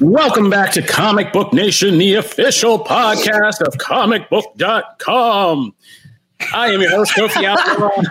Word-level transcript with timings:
Welcome 0.00 0.48
back 0.48 0.72
to 0.72 0.82
Comic 0.82 1.32
Book 1.32 1.52
Nation, 1.52 1.98
the 1.98 2.14
official 2.14 2.78
podcast 2.78 3.60
of 3.60 3.74
comicbook.com. 3.74 5.74
I 6.54 6.70
am 6.70 6.80
your 6.80 6.90
host, 6.90 7.12
Kofi 7.14 7.44
Outlaw. 7.44 7.90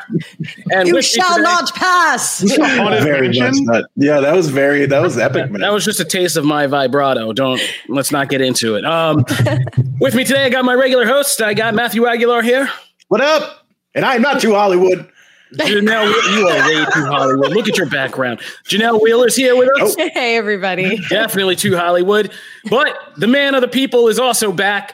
And 0.74 0.90
You 0.90 1.02
shall 1.02 1.30
today- 1.36 1.44
not 1.44 1.74
pass. 1.76 2.42
very 2.42 3.30
much 3.30 3.54
not. 3.60 3.86
Yeah, 3.96 4.20
that 4.20 4.36
was 4.36 4.50
very 4.50 4.86
that 4.86 5.02
was 5.02 5.18
epic. 5.18 5.50
Man. 5.50 5.62
That 5.62 5.72
was 5.72 5.86
just 5.86 6.02
a 6.02 6.06
taste 6.06 6.36
of 6.36 6.44
my 6.44 6.68
vibrato. 6.68 7.32
Don't 7.32 7.62
let's 7.88 8.12
not 8.12 8.28
get 8.28 8.42
into 8.42 8.76
it. 8.76 8.84
Um, 8.86 9.24
with 10.02 10.14
me 10.14 10.26
today, 10.26 10.44
I 10.46 10.50
got 10.50 10.66
my 10.66 10.74
regular 10.74 11.06
host. 11.08 11.42
I 11.42 11.54
got 11.54 11.74
Matthew 11.74 12.06
Aguilar 12.06 12.42
here. 12.42 12.70
what 13.08 13.22
up? 13.22 13.66
And 13.96 14.04
I'm 14.04 14.22
not 14.22 14.42
too 14.42 14.54
Hollywood. 14.54 15.10
Janelle, 15.54 16.36
you 16.36 16.48
are 16.48 16.68
way 16.68 16.86
too 16.94 17.06
Hollywood. 17.06 17.52
Look 17.52 17.68
at 17.68 17.78
your 17.78 17.90
background. 17.90 18.40
Janelle 18.66 19.02
Wheeler's 19.02 19.36
here 19.36 19.56
with 19.56 19.70
us. 19.82 19.96
hey, 20.14 20.36
everybody. 20.36 20.98
Definitely 21.10 21.56
too 21.56 21.76
Hollywood. 21.76 22.32
But 22.70 22.98
the 23.18 23.28
man 23.28 23.56
of 23.56 23.62
the 23.62 23.68
people 23.68 24.08
is 24.08 24.20
also 24.20 24.52
back. 24.52 24.94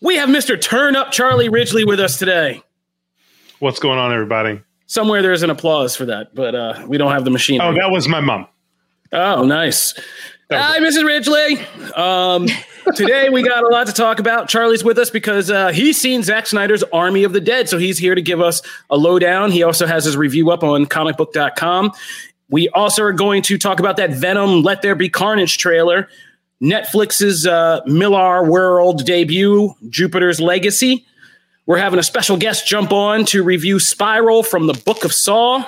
We 0.00 0.16
have 0.16 0.28
Mr. 0.28 0.60
Turn 0.60 0.96
Up 0.96 1.10
Charlie 1.12 1.48
Ridgely 1.48 1.84
with 1.84 2.00
us 2.00 2.18
today. 2.18 2.62
What's 3.60 3.78
going 3.78 3.98
on, 3.98 4.12
everybody? 4.12 4.60
Somewhere 4.86 5.22
there's 5.22 5.42
an 5.42 5.50
applause 5.50 5.96
for 5.96 6.04
that, 6.04 6.34
but 6.34 6.54
uh, 6.54 6.84
we 6.86 6.98
don't 6.98 7.12
have 7.12 7.24
the 7.24 7.30
machine. 7.30 7.60
Oh, 7.62 7.72
that 7.72 7.90
was 7.90 8.06
my 8.06 8.20
mom. 8.20 8.46
Oh, 9.12 9.44
nice. 9.44 9.94
Hi, 10.56 10.78
Mrs. 10.78 11.04
Ridgely. 11.04 11.58
Um, 11.94 12.46
today 12.94 13.28
we 13.28 13.42
got 13.42 13.64
a 13.64 13.68
lot 13.68 13.86
to 13.88 13.92
talk 13.92 14.20
about. 14.20 14.48
Charlie's 14.48 14.84
with 14.84 14.98
us 14.98 15.10
because 15.10 15.50
uh, 15.50 15.72
he's 15.72 16.00
seen 16.00 16.22
Zack 16.22 16.46
Snyder's 16.46 16.82
Army 16.84 17.24
of 17.24 17.32
the 17.32 17.40
Dead, 17.40 17.68
so 17.68 17.78
he's 17.78 17.98
here 17.98 18.14
to 18.14 18.22
give 18.22 18.40
us 18.40 18.62
a 18.90 18.96
lowdown. 18.96 19.50
He 19.50 19.62
also 19.62 19.86
has 19.86 20.04
his 20.04 20.16
review 20.16 20.50
up 20.50 20.62
on 20.62 20.86
comicbook.com. 20.86 21.92
We 22.48 22.68
also 22.68 23.02
are 23.02 23.12
going 23.12 23.42
to 23.42 23.58
talk 23.58 23.80
about 23.80 23.96
that 23.96 24.10
Venom 24.10 24.62
Let 24.62 24.82
There 24.82 24.94
Be 24.94 25.08
Carnage 25.08 25.58
trailer, 25.58 26.08
Netflix's 26.62 27.46
uh, 27.46 27.80
Millarworld 27.88 29.04
debut, 29.04 29.74
Jupiter's 29.88 30.40
Legacy. 30.40 31.04
We're 31.66 31.78
having 31.78 31.98
a 31.98 32.04
special 32.04 32.36
guest 32.36 32.66
jump 32.66 32.92
on 32.92 33.24
to 33.26 33.42
review 33.42 33.80
Spiral 33.80 34.42
from 34.42 34.66
the 34.66 34.74
Book 34.74 35.04
of 35.04 35.12
Saw. 35.12 35.64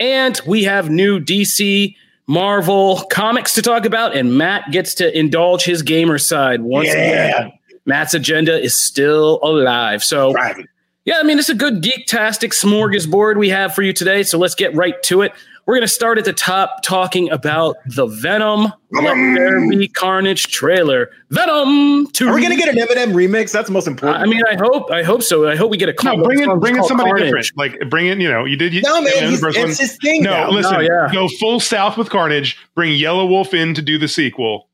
And 0.00 0.40
we 0.46 0.64
have 0.64 0.88
new 0.88 1.18
DC 1.18 1.96
Marvel 2.28 3.02
comics 3.10 3.54
to 3.54 3.62
talk 3.62 3.86
about, 3.86 4.14
and 4.14 4.36
Matt 4.36 4.70
gets 4.70 4.94
to 4.96 5.18
indulge 5.18 5.64
his 5.64 5.82
gamer 5.82 6.18
side 6.18 6.60
once 6.60 6.90
again. 6.90 7.52
Matt's 7.86 8.12
agenda 8.12 8.60
is 8.62 8.76
still 8.76 9.40
alive. 9.42 10.04
So, 10.04 10.32
Driving. 10.32 10.68
yeah, 11.06 11.20
I 11.20 11.22
mean, 11.22 11.38
it's 11.38 11.48
a 11.48 11.54
good 11.54 11.80
geek-tastic 11.80 12.52
smorgasbord 12.52 13.38
we 13.38 13.48
have 13.48 13.74
for 13.74 13.80
you 13.80 13.94
today. 13.94 14.22
So 14.24 14.36
let's 14.36 14.54
get 14.54 14.74
right 14.74 15.02
to 15.04 15.22
it. 15.22 15.32
We're 15.68 15.74
going 15.74 15.82
to 15.82 15.88
start 15.88 16.16
at 16.16 16.24
the 16.24 16.32
top 16.32 16.82
talking 16.82 17.30
about 17.30 17.76
the 17.84 18.06
Venom 18.06 18.72
Let 18.90 19.14
There 19.14 19.68
Be 19.68 19.86
Carnage 19.86 20.46
trailer. 20.50 21.10
Venom 21.28 22.06
2. 22.10 22.26
Are 22.26 22.34
we 22.34 22.40
gonna 22.40 22.56
get 22.56 22.70
an 22.70 22.76
Eminem 22.76 23.12
remix? 23.12 23.52
That's 23.52 23.66
the 23.66 23.74
most 23.74 23.86
important. 23.86 24.22
I 24.22 24.24
mean, 24.24 24.40
I 24.50 24.54
hope 24.56 24.90
I 24.90 25.02
hope 25.02 25.22
so. 25.22 25.46
I 25.46 25.56
hope 25.56 25.70
we 25.70 25.76
get 25.76 25.90
a 25.90 25.94
No, 26.02 26.22
bring 26.24 26.40
in, 26.40 26.58
bring 26.58 26.74
in 26.74 26.82
somebody 26.84 27.10
Carnage. 27.10 27.26
different. 27.26 27.46
Like, 27.58 27.90
bring 27.90 28.06
in, 28.06 28.18
you 28.22 28.30
know, 28.30 28.46
you 28.46 28.56
did. 28.56 28.72
You, 28.72 28.80
no 28.80 29.02
man, 29.02 29.12
you 29.20 29.28
he's, 29.28 29.42
it's 29.44 29.58
one. 29.58 29.68
his 29.68 29.98
thing. 30.02 30.22
No, 30.22 30.30
now. 30.30 30.50
listen, 30.50 30.72
No, 30.72 30.80
yeah. 30.80 31.10
go 31.12 31.28
full 31.38 31.60
south 31.60 31.98
with 31.98 32.08
Carnage. 32.08 32.56
Bring 32.74 32.98
Yelawolf 32.98 33.52
in 33.52 33.74
to 33.74 33.82
do 33.82 33.98
the 33.98 34.08
sequel. 34.08 34.68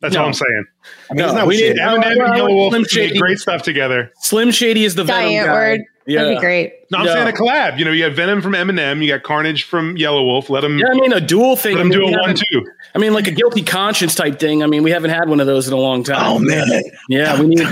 That's 0.00 0.14
No. 0.14 0.22
all 0.22 0.26
I'm 0.28 0.32
saying. 0.32 0.64
I 1.10 1.14
mean, 1.14 1.34
No, 1.34 1.44
we 1.44 1.58
shit. 1.58 1.76
need- 1.76 1.82
Eminem 1.82 2.16
well, 2.16 2.32
and 2.32 2.40
Yelawolf 2.40 2.68
Slim 2.70 2.80
made 2.82 2.90
Shady. 2.90 3.18
great 3.18 3.38
stuff 3.38 3.62
together. 3.62 4.10
Slim 4.20 4.50
Shady 4.52 4.84
is 4.86 4.94
the 4.94 5.04
Venom 5.04 5.22
Giant 5.22 5.46
guy. 5.48 5.52
word. 5.52 5.80
Yeah. 6.06 6.22
That'd 6.22 6.38
be 6.38 6.40
great. 6.40 6.72
No, 6.92 6.98
I'm 6.98 7.06
Yeah. 7.06 7.14
saying 7.14 7.28
a 7.28 7.32
collab. 7.32 7.78
You 7.78 7.84
know, 7.84 7.90
you 7.90 8.06
got 8.06 8.14
Venom 8.14 8.42
from 8.42 8.52
Eminem, 8.52 9.02
you 9.02 9.08
got 9.08 9.22
Carnage 9.22 9.64
from 9.64 9.96
Yelawolf. 9.96 10.48
Let 10.50 10.60
them, 10.60 10.78
Yeah, 10.78 10.86
I 10.90 10.94
mean 10.94 11.12
a 11.12 11.20
dual 11.20 11.56
thing. 11.56 11.72
let 11.76 11.80
I 11.86 11.88
them 11.88 11.98
mean, 12.00 12.10
do 12.12 12.16
a 12.16 12.20
one-two. 12.20 12.66
I 12.94 12.98
mean, 12.98 13.14
like 13.14 13.26
a 13.26 13.30
guilty 13.30 13.62
conscience 13.62 14.14
type 14.14 14.38
thing. 14.38 14.62
I 14.62 14.66
mean, 14.66 14.82
we 14.82 14.90
haven't 14.90 15.10
had 15.10 15.28
one 15.28 15.40
of 15.40 15.46
those 15.46 15.66
in 15.66 15.72
a 15.72 15.78
long 15.78 16.04
time. 16.04 16.22
Oh 16.22 16.38
man. 16.38 16.66
Yeah, 17.08 17.40
we 17.40 17.46
need. 17.46 17.66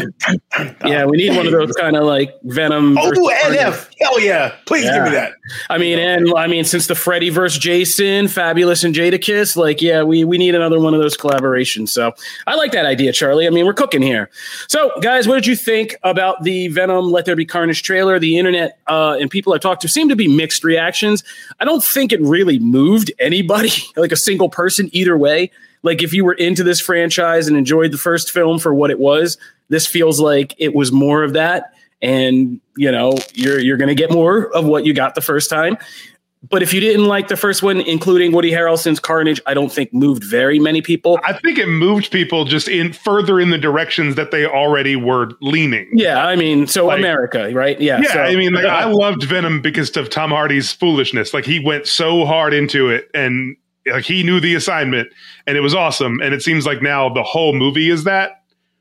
Yeah, 0.85 1.05
we 1.05 1.19
need 1.19 1.37
one 1.37 1.47
of 1.47 1.53
those 1.53 1.73
kind 1.73 1.97
of 1.97 2.05
like 2.05 2.35
Venom. 2.45 2.97
Oh, 2.99 3.09
versus 3.09 3.29
NF. 3.45 3.89
Hell 4.01 4.19
yeah. 4.21 4.53
Please 4.67 4.85
give 4.85 5.05
me 5.05 5.11
that. 5.11 5.33
I 5.69 5.77
mean, 5.79 5.99
and 5.99 6.33
I 6.37 6.47
mean, 6.47 6.65
since 6.65 6.87
the 6.87 6.95
Freddy 6.95 7.29
versus 7.29 7.59
Jason, 7.59 8.27
Fabolous 8.27 8.83
and 8.85 8.95
Jadakiss, 8.95 9.57
like, 9.57 9.83
yeah, 9.83 10.03
we 10.03 10.25
we 10.25 10.39
need 10.39 10.55
another 10.55 10.81
one 10.81 10.95
of 10.95 11.01
those 11.01 11.17
collaborations. 11.17 11.91
So 11.91 12.13
I 12.47 12.55
like 12.55 12.73
that 12.73 12.87
idea, 12.87 13.13
Charlie. 13.13 13.47
I 13.47 13.51
mean, 13.51 13.67
we're 13.67 13.75
cooking 13.75 14.03
here. 14.03 14.31
So, 14.69 14.91
guys, 15.03 15.29
what 15.29 15.35
did 15.35 15.47
you 15.47 15.57
think 15.57 15.97
about 16.03 16.43
the 16.45 16.69
Venom 16.69 17.11
Let 17.11 17.25
There 17.27 17.37
Be 17.37 17.45
Carnage 17.45 17.83
trailer? 17.83 18.19
The 18.19 18.39
internet 18.39 18.79
uh, 18.87 19.10
and 19.19 19.31
people 19.31 19.53
I've 19.53 19.61
talked 19.61 19.83
to 19.83 19.89
seem 19.89 20.09
to 20.09 20.17
be 20.17 20.29
mixed 20.29 20.65
reactions. 20.65 21.25
I 21.59 21.65
don't 21.65 21.83
think 21.83 22.13
it 22.13 22.21
really 22.21 22.59
moved 22.59 23.13
anybody, 23.19 23.71
like 23.97 24.13
a 24.13 24.17
single 24.17 24.49
person, 24.49 24.89
either 24.93 25.17
way. 25.17 25.51
Like, 25.83 26.03
if 26.03 26.13
you 26.13 26.25
were 26.25 26.35
into 26.35 26.63
this 26.63 26.81
franchise 26.81 27.49
and 27.49 27.57
enjoyed 27.57 27.93
the 27.93 27.99
first 27.99 28.31
film 28.31 28.59
for 28.59 28.75
what 28.75 28.91
it 28.91 28.99
was, 28.99 29.39
this 29.69 29.87
feels 29.87 30.21
like 30.21 30.55
it 30.59 30.75
was 30.75 30.93
more 30.93 31.23
of 31.23 31.33
that 31.33 31.73
and 32.03 32.61
you 32.77 32.91
know 32.91 33.15
you're 33.35 33.59
you're 33.59 33.77
to 33.77 33.95
get 33.95 34.11
more 34.11 34.55
of 34.55 34.65
what 34.65 34.87
you 34.87 34.95
got 34.95 35.15
the 35.15 35.21
first 35.21 35.51
time 35.51 35.77
but 36.49 36.63
if 36.63 36.73
you 36.73 36.81
didn't 36.81 37.05
like 37.07 37.29
the 37.29 37.37
first 37.37 37.63
one 37.63 37.81
including 37.83 38.33
woody 38.33 38.51
harrelson's 38.51 38.99
carnage 38.99 39.41
i 39.47 39.53
don't 39.53 39.71
think 39.71 39.93
moved 39.93 40.25
very 40.25 40.59
many 40.59 40.81
people 40.81 41.19
I 41.25 41.35
think 41.35 41.59
it 41.59 41.69
moved 41.69 42.11
people 42.11 42.45
just 42.47 42.67
in 42.67 42.93
further 42.95 43.39
in 43.39 43.51
the 43.51 43.59
directions 43.59 44.15
that 44.15 44.31
they 44.31 44.47
already 44.47 44.97
were 44.97 45.31
leaning. 45.43 45.89
yeah 45.93 46.27
i 46.27 46.37
mean 46.37 46.67
so 46.67 46.87
Like- 46.87 46.99
america 46.99 47.51
right 47.53 47.79
yeah 47.81 48.01
Yeah, 48.01 48.13
so- 48.13 48.21
I 48.23 48.37
mean, 48.37 48.53
like 48.55 48.65
I 48.65 48.85
loved 48.91 49.25
Venom 49.25 49.61
because 49.61 49.95
of 49.97 50.09
Tom 50.09 50.31
Hardy's 50.31 50.73
foolishness. 50.73 51.35
Like 51.35 51.45
he 51.45 51.61
went 51.61 51.87
so 51.87 52.25
hard 52.25 52.55
into 52.55 52.89
it, 52.89 53.09
and 53.15 53.57
like 53.87 54.05
he 54.05 54.23
knew 54.23 54.41
the 54.41 54.55
assignment, 54.55 55.09
and 55.47 55.57
it 55.57 55.61
was 55.61 55.75
awesome. 55.75 56.21
And 56.23 56.33
it 56.35 56.43
seems 56.43 56.65
like 56.67 56.81
now 56.83 57.09
the 57.13 57.23
whole 57.23 57.53
movie 57.53 57.91
is 57.91 58.05
that, 58.05 58.40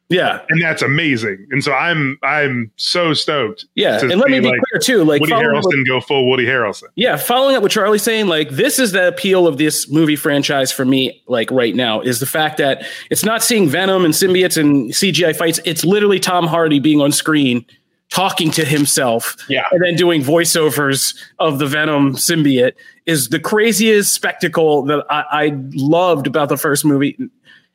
yeah 0.09 0.42
and 0.50 0.62
that's 0.62 0.81
amazing. 0.81 1.47
And 1.52 1.64
so 1.64 1.72
I'm 1.74 2.18
I'm 2.24 2.72
so 2.75 3.14
stoked. 3.14 3.66
yeah 3.75 4.00
and 4.02 4.20
let 4.20 4.30
me 4.31 4.40
be 4.40 4.50
like, 4.50 4.59
clear 4.72 4.80
too 4.81 5.03
like 5.03 5.22
Woody 5.22 5.34
Harrelson 5.34 5.86
go 5.88 6.02
full 6.02 6.30
Woody 6.30 6.46
Harrelson. 6.46 6.84
Yeah, 6.96 7.16
following 7.18 7.56
up 7.56 7.62
what 7.64 7.72
Charlie's 7.72 8.03
saying, 8.03 8.28
like 8.28 8.50
this 8.50 8.80
is 8.80 8.92
the 8.92 9.08
appeal 9.08 9.47
of 9.47 9.58
this 9.58 9.90
movie 9.90 10.16
franchise 10.16 10.72
for 10.72 10.86
me, 10.86 11.22
like 11.28 11.50
right 11.52 11.75
now, 11.75 12.02
is 12.02 12.20
the 12.20 12.25
fact 12.25 12.58
that 12.58 12.84
it's 13.09 13.24
not 13.24 13.44
seeing 13.44 13.68
Venom 13.70 14.03
and 14.06 14.14
symbiotes 14.14 14.58
and 14.58 14.92
CGI 14.92 15.36
fights. 15.36 15.59
It's 15.66 15.86
literally 15.86 16.20
Tom 16.20 16.47
Hardy 16.47 16.80
being 16.80 17.02
on 17.02 17.12
screen 17.12 17.66
talking 18.12 18.50
to 18.50 18.66
himself 18.66 19.36
Yeah. 19.50 19.62
and 19.72 19.84
then 19.84 19.96
doing 19.96 20.24
voiceovers 20.24 21.16
of 21.38 21.59
the 21.59 21.68
Venom 21.68 22.16
symbiote 22.16 22.74
is 23.06 23.30
the 23.30 23.40
craziest 23.40 24.12
spectacle 24.16 24.81
that 24.86 25.06
I, 25.12 25.26
I 25.31 25.58
loved 25.76 26.26
about 26.26 26.50
the 26.50 26.58
first 26.58 26.84
movie. 26.86 27.16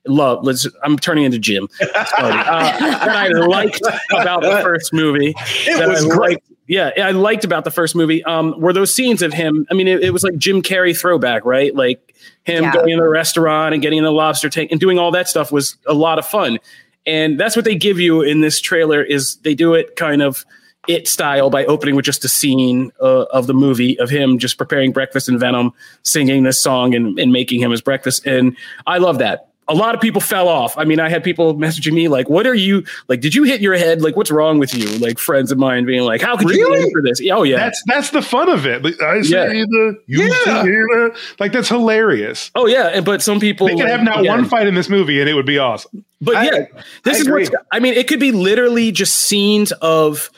Love, 0.06 0.44
let's. 0.44 0.69
I'm 0.82 0.98
turning 0.98 1.25
into 1.25 1.38
Jim. 1.38 1.69
Sorry. 1.78 1.92
Uh, 1.92 2.78
that 2.78 3.09
I 3.09 3.28
liked 3.28 3.81
about 4.12 4.42
the 4.42 4.60
first 4.62 4.92
movie. 4.92 5.34
It 5.66 5.88
was 5.88 6.04
I 6.04 6.09
great. 6.09 6.19
liked- 6.31 6.47
yeah, 6.66 6.91
I 6.97 7.10
liked 7.10 7.44
about 7.44 7.65
the 7.65 7.70
first 7.70 7.94
movie 7.94 8.25
um, 8.25 8.59
were 8.59 8.72
those 8.72 8.92
scenes 8.94 9.20
of 9.20 9.34
him. 9.34 9.66
I 9.70 9.75
mean, 9.75 9.87
it, 9.87 10.03
it 10.03 10.10
was 10.12 10.25
like 10.25 10.36
Jim 10.39 10.62
Carrey 10.62 10.98
throwback, 10.98 11.45
right? 11.45 11.74
Like 11.74 12.15
him 12.45 12.65
Yeah. 12.65 12.72
going 12.72 12.89
in 12.91 12.98
the 12.98 13.06
restaurant 13.09 13.74
and 13.74 13.83
getting 13.83 13.98
in 13.98 14.04
the 14.04 14.10
lobster 14.12 14.48
tank 14.48 14.71
and 14.71 14.80
doing 14.80 14.98
all 14.98 15.10
that 15.10 15.28
stuff 15.28 15.53
was 15.53 15.77
a 15.86 15.92
lot 15.92 16.18
of 16.18 16.27
fun. 16.27 16.59
And 17.04 17.39
that's 17.39 17.54
what 17.54 17.66
they 17.66 17.74
give 17.74 18.00
you 18.00 18.22
in 18.22 18.41
this 18.41 18.62
trailer 18.62 19.03
is 19.03 19.36
they 19.42 19.54
do 19.54 19.74
it 19.74 19.95
kind 19.97 20.22
of 20.22 20.47
it 20.89 21.07
style 21.07 21.50
by 21.50 21.66
opening 21.66 21.97
with 21.97 22.07
just 22.07 22.24
a 22.24 22.28
scene 22.28 22.91
uh, 23.00 23.24
of 23.24 23.47
the 23.47 23.54
movie 23.54 23.98
of 23.98 24.09
him 24.09 24.39
just 24.39 24.57
preparing 24.57 24.91
breakfast 24.91 25.28
in 25.28 25.39
Venom, 25.39 25.71
singing 26.03 26.45
this 26.45 26.60
song 26.62 26.95
and, 26.95 27.18
and 27.18 27.30
making 27.30 27.60
him 27.60 27.71
his 27.72 27.83
breakfast. 27.83 28.27
And 28.27 28.57
I 28.86 28.97
love 28.98 29.18
that. 29.18 29.48
A 29.66 29.75
lot 29.75 29.95
of 29.95 30.01
people 30.01 30.21
fell 30.21 30.47
off. 30.49 30.77
I 30.77 30.84
mean, 30.84 31.01
I 31.01 31.09
had 31.09 31.25
people 31.25 31.55
messaging 31.55 31.95
me 31.95 32.09
like, 32.09 32.28
"What 32.28 32.47
are 32.47 32.55
you 32.55 32.84
like? 33.09 33.21
Did 33.21 33.34
you 33.34 33.45
hit 33.45 33.61
your 33.63 33.75
head? 33.75 34.03
Like, 34.03 34.15
what's 34.16 34.31
wrong 34.31 34.59
with 34.59 34.75
you?" 34.75 34.87
Like 34.99 35.19
friends 35.19 35.51
of 35.51 35.57
mine 35.59 35.87
being 35.87 36.03
like, 36.03 36.21
"How 36.21 36.37
could 36.37 36.51
you 36.51 36.69
Really? 36.69 36.83
in 36.84 36.91
for 36.91 37.01
this?" 37.03 37.21
Oh 37.33 37.45
yeah, 37.45 37.57
That's 37.57 37.83
that's 37.87 38.11
the 38.11 38.21
fun 38.22 38.49
of 38.51 38.66
it. 38.66 38.84
Like, 38.84 39.01
I 39.03 39.22
say 39.22 39.28
Yeah. 39.31 39.47
the 39.47 39.99
you 40.07 40.22
Yeah. 40.25 40.31
say 40.45 40.63
the 40.65 41.16
like 41.41 41.53
that's 41.53 41.69
hilarious. 41.71 42.51
oh 42.55 42.66
yeah. 42.66 42.89
And 42.89 43.05
but 43.07 43.22
some 43.22 43.41
people 43.41 43.66
They 43.69 43.75
could 43.77 43.89
have 43.89 44.03
not 44.03 44.22
yeah. 44.25 44.31
one 44.34 44.45
fight 44.45 44.66
in 44.66 44.75
this 44.75 44.89
movie, 44.91 45.21
and 45.21 45.28
it 45.31 45.34
would 45.34 45.47
be 45.47 45.59
awesome. 45.59 46.05
But 46.21 46.37
I- 46.37 46.45
yeah, 46.45 46.65
this 47.05 47.17
I 47.17 47.21
is 47.21 47.27
agree. 47.27 47.43
what's. 47.45 47.55
I 47.72 47.81
mean, 47.81 47.95
it 47.95 48.07
could 48.07 48.21
be 48.21 48.33
literally 48.33 48.93
just 48.93 49.15
scenes 49.15 49.72
of 49.81 50.31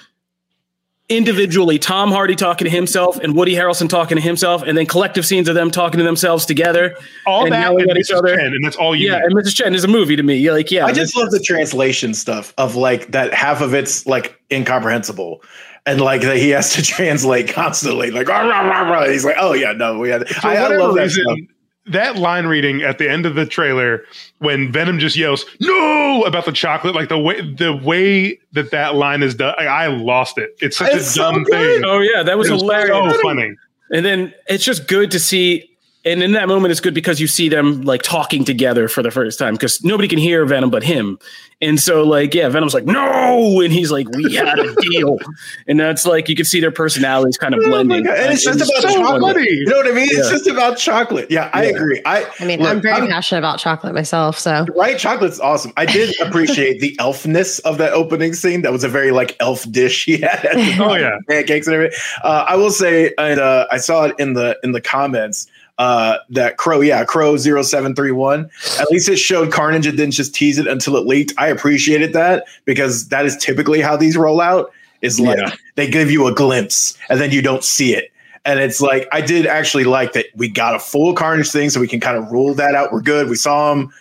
individually 1.08 1.78
Tom 1.78 2.10
Hardy 2.10 2.34
talking 2.34 2.64
to 2.64 2.70
himself 2.70 3.18
and 3.18 3.36
Woody 3.36 3.54
Harrelson 3.54 3.88
talking 3.88 4.16
to 4.16 4.22
himself, 4.22 4.62
and 4.62 4.76
then 4.76 4.86
collective 4.86 5.24
scenes 5.26 5.48
of 5.48 5.54
them 5.54 5.70
talking 5.70 5.98
to 5.98 6.04
themselves 6.04 6.44
together. 6.46 6.96
All 7.26 7.44
and 7.44 7.52
that 7.52 7.70
and 7.72 7.90
at 7.90 7.96
each 7.96 8.08
Mrs. 8.08 8.18
other. 8.18 8.36
Chen, 8.36 8.46
and 8.46 8.64
that's 8.64 8.76
all 8.76 8.94
you 8.96 9.08
Yeah, 9.10 9.18
need. 9.18 9.24
and 9.26 9.34
Mrs. 9.36 9.54
Chen 9.56 9.74
is 9.74 9.84
a 9.84 9.88
movie 9.88 10.16
to 10.16 10.22
me. 10.22 10.36
You're 10.36 10.54
like, 10.54 10.70
yeah, 10.70 10.86
I 10.86 10.92
just 10.92 11.16
love 11.16 11.30
the 11.30 11.40
translation 11.40 12.12
stuff 12.14 12.52
of 12.58 12.74
like 12.76 13.12
that 13.12 13.32
half 13.34 13.60
of 13.60 13.74
it's 13.74 14.06
like 14.06 14.40
incomprehensible. 14.52 15.42
And 15.88 16.00
like 16.00 16.22
that 16.22 16.36
he 16.38 16.48
has 16.50 16.72
to 16.74 16.82
translate 16.96 17.48
constantly, 17.48 18.10
like 18.10 18.26
rah, 18.28 18.40
rah, 18.40 18.62
rah, 18.62 18.90
rah. 18.90 19.08
he's 19.08 19.24
like, 19.24 19.36
oh 19.38 19.52
yeah, 19.52 19.70
no, 19.70 19.98
we 20.00 20.08
had. 20.08 20.28
For 20.28 20.48
I, 20.48 20.56
I 20.56 20.62
whatever 20.62 20.80
love 20.82 20.94
that 20.96 21.02
reason, 21.02 21.22
stuff. 21.24 21.38
That 21.88 22.16
line 22.16 22.46
reading 22.46 22.82
at 22.82 22.98
the 22.98 23.08
end 23.10 23.26
of 23.26 23.34
the 23.34 23.46
trailer 23.46 24.04
when 24.38 24.72
Venom 24.72 24.98
just 24.98 25.16
yells 25.16 25.44
"No" 25.60 26.22
about 26.24 26.44
the 26.44 26.52
chocolate, 26.52 26.94
like 26.94 27.08
the 27.08 27.18
way 27.18 27.40
the 27.40 27.74
way 27.76 28.38
that 28.52 28.70
that 28.72 28.94
line 28.94 29.22
is 29.22 29.34
done, 29.34 29.54
I, 29.58 29.66
I 29.66 29.86
lost 29.86 30.38
it. 30.38 30.56
It's 30.60 30.76
such 30.76 30.92
It's 30.94 31.06
a 31.08 31.10
so 31.10 31.30
dumb 31.32 31.42
good. 31.44 31.52
thing. 31.76 31.84
Oh 31.84 32.00
yeah, 32.00 32.22
that 32.22 32.36
was 32.38 32.48
It 32.48 32.52
was 32.54 32.62
hilarious. 32.62 33.14
so 33.14 33.22
funny. 33.22 33.54
And 33.90 34.04
then 34.04 34.34
it's 34.48 34.64
just 34.64 34.88
good 34.88 35.10
to 35.12 35.20
see. 35.20 35.70
And 36.06 36.22
in 36.22 36.32
that 36.32 36.46
moment, 36.48 36.70
it's 36.70 36.80
good 36.80 36.94
because 36.94 37.20
you 37.20 37.26
see 37.26 37.48
them 37.48 37.82
like 37.82 38.00
talking 38.02 38.44
together 38.44 38.86
for 38.86 39.02
the 39.02 39.10
first 39.10 39.38
time 39.40 39.54
because 39.54 39.82
nobody 39.82 40.06
can 40.08 40.18
hear 40.18 40.46
Venom 40.46 40.70
but 40.70 40.84
him. 40.84 41.18
And 41.60 41.80
so, 41.80 42.02
like, 42.04 42.32
yeah, 42.34 42.48
Venom's 42.50 42.74
like, 42.74 42.84
no. 42.84 43.60
And 43.62 43.72
he's 43.72 43.90
like, 43.90 44.06
we 44.10 44.34
had 44.34 44.58
a 44.58 44.74
deal. 44.76 45.18
and 45.66 45.80
that's 45.80 46.04
like, 46.06 46.28
you 46.28 46.36
can 46.36 46.44
see 46.44 46.60
their 46.60 46.70
personalities 46.70 47.36
kind 47.38 47.54
of 47.54 47.60
Oh 47.64 47.68
blending. 47.68 48.04
God. 48.04 48.16
And 48.18 48.32
it's 48.32 48.44
just 48.44 48.60
And 48.60 48.68
about 48.70 48.82
so 48.92 48.98
chocolate. 49.02 49.34
funny. 49.36 49.48
You 49.50 49.64
know 49.66 49.76
what 49.78 49.86
I 49.88 49.92
mean? 49.92 50.08
It's 50.10 50.30
just 50.30 50.46
about 50.46 50.76
chocolate. 50.76 51.30
Yeah, 51.30 51.50
I 51.52 51.64
Yeah. 51.64 51.70
agree. 51.70 52.02
I 52.04 52.30
I 52.40 52.44
mean, 52.44 52.60
look, 52.60 52.68
I'm 52.68 52.80
very 52.82 52.94
I'm- 52.98 53.08
passionate 53.08 53.38
about 53.40 53.58
chocolate 53.58 53.94
myself. 53.94 54.38
So 54.38 54.66
Right, 54.76 54.98
chocolate's 54.98 55.40
awesome. 55.40 55.72
I 55.76 55.86
did 55.86 56.14
appreciate 56.20 56.80
the 56.80 56.94
elfness 57.00 57.58
of 57.60 57.78
that 57.78 57.94
opening 57.94 58.34
scene. 58.34 58.62
That 58.62 58.70
was 58.70 58.84
a 58.84 58.88
very 58.88 59.10
like 59.10 59.34
elf 59.40 59.68
dish 59.72 60.04
he 60.04 60.18
had. 60.18 60.46
Oh, 60.78 60.94
yeah. 60.94 61.16
pancakes 61.28 61.66
and 61.66 61.74
everything. 61.74 61.98
Uh, 62.22 62.44
I 62.46 62.54
will 62.56 62.70
say, 62.70 63.12
and 63.18 63.40
uh, 63.40 63.66
I 63.72 63.78
saw 63.78 64.04
it 64.04 64.14
in 64.20 64.34
the 64.34 64.56
in 64.62 64.70
the 64.72 64.80
comments 64.80 65.46
uh, 65.78 66.18
that 66.30 66.56
Crow, 66.56 66.80
yeah, 66.80 67.04
Crow 67.04 67.36
0731. 67.36 68.50
At 68.80 68.90
least 68.90 69.08
it 69.08 69.16
showed 69.16 69.52
Carnage 69.52 69.86
and 69.86 69.96
didn't 69.96 70.14
just 70.14 70.34
tease 70.34 70.58
it 70.58 70.66
until 70.66 70.96
it 70.96 71.06
leaked. 71.06 71.32
I 71.38 71.48
appreciated 71.48 72.12
that 72.14 72.44
because 72.64 73.08
that 73.08 73.26
is 73.26 73.36
typically 73.36 73.80
how 73.80 73.96
these 73.96 74.16
roll 74.16 74.40
out. 74.40 74.72
Is 75.02 75.20
like 75.20 75.38
Yeah. 75.38 75.54
they 75.74 75.88
give 75.88 76.10
you 76.10 76.26
a 76.26 76.34
glimpse 76.34 76.96
and 77.10 77.20
then 77.20 77.30
you 77.30 77.42
don't 77.42 77.62
see 77.62 77.94
it. 77.94 78.10
And 78.46 78.58
it's 78.60 78.80
like 78.80 79.06
I 79.12 79.20
did 79.20 79.46
actually 79.46 79.84
like 79.84 80.14
that 80.14 80.26
we 80.34 80.48
got 80.48 80.74
a 80.74 80.78
full 80.78 81.12
Carnage 81.14 81.50
thing, 81.50 81.68
so 81.68 81.80
we 81.80 81.88
can 81.88 82.00
kind 82.00 82.16
of 82.16 82.30
rule 82.32 82.54
that 82.54 82.74
out. 82.74 82.92
We're 82.92 83.02
good. 83.02 83.28
We 83.28 83.36
saw 83.36 83.72
him. 83.72 83.92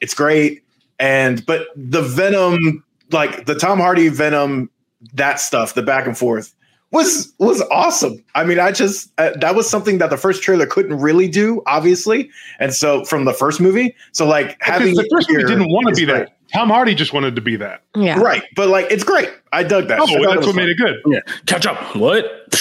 It's 0.00 0.14
great. 0.14 0.62
And 1.00 1.44
but 1.46 1.66
the 1.74 2.02
Venom, 2.02 2.84
like 3.10 3.46
the 3.46 3.56
Tom 3.56 3.80
Hardy 3.80 4.08
Venom, 4.08 4.70
that 5.14 5.40
stuff, 5.40 5.74
the 5.74 5.82
back 5.82 6.06
and 6.06 6.16
forth 6.16 6.54
was 6.94 7.34
was 7.38 7.60
awesome. 7.70 8.24
I 8.34 8.44
mean, 8.44 8.58
I 8.58 8.72
just 8.72 9.12
uh, 9.18 9.32
that 9.40 9.54
was 9.54 9.68
something 9.68 9.98
that 9.98 10.08
the 10.10 10.16
first 10.16 10.42
trailer 10.42 10.64
couldn't 10.66 10.96
really 10.98 11.28
do, 11.28 11.62
obviously. 11.66 12.30
And 12.58 12.72
so 12.72 13.04
from 13.04 13.26
the 13.26 13.34
first 13.34 13.60
movie, 13.60 13.94
so 14.12 14.26
like 14.26 14.56
having 14.60 14.92
Because 14.94 15.04
the 15.04 15.08
first 15.14 15.30
movie 15.30 15.44
didn't 15.44 15.68
want 15.70 15.88
to 15.88 15.94
be 15.94 16.06
great. 16.06 16.26
that. 16.26 16.30
Tom 16.52 16.68
Hardy 16.68 16.94
just 16.94 17.12
wanted 17.12 17.34
to 17.34 17.40
be 17.40 17.56
that. 17.56 17.82
yeah, 17.96 18.18
right? 18.20 18.44
But 18.54 18.68
like, 18.68 18.86
it's 18.90 19.02
great. 19.02 19.28
I 19.52 19.64
dug 19.64 19.88
that. 19.88 19.98
Oh, 20.00 20.04
I 20.04 20.34
that's 20.34 20.46
what 20.46 20.54
fun. 20.54 20.56
made 20.56 20.68
it 20.68 20.78
good. 20.78 20.96
yeah, 21.06 21.20
catch 21.46 21.66
up. 21.66 21.96
What? 21.96 22.24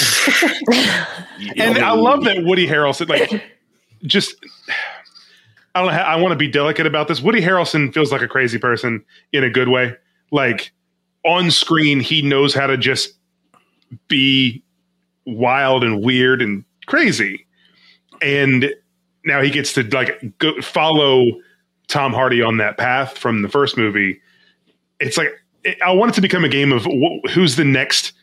And 1.58 1.78
I 1.80 1.92
love 1.92 2.24
that 2.24 2.44
Woody 2.44 2.66
Harrelson, 2.68 3.10
like, 3.10 3.44
just 4.04 4.36
I 5.76 5.80
don't 5.82 5.88
know. 5.92 5.94
how- 5.98 6.04
I 6.04 6.16
want 6.16 6.32
to 6.32 6.36
be 6.38 6.48
delicate 6.48 6.86
about 6.86 7.08
this. 7.08 7.22
Woody 7.22 7.42
Harrelson 7.42 7.94
feels 7.94 8.12
like 8.12 8.22
a 8.22 8.28
crazy 8.28 8.58
person 8.58 9.04
in 9.34 9.44
a 9.44 9.50
good 9.50 9.68
way. 9.68 9.96
Like 10.32 10.72
on 11.26 11.52
screen, 11.52 12.00
he 12.00 12.22
knows 12.22 12.54
how 12.54 12.68
to 12.68 12.78
just 12.78 13.14
be 14.08 14.62
wild 15.26 15.84
and 15.84 16.04
weird 16.04 16.42
and 16.42 16.64
crazy. 16.86 17.46
And 18.22 18.74
now 19.26 19.42
he 19.42 19.50
gets 19.50 19.74
to 19.74 19.84
like 19.84 20.38
go 20.38 20.60
follow 20.62 21.26
Tom 21.88 22.14
Hardy 22.14 22.42
on 22.42 22.58
that 22.58 22.78
path 22.78 23.18
from 23.18 23.42
the 23.42 23.50
first 23.50 23.78
movie. 23.78 24.22
It's 25.00 25.18
like 25.18 25.30
I 25.86 25.92
want 25.92 26.12
it 26.12 26.16
to 26.16 26.22
become 26.22 26.44
a 26.44 26.50
game 26.50 26.72
of 26.72 26.86
wh- 26.86 27.30
who's 27.32 27.56
the 27.56 27.64
next 27.64 28.14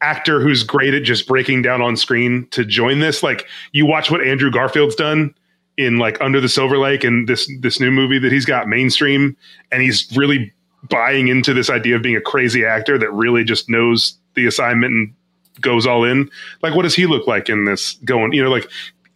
actor 0.00 0.40
who's 0.40 0.62
great 0.62 0.94
at 0.94 1.02
just 1.02 1.26
breaking 1.26 1.62
down 1.62 1.82
on 1.82 1.96
screen 1.96 2.46
to 2.50 2.64
join 2.64 3.00
this. 3.00 3.22
Like 3.22 3.46
you 3.72 3.86
watch 3.86 4.10
what 4.10 4.22
Andrew 4.22 4.50
Garfield's 4.50 4.94
done 4.94 5.34
in 5.76 5.98
like 5.98 6.20
Under 6.20 6.40
the 6.40 6.48
Silver 6.48 6.78
Lake 6.78 7.04
and 7.04 7.28
this 7.28 7.50
this 7.60 7.80
new 7.80 7.90
movie 7.90 8.18
that 8.18 8.32
he's 8.32 8.44
got 8.44 8.68
mainstream, 8.68 9.36
and 9.70 9.82
he's 9.82 10.10
really 10.16 10.52
buying 10.88 11.28
into 11.28 11.52
this 11.52 11.68
idea 11.68 11.96
of 11.96 12.02
being 12.02 12.16
a 12.16 12.20
crazy 12.20 12.64
actor 12.64 12.98
that 12.98 13.12
really 13.12 13.44
just 13.44 13.68
knows 13.68 14.14
the 14.34 14.46
assignment 14.46 14.92
and 14.92 15.14
goes 15.60 15.86
all 15.86 16.04
in. 16.04 16.30
Like 16.62 16.74
what 16.74 16.82
does 16.82 16.94
he 16.94 17.06
look 17.06 17.26
like 17.26 17.48
in 17.48 17.64
this 17.64 17.94
going, 18.04 18.32
you 18.32 18.42
know, 18.42 18.50
like 18.50 18.68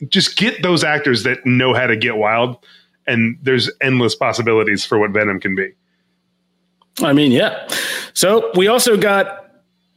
just 0.09 0.37
get 0.37 0.63
those 0.63 0.85
actors 0.85 1.23
that 1.23 1.45
know 1.47 1.75
how 1.75 1.87
to 1.87 1.97
get 1.97 2.17
wild 2.17 2.59
and 3.07 3.39
there's 3.43 3.71
endless 3.81 4.15
possibilities 4.15 4.85
for 4.85 4.99
what 4.99 5.11
Venom 5.11 5.41
can 5.41 5.55
be. 5.55 5.73
I 7.03 7.13
mean, 7.13 7.33
yeah. 7.33 7.69
So 8.13 8.51
we 8.55 8.69
also 8.69 8.97
got 8.97 9.45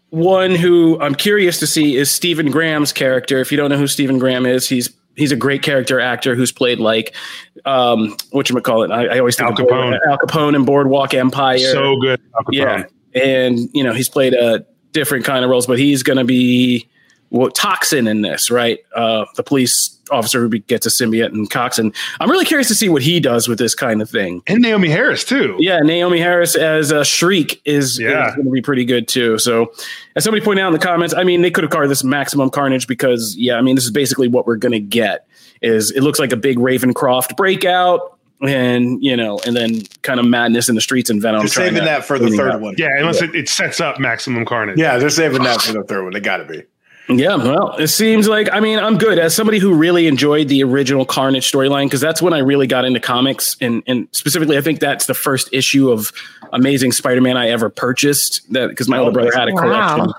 one 0.10 0.56
who 0.56 1.00
I'm 1.02 1.16
curious 1.16 1.60
to 1.60 1.68
see 1.68 1.96
is 1.96 2.10
Stephen 2.10 2.50
Graham's 2.50 2.92
character. 2.92 3.40
If 3.40 3.52
you 3.52 3.58
don't 3.58 3.70
know 3.70 3.78
who 3.78 3.88
Stephen 3.88 4.20
Graham 4.20 4.46
is, 4.46 4.68
he's 4.68 4.90
he's 5.16 5.32
a 5.32 5.36
great 5.36 5.62
character 5.62 6.00
actor 6.00 6.36
who's 6.36 6.52
played 6.52 6.80
like 6.80 7.14
um 7.66 8.16
what 8.32 8.50
you 8.50 8.60
call 8.62 8.84
it. 8.84 8.92
I, 8.92 9.16
I 9.16 9.20
always 9.20 9.36
think 9.36 9.50
Al 9.50 9.56
Board- 9.56 9.70
Capone. 9.70 10.00
Al 10.08 10.18
Capone 10.18 10.56
and 10.56 10.66
Boardwalk 10.66 11.14
Empire. 11.14 11.60
So 11.60 11.98
good. 11.98 12.22
Al 12.36 12.44
yeah, 12.52 12.86
and 13.14 13.60
you 13.74 13.84
know 13.84 13.94
he's 13.94 14.10
played 14.10 14.34
a 14.34 14.66
different 14.94 15.26
kind 15.26 15.44
of 15.44 15.50
roles, 15.52 15.68
but 15.68 15.80
he's 15.80 16.04
going 16.04 16.18
to 16.18 16.24
be 16.24 16.88
what 17.30 17.54
toxin 17.56 18.08
in 18.08 18.22
this, 18.22 18.50
right? 18.50 18.80
Uh, 18.96 19.26
the 19.36 19.44
police 19.44 19.94
officer 20.12 20.40
who 20.40 20.58
gets 20.60 20.86
a 20.86 20.90
symbiote 20.90 21.34
and 21.34 21.50
Coxon. 21.50 21.94
I'm 22.22 22.32
really 22.32 22.46
curious 22.46 22.70
to 22.70 22.76
see 22.76 22.88
what 22.88 23.02
he 23.02 23.20
does 23.20 23.50
with 23.50 23.60
this 23.60 23.76
kind 23.76 24.02
of 24.02 24.10
thing. 24.10 24.42
And 24.48 24.64
Naomie 24.64 24.88
Harris 24.88 25.26
too. 25.26 25.58
Yeah, 25.60 25.82
Naomie 25.82 26.20
Harris 26.20 26.56
as 26.56 26.92
a 26.92 27.04
Shriek 27.04 27.62
is, 27.66 28.00
Yeah. 28.00 28.34
going 28.34 28.46
to 28.46 28.52
be 28.52 28.62
pretty 28.62 28.86
good 28.86 29.10
too. 29.10 29.38
So, 29.38 29.74
as 30.16 30.24
somebody 30.24 30.46
pointed 30.46 30.62
out 30.62 30.68
in 30.68 30.74
the 30.74 30.80
comments, 30.80 31.14
I 31.14 31.26
mean, 31.26 31.42
they 31.42 31.52
could 31.52 31.66
have 31.66 31.72
called 31.72 31.90
this 31.90 32.06
Maximum 32.06 32.50
Carnage 32.50 32.88
because, 32.88 33.36
yeah, 33.38 33.56
I 33.56 33.62
mean, 33.62 33.76
this 33.76 33.84
is 33.84 33.92
basically 33.92 34.30
what 34.30 34.48
we're 34.48 34.56
going 34.56 34.72
to 34.72 34.80
get. 34.80 35.28
Is 35.62 35.92
it 35.92 36.04
looks 36.04 36.20
like 36.20 36.32
a 36.32 36.38
big 36.38 36.58
Ravencroft 36.60 37.36
breakout, 37.36 38.17
and 38.42 39.04
you 39.04 39.18
know, 39.18 39.40
and 39.46 39.56
then 39.56 39.82
kind 40.04 40.20
of 40.20 40.26
madness 40.26 40.70
in 40.70 40.76
the 40.76 40.82
streets 40.82 41.10
and 41.10 41.22
Venom. 41.22 41.40
They're 41.42 41.48
saving 41.48 41.86
that 41.86 42.06
for 42.06 42.20
the 42.20 42.30
third 42.30 42.52
up. 42.52 42.62
one. 42.62 42.76
Yeah, 42.78 42.90
unless 42.98 43.22
It, 43.22 43.36
it 43.36 43.50
sets 43.50 43.80
up 43.82 44.00
Maximum 44.00 44.46
Carnage. 44.46 44.78
Yeah, 44.78 44.98
they're 44.98 45.10
saving 45.10 45.44
that 45.44 45.62
for 45.62 45.74
the 45.74 45.84
third 45.84 46.04
one. 46.04 46.14
They 46.14 46.20
got 46.20 46.38
to 46.38 46.46
be. 46.46 46.64
Yeah, 47.10 47.36
well, 47.38 47.74
it 47.78 47.88
seems 47.88 48.28
like 48.28 48.50
I 48.52 48.60
mean 48.60 48.80
I'm 48.80 48.98
good 48.98 49.18
as 49.18 49.34
somebody 49.34 49.60
who 49.60 49.74
really 49.74 50.08
enjoyed 50.08 50.50
the 50.50 50.62
original 50.64 51.06
Carnage 51.06 51.50
storyline 51.50 51.86
because 51.86 52.02
that's 52.02 52.22
when 52.22 52.34
I 52.34 52.40
really 52.40 52.68
got 52.68 52.84
into 52.84 53.00
comics 53.00 53.56
and 53.62 53.82
and 53.88 54.10
specifically 54.12 54.58
I 54.58 54.62
think 54.62 54.82
that's 54.82 55.06
the 55.06 55.14
first 55.14 55.48
issue 55.54 55.90
of 55.90 56.12
Amazing 56.52 56.92
Spider-Man 56.92 57.38
I 57.38 57.48
ever 57.50 57.70
purchased 57.70 58.52
that 58.52 58.68
because 58.68 58.90
my 58.90 58.98
older 58.98 59.12
brother 59.12 59.32
had 59.34 59.48
a 59.48 59.52
oh, 59.52 59.56
Wow. 59.56 59.96
collection. 59.96 60.14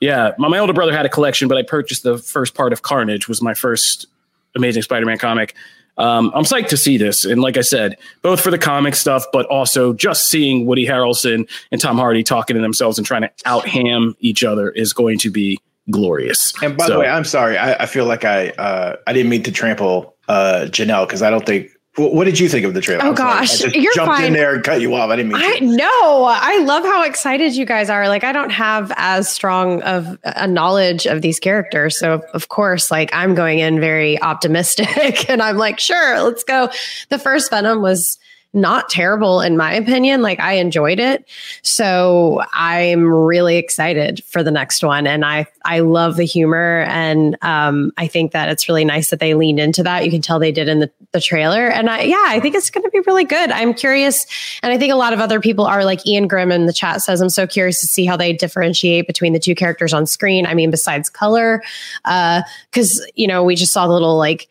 Yeah, 0.00 0.30
my, 0.38 0.46
my 0.46 0.58
older 0.58 0.72
brother 0.72 0.92
had 0.92 1.04
a 1.04 1.08
collection, 1.08 1.48
but 1.48 1.58
I 1.58 1.62
purchased 1.64 2.04
the 2.04 2.18
first 2.18 2.54
part 2.54 2.72
of 2.72 2.82
Carnage 2.82 3.26
was 3.26 3.42
my 3.42 3.54
first 3.54 4.06
Amazing 4.54 4.82
Spider-Man 4.82 5.18
comic. 5.18 5.56
Um, 5.98 6.30
I'm 6.34 6.44
psyched 6.44 6.68
to 6.68 6.76
see 6.76 6.96
this, 6.96 7.24
and 7.24 7.40
like 7.40 7.56
I 7.56 7.60
said, 7.62 7.96
both 8.22 8.40
for 8.40 8.50
the 8.50 8.58
comic 8.58 8.94
stuff, 8.94 9.24
but 9.32 9.46
also 9.46 9.92
just 9.92 10.28
seeing 10.28 10.64
Woody 10.64 10.86
Harrelson 10.86 11.48
and 11.72 11.80
Tom 11.80 11.98
Hardy 11.98 12.22
talking 12.22 12.54
to 12.54 12.62
themselves 12.62 12.98
and 12.98 13.06
trying 13.06 13.22
to 13.22 13.30
out 13.44 13.66
ham 13.66 14.14
each 14.20 14.44
other 14.44 14.70
is 14.70 14.92
going 14.92 15.18
to 15.18 15.30
be 15.30 15.58
glorious. 15.90 16.52
And 16.62 16.76
by 16.76 16.86
So- 16.86 16.94
the 16.94 16.98
way, 17.00 17.08
I'm 17.08 17.24
sorry. 17.24 17.58
I, 17.58 17.82
I 17.82 17.86
feel 17.86 18.04
like 18.06 18.24
I 18.24 18.50
uh, 18.50 18.96
I 19.06 19.12
didn't 19.12 19.30
mean 19.30 19.42
to 19.42 19.52
trample 19.52 20.14
uh, 20.28 20.66
Janelle 20.68 21.06
because 21.06 21.22
I 21.22 21.30
don't 21.30 21.44
think. 21.44 21.70
Wh- 21.98 22.12
What 22.14 22.24
did 22.24 22.38
you 22.40 22.48
think 22.48 22.64
of 22.64 22.72
the 22.74 22.80
trailer? 22.80 23.04
Oh, 23.04 23.12
gosh, 23.12 23.60
you're 23.74 23.92
jumped 23.94 24.20
in 24.22 24.32
there 24.32 24.54
and 24.54 24.64
cut 24.64 24.80
you 24.80 24.94
off. 24.94 25.10
I 25.10 25.16
didn't 25.16 25.32
mean. 25.32 25.42
I 25.44 25.58
know. 25.58 26.24
I 26.24 26.58
love 26.64 26.84
how 26.84 27.04
excited 27.04 27.54
you 27.54 27.66
guys 27.66 27.90
are. 27.90 28.08
Like, 28.08 28.24
I 28.24 28.32
don't 28.32 28.50
have 28.50 28.92
as 28.96 29.28
strong 29.28 29.82
of 29.82 30.18
a 30.24 30.46
knowledge 30.46 31.06
of 31.06 31.20
these 31.20 31.38
characters. 31.38 31.98
So, 31.98 32.22
of 32.32 32.48
course, 32.48 32.90
like, 32.90 33.10
I'm 33.12 33.34
going 33.34 33.58
in 33.58 33.80
very 33.80 34.20
optimistic 34.22 35.28
and 35.30 35.42
I'm 35.42 35.58
like, 35.58 35.78
sure, 35.78 36.22
let's 36.22 36.44
go. 36.44 36.70
The 37.10 37.18
first 37.18 37.50
Venom 37.50 37.82
was 37.82 38.18
not 38.54 38.88
terrible, 38.88 39.42
in 39.42 39.56
my 39.56 39.74
opinion. 39.74 40.22
Like, 40.22 40.40
I 40.40 40.54
enjoyed 40.54 40.98
it. 40.98 41.28
So, 41.62 42.42
I'm 42.54 43.04
really 43.04 43.56
excited 43.56 44.24
for 44.24 44.42
the 44.42 44.50
next 44.50 44.82
one. 44.82 45.06
And 45.06 45.24
I, 45.24 45.46
I 45.64 45.80
love 45.80 46.16
the 46.16 46.24
humor. 46.24 46.86
And 46.88 47.36
um, 47.42 47.92
I 47.98 48.06
think 48.06 48.32
that 48.32 48.48
it's 48.48 48.68
really 48.68 48.84
nice 48.84 49.10
that 49.10 49.20
they 49.20 49.34
leaned 49.34 49.60
into 49.60 49.82
that. 49.82 50.04
You 50.06 50.10
can 50.10 50.22
tell 50.22 50.38
they 50.38 50.52
did 50.52 50.68
in 50.68 50.78
the, 50.78 50.90
the 51.12 51.20
trailer. 51.20 51.68
And 51.68 51.90
I, 51.90 52.02
yeah, 52.02 52.24
I 52.26 52.40
think 52.40 52.54
it's 52.54 52.70
to 52.70 52.90
be 52.90 53.00
really 53.00 53.24
good. 53.24 53.50
I'm 53.50 53.74
curious. 53.74 54.26
And 54.62 54.72
I 54.72 54.78
think 54.78 54.92
a 54.92 54.96
lot 54.96 55.12
of 55.12 55.20
other 55.20 55.40
people 55.40 55.66
are 55.66 55.84
like 55.84 56.06
Ian 56.06 56.28
Grimm 56.28 56.52
in 56.52 56.66
the 56.66 56.72
chat 56.72 57.02
says, 57.02 57.20
I'm 57.20 57.28
so 57.28 57.46
curious 57.46 57.80
to 57.80 57.86
see 57.86 58.04
how 58.04 58.16
they 58.16 58.32
differentiate 58.32 59.06
between 59.06 59.32
the 59.32 59.38
two 59.38 59.54
characters 59.54 59.92
on 59.92 60.06
screen. 60.06 60.46
I 60.46 60.54
mean, 60.54 60.70
besides 60.70 61.10
color, 61.10 61.62
because, 62.04 63.04
you 63.14 63.26
know, 63.26 63.42
we 63.42 63.56
just 63.56 63.72
saw 63.72 63.86
the 63.86 63.92
little 63.92 64.16
like, 64.16 64.48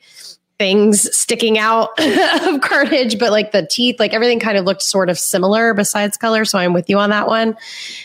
things 0.58 1.16
sticking 1.16 1.58
out 1.58 1.90
of 2.00 2.62
carnage 2.62 3.20
but 3.20 3.32
like 3.32 3.52
the 3.52 3.66
teeth 3.66 4.00
like 4.00 4.14
everything 4.14 4.40
kind 4.40 4.58
of 4.58 4.66
looked 4.66 4.82
sort 4.82 5.10
of 5.10 5.20
similar 5.20 5.74
besides 5.74 6.18
color 6.18 6.46
so 6.46 6.58
i'm 6.58 6.74
with 6.74 6.90
you 6.90 6.98
on 6.98 7.10
that 7.10 7.28
one 7.28 7.56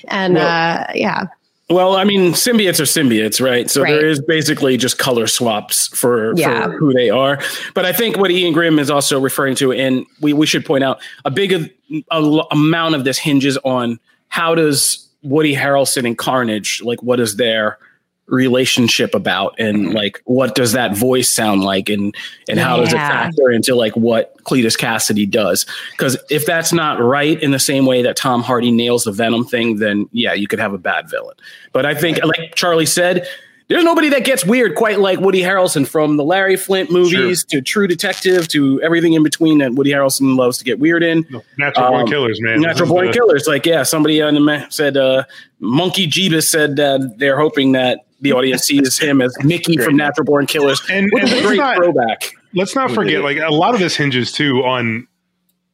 and 0.09 0.35
Well- 0.35 0.47
uh 0.47 0.93
yeah 0.95 1.27
Well, 1.71 1.97
I 1.97 2.05
mean, 2.05 2.33
symbiotes 2.33 2.81
are 2.81 2.85
symbiotes, 2.85 3.41
right? 3.43 3.71
So 3.71 3.83
right. 3.83 3.93
there 3.93 4.07
is 4.07 4.21
basically 4.21 4.77
just 4.77 4.99
color 4.99 5.27
swaps 5.27 5.89
for, 5.97 6.35
yeah. 6.37 6.67
for 6.67 6.73
who 6.73 6.93
they 6.93 7.09
are. 7.09 7.39
But 7.73 7.87
I 7.87 7.95
think 7.95 8.19
what 8.19 8.31
Ian 8.31 8.53
Grimm 8.53 8.79
is 8.79 8.91
also 8.91 9.19
referring 9.19 9.55
to, 9.55 9.73
and 9.73 10.05
we, 10.21 10.35
we 10.35 10.45
should 10.45 10.67
point 10.67 10.85
out, 10.85 11.01
a 11.25 11.31
big 11.31 11.53
a, 11.53 11.71
a, 12.11 12.43
amount 12.51 12.95
of 12.95 13.05
this 13.05 13.17
hinges 13.17 13.57
on 13.65 13.99
how 14.29 14.55
does 14.55 15.09
Woody 15.23 15.55
Harrelson 15.55 16.05
and 16.05 16.19
Carnage, 16.19 16.83
like, 16.83 17.03
what 17.03 17.21
is 17.21 17.37
their 17.37 17.79
relationship 18.33 19.15
about 19.15 19.55
and 19.59 19.77
mm-hmm. 19.77 19.95
like 19.95 20.23
what 20.25 20.55
does 20.55 20.73
that 20.73 20.97
voice 20.97 21.29
sound 21.29 21.62
like 21.62 21.91
and 21.91 22.15
and 22.49 22.59
how 22.59 22.77
yeah. 22.77 22.85
does 22.85 22.93
it 22.95 22.97
factor 22.97 23.53
into 23.53 23.75
like 23.75 23.95
what 23.95 24.35
Cletus 24.45 24.77
Kasady 24.77 25.31
does 25.31 25.67
because 25.91 26.17
if 26.31 26.47
that's 26.47 26.73
not 26.73 26.99
right 26.99 27.41
in 27.43 27.51
the 27.51 27.59
same 27.59 27.85
way 27.85 28.01
that 28.01 28.17
Tom 28.17 28.43
Hardy 28.43 28.71
nails 28.71 29.05
the 29.05 29.12
Venom 29.12 29.45
thing 29.45 29.77
then 29.77 30.09
yeah 30.12 30.33
you 30.33 30.49
could 30.49 30.59
have 30.59 30.73
a 30.73 30.79
bad 30.79 31.11
villain 31.11 31.37
but 31.73 31.85
I 31.85 31.95
think 31.95 32.25
like 32.25 32.55
Charlie 32.55 32.87
said 32.87 33.29
there's 33.69 33.85
nobody 33.85 34.11
that 34.11 34.25
gets 34.25 34.45
weird 34.45 34.75
quite 34.75 34.99
like 34.99 35.21
Woody 35.21 35.41
Harrelson 35.41 35.87
from 35.87 36.17
the 36.17 36.25
Larry 36.25 36.57
Flynt 36.57 36.91
movies 36.91 37.47
sure. 37.51 37.61
to 37.61 37.62
True 37.62 37.87
Detective 37.87 38.49
to 38.49 38.81
everything 38.83 39.15
in 39.15 39.23
between 39.23 39.59
that 39.59 39.73
Woody 39.73 39.93
Harrelson 39.93 40.37
loves 40.37 40.59
to 40.59 40.65
get 40.65 40.79
weird 40.79 41.03
in. 41.03 41.25
natural 41.57 41.87
um, 41.87 41.93
born 41.93 42.07
killers, 42.07 42.39
man. 42.43 42.61
Natural 42.61 42.89
born 42.89 43.07
the- 43.07 43.12
killers. 43.12 43.47
Like, 43.47 43.65
yeah, 43.65 43.83
somebody 43.83 44.21
on 44.21 44.35
the 44.35 44.67
said, 44.69 44.99
uh, 44.99 45.25
Monkey 45.61 46.07
Jeebus 46.07 46.49
said 46.49 46.79
uh, 46.79 46.99
they're 47.17 47.39
hoping 47.39 47.73
that 47.73 48.05
the 48.23 48.33
audience 48.33 48.62
sees 48.62 48.99
him 48.99 49.21
as 49.21 49.37
Mickey 49.45 49.76
from 49.76 49.97
Natural 49.97 50.25
Born 50.25 50.47
Killers, 50.47 50.81
and, 50.91 51.11
which 51.12 51.25
and 51.25 51.33
a 51.33 51.43
great 51.43 51.59
not, 51.59 51.76
throwback. 51.76 52.33
Let's 52.55 52.75
not 52.75 52.91
forget, 52.91 53.23
like 53.23 53.38
a 53.38 53.50
lot 53.52 53.75
of 53.75 53.81
this 53.81 53.97
hinges 53.97 54.33
too 54.33 54.64
on 54.64 55.07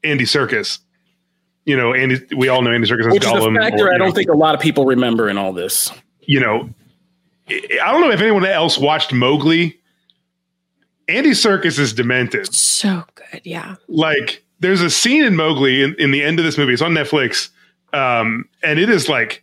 Andy 0.02 0.24
Serkis. 0.24 0.80
You 1.64 1.76
know, 1.76 1.92
Andy. 1.92 2.18
We 2.36 2.48
all 2.48 2.62
know 2.62 2.72
Andy 2.72 2.88
Serkis 2.88 3.06
as 3.06 3.12
which 3.12 3.22
Gollum. 3.22 3.52
Is 3.52 3.56
a 3.56 3.70
factor 3.70 3.86
or, 3.86 3.94
I 3.94 3.98
don't 3.98 4.08
know, 4.08 4.14
think 4.14 4.30
a 4.30 4.36
lot 4.36 4.54
of 4.54 4.60
people 4.60 4.86
remember 4.86 5.28
in 5.28 5.38
all 5.38 5.52
this. 5.52 5.92
You 6.22 6.40
know, 6.40 6.70
I 7.48 7.92
don't 7.92 8.00
know 8.00 8.10
if 8.10 8.20
anyone 8.20 8.44
else 8.44 8.78
watched 8.78 9.12
Mowgli. 9.12 9.78
Andy 11.08 11.30
Serkis 11.30 11.78
is 11.78 11.92
demented. 11.92 12.52
So 12.54 13.04
good, 13.14 13.40
yeah. 13.44 13.76
Like, 13.88 14.44
there's 14.60 14.82
a 14.82 14.90
scene 14.90 15.24
in 15.24 15.36
Mowgli 15.36 15.82
in, 15.82 15.94
in 15.98 16.10
the 16.10 16.22
end 16.22 16.38
of 16.38 16.44
this 16.44 16.58
movie. 16.58 16.72
It's 16.72 16.82
on 16.82 16.92
Netflix, 16.92 17.48
um, 17.92 18.48
and 18.62 18.78
it 18.78 18.90
is 18.90 19.08
like 19.08 19.42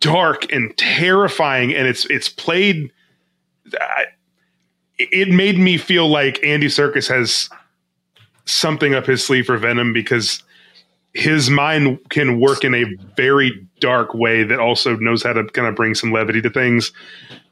dark 0.00 0.52
and 0.52 0.76
terrifying, 0.76 1.74
and 1.74 1.86
it's 1.86 2.06
it's 2.06 2.28
played. 2.28 2.90
I, 3.80 4.06
it 4.98 5.28
made 5.28 5.58
me 5.58 5.76
feel 5.76 6.08
like 6.08 6.42
Andy 6.42 6.68
Serkis 6.68 7.08
has 7.08 7.50
something 8.46 8.94
up 8.94 9.06
his 9.06 9.24
sleeve 9.24 9.46
for 9.46 9.58
Venom 9.58 9.92
because 9.92 10.42
his 11.12 11.50
mind 11.50 11.98
can 12.10 12.40
work 12.40 12.64
in 12.64 12.74
a 12.74 12.84
very 13.16 13.66
dark 13.80 14.14
way 14.14 14.42
that 14.42 14.60
also 14.60 14.96
knows 14.96 15.22
how 15.22 15.32
to 15.32 15.44
kind 15.44 15.66
of 15.66 15.74
bring 15.74 15.94
some 15.94 16.12
levity 16.12 16.40
to 16.42 16.50
things. 16.50 16.92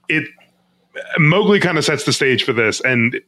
It 0.09 0.25
Mowgli 1.19 1.61
kind 1.61 1.78
of 1.78 1.85
sets 1.85 2.04
the 2.04 2.12
stage 2.12 2.45
for 2.45 2.52
this, 2.52 2.81
and 2.83 3.21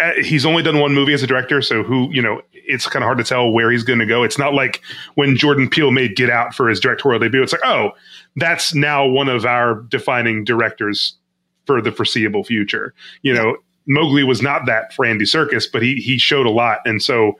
Uh, 0.00 0.12
he's 0.22 0.46
only 0.46 0.62
done 0.62 0.78
one 0.78 0.94
movie 0.94 1.12
as 1.12 1.22
a 1.22 1.26
director, 1.26 1.60
so 1.60 1.82
who 1.82 2.08
you 2.12 2.22
know, 2.22 2.40
it's 2.52 2.86
kind 2.86 3.02
of 3.02 3.06
hard 3.06 3.18
to 3.18 3.24
tell 3.24 3.50
where 3.50 3.70
he's 3.70 3.82
going 3.82 3.98
to 3.98 4.06
go. 4.06 4.22
It's 4.22 4.38
not 4.38 4.54
like 4.54 4.82
when 5.14 5.36
Jordan 5.36 5.68
Peele 5.68 5.90
made 5.90 6.14
Get 6.14 6.30
Out 6.30 6.54
for 6.54 6.68
his 6.68 6.78
directorial 6.78 7.18
debut. 7.18 7.42
It's 7.42 7.52
like, 7.52 7.64
oh, 7.64 7.92
that's 8.36 8.74
now 8.74 9.06
one 9.06 9.28
of 9.28 9.44
our 9.44 9.82
defining 9.88 10.44
directors 10.44 11.14
for 11.66 11.82
the 11.82 11.90
foreseeable 11.90 12.44
future. 12.44 12.94
You 13.22 13.34
know, 13.34 13.56
Mowgli 13.88 14.22
was 14.22 14.40
not 14.40 14.66
that 14.66 14.92
for 14.92 15.04
Andy 15.04 15.24
Serkis, 15.24 15.66
but 15.70 15.82
he 15.82 15.96
he 15.96 16.18
showed 16.18 16.46
a 16.46 16.50
lot, 16.50 16.80
and 16.84 17.02
so 17.02 17.38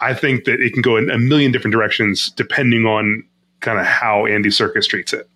I 0.00 0.14
think 0.14 0.44
that 0.44 0.60
it 0.60 0.72
can 0.72 0.82
go 0.82 0.96
in 0.96 1.10
a 1.10 1.18
million 1.18 1.52
different 1.52 1.72
directions 1.72 2.30
depending 2.30 2.86
on 2.86 3.24
kind 3.60 3.78
of 3.78 3.86
how 3.86 4.26
Andy 4.26 4.50
Serkis 4.50 4.86
treats 4.88 5.12
it. 5.12 5.28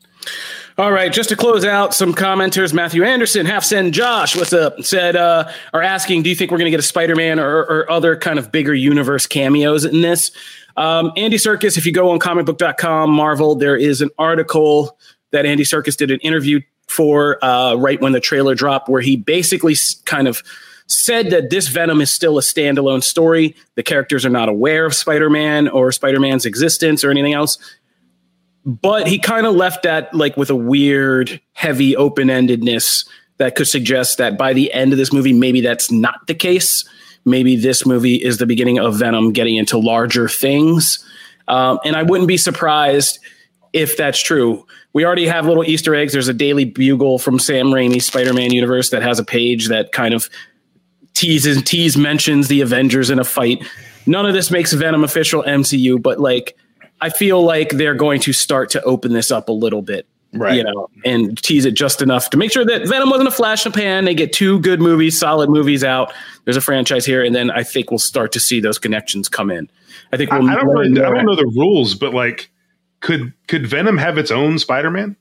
All 0.79 0.93
right, 0.93 1.12
just 1.12 1.29
to 1.31 1.37
close 1.37 1.65
out, 1.65 1.95
some 1.95 2.15
commenters, 2.15 2.73
Matthew 2.73 3.03
Anderson, 3.03 3.45
Half 3.45 3.65
Send 3.65 3.93
Josh, 3.93 4.37
what's 4.37 4.53
up? 4.53 4.81
Said, 4.83 5.17
uh, 5.17 5.50
are 5.75 5.83
asking, 5.83 6.23
do 6.23 6.31
you 6.31 6.37
think 6.37 6.50
we're 6.50 6.59
going 6.59 6.67
to 6.67 6.71
get 6.71 6.81
a 6.81 6.85
Spider 6.85 7.17
Man 7.17 7.41
or, 7.41 7.59
or, 7.59 7.91
other 7.91 8.17
kind 8.17 8.39
of 8.39 8.53
bigger 8.53 8.73
universe 8.73 9.27
cameos 9.27 9.85
in 9.85 10.00
this? 10.00 10.31
Um, 10.77 11.12
Andy 11.17 11.39
Serkis, 11.39 11.77
if 11.77 11.85
you 11.87 11.93
go 11.93 12.11
on 12.11 12.21
comicbook.com, 12.21 13.11
Marvel, 13.11 13.57
there 13.57 13.77
is 13.77 14.00
an 14.00 14.11
article 14.17 14.97
that 15.33 15.45
Andy 15.45 15.65
Serkis 15.65 15.97
did 15.97 16.11
an 16.12 16.21
interview 16.21 16.61
for 16.87 17.45
uh, 17.45 17.75
right 17.75 18.00
when 18.00 18.12
the 18.12 18.21
trailer 18.21 18.55
dropped, 18.55 18.89
where 18.89 19.03
he 19.03 19.17
basically 19.17 19.77
kind 20.05 20.29
of 20.29 20.43
said 20.87 21.31
that 21.31 21.50
this 21.50 21.69
Venom 21.69 22.00
is 22.00 22.11
still 22.11 22.39
a 22.39 22.43
standalone 22.43 23.03
story. 23.03 23.55
The 23.75 23.83
characters 23.83 24.25
are 24.25 24.31
not 24.31 24.49
aware 24.49 24.87
of 24.87 24.95
Spider 24.95 25.31
Man 25.31 25.69
or 25.69 25.93
Spider 25.93 26.21
Man's 26.21 26.47
existence 26.47 27.05
or 27.05 27.11
anything 27.11 27.33
else 27.33 27.59
but 28.64 29.07
he 29.07 29.19
kind 29.19 29.47
of 29.47 29.55
left 29.55 29.85
that 29.85 30.12
like 30.14 30.37
with 30.37 30.50
a 30.50 30.57
weird, 30.57 31.40
heavy 31.52 31.97
open 31.97 32.29
endedness 32.29 33.07
that 33.38 33.55
could 33.55 33.67
suggest 33.67 34.19
that 34.19 34.37
by 34.37 34.52
the 34.52 34.73
end 34.73 34.93
of 34.93 34.99
this 34.99 35.12
movie, 35.12 35.33
maybe 35.33 35.61
that's 35.61 35.90
not 35.90 36.26
the 36.26 36.35
case. 36.35 36.85
Maybe 37.25 37.57
this 37.57 37.87
movie 37.87 38.17
is 38.17 38.38
the 38.38 38.47
beginning 38.47 38.79
of 38.79 38.97
Venom 38.97 39.33
getting 39.33 39.57
into 39.57 39.79
larger 39.79 40.29
things. 40.29 41.05
Um, 41.49 41.81
and 41.85 41.97
I 41.97 42.02
wouldn't 42.02 42.29
be 42.29 42.37
surprised 42.37 43.19
if 43.73 43.97
that's 43.97 44.21
true. 44.21 44.67
We 44.93 45.05
already 45.05 45.26
have 45.26 45.47
little 45.47 45.64
Easter 45.64 45.95
eggs. 45.95 46.12
There's 46.12 46.29
a 46.29 46.35
Daily 46.35 46.64
Bugle 46.64 47.19
from 47.19 47.38
Sam 47.38 47.67
Raimi's 47.67 48.07
Spider 48.07 48.35
Man 48.35 48.52
universe 48.52 48.90
that 48.90 49.02
has 49.02 49.19
a 49.19 49.25
page 49.25 49.69
that 49.69 49.93
kind 49.93 50.12
of 50.12 50.29
teases, 51.14 51.62
tease 51.62 51.97
mentions 51.97 52.49
the 52.49 52.61
Avengers 52.61 53.11
in 53.11 53.19
a 53.19 53.25
fight. 53.25 53.64
None 54.07 54.26
of 54.26 54.33
this 54.33 54.50
makes 54.50 54.73
Venom 54.73 55.05
official 55.05 55.43
MCU, 55.43 56.02
but 56.02 56.19
like 56.19 56.57
I 57.00 57.11
feel 57.11 57.42
like 57.42 57.71
they're 57.71 57.95
going 57.95 58.21
to 58.23 58.33
start 58.33 58.71
to 58.71 58.83
open 58.83 59.12
this 59.12 59.30
up 59.30 59.49
a 59.49 59.52
little 59.52 59.83
bit. 59.83 60.07
Right. 60.33 60.54
You 60.54 60.62
know, 60.62 60.88
and 61.04 61.37
tease 61.42 61.64
it 61.64 61.75
just 61.75 62.00
enough 62.00 62.30
to 62.30 62.37
make 62.37 62.52
sure 62.52 62.64
that 62.64 62.87
Venom 62.87 63.11
wasn't 63.11 63.26
a 63.26 63.33
flash 63.33 63.66
in 63.66 63.73
the 63.73 63.76
pan. 63.76 64.04
They 64.04 64.14
get 64.14 64.33
two 64.33 64.61
good 64.61 64.80
movies, 64.80 65.19
solid 65.19 65.50
movies 65.50 65.83
out. 65.83 66.12
There's 66.45 66.57
a 66.57 66.61
franchise 66.61 67.04
here, 67.04 67.25
and 67.25 67.35
then 67.35 67.50
I 67.50 67.64
think 67.64 67.90
we'll 67.90 67.99
start 67.99 68.30
to 68.33 68.38
see 68.38 68.61
those 68.61 68.78
connections 68.78 69.28
come 69.28 69.50
in. 69.50 69.69
I 70.12 70.16
think 70.16 70.30
we'll 70.30 70.49
I, 70.49 70.52
I 70.52 70.54
don't 70.54 70.69
really, 70.69 71.00
I 71.00 71.11
don't 71.11 71.26
know 71.26 71.35
the 71.35 71.52
rules, 71.57 71.97
but 71.97 72.14
like, 72.14 72.49
could 73.00 73.33
could 73.49 73.66
Venom 73.66 73.99
have 73.99 74.19
its 74.19 74.30
own 74.30 74.61
Spider-Man? 74.61 75.16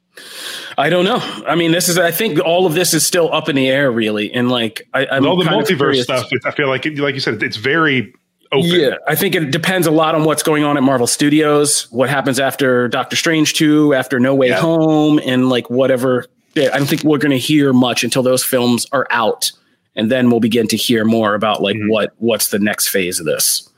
I 0.78 0.92
don't 0.92 1.06
know. 1.06 1.18
I 1.48 1.56
mean, 1.56 1.72
this 1.72 1.90
is. 1.90 1.98
I 1.98 2.12
think 2.12 2.40
all 2.40 2.68
of 2.68 2.76
this 2.76 2.94
is 2.94 3.04
still 3.04 3.34
up 3.34 3.50
in 3.50 3.56
the 3.56 3.68
air, 3.68 3.92
really, 3.92 4.32
and 4.32 4.52
like, 4.52 4.88
I, 4.94 5.08
I'm 5.08 5.26
all 5.26 5.38
the 5.38 5.46
multiverse 5.46 6.04
stuff. 6.04 6.30
I 6.46 6.52
feel 6.52 6.68
like, 6.68 6.86
like 6.86 7.16
you 7.16 7.22
said, 7.22 7.42
it's 7.42 7.58
very 7.58 8.14
open. 8.52 8.70
Yeah, 8.70 8.96
I 9.08 9.16
think 9.16 9.36
it 9.36 9.52
depends 9.52 9.88
a 9.88 9.92
lot 9.92 10.16
on 10.16 10.24
what's 10.24 10.44
going 10.44 10.64
on 10.64 10.78
at 10.78 10.84
Marvel 10.84 11.08
Studios, 11.08 11.92
what 11.92 12.10
happens 12.10 12.40
after 12.40 12.88
Doctor 12.88 13.16
Strange 13.16 13.54
2, 13.54 13.94
after 13.94 14.20
No 14.20 14.36
Way 14.36 14.50
yeah. 14.50 14.60
Home, 14.60 15.20
and 15.26 15.50
like 15.50 15.70
whatever. 15.70 16.26
I 16.58 16.78
don't 16.78 16.88
think 16.88 17.04
we're 17.04 17.20
going 17.20 17.32
to 17.32 17.38
hear 17.38 17.72
much 17.72 18.04
until 18.04 18.24
those 18.24 18.44
films 18.44 18.86
are 18.92 19.08
out, 19.12 19.52
and 19.96 20.12
then 20.12 20.30
we'll 20.30 20.40
begin 20.40 20.68
to 20.68 20.78
hear 20.78 21.06
more 21.06 21.36
about 21.36 21.62
like 21.62 21.76
mm-hmm. 21.76 21.90
what 21.90 22.14
what's 22.18 22.50
the 22.50 22.60
next 22.60 22.90
phase 22.90 23.20
of 23.20 23.26
this. 23.26 23.70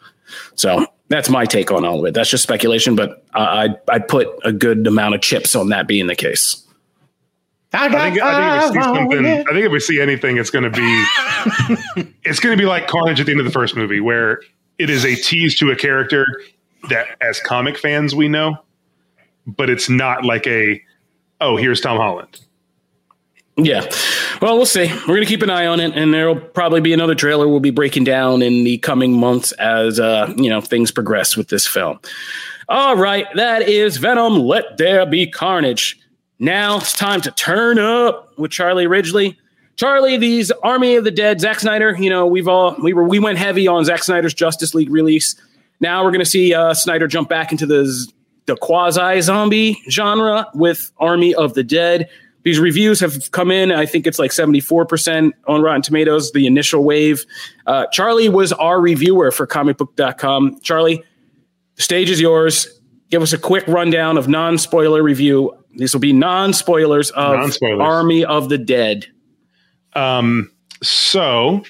So 0.55 0.87
that's 1.09 1.29
my 1.29 1.45
take 1.45 1.71
on 1.71 1.85
all 1.85 1.99
of 1.99 2.05
it. 2.05 2.13
That's 2.13 2.29
just 2.29 2.43
speculation, 2.43 2.95
but 2.95 3.23
uh, 3.35 3.67
I 3.89 3.93
I 3.93 3.99
put 3.99 4.29
a 4.43 4.51
good 4.51 4.87
amount 4.87 5.15
of 5.15 5.21
chips 5.21 5.55
on 5.55 5.69
that 5.69 5.87
being 5.87 6.07
the 6.07 6.15
case. 6.15 6.65
I, 7.73 7.87
think, 7.87 8.21
I, 8.21 8.67
think, 8.67 8.73
if 8.73 8.73
we 8.73 8.81
see 8.81 8.83
something, 8.83 9.25
I 9.25 9.53
think 9.53 9.65
if 9.65 9.71
we 9.71 9.79
see 9.79 10.01
anything, 10.01 10.37
it's 10.37 10.49
going 10.49 10.63
to 10.63 10.69
be 10.69 12.11
it's 12.23 12.39
going 12.41 12.57
to 12.57 12.61
be 12.61 12.67
like 12.67 12.87
Carnage 12.87 13.21
at 13.21 13.27
the 13.27 13.31
end 13.31 13.39
of 13.39 13.45
the 13.45 13.51
first 13.51 13.77
movie, 13.77 14.01
where 14.01 14.41
it 14.81 14.89
is 14.89 15.05
a 15.05 15.15
tease 15.15 15.55
to 15.59 15.69
a 15.69 15.75
character 15.75 16.25
that 16.89 17.05
as 17.21 17.39
comic 17.39 17.77
fans 17.77 18.15
we 18.15 18.27
know, 18.27 18.57
but 19.45 19.69
it's 19.69 19.89
not 19.89 20.25
like 20.25 20.47
a 20.47 20.81
oh 21.39 21.55
here's 21.55 21.79
Tom 21.79 21.97
Holland. 21.97 22.41
Yeah. 23.57 23.85
Well, 24.41 24.57
we'll 24.57 24.65
see. 24.65 24.87
We're 24.87 25.15
going 25.15 25.21
to 25.21 25.27
keep 25.27 25.43
an 25.43 25.51
eye 25.51 25.67
on 25.67 25.79
it, 25.79 25.95
and 25.95 26.11
there'll 26.11 26.39
probably 26.39 26.81
be 26.81 26.93
another 26.93 27.13
trailer 27.13 27.47
we'll 27.47 27.59
be 27.59 27.69
breaking 27.69 28.05
down 28.05 28.41
in 28.41 28.63
the 28.63 28.79
coming 28.79 29.13
months 29.13 29.51
as 29.53 29.99
uh, 29.99 30.33
you 30.35 30.49
know 30.49 30.61
things 30.61 30.91
progress 30.91 31.37
with 31.37 31.49
this 31.49 31.67
film. 31.67 31.99
All 32.67 32.95
right, 32.95 33.27
that 33.35 33.69
is 33.69 33.97
Venom. 33.97 34.39
Let 34.39 34.77
there 34.77 35.05
be 35.05 35.27
carnage. 35.29 35.99
Now 36.39 36.77
it's 36.77 36.93
time 36.93 37.21
to 37.21 37.31
turn 37.31 37.77
up 37.77 38.35
with 38.39 38.49
Charlie 38.49 38.87
Ridgely. 38.87 39.37
Charlie, 39.81 40.15
these 40.15 40.51
Army 40.61 40.93
of 40.97 41.05
the 41.05 41.09
Dead, 41.09 41.41
Zack 41.41 41.59
Snyder, 41.59 41.95
you 41.97 42.07
know, 42.07 42.27
we've 42.27 42.47
all 42.47 42.75
we 42.83 42.93
were 42.93 43.03
we 43.03 43.17
went 43.17 43.39
heavy 43.39 43.67
on 43.67 43.83
Zack 43.83 44.03
Snyder's 44.03 44.31
Justice 44.31 44.75
League 44.75 44.91
release. 44.91 45.35
Now 45.79 46.03
we're 46.03 46.11
going 46.11 46.19
to 46.23 46.29
see 46.29 46.53
uh, 46.53 46.75
Snyder 46.75 47.07
jump 47.07 47.29
back 47.29 47.51
into 47.51 47.65
the 47.65 47.91
the 48.45 48.55
quasi 48.57 49.21
zombie 49.21 49.81
genre 49.89 50.47
with 50.53 50.91
Army 50.99 51.33
of 51.33 51.55
the 51.55 51.63
Dead. 51.63 52.07
These 52.43 52.59
reviews 52.59 52.99
have 52.99 53.31
come 53.31 53.49
in. 53.49 53.71
I 53.71 53.87
think 53.87 54.05
it's 54.05 54.19
like 54.19 54.29
74% 54.29 55.31
on 55.47 55.63
Rotten 55.63 55.81
Tomatoes, 55.81 56.31
the 56.31 56.45
initial 56.45 56.83
wave. 56.83 57.25
Uh, 57.65 57.87
Charlie 57.87 58.29
was 58.29 58.53
our 58.53 58.79
reviewer 58.79 59.31
for 59.31 59.47
comicbook.com. 59.47 60.59
Charlie, 60.61 61.03
the 61.75 61.81
stage 61.81 62.11
is 62.11 62.21
yours. 62.21 62.67
Give 63.09 63.23
us 63.23 63.33
a 63.33 63.39
quick 63.39 63.67
rundown 63.67 64.19
of 64.19 64.27
non 64.27 64.59
spoiler 64.59 65.01
review. 65.01 65.57
These 65.73 65.95
will 65.95 66.01
be 66.01 66.13
non 66.13 66.53
spoilers 66.53 67.09
of 67.09 67.39
Non-spoilers. 67.39 67.81
Army 67.81 68.23
of 68.23 68.49
the 68.49 68.59
Dead. 68.59 69.07
Um, 69.93 70.51
so 70.81 71.63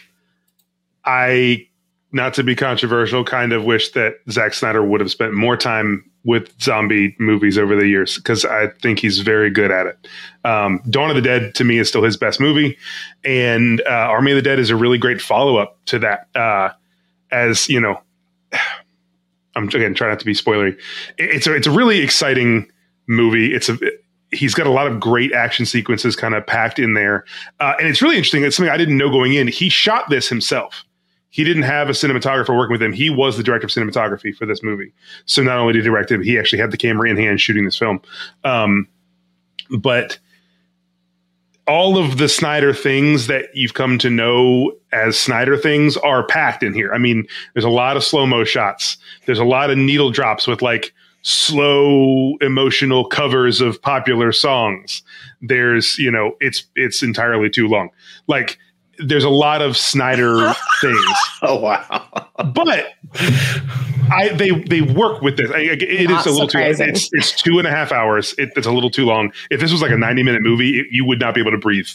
I 1.06 1.68
not 2.12 2.34
to 2.36 2.44
be 2.44 2.56
controversial, 2.56 3.24
kind 3.24 3.54
of 3.54 3.64
wish 3.64 3.92
that 3.92 4.16
Zack 4.30 4.54
Snyder 4.54 4.84
would 4.84 5.00
have 5.00 5.12
spent 5.12 5.34
more 5.34 5.56
time 5.56 6.04
with 6.24 6.54
zombie 6.62 7.16
movies 7.20 7.58
over 7.58 7.76
the 7.76 7.88
years 7.88 8.18
because 8.18 8.46
I 8.46 8.68
think 8.82 9.00
he's 9.00 9.20
very 9.20 9.50
good 9.50 9.72
at 9.72 9.88
it. 9.88 10.08
Um, 10.44 10.82
Dawn 10.90 11.10
of 11.10 11.16
the 11.16 11.22
Dead 11.22 11.56
to 11.56 11.64
me 11.64 11.80
is 11.80 11.88
still 11.88 12.04
his 12.04 12.18
best 12.18 12.40
movie, 12.40 12.78
and 13.24 13.82
uh, 13.82 13.90
Army 13.90 14.32
of 14.32 14.36
the 14.36 14.42
Dead 14.42 14.60
is 14.60 14.70
a 14.70 14.76
really 14.76 14.98
great 14.98 15.22
follow 15.22 15.58
up 15.58 15.80
to 15.86 16.00
that. 16.00 16.28
Uh, 16.36 16.70
as 17.32 17.70
you 17.70 17.80
know, 17.80 18.00
I'm 19.56 19.68
again 19.68 19.94
trying 19.94 20.12
not 20.12 20.20
to 20.20 20.26
be 20.26 20.34
spoilery. 20.34 20.78
It's 21.18 21.48
a 21.48 21.56
it's 21.56 21.68
a 21.68 21.72
really 21.72 22.00
exciting 22.00 22.70
movie. 23.08 23.54
It's 23.54 23.70
a 23.70 23.78
he's 24.32 24.54
got 24.54 24.68
a 24.68 24.72
lot 24.72 24.88
of 24.88 25.00
great 25.00 25.34
action 25.34 25.66
sequences 25.66 26.16
kind 26.16 26.36
of 26.36 26.46
packed 26.46 26.80
in 26.80 26.94
there, 26.94 27.26
uh, 27.60 27.74
and 27.80 27.88
it's 27.88 28.02
really 28.02 28.18
interesting. 28.18 28.44
It's 28.44 28.56
something 28.56 28.72
I 28.72 28.78
didn't 28.78 28.98
know 28.98 29.10
going 29.10 29.34
in. 29.34 29.48
He 29.48 29.70
shot 29.70 30.10
this 30.10 30.28
himself 30.28 30.86
he 31.32 31.46
didn't 31.46 31.64
have 31.64 31.90
a 31.90 31.94
cinematographer 31.94 32.56
working 32.56 32.74
with 32.74 32.84
him. 32.84 32.92
He 32.92 33.10
was 33.10 33.38
the 33.38 33.44
director 33.44 33.66
of 33.66 33.72
cinematography 33.72 34.36
for 34.36 34.46
this 34.46 34.62
movie. 34.62 34.94
So 35.26 35.42
not 35.42 35.58
only 35.58 35.74
did 35.74 35.80
he 35.80 35.86
direct 35.86 36.12
it, 36.12 36.22
he 36.22 36.38
actually 36.38 36.60
had 36.60 36.72
the 36.72 36.78
camera 36.78 37.10
in 37.10 37.18
hand 37.18 37.40
shooting 37.40 37.64
this 37.64 37.78
film. 37.78 38.02
Um, 38.44 38.88
but 39.70 40.20
all 41.68 41.98
of 41.98 42.18
the 42.18 42.28
Snyder 42.28 42.74
things 42.74 43.28
that 43.28 43.46
you've 43.54 43.76
come 43.76 43.98
to 44.00 44.10
know 44.10 44.74
as 44.92 45.18
Snyder 45.18 45.58
things 45.58 45.96
are 45.98 46.26
packed 46.26 46.64
in 46.64 46.74
here. 46.74 46.94
I 46.94 46.98
mean, 46.98 47.26
there's 47.54 47.64
a 47.64 47.70
lot 47.70 47.96
of 47.96 48.04
slow 48.04 48.26
mo 48.26 48.44
shots. 48.44 48.98
There's 49.26 49.40
a 49.40 49.46
lot 49.46 49.70
of 49.70 49.78
needle 49.78 50.12
drops 50.12 50.48
with 50.48 50.62
like 50.62 50.94
slow 51.22 52.36
emotional 52.42 53.06
covers 53.06 53.62
of 53.62 53.82
popular 53.82 54.32
songs. 54.32 55.04
There's, 55.42 55.98
you 55.98 56.12
know, 56.12 56.36
it's 56.40 56.66
it's 56.76 57.04
entirely 57.04 57.50
too 57.50 57.68
long. 57.68 57.90
Like 58.28 58.58
there's 58.98 59.24
a 59.24 59.30
lot 59.30 59.62
of 59.62 59.78
Snyder 59.78 60.54
things. 60.82 61.06
Oh 61.42 61.60
wow! 61.60 62.08
But 62.54 62.96
I 64.12 64.30
they 64.36 64.52
they 64.52 64.82
work 64.82 65.22
with 65.22 65.38
this. 65.38 65.52
I, 65.52 65.60
it 65.60 65.82
is 65.84 66.26
a 66.26 66.32
little 66.32 66.50
surprising. 66.50 66.88
too. 66.88 66.92
It's, 66.92 67.10
it's 67.14 67.42
two 67.42 67.58
and 67.58 67.68
a 67.68 67.72
half 67.72 67.92
hours. 67.92 68.36
It, 68.38 68.52
it's 68.56 68.68
a 68.68 68.72
little 68.72 68.92
too 68.92 69.06
long. 69.06 69.32
If 69.50 69.60
this 69.60 69.72
was 69.72 69.82
like 69.82 69.92
a 69.92 69.98
ninety 69.98 70.24
minute 70.24 70.42
movie, 70.42 70.80
it, 70.80 70.88
you 70.92 71.06
would 71.06 71.20
not 71.20 71.34
be 71.34 71.42
able 71.42 71.52
to 71.52 71.58
breathe 71.58 71.88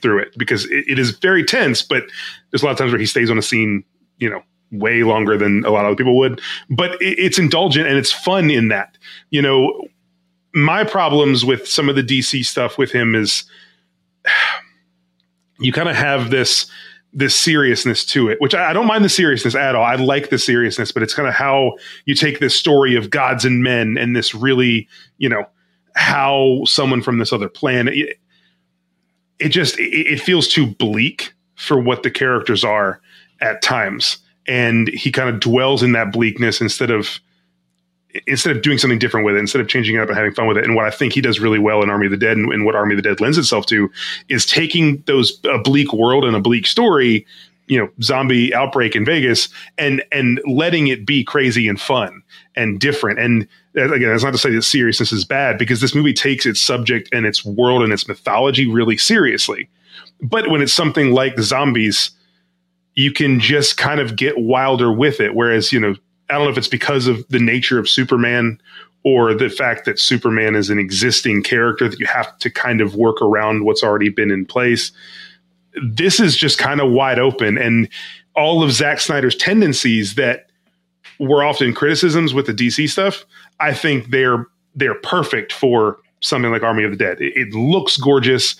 through 0.00 0.20
it 0.20 0.36
because 0.36 0.64
it, 0.66 0.84
it 0.88 0.98
is 0.98 1.10
very 1.10 1.44
tense. 1.44 1.82
But 1.82 2.04
there's 2.50 2.62
a 2.62 2.66
lot 2.66 2.72
of 2.72 2.78
times 2.78 2.92
where 2.92 3.00
he 3.00 3.06
stays 3.06 3.30
on 3.30 3.38
a 3.38 3.42
scene, 3.42 3.84
you 4.18 4.28
know, 4.28 4.42
way 4.72 5.02
longer 5.02 5.36
than 5.36 5.64
a 5.64 5.70
lot 5.70 5.80
of 5.80 5.86
other 5.86 5.96
people 5.96 6.16
would. 6.16 6.40
But 6.70 6.96
it's 7.00 7.38
indulgent 7.38 7.86
and 7.86 7.96
it's 7.96 8.12
fun 8.12 8.50
in 8.50 8.68
that. 8.68 8.96
You 9.30 9.42
know, 9.42 9.88
my 10.54 10.84
problems 10.84 11.44
with 11.44 11.68
some 11.68 11.88
of 11.88 11.96
the 11.96 12.02
DC 12.02 12.44
stuff 12.44 12.78
with 12.78 12.90
him 12.90 13.14
is 13.14 13.44
you 15.58 15.72
kind 15.72 15.88
of 15.88 15.96
have 15.96 16.30
this 16.30 16.70
this 17.12 17.34
seriousness 17.34 18.04
to 18.04 18.28
it, 18.28 18.38
which 18.42 18.54
I, 18.54 18.70
I, 18.70 18.72
don't 18.74 18.86
mind 18.86 19.02
the 19.02 19.08
seriousness 19.08 19.54
at 19.54 19.74
all. 19.74 19.82
I 19.82 19.94
like 19.94 20.28
the 20.28 20.38
seriousness, 20.38 20.92
but 20.92 21.02
it's 21.02 21.14
kind 21.14 21.26
of 21.26 21.32
how 21.32 21.76
you 22.04 22.14
take 22.14 22.40
this 22.40 22.54
story 22.54 22.94
of 22.94 23.08
gods 23.08 23.46
and 23.46 23.62
men 23.62 23.96
and 23.96 24.14
this 24.14 24.34
really, 24.34 24.86
you 25.16 25.26
know, 25.26 25.46
how 25.94 26.62
someone 26.66 27.00
from 27.00 27.16
this 27.16 27.32
other 27.32 27.48
planet. 27.48 27.94
It, 27.96 28.18
it 29.38 29.48
just 29.48 29.78
it, 29.78 30.06
it 30.06 30.20
feels 30.20 30.46
too 30.46 30.66
bleak 30.66 31.32
for 31.54 31.80
what 31.80 32.02
the 32.02 32.10
characters 32.10 32.64
are 32.64 33.00
at 33.40 33.62
times, 33.62 34.18
and 34.46 34.88
he 34.88 35.10
kind 35.10 35.28
of 35.28 35.40
dwells 35.40 35.82
in 35.82 35.92
that 35.92 36.12
bleakness 36.12 36.60
instead 36.60 36.90
of 36.90 37.20
instead 38.26 38.56
of 38.56 38.62
doing 38.62 38.78
something 38.78 38.98
different 38.98 39.26
with 39.26 39.36
it, 39.36 39.40
instead 39.40 39.60
of 39.60 39.68
changing 39.68 39.96
it 39.96 39.98
up 39.98 40.08
and 40.08 40.16
having 40.16 40.32
fun 40.32 40.46
with 40.46 40.56
it, 40.56 40.64
and 40.64 40.74
what 40.74 40.86
I 40.86 40.90
think 40.90 41.12
he 41.12 41.20
does 41.20 41.38
really 41.38 41.58
well 41.58 41.82
in 41.82 41.90
Army 41.90 42.06
of 42.06 42.12
the 42.12 42.16
Dead, 42.16 42.36
and, 42.36 42.50
and 42.50 42.64
what 42.64 42.74
Army 42.74 42.94
of 42.94 42.96
the 42.96 43.08
Dead 43.08 43.20
lends 43.20 43.36
itself 43.36 43.66
to, 43.66 43.90
is 44.30 44.46
taking 44.46 45.02
those 45.06 45.38
a 45.44 45.58
bleak 45.58 45.92
world 45.92 46.24
and 46.24 46.34
a 46.34 46.40
bleak 46.40 46.66
story, 46.66 47.26
you 47.66 47.78
know, 47.78 47.90
zombie 48.00 48.54
outbreak 48.54 48.96
in 48.96 49.04
Vegas, 49.04 49.48
and 49.76 50.02
and 50.12 50.40
letting 50.46 50.86
it 50.86 51.04
be 51.04 51.24
crazy 51.24 51.68
and 51.68 51.78
fun 51.78 52.22
and 52.54 52.80
different. 52.80 53.18
And 53.18 53.46
uh, 53.76 53.92
again, 53.92 54.08
that's 54.08 54.24
not 54.24 54.32
to 54.32 54.38
say 54.38 54.50
that 54.52 54.62
seriousness 54.62 55.12
is 55.12 55.26
bad, 55.26 55.58
because 55.58 55.82
this 55.82 55.94
movie 55.94 56.14
takes 56.14 56.46
its 56.46 56.62
subject 56.62 57.10
and 57.12 57.26
its 57.26 57.44
world 57.44 57.82
and 57.82 57.92
its 57.92 58.08
mythology 58.08 58.66
really 58.66 58.96
seriously. 58.96 59.68
But 60.22 60.48
when 60.48 60.62
it's 60.62 60.72
something 60.72 61.10
like 61.10 61.38
zombies, 61.38 62.12
you 62.96 63.12
can 63.12 63.38
just 63.38 63.76
kind 63.76 64.00
of 64.00 64.16
get 64.16 64.38
wilder 64.38 64.90
with 64.90 65.20
it. 65.20 65.34
Whereas, 65.34 65.72
you 65.72 65.78
know, 65.78 65.94
I 66.28 66.34
don't 66.34 66.44
know 66.44 66.50
if 66.50 66.58
it's 66.58 66.66
because 66.66 67.06
of 67.06 67.26
the 67.28 67.38
nature 67.38 67.78
of 67.78 67.88
Superman 67.88 68.60
or 69.04 69.34
the 69.34 69.48
fact 69.48 69.84
that 69.84 70.00
Superman 70.00 70.56
is 70.56 70.70
an 70.70 70.78
existing 70.78 71.44
character 71.44 71.88
that 71.88 72.00
you 72.00 72.06
have 72.06 72.36
to 72.38 72.50
kind 72.50 72.80
of 72.80 72.96
work 72.96 73.22
around 73.22 73.64
what's 73.64 73.84
already 73.84 74.08
been 74.08 74.32
in 74.32 74.44
place. 74.44 74.90
This 75.80 76.18
is 76.18 76.36
just 76.36 76.58
kind 76.58 76.80
of 76.80 76.90
wide 76.90 77.18
open. 77.18 77.58
And 77.58 77.88
all 78.34 78.62
of 78.62 78.72
Zack 78.72 78.98
Snyder's 78.98 79.36
tendencies 79.36 80.16
that 80.16 80.46
were 81.20 81.44
often 81.44 81.74
criticisms 81.74 82.34
with 82.34 82.46
the 82.46 82.52
DC 82.52 82.88
stuff, 82.88 83.24
I 83.60 83.72
think 83.72 84.10
they're 84.10 84.46
they're 84.74 85.00
perfect 85.00 85.52
for 85.52 85.98
something 86.20 86.50
like 86.50 86.62
Army 86.62 86.84
of 86.84 86.90
the 86.90 86.96
Dead. 86.96 87.20
It, 87.20 87.34
it 87.36 87.54
looks 87.54 87.96
gorgeous. 87.96 88.56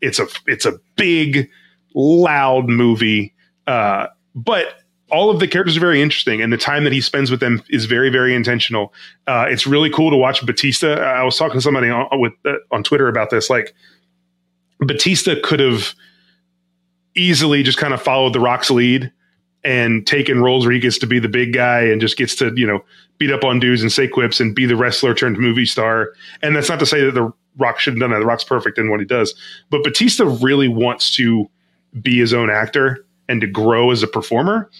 It's 0.00 0.18
a 0.18 0.26
it's 0.46 0.64
a 0.64 0.78
big, 0.96 1.50
loud 1.94 2.68
movie. 2.68 3.34
Uh, 3.68 4.06
but 4.34 4.80
all 5.10 5.30
of 5.30 5.40
the 5.40 5.46
characters 5.46 5.76
are 5.76 5.80
very 5.80 6.00
interesting, 6.00 6.40
and 6.40 6.52
the 6.52 6.58
time 6.58 6.84
that 6.84 6.92
he 6.92 7.00
spends 7.00 7.30
with 7.30 7.40
them 7.40 7.62
is 7.68 7.84
very, 7.84 8.08
very 8.08 8.34
intentional. 8.34 8.92
Uh, 9.26 9.46
it's 9.48 9.66
really 9.66 9.90
cool 9.90 10.10
to 10.10 10.16
watch 10.16 10.44
Bautista. 10.44 11.00
I 11.00 11.22
was 11.22 11.36
talking 11.36 11.58
to 11.58 11.60
somebody 11.60 11.90
on, 11.90 12.08
with 12.12 12.32
uh, 12.44 12.54
on 12.70 12.82
Twitter 12.82 13.08
about 13.08 13.30
this. 13.30 13.50
Like 13.50 13.74
Bautista 14.80 15.38
could 15.44 15.60
have 15.60 15.94
easily 17.14 17.62
just 17.62 17.78
kind 17.78 17.92
of 17.92 18.00
followed 18.00 18.32
the 18.32 18.40
Rock's 18.40 18.70
lead 18.70 19.12
and 19.64 20.06
taken 20.06 20.40
roles 20.40 20.64
where 20.64 20.72
he 20.72 20.80
gets 20.80 20.98
to 20.98 21.06
be 21.06 21.18
the 21.18 21.28
big 21.28 21.52
guy 21.52 21.80
and 21.80 22.00
just 22.00 22.16
gets 22.16 22.34
to 22.36 22.52
you 22.56 22.66
know 22.66 22.82
beat 23.18 23.30
up 23.30 23.44
on 23.44 23.60
dudes 23.60 23.82
and 23.82 23.92
say 23.92 24.08
quips 24.08 24.40
and 24.40 24.54
be 24.54 24.64
the 24.64 24.76
wrestler 24.76 25.14
turned 25.14 25.36
movie 25.36 25.66
star. 25.66 26.12
And 26.42 26.56
that's 26.56 26.70
not 26.70 26.78
to 26.78 26.86
say 26.86 27.04
that 27.04 27.12
the 27.12 27.30
Rock 27.58 27.80
should 27.80 27.94
have 27.94 28.00
done 28.00 28.12
that. 28.12 28.20
The 28.20 28.26
Rock's 28.26 28.44
perfect 28.44 28.78
in 28.78 28.88
what 28.90 29.00
he 29.00 29.06
does, 29.06 29.34
but 29.68 29.84
Bautista 29.84 30.24
really 30.24 30.68
wants 30.68 31.14
to 31.16 31.50
be 32.00 32.18
his 32.18 32.32
own 32.32 32.50
actor 32.50 33.04
and 33.28 33.40
to 33.40 33.46
grow 33.46 33.90
as 33.90 34.02
a 34.02 34.06
performer 34.06 34.70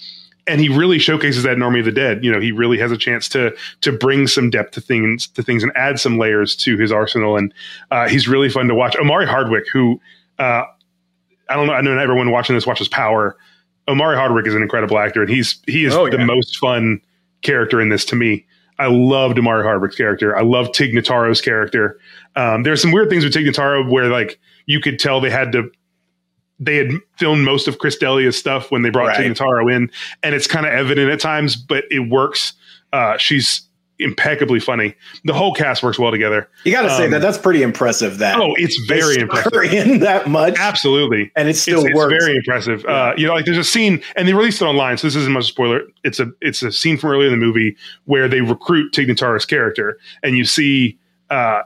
and 0.49 0.61
he 0.61 0.69
really 0.69 0.99
showcases 0.99 1.43
that 1.43 1.53
in 1.53 1.63
Army 1.63 1.81
of 1.81 1.85
the 1.85 1.93
Dead. 1.93 2.25
You 2.25 2.33
know, 2.33 2.41
he 2.41 2.53
really 2.53 2.79
has 2.79 2.91
a 2.91 2.97
chance 2.97 3.29
to 3.31 3.55
to 3.83 3.93
bring 3.93 4.27
some 4.27 4.51
depth 4.51 4.73
to 4.73 4.81
things 4.81 5.29
to 5.29 5.43
things 5.43 5.63
and 5.63 5.71
add 5.77 6.01
some 6.01 6.19
layers 6.19 6.57
to 6.57 6.77
his 6.77 6.91
arsenal. 6.91 7.37
And 7.37 7.53
uh, 7.91 8.09
he's 8.09 8.27
really 8.27 8.49
fun 8.49 8.67
to 8.69 8.75
watch. 8.75 8.97
Omari 8.97 9.27
Hardwick, 9.27 9.69
who 9.69 10.01
uh, 10.39 10.65
I 11.49 11.55
don't 11.55 11.67
know, 11.67 11.75
I 11.75 11.81
know 11.83 11.97
everyone 11.99 12.31
watching 12.31 12.55
this 12.55 12.67
watches 12.67 12.89
Power. 12.89 13.37
Omari 13.87 14.17
Hardwick 14.17 14.47
is 14.47 14.55
an 14.55 14.63
incredible 14.63 14.99
actor, 14.99 15.23
and 15.23 15.31
he's 15.31 15.61
he 15.67 15.85
is 15.85 15.95
oh, 15.95 16.07
yeah. 16.07 16.13
the 16.13 16.25
most 16.25 16.57
fun 16.59 17.01
character 17.43 17.81
in 17.81 17.91
this 17.91 18.05
to 18.07 18.17
me. 18.17 18.47
I 18.79 18.87
loved 18.87 19.39
Omari 19.39 19.65
Hardwick's 19.65 19.97
character. 19.97 20.37
I 20.37 20.43
love 20.43 20.73
Tig 20.73 20.93
Notaro's 20.93 21.41
character. 21.41 21.99
Um, 22.37 22.63
there's 22.63 22.81
some 22.81 22.93
weird 22.93 23.11
things 23.11 23.25
with 23.25 23.33
Tig 23.33 23.45
Notaro 23.45 23.91
where 23.91 24.09
like 24.09 24.39
you 24.67 24.81
could 24.81 24.99
tell 24.99 25.21
they 25.21 25.31
had 25.31 25.53
to 25.53 25.71
they 26.61 26.77
had 26.77 26.91
filmed 27.17 27.45
most 27.45 27.69
of 27.69 27.79
Chris 27.79 27.97
D'Elia's 27.97 28.37
stuff 28.37 28.71
when 28.71 28.83
they 28.83 28.91
brought 28.91 29.09
right. 29.09 29.31
Notaro 29.31 29.73
in, 29.73 29.91
and 30.23 30.35
it's 30.35 30.47
kind 30.47 30.67
of 30.67 30.73
evident 30.73 31.11
at 31.11 31.21
times, 31.21 31.57
but 31.57 31.85
it 31.91 32.09
works. 32.11 32.53
Uh, 32.93 33.17
she's 33.17 33.63
impeccably 34.01 34.61
funny. 34.61 34.95
The 35.25 35.33
whole 35.33 35.53
cast 35.53 35.83
works 35.83 35.99
well 35.99 36.11
together. 36.11 36.49
You 36.65 36.73
got 36.73 36.83
to 36.83 36.91
um, 36.91 36.97
say 36.97 37.09
that 37.09 37.17
um, 37.17 37.23
that's 37.23 37.39
pretty 37.39 37.63
impressive. 37.63 38.19
That 38.19 38.41
oh, 38.41 38.55
it's 38.57 38.77
very 38.87 39.19
impressive. 39.19 39.53
In 39.73 40.01
that 40.01 40.29
much, 40.29 40.57
absolutely, 40.59 41.31
and 41.37 41.49
it 41.49 41.57
still 41.57 41.85
it's, 41.85 41.95
works. 41.95 42.15
It's 42.15 42.25
very 42.25 42.37
impressive. 42.37 42.85
Yeah. 42.87 42.95
Uh, 42.95 43.15
you 43.17 43.27
know, 43.27 43.35
like 43.35 43.45
there's 43.45 43.59
a 43.59 43.65
scene, 43.65 44.03
and 44.17 44.27
they 44.27 44.35
released 44.35 44.63
it 44.63 44.65
online, 44.65 44.99
so 44.99 45.07
this 45.07 45.17
isn't 45.17 45.33
much 45.33 45.45
of 45.45 45.49
a 45.49 45.53
spoiler. 45.53 45.83
It's 46.05 46.21
a 46.21 46.31
it's 46.41 46.63
a 46.63 46.73
scene 46.73 46.97
from 46.97 47.11
earlier 47.11 47.27
in 47.27 47.39
the 47.39 47.45
movie 47.45 47.77
where 48.05 48.29
they 48.29 48.41
recruit 48.41 48.93
Tig 48.93 49.09
Notaro's 49.09 49.47
character, 49.47 49.99
and 50.23 50.37
you 50.37 50.45
see 50.45 50.99
uh, 51.31 51.63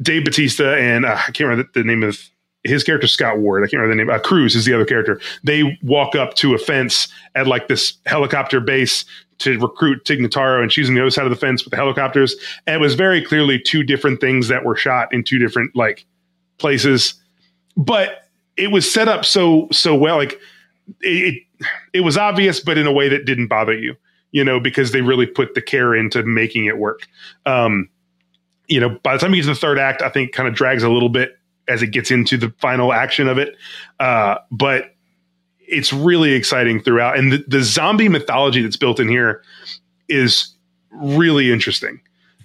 Dave 0.00 0.24
Bautista 0.24 0.76
and 0.76 1.04
uh, 1.04 1.16
I 1.16 1.32
can't 1.32 1.40
remember 1.40 1.68
the, 1.74 1.80
the 1.80 1.84
name 1.84 2.02
of 2.02 2.18
his 2.64 2.84
character 2.84 3.08
Scott 3.08 3.38
Ward, 3.38 3.64
I 3.64 3.66
can't 3.66 3.80
remember 3.82 4.04
the 4.04 4.12
name. 4.12 4.14
Uh, 4.14 4.22
Cruz 4.22 4.54
is 4.54 4.64
the 4.64 4.74
other 4.74 4.84
character. 4.84 5.20
They 5.42 5.78
walk 5.82 6.14
up 6.14 6.34
to 6.34 6.54
a 6.54 6.58
fence 6.58 7.08
at 7.34 7.46
like 7.46 7.68
this 7.68 7.94
helicopter 8.06 8.60
base 8.60 9.04
to 9.38 9.58
recruit 9.58 10.04
Tig 10.04 10.20
Notaro, 10.20 10.62
and 10.62 10.70
she's 10.72 10.88
on 10.88 10.94
the 10.94 11.00
other 11.00 11.10
side 11.10 11.24
of 11.24 11.30
the 11.30 11.36
fence 11.36 11.64
with 11.64 11.72
the 11.72 11.76
helicopters. 11.76 12.36
And 12.66 12.76
it 12.76 12.80
was 12.80 12.94
very 12.94 13.20
clearly 13.20 13.58
two 13.58 13.82
different 13.82 14.20
things 14.20 14.48
that 14.48 14.64
were 14.64 14.76
shot 14.76 15.12
in 15.12 15.24
two 15.24 15.38
different 15.38 15.74
like 15.74 16.06
places, 16.58 17.14
but 17.76 18.28
it 18.56 18.70
was 18.70 18.90
set 18.90 19.08
up 19.08 19.24
so 19.24 19.68
so 19.72 19.94
well. 19.96 20.16
Like 20.16 20.38
it, 21.00 21.34
it, 21.58 21.66
it 21.92 22.00
was 22.00 22.16
obvious, 22.16 22.60
but 22.60 22.78
in 22.78 22.86
a 22.86 22.92
way 22.92 23.08
that 23.08 23.24
didn't 23.24 23.48
bother 23.48 23.76
you, 23.76 23.96
you 24.30 24.44
know, 24.44 24.60
because 24.60 24.92
they 24.92 25.00
really 25.00 25.26
put 25.26 25.54
the 25.54 25.62
care 25.62 25.94
into 25.94 26.22
making 26.22 26.66
it 26.66 26.78
work. 26.78 27.08
Um, 27.44 27.88
you 28.68 28.78
know, 28.78 28.90
by 29.02 29.14
the 29.14 29.18
time 29.18 29.34
you 29.34 29.42
get 29.42 29.48
to 29.48 29.54
the 29.54 29.60
third 29.60 29.78
act, 29.78 30.02
I 30.02 30.08
think 30.08 30.32
kind 30.32 30.48
of 30.48 30.54
drags 30.54 30.84
a 30.84 30.88
little 30.88 31.08
bit 31.08 31.36
as 31.68 31.82
it 31.82 31.88
gets 31.88 32.10
into 32.10 32.36
the 32.36 32.50
final 32.58 32.92
action 32.92 33.28
of 33.28 33.38
it. 33.38 33.56
Uh, 34.00 34.36
but 34.50 34.94
it's 35.60 35.92
really 35.92 36.32
exciting 36.32 36.80
throughout. 36.80 37.18
And 37.18 37.32
the, 37.32 37.44
the, 37.48 37.62
zombie 37.62 38.08
mythology 38.08 38.62
that's 38.62 38.76
built 38.76 39.00
in 39.00 39.08
here 39.08 39.42
is 40.08 40.54
really 40.90 41.50
interesting 41.50 42.00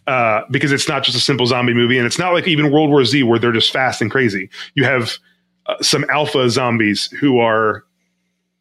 uh, 0.05 0.41
because 0.49 0.71
it's 0.71 0.87
not 0.87 1.03
just 1.03 1.17
a 1.17 1.21
simple 1.21 1.45
zombie 1.45 1.73
movie. 1.73 1.97
And 1.97 2.07
it's 2.07 2.19
not 2.19 2.33
like 2.33 2.47
even 2.47 2.71
World 2.71 2.89
War 2.89 3.03
Z 3.03 3.23
where 3.23 3.39
they're 3.39 3.51
just 3.51 3.71
fast 3.71 4.01
and 4.01 4.09
crazy. 4.09 4.49
You 4.75 4.85
have 4.85 5.17
uh, 5.65 5.75
some 5.81 6.05
alpha 6.09 6.49
zombies 6.49 7.07
who 7.19 7.39
are 7.39 7.83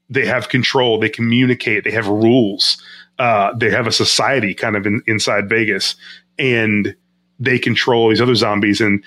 they 0.09 0.27
have 0.27 0.49
control, 0.49 0.99
they 0.99 1.09
communicate, 1.09 1.85
they 1.85 1.91
have 1.91 2.07
rules, 2.07 2.83
uh, 3.19 3.53
they 3.57 3.71
have 3.71 3.87
a 3.87 3.93
society 3.93 4.55
kind 4.55 4.77
of 4.77 4.87
in, 4.87 5.03
inside 5.07 5.49
Vegas, 5.49 5.97
and 6.39 6.95
they 7.39 7.59
control 7.59 8.09
these 8.09 8.21
other 8.21 8.35
zombies. 8.35 8.81
And 8.81 9.03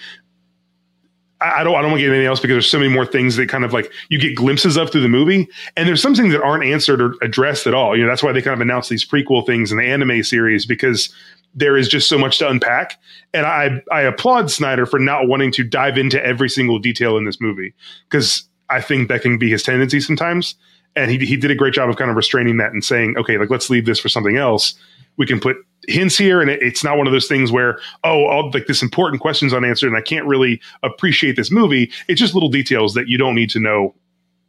I, 1.42 1.64
don't, 1.64 1.76
I 1.76 1.82
don't 1.82 1.92
want 1.92 2.02
to 2.02 2.06
get 2.06 2.10
anything 2.10 2.28
else 2.28 2.40
because 2.40 2.56
there's 2.56 2.70
so 2.70 2.80
many 2.80 2.94
more 2.94 3.06
things 3.06 3.38
that 3.38 3.48
kind 3.48 3.64
of 3.64 3.72
like 3.72 3.92
you 4.10 4.20
get 4.20 4.36
glimpses 4.36 4.78
of 4.78 4.92
through 4.92 5.02
the 5.02 5.10
movie, 5.10 5.48
and 5.78 5.88
there's 5.88 6.02
some 6.02 6.16
things 6.16 6.34
that 6.34 6.42
aren't 6.42 6.66
answered 6.66 7.02
or 7.02 7.16
addressed 7.22 7.66
at 7.66 7.74
all. 7.74 7.96
You 7.96 8.04
know, 8.04 8.10
that's 8.10 8.24
why 8.24 8.32
they 8.32 8.42
kind 8.42 8.54
of 8.54 8.62
announce 8.62 8.90
these 8.90 9.06
prequel 9.06 9.46
things 9.46 9.72
in 9.72 9.78
the 9.78 9.86
anime 9.86 10.24
series 10.24 10.66
because 10.66 11.14
there 11.56 11.78
is 11.78 11.88
just 11.88 12.10
so 12.10 12.18
much 12.18 12.38
to 12.40 12.50
unpack. 12.50 13.00
And 13.34 13.46
I, 13.46 13.82
I 13.92 14.02
applaud 14.02 14.52
Snyder 14.52 14.86
for 14.86 15.00
not 15.00 15.28
wanting 15.28 15.52
to 15.54 15.64
dive 15.64 15.98
into 15.98 16.24
every 16.24 16.50
single 16.50 16.80
detail 16.80 17.18
in 17.18 17.26
this 17.26 17.42
movie 17.42 17.74
because 18.10 18.44
I 18.70 18.82
think 18.82 19.08
that 19.08 19.22
can 19.22 19.38
be 19.38 19.50
his 19.50 19.64
tendency 19.64 20.00
sometimes. 20.00 20.56
And 21.00 21.12
he, 21.12 21.18
he 21.26 21.38
did 21.38 21.50
a 21.50 21.56
great 21.56 21.74
job 21.74 21.90
of 21.90 21.96
kind 21.96 22.10
of 22.12 22.18
restraining 22.18 22.58
that 22.58 22.72
and 22.74 22.84
saying, 22.84 23.16
okay, 23.18 23.38
like 23.38 23.50
let's 23.50 23.70
leave 23.70 23.86
this 23.86 24.00
for 24.00 24.10
something 24.10 24.38
else. 24.38 24.74
We 25.18 25.26
can 25.26 25.40
put 25.40 25.58
hints 25.88 26.18
here, 26.18 26.42
and 26.42 26.50
it, 26.50 26.62
it's 26.62 26.84
not 26.84 26.98
one 26.98 27.08
of 27.08 27.14
those 27.14 27.28
things 27.28 27.52
where 27.52 27.80
oh, 28.04 28.26
all 28.26 28.52
like 28.54 28.68
this 28.68 28.82
important 28.82 29.22
question's 29.22 29.54
unanswered, 29.54 29.88
and 29.88 29.98
I 29.98 30.02
can't 30.02 30.26
really 30.26 30.62
appreciate 30.84 31.36
this 31.36 31.52
movie. 31.52 31.92
It's 32.08 32.20
just 32.20 32.34
little 32.34 32.50
details 32.50 32.94
that 32.94 33.08
you 33.08 33.18
don't 33.18 33.36
need 33.36 33.50
to 33.52 33.60
know 33.60 33.96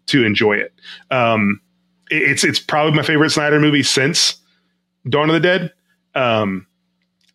to 0.06 0.24
enjoy 0.24 0.54
it. 0.54 0.72
Um, 1.10 1.60
it 2.10 2.22
it's 2.22 2.44
it's 2.44 2.58
probably 2.58 2.96
my 2.96 3.02
favorite 3.02 3.30
Snyder 3.30 3.60
movie 3.60 3.82
since 3.82 4.36
Dawn 5.08 5.30
of 5.30 5.34
the 5.34 5.40
Dead. 5.40 5.72
Um, 6.14 6.66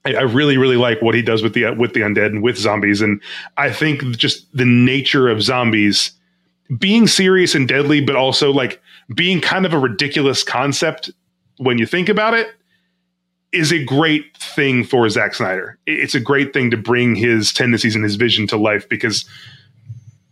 I, 0.06 0.22
really, 0.22 0.58
really 0.58 0.78
like 0.78 1.02
what 1.02 1.16
he 1.16 1.24
does 1.24 1.42
with 1.42 1.54
the 1.54 1.72
with 1.72 1.94
the 1.94 2.02
undead 2.02 2.28
and 2.28 2.44
with 2.44 2.58
zombies, 2.58 3.02
and 3.02 3.22
I 3.58 3.72
think 3.72 4.04
just 4.18 4.46
the 4.56 4.66
nature 4.66 5.28
of 5.30 5.42
zombies 5.42 6.12
being 6.78 7.08
serious 7.08 7.56
and 7.56 7.68
deadly, 7.68 8.02
but 8.02 8.16
also 8.16 8.52
like 8.52 8.82
being 9.14 9.42
kind 9.42 9.66
of 9.66 9.74
a 9.74 9.80
ridiculous 9.80 10.44
concept 10.44 11.12
when 11.58 11.78
you 11.78 11.86
think 11.86 12.10
about 12.10 12.34
it 12.34 12.48
is 13.52 13.72
a 13.72 13.84
great 13.84 14.36
thing 14.38 14.84
for 14.84 15.08
Zack 15.10 15.34
Snyder. 15.34 15.78
It's 15.86 16.16
a 16.16 16.20
great 16.20 16.54
thing 16.54 16.72
to 16.72 16.78
bring 16.78 17.16
his 17.16 17.54
tendencies 17.54 17.96
and 17.96 18.04
his 18.04 18.16
vision 18.16 18.48
to 18.48 18.58
life 18.58 18.90
because 18.90 19.26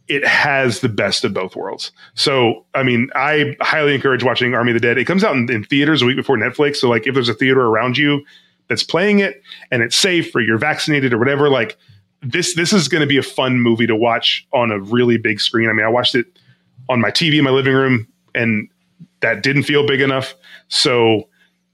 it 0.09 0.27
has 0.27 0.81
the 0.81 0.89
best 0.89 1.23
of 1.23 1.33
both 1.33 1.55
worlds. 1.55 1.91
So, 2.15 2.65
I 2.73 2.83
mean, 2.83 3.09
I 3.15 3.55
highly 3.61 3.95
encourage 3.95 4.23
watching 4.23 4.53
Army 4.53 4.71
of 4.71 4.75
the 4.75 4.85
Dead. 4.85 4.97
It 4.97 5.05
comes 5.05 5.23
out 5.23 5.35
in, 5.35 5.49
in 5.49 5.63
theaters 5.63 6.01
a 6.01 6.05
week 6.05 6.17
before 6.17 6.37
Netflix. 6.37 6.77
So, 6.77 6.89
like, 6.89 7.07
if 7.07 7.13
there's 7.13 7.29
a 7.29 7.33
theater 7.33 7.61
around 7.61 7.97
you 7.97 8.25
that's 8.67 8.83
playing 8.83 9.19
it 9.19 9.41
and 9.71 9.81
it's 9.81 9.95
safe 9.95 10.35
or 10.35 10.41
you're 10.41 10.57
vaccinated 10.57 11.13
or 11.13 11.17
whatever, 11.17 11.49
like, 11.49 11.77
this 12.23 12.55
this 12.55 12.73
is 12.73 12.87
going 12.87 13.01
to 13.01 13.07
be 13.07 13.17
a 13.17 13.23
fun 13.23 13.61
movie 13.61 13.87
to 13.87 13.95
watch 13.95 14.47
on 14.53 14.71
a 14.71 14.79
really 14.79 15.17
big 15.17 15.39
screen. 15.39 15.69
I 15.69 15.73
mean, 15.73 15.85
I 15.85 15.89
watched 15.89 16.15
it 16.15 16.25
on 16.89 17.01
my 17.01 17.11
TV 17.11 17.37
in 17.37 17.43
my 17.43 17.51
living 17.51 17.73
room, 17.73 18.07
and 18.33 18.69
that 19.21 19.43
didn't 19.43 19.63
feel 19.63 19.85
big 19.85 20.01
enough. 20.01 20.35
So, 20.69 21.27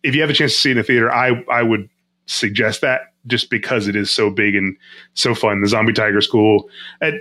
if 0.03 0.15
you 0.15 0.21
have 0.21 0.29
a 0.29 0.33
chance 0.33 0.53
to 0.53 0.59
see 0.59 0.69
it 0.69 0.73
in 0.73 0.77
the 0.77 0.83
theater, 0.83 1.11
I 1.11 1.43
I 1.51 1.63
would 1.63 1.89
suggest 2.25 2.81
that 2.81 3.01
just 3.27 3.49
because 3.49 3.87
it 3.87 3.95
is 3.95 4.09
so 4.09 4.29
big 4.29 4.55
and 4.55 4.75
so 5.13 5.35
fun. 5.35 5.61
The 5.61 5.67
Zombie 5.67 5.93
Tiger 5.93 6.21
School. 6.21 6.69
And 7.01 7.19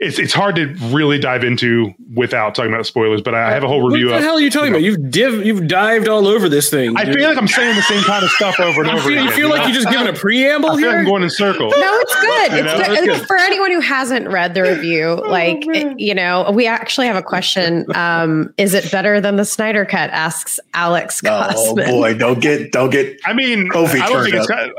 it's 0.00 0.18
it's 0.20 0.32
hard 0.32 0.54
to 0.56 0.66
really 0.94 1.18
dive 1.18 1.42
into 1.42 1.92
without 2.14 2.54
talking 2.54 2.72
about 2.72 2.86
spoilers, 2.86 3.20
but 3.20 3.34
I 3.34 3.50
have 3.50 3.64
a 3.64 3.66
whole 3.66 3.82
review. 3.82 3.90
What 3.90 3.94
review. 3.94 4.08
the 4.10 4.14
up. 4.16 4.22
hell 4.22 4.34
are 4.36 4.40
you 4.40 4.50
talking 4.50 4.68
about? 4.70 4.82
You've 4.82 5.10
div- 5.10 5.44
you've 5.44 5.66
dived 5.66 6.06
all 6.08 6.28
over 6.28 6.48
this 6.48 6.70
thing. 6.70 6.96
I 6.96 7.04
dude. 7.04 7.14
feel 7.16 7.28
like 7.28 7.36
I'm 7.36 7.48
saying 7.48 7.74
the 7.74 7.82
same 7.82 8.04
kind 8.04 8.22
of 8.24 8.30
stuff 8.30 8.60
over 8.60 8.82
and 8.82 8.90
over 8.90 9.00
feel, 9.00 9.12
again. 9.14 9.24
you 9.24 9.30
feel 9.32 9.48
like 9.50 9.64
you're 9.66 9.74
just 9.74 9.90
giving 9.90 10.06
a 10.06 10.12
preamble 10.12 10.70
I 10.72 10.76
feel 10.76 10.82
like 10.86 10.90
here. 10.92 10.98
I'm 11.00 11.04
going 11.04 11.22
in 11.24 11.30
circles. 11.30 11.74
No, 11.76 11.98
it's 11.98 12.14
good. 12.14 12.52
You 12.52 12.58
It's 12.58 12.66
know, 12.66 12.78
good. 12.78 13.08
that's 13.08 13.18
good. 13.18 13.26
For 13.26 13.36
anyone 13.38 13.72
who 13.72 13.80
hasn't 13.80 14.28
read 14.28 14.54
the 14.54 14.62
review, 14.74 15.14
like 15.26 15.64
it- 15.66 15.98
you 15.98 16.14
know, 16.14 16.48
we 16.52 16.66
actually 16.68 17.08
have 17.08 17.16
a 17.16 17.22
question. 17.22 17.84
Um, 17.96 18.54
is 18.56 18.74
it 18.74 18.92
better 18.92 19.20
than 19.20 19.34
the 19.34 19.44
Snyder 19.44 19.84
Cut? 19.84 20.10
Asks 20.10 20.60
Alex 20.74 21.20
Oh 21.26 21.74
boy, 21.74 22.14
don't 22.14 22.40
get 22.40 22.70
don't 22.70 22.90
get 22.90 23.18
I 23.24 23.32
mean, 23.32 23.68
Kofi 23.68 24.00
I 24.00 24.08
don't 24.08 24.22
think 24.22 24.34
turned 24.34 24.34
it's 24.34 24.46
kind 24.46 24.70
of, 24.70 24.76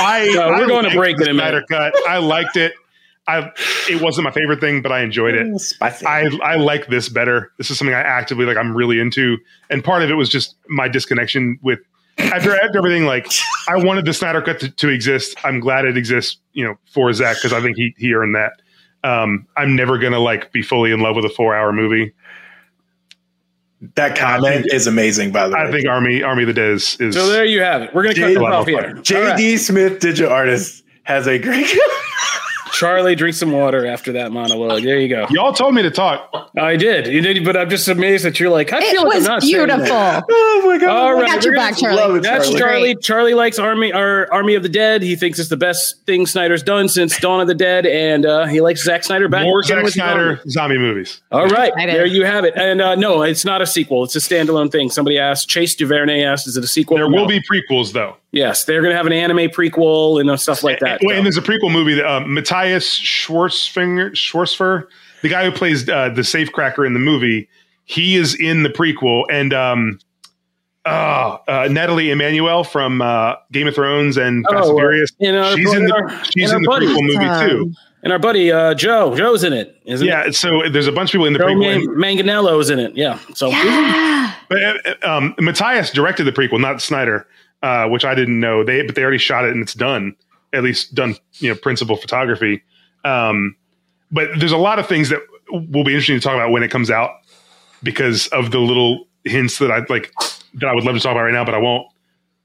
I. 0.00 0.30
No, 0.32 0.48
we're 0.50 0.64
I 0.64 0.66
going 0.68 0.84
to 0.88 0.96
break 0.96 1.16
the 1.16 1.24
in 1.24 1.30
a 1.30 1.34
minute. 1.34 1.64
Snyder 1.68 1.90
cut. 1.92 2.08
I 2.08 2.18
liked 2.18 2.56
it. 2.56 2.72
I. 3.28 3.52
It 3.88 4.00
wasn't 4.02 4.24
my 4.24 4.32
favorite 4.32 4.60
thing, 4.60 4.82
but 4.82 4.90
I 4.90 5.02
enjoyed 5.02 5.34
it. 5.34 5.60
spicy. 5.60 6.06
I 6.06 6.28
I 6.42 6.56
like 6.56 6.88
this 6.88 7.08
better. 7.08 7.52
This 7.58 7.70
is 7.70 7.78
something 7.78 7.94
I 7.94 8.00
actively 8.00 8.46
like. 8.46 8.56
I'm 8.56 8.74
really 8.74 8.98
into, 8.98 9.36
and 9.70 9.84
part 9.84 10.02
of 10.02 10.10
it 10.10 10.14
was 10.14 10.28
just 10.28 10.56
my 10.68 10.88
disconnection 10.88 11.58
with 11.62 11.78
after 12.18 12.54
after 12.60 12.78
everything. 12.78 13.04
Like 13.04 13.30
I 13.68 13.76
wanted 13.76 14.06
the 14.06 14.14
Snyder 14.14 14.42
cut 14.42 14.60
to, 14.60 14.70
to 14.70 14.88
exist. 14.88 15.36
I'm 15.44 15.60
glad 15.60 15.84
it 15.84 15.96
exists. 15.96 16.38
You 16.52 16.64
know, 16.64 16.78
for 16.92 17.12
Zack 17.12 17.36
because 17.36 17.52
I 17.52 17.60
think 17.60 17.76
he 17.76 17.94
he 17.98 18.14
earned 18.14 18.34
that. 18.34 18.52
Um, 19.04 19.46
I'm 19.56 19.76
never 19.76 19.98
gonna 19.98 20.18
like 20.18 20.50
be 20.50 20.62
fully 20.62 20.90
in 20.90 21.00
love 21.00 21.14
with 21.14 21.24
a 21.24 21.30
four 21.30 21.54
hour 21.54 21.72
movie. 21.72 22.14
that 23.94 24.16
comment 24.16 24.66
is 24.72 24.86
amazing, 24.86 25.30
by 25.30 25.48
the 25.48 25.54
way. 25.54 25.60
I 25.60 25.70
think 25.70 25.86
Army 25.86 26.22
Army 26.22 26.42
of 26.44 26.48
the 26.48 26.54
Dead 26.54 26.70
is, 26.70 26.96
is 26.98 27.14
so 27.14 27.28
there 27.28 27.44
you 27.44 27.60
have 27.60 27.82
it. 27.82 27.94
We're 27.94 28.02
gonna 28.02 28.14
cut 28.14 28.28
J- 28.28 28.34
this 28.34 28.42
off 28.42 28.66
here. 28.66 28.94
JD 28.94 29.16
All 29.16 29.24
right. 29.24 29.60
Smith, 29.60 30.00
digital 30.00 30.32
artist, 30.32 30.82
has 31.04 31.26
a 31.26 31.38
great. 31.38 31.66
Charlie, 32.72 33.14
drink 33.14 33.34
some 33.36 33.52
water 33.52 33.86
after 33.86 34.12
that 34.12 34.32
monologue. 34.32 34.82
There 34.82 34.98
you 34.98 35.08
go. 35.08 35.26
y'all 35.30 35.52
told 35.52 35.74
me 35.74 35.82
to 35.82 35.90
talk. 35.90 36.30
I 36.56 36.76
did. 36.76 37.06
You 37.06 37.20
did, 37.20 37.44
but 37.44 37.56
I'm 37.56 37.68
just 37.70 37.88
amazed 37.88 38.24
that 38.24 38.38
you're 38.40 38.50
like. 38.50 38.72
I 38.72 38.78
It 38.78 38.90
feel 38.90 39.04
like 39.04 39.12
I'm 39.14 39.18
was 39.18 39.26
not 39.26 39.40
beautiful. 39.42 39.86
oh 40.30 40.62
my 40.66 40.78
god! 40.78 40.88
All 40.88 41.14
right, 41.14 41.26
got 41.26 41.36
we're 41.44 41.50
your 41.50 41.54
back, 41.54 41.76
Charlie. 41.76 41.96
Love 41.96 42.16
it, 42.16 42.22
That's 42.22 42.46
Charlie. 42.50 42.58
Charlie. 42.58 42.94
Charlie 42.96 43.34
likes 43.34 43.58
Army 43.58 43.92
or 43.92 44.32
Army 44.32 44.54
of 44.54 44.62
the 44.62 44.68
Dead. 44.68 45.02
He 45.02 45.16
thinks 45.16 45.38
it's 45.38 45.48
the 45.48 45.56
best 45.56 46.04
thing 46.06 46.26
Snyder's 46.26 46.62
done 46.62 46.88
since 46.88 47.18
Dawn 47.18 47.40
of 47.40 47.46
the 47.48 47.54
Dead, 47.54 47.86
and 47.86 48.24
uh, 48.26 48.46
he 48.46 48.60
likes 48.60 48.84
Zack 48.84 49.04
Snyder 49.04 49.28
back. 49.28 49.44
More 49.44 49.62
Zack 49.62 49.86
Snyder 49.88 50.36
zombie. 50.36 50.50
zombie 50.50 50.78
movies. 50.78 51.20
All 51.32 51.46
right, 51.48 51.72
there 51.76 52.06
you 52.06 52.24
have 52.24 52.44
it. 52.44 52.54
And 52.56 52.80
uh, 52.80 52.94
no, 52.94 53.22
it's 53.22 53.44
not 53.44 53.62
a 53.62 53.66
sequel. 53.66 54.04
It's 54.04 54.16
a 54.16 54.20
standalone 54.20 54.70
thing. 54.70 54.90
Somebody 54.90 55.18
asked. 55.18 55.48
Chase 55.48 55.74
Duvernay 55.74 56.22
asked, 56.24 56.46
"Is 56.46 56.56
it 56.56 56.64
a 56.64 56.68
sequel?" 56.68 56.96
There 56.96 57.08
No. 57.08 57.16
will 57.22 57.26
be 57.28 57.40
prequels 57.40 57.92
though. 57.92 58.16
Yes, 58.30 58.64
they're 58.64 58.82
going 58.82 58.92
to 58.92 58.96
have 58.96 59.06
an 59.06 59.12
anime 59.12 59.48
prequel 59.48 60.20
and 60.20 60.28
uh, 60.30 60.36
stuff 60.36 60.62
like 60.62 60.80
that. 60.80 61.00
Wait, 61.02 61.16
and 61.16 61.24
there's 61.24 61.38
a 61.38 61.42
prequel 61.42 61.72
movie 61.72 61.94
that 61.94 62.06
uh, 62.06 62.20
Matthias 62.20 62.86
Schwarzfinger, 63.00 64.10
Schwarzfer, 64.12 64.86
the 65.22 65.28
guy 65.30 65.44
who 65.44 65.50
plays 65.50 65.88
uh, 65.88 66.10
the 66.10 66.20
safecracker 66.22 66.86
in 66.86 66.92
the 66.92 66.98
movie, 67.00 67.48
he 67.84 68.16
is 68.16 68.34
in 68.38 68.64
the 68.64 68.68
prequel, 68.68 69.24
and 69.30 69.54
um, 69.54 69.98
uh, 70.84 71.38
uh, 71.48 71.68
Nathalie 71.70 72.10
Emmanuel 72.10 72.64
from 72.64 73.00
uh, 73.02 73.34
Game 73.52 73.66
of 73.66 73.74
Thrones 73.74 74.16
and 74.16 74.44
Fast 74.50 74.66
Oh, 74.66 74.70
and 74.70 74.78
uh, 74.78 74.80
Furious, 74.82 75.10
in 75.20 75.34
our- 75.34 75.56
she's 75.56 75.72
in 75.72 75.78
in 75.82 75.84
the 75.86 75.94
our- 75.94 76.24
she's 76.24 76.50
in 76.52 76.58
in 76.58 76.68
our 76.68 76.80
the 76.80 76.86
prequel 76.86 76.94
buddies, 76.94 77.16
movie 77.16 77.24
um, 77.26 77.48
too. 77.48 77.72
and 78.02 78.12
our 78.12 78.18
buddy 78.18 78.52
uh, 78.52 78.74
Joe, 78.74 79.16
Joe's 79.16 79.42
in 79.44 79.52
it, 79.54 79.74
isn't 79.86 80.06
it? 80.06 80.10
Yeah, 80.10 80.30
so 80.30 80.68
there's 80.70 80.86
a 80.86 80.92
bunch 80.92 81.10
of 81.10 81.12
people 81.12 81.26
in 81.26 81.32
the 81.32 81.38
Joe 81.38 81.46
prequel. 81.46 81.96
Man- 81.96 82.16
Manganiello's 82.18 82.68
in 82.70 82.78
it. 82.78 82.94
Yeah. 82.94 83.18
So 83.34 83.48
Yeah. 83.48 84.34
But 84.50 84.58
uh, 84.62 84.94
um, 85.16 85.34
Matthias 85.38 85.90
directed 85.90 86.24
the 86.24 86.32
prequel, 86.32 86.60
not 86.60 86.80
Snyder, 86.80 87.26
uh, 87.62 87.88
which 87.88 88.04
I 88.04 88.14
didn't 88.14 88.40
know. 88.40 88.64
They 88.64 88.82
but 88.82 88.94
they 88.94 89.02
already 89.02 89.18
shot 89.18 89.44
it 89.44 89.52
and 89.52 89.62
it's 89.62 89.74
done. 89.74 90.16
At 90.52 90.62
least 90.62 90.94
done, 90.94 91.14
you 91.34 91.50
know, 91.50 91.54
principal 91.56 91.96
photography. 91.96 92.62
Um, 93.04 93.56
but 94.10 94.28
there's 94.38 94.52
a 94.52 94.56
lot 94.58 94.78
of 94.78 94.86
things 94.86 95.10
that 95.10 95.20
will 95.50 95.84
be 95.84 95.92
interesting 95.92 96.16
to 96.16 96.20
talk 96.20 96.34
about 96.34 96.50
when 96.50 96.62
it 96.62 96.70
comes 96.70 96.90
out 96.90 97.10
because 97.82 98.28
of 98.28 98.50
the 98.50 98.58
little 98.58 99.06
hints 99.24 99.58
that 99.58 99.70
I 99.70 99.84
like 99.88 100.12
that 100.54 100.68
I 100.68 100.74
would 100.74 100.84
love 100.84 100.94
to 100.94 101.00
talk 101.00 101.12
about 101.12 101.22
right 101.22 101.32
now, 101.32 101.44
but 101.44 101.54
I 101.54 101.58
won't. 101.58 101.86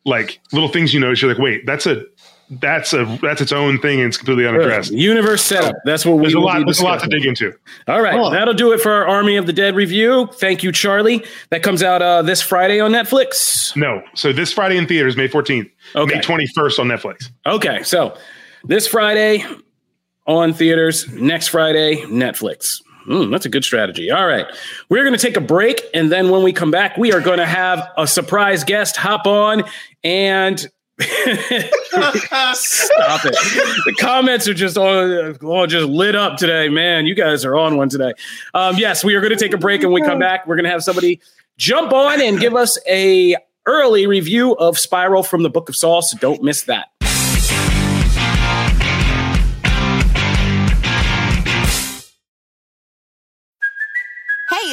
Like 0.06 0.42
little 0.52 0.68
things 0.68 0.94
you 0.94 1.00
notice, 1.00 1.22
you're 1.22 1.34
like, 1.34 1.42
wait, 1.42 1.66
that's 1.66 1.86
a 1.86 2.04
that's 2.50 2.94
a 2.94 3.18
that's 3.22 3.42
its 3.42 3.52
own 3.52 3.80
thing 3.80 4.00
and 4.00 4.08
it's 4.10 4.18
completely 4.18 4.46
unaddressed. 4.46 4.92
universe 4.92 5.42
setup. 5.44 5.76
That's 5.86 6.06
what 6.06 6.16
we 6.18 6.24
There's 6.24 6.34
a 6.36 6.40
lot. 6.40 6.62
There's 6.66 6.80
a 6.80 6.84
lot 6.84 7.02
to 7.02 7.08
dig 7.08 7.26
into. 7.26 7.54
All 7.88 8.02
right, 8.02 8.14
Cool. 8.14 8.30
that'll 8.30 8.54
do 8.54 8.72
it 8.74 8.82
for 8.82 8.92
our 8.92 9.08
Army 9.08 9.38
of 9.38 9.46
the 9.48 9.54
Dead 9.54 9.76
review. 9.76 10.28
Thank 10.34 10.62
you, 10.64 10.72
Charlie. 10.72 11.26
That 11.50 11.64
comes 11.64 11.82
out 11.82 12.02
uh, 12.02 12.22
this 12.22 12.42
Friday 12.42 12.80
on 12.80 12.92
Netflix. 12.92 13.76
No, 13.76 14.04
so 14.14 14.32
this 14.34 14.52
Friday 14.54 14.78
in 14.78 14.88
theaters, 14.88 15.18
May 15.18 15.28
14th, 15.28 15.70
Okay. 15.96 16.16
May 16.16 16.22
21st 16.22 16.80
on 16.80 16.88
Netflix. 16.88 17.30
Okay, 17.46 17.82
so 17.84 18.16
this 18.66 18.88
Friday 18.88 19.44
on 20.28 20.54
theaters, 20.54 21.08
next 21.10 21.48
Friday, 21.50 21.98
Netflix. 22.04 22.82
Mm, 23.08 23.32
that's 23.32 23.46
a 23.46 23.50
good 23.50 23.66
strategy. 23.66 24.12
All 24.12 24.26
right. 24.26 24.46
We're 24.88 25.04
going 25.04 25.18
to 25.18 25.20
take 25.20 25.36
a 25.36 25.42
break. 25.42 25.82
And 25.94 26.10
then 26.10 26.30
when 26.30 26.42
we 26.42 26.54
come 26.54 26.72
back, 26.72 26.96
we 26.98 27.12
are 27.12 27.20
going 27.20 27.40
to 27.40 27.46
have 27.46 27.90
a 27.98 28.08
surprise 28.08 28.64
guest 28.64 28.96
hop 28.96 29.26
on 29.28 29.64
and. 30.04 30.66
Stop 31.02 31.26
it. 33.26 33.36
The 33.86 33.96
comments 34.00 34.48
are 34.48 34.54
just 34.54 34.78
all, 34.78 35.68
just 35.68 35.88
lit 35.88 36.16
up 36.16 36.38
today. 36.38 36.70
Man, 36.70 37.06
you 37.06 37.16
guys 37.16 37.46
are 37.46 37.56
on 37.56 37.78
one 37.78 37.90
today. 37.90 38.14
Um, 38.54 38.76
yes, 38.78 39.04
we 39.04 39.16
are 39.16 39.22
going 39.22 39.34
to 39.34 39.40
take 39.40 39.54
a 39.54 39.58
break 39.58 39.84
and 39.84 39.92
we 39.92 40.02
come 40.02 40.20
back, 40.20 40.46
we're 40.46 40.56
going 40.56 40.66
to 40.66 40.72
have 40.72 40.84
somebody 40.84 41.20
jump 41.58 41.94
on 41.94 42.22
and 42.22 42.40
give 42.40 42.56
us 42.56 42.78
a 42.88 43.36
early 43.66 44.08
review 44.08 44.54
of 44.54 44.78
Spiral 44.78 45.24
from 45.24 45.44
the 45.44 45.50
Book 45.50 45.70
of 45.70 45.76
Saw. 45.76 46.02
So 46.02 46.18
don't 46.18 46.44
miss 46.44 46.64
that. 46.64 46.88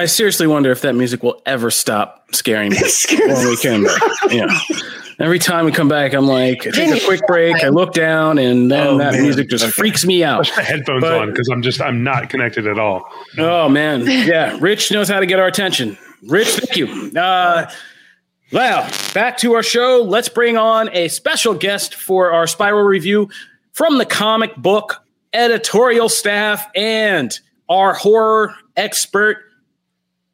I 0.00 0.06
seriously 0.06 0.46
wonder 0.46 0.70
if 0.72 0.80
that 0.82 0.94
music 0.94 1.22
will 1.22 1.42
ever 1.46 1.70
stop 1.70 2.24
scaring 2.32 2.70
me 2.72 2.78
when 3.26 3.46
we 3.48 3.56
come 3.58 3.84
back. 3.84 4.00
Yeah. 4.30 4.58
Every 5.18 5.38
time 5.38 5.66
we 5.66 5.72
come 5.72 5.88
back, 5.88 6.14
I'm 6.14 6.26
like, 6.26 6.66
I 6.66 6.70
take 6.70 7.02
a 7.02 7.04
quick 7.04 7.20
break. 7.26 7.62
I 7.62 7.68
look 7.68 7.92
down, 7.92 8.38
and 8.38 8.70
then 8.70 8.86
Oh, 8.86 8.96
that 8.98 9.12
man. 9.12 9.22
music 9.22 9.50
just 9.50 9.64
Okay. 9.64 9.70
freaks 9.72 10.06
me 10.06 10.24
out. 10.24 10.46
Put 10.46 10.56
my 10.56 10.62
headphones 10.62 11.00
But- 11.02 11.18
on 11.20 11.30
because 11.30 11.48
I'm 11.52 11.60
just 11.60 11.80
I'm 11.82 12.02
not 12.02 12.30
connected 12.30 12.66
at 12.66 12.78
all. 12.78 13.04
Oh 13.36 13.68
man, 13.68 14.06
yeah. 14.06 14.56
Rich 14.60 14.90
knows 14.90 15.08
how 15.10 15.20
to 15.20 15.26
get 15.26 15.38
our 15.38 15.46
attention. 15.46 15.98
Rich, 16.26 16.48
thank 16.48 16.76
you. 16.76 17.12
Uh, 17.20 17.70
well, 18.52 18.90
back 19.12 19.36
to 19.38 19.52
our 19.54 19.62
show. 19.62 20.02
Let's 20.02 20.28
bring 20.30 20.56
on 20.56 20.88
a 20.94 21.08
special 21.08 21.52
guest 21.54 21.94
for 21.94 22.32
our 22.32 22.46
Spiral 22.46 22.82
review 22.84 23.28
from 23.72 23.98
the 23.98 24.06
comic 24.06 24.56
book 24.56 25.02
editorial 25.34 26.08
staff 26.08 26.66
and 26.74 27.38
our 27.68 27.92
horror 27.92 28.54
expert, 28.76 29.44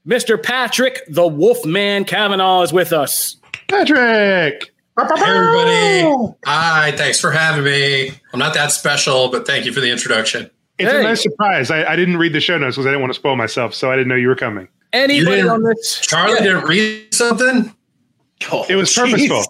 Mr. 0.06 0.40
Patrick 0.42 1.02
the 1.08 1.26
Wolfman 1.26 2.04
Cavanaugh, 2.04 2.62
is 2.62 2.72
with 2.72 2.92
us. 2.92 3.36
Patrick, 3.68 4.72
Hey, 4.98 5.02
everybody. 5.26 6.34
Hi, 6.46 6.92
thanks 6.96 7.20
for 7.20 7.30
having 7.30 7.64
me. 7.64 8.12
I'm 8.32 8.38
not 8.38 8.54
that 8.54 8.70
special, 8.72 9.30
but 9.30 9.46
thank 9.46 9.66
you 9.66 9.72
for 9.72 9.80
the 9.80 9.90
introduction. 9.90 10.48
it's 10.78 10.90
Hey. 10.90 11.00
a 11.00 11.02
nice 11.02 11.22
surprise. 11.22 11.70
I, 11.70 11.84
I 11.84 11.96
didn't 11.96 12.16
read 12.18 12.32
the 12.32 12.40
show 12.40 12.56
notes 12.56 12.76
because 12.76 12.86
I 12.86 12.90
didn't 12.90 13.02
want 13.02 13.12
to 13.12 13.18
spoil 13.18 13.36
myself, 13.36 13.74
so 13.74 13.90
I 13.90 13.96
didn't 13.96 14.08
know 14.08 14.14
you 14.14 14.28
were 14.28 14.36
coming. 14.36 14.68
Anybody 14.92 15.42
on 15.42 15.62
this? 15.64 16.00
Charlie 16.00 16.38
didn't 16.38 16.64
read 16.64 17.12
something? 17.12 17.74
Oh, 18.52 18.64
It 18.68 18.76
was 18.76 18.90
jeez. 18.90 19.10
purposeful. 19.10 19.44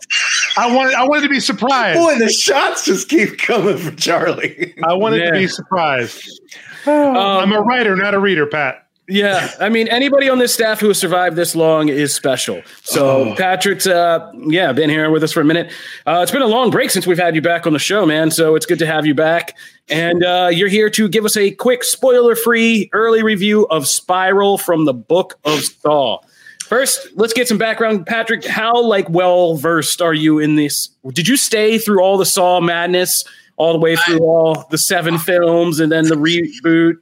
I 0.57 0.73
wanted 0.75 0.95
I 0.95 1.05
wanted 1.05 1.23
to 1.23 1.29
be 1.29 1.41
surprised. 1.41 1.99
Boy, 1.99 2.19
the 2.19 2.29
shots 2.31 2.85
just 2.85 3.09
keep 3.09 3.37
coming 3.39 3.77
for 3.77 3.91
Charlie. 3.97 4.75
I 4.85 4.95
wanted 4.95 5.21
Yeah. 5.21 5.31
to 5.33 5.39
be 5.39 5.47
surprised. 5.49 6.41
Um, 6.87 7.17
I'm 7.17 7.53
a 7.53 7.61
writer, 7.61 7.95
not 7.97 8.15
a 8.15 8.19
reader, 8.21 8.47
Pat. 8.47 8.86
Yeah, 9.09 9.53
I 9.61 9.69
mean, 9.69 9.87
anybody 9.87 10.29
on 10.29 10.39
this 10.39 10.53
staff 10.53 10.81
who 10.81 10.89
has 10.89 10.99
survived 10.99 11.37
this 11.37 11.55
long 11.55 11.89
is 11.89 12.13
special. 12.13 12.63
So 12.83 13.07
Oh. 13.07 13.35
Patrick's, 13.37 13.87
uh, 13.87 14.33
yeah, 14.49 14.73
been 14.73 14.91
here 14.91 15.11
with 15.11 15.23
us 15.23 15.31
for 15.31 15.41
a 15.41 15.45
minute. 15.45 15.71
Uh, 16.07 16.21
it's 16.23 16.33
been 16.33 16.43
a 16.43 16.47
long 16.49 16.71
break 16.71 16.91
since 16.91 17.07
we've 17.07 17.19
had 17.19 17.37
you 17.37 17.41
back 17.41 17.69
on 17.69 17.73
the 17.73 17.79
show, 17.79 18.05
man. 18.05 18.33
So 18.33 18.57
it's 18.57 18.67
good 18.67 18.81
to 18.81 18.87
have 18.87 19.07
you 19.07 19.15
back, 19.15 19.57
and 19.89 20.25
uh, 20.25 20.49
you're 20.53 20.69
here 20.69 20.91
to 20.91 21.09
give 21.09 21.25
us 21.25 21.37
a 21.37 21.53
quick, 21.53 21.85
spoiler-free 21.85 22.91
early 22.93 23.23
review 23.23 23.67
of 23.69 23.87
Spiral 23.87 24.59
from 24.59 24.87
the 24.87 24.95
Book 24.95 25.39
of 25.45 25.61
Saw. 25.61 26.19
First, 26.65 27.07
let's 27.15 27.33
get 27.33 27.47
some 27.47 27.59
background, 27.59 28.07
Patrick. 28.07 28.45
How 28.45 28.83
like 28.83 29.09
well 29.09 29.55
versed 29.55 30.03
are 30.03 30.15
you 30.15 30.41
in 30.41 30.57
this? 30.57 30.89
Did 31.13 31.29
you 31.29 31.37
stay 31.37 31.79
through 31.79 32.01
all 32.03 32.19
the 32.19 32.27
Saw 32.27 32.61
madness, 32.61 33.23
all 33.57 33.73
the 33.73 33.79
way 33.79 33.95
through 33.95 34.19
all 34.19 34.67
the 34.71 34.79
seven 34.79 35.17
films, 35.17 35.79
and 35.79 35.93
then 35.93 36.09
the 36.09 36.17
reboot? 36.17 36.95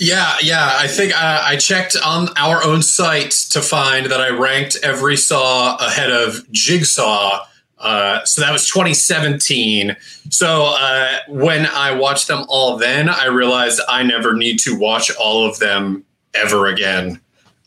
Yeah, 0.00 0.36
yeah. 0.42 0.76
I 0.78 0.88
think 0.88 1.12
uh, 1.14 1.42
I 1.44 1.56
checked 1.56 1.94
on 2.02 2.28
our 2.38 2.64
own 2.64 2.80
site 2.80 3.32
to 3.50 3.60
find 3.60 4.06
that 4.06 4.18
I 4.18 4.30
ranked 4.30 4.78
every 4.82 5.18
Saw 5.18 5.76
ahead 5.76 6.10
of 6.10 6.50
Jigsaw. 6.50 7.44
Uh, 7.78 8.24
so 8.24 8.40
that 8.40 8.50
was 8.50 8.66
2017. 8.66 9.94
So 10.30 10.74
uh, 10.74 11.18
when 11.28 11.66
I 11.66 11.94
watched 11.94 12.28
them 12.28 12.46
all 12.48 12.78
then, 12.78 13.10
I 13.10 13.26
realized 13.26 13.82
I 13.90 14.02
never 14.02 14.34
need 14.34 14.58
to 14.60 14.74
watch 14.74 15.14
all 15.16 15.46
of 15.46 15.58
them 15.58 16.04
ever 16.32 16.66
again. 16.66 17.20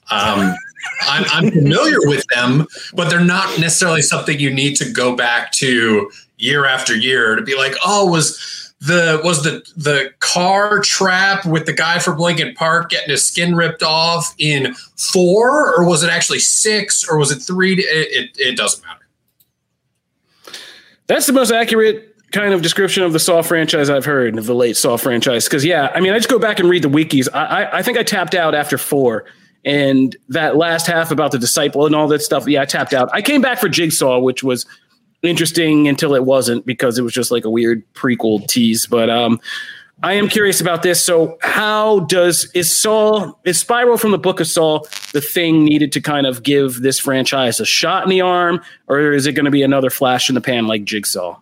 Um, 0.09 0.55
I'm, 1.01 1.25
I'm 1.31 1.51
familiar 1.51 1.99
with 1.99 2.25
them, 2.33 2.65
but 2.95 3.11
they're 3.11 3.23
not 3.23 3.59
necessarily 3.59 4.01
something 4.01 4.39
you 4.39 4.51
need 4.51 4.75
to 4.77 4.91
go 4.91 5.15
back 5.15 5.51
to 5.53 6.09
year 6.39 6.65
after 6.65 6.95
year 6.95 7.35
to 7.35 7.43
be 7.43 7.55
like, 7.55 7.75
oh, 7.85 8.09
was 8.09 8.62
the 8.85 9.21
was 9.23 9.43
the 9.43 9.63
the 9.77 10.11
car 10.19 10.81
trap 10.81 11.45
with 11.45 11.65
the 11.65 11.71
guy 11.71 11.99
from 11.99 12.17
Linkin 12.19 12.53
Park 12.53 12.89
getting 12.89 13.09
his 13.09 13.25
skin 13.25 13.55
ripped 13.55 13.81
off 13.81 14.35
in 14.37 14.73
four, 14.97 15.73
or 15.73 15.87
was 15.87 16.03
it 16.03 16.09
actually 16.09 16.39
six, 16.39 17.07
or 17.07 17.17
was 17.17 17.31
it 17.31 17.39
three? 17.39 17.73
It, 17.75 17.79
it, 17.79 18.29
it 18.37 18.57
doesn't 18.57 18.83
matter. 18.85 18.99
That's 21.07 21.27
the 21.27 21.33
most 21.33 21.51
accurate 21.51 22.13
kind 22.33 22.53
of 22.53 22.61
description 22.61 23.03
of 23.03 23.13
the 23.13 23.19
Saw 23.19 23.41
franchise 23.41 23.89
I've 23.89 24.03
heard 24.03 24.37
of 24.37 24.47
the 24.47 24.55
late 24.55 24.75
Saw 24.75 24.97
franchise. 24.97 25.45
Because 25.45 25.63
yeah, 25.63 25.89
I 25.95 26.01
mean, 26.01 26.11
I 26.11 26.17
just 26.17 26.29
go 26.29 26.39
back 26.39 26.59
and 26.59 26.69
read 26.69 26.83
the 26.83 26.89
wikis. 26.89 27.29
I, 27.33 27.63
I, 27.63 27.77
I 27.77 27.83
think 27.83 27.97
I 27.97 28.03
tapped 28.03 28.35
out 28.35 28.53
after 28.53 28.77
four, 28.77 29.23
and 29.63 30.13
that 30.27 30.57
last 30.57 30.87
half 30.87 31.09
about 31.09 31.31
the 31.31 31.39
disciple 31.39 31.85
and 31.85 31.95
all 31.95 32.09
that 32.09 32.21
stuff. 32.21 32.45
Yeah, 32.49 32.63
I 32.63 32.65
tapped 32.65 32.93
out. 32.93 33.09
I 33.13 33.21
came 33.21 33.41
back 33.41 33.59
for 33.59 33.69
Jigsaw, 33.69 34.19
which 34.19 34.43
was 34.43 34.65
interesting 35.23 35.87
until 35.87 36.13
it 36.13 36.25
wasn't 36.25 36.65
because 36.65 36.97
it 36.97 37.01
was 37.01 37.13
just 37.13 37.31
like 37.31 37.45
a 37.45 37.49
weird 37.49 37.83
prequel 37.93 38.45
tease. 38.47 38.85
But 38.85 39.09
um, 39.09 39.39
I 40.03 40.13
am 40.13 40.27
curious 40.27 40.59
about 40.59 40.83
this. 40.83 41.03
So, 41.03 41.37
how 41.41 42.01
does 42.01 42.51
is 42.53 42.75
Saw 42.75 43.31
is 43.45 43.59
Spiral 43.59 43.97
from 43.97 44.11
the 44.11 44.17
Book 44.17 44.39
of 44.39 44.47
Saw 44.47 44.81
the 45.13 45.21
thing 45.21 45.63
needed 45.63 45.91
to 45.93 46.01
kind 46.01 46.27
of 46.27 46.43
give 46.43 46.81
this 46.81 46.99
franchise 46.99 47.59
a 47.59 47.65
shot 47.65 48.03
in 48.03 48.09
the 48.09 48.21
arm, 48.21 48.61
or 48.87 49.13
is 49.13 49.25
it 49.25 49.31
going 49.31 49.45
to 49.45 49.51
be 49.51 49.63
another 49.63 49.89
flash 49.89 50.29
in 50.29 50.35
the 50.35 50.41
pan 50.41 50.67
like 50.67 50.83
Jigsaw? 50.83 51.39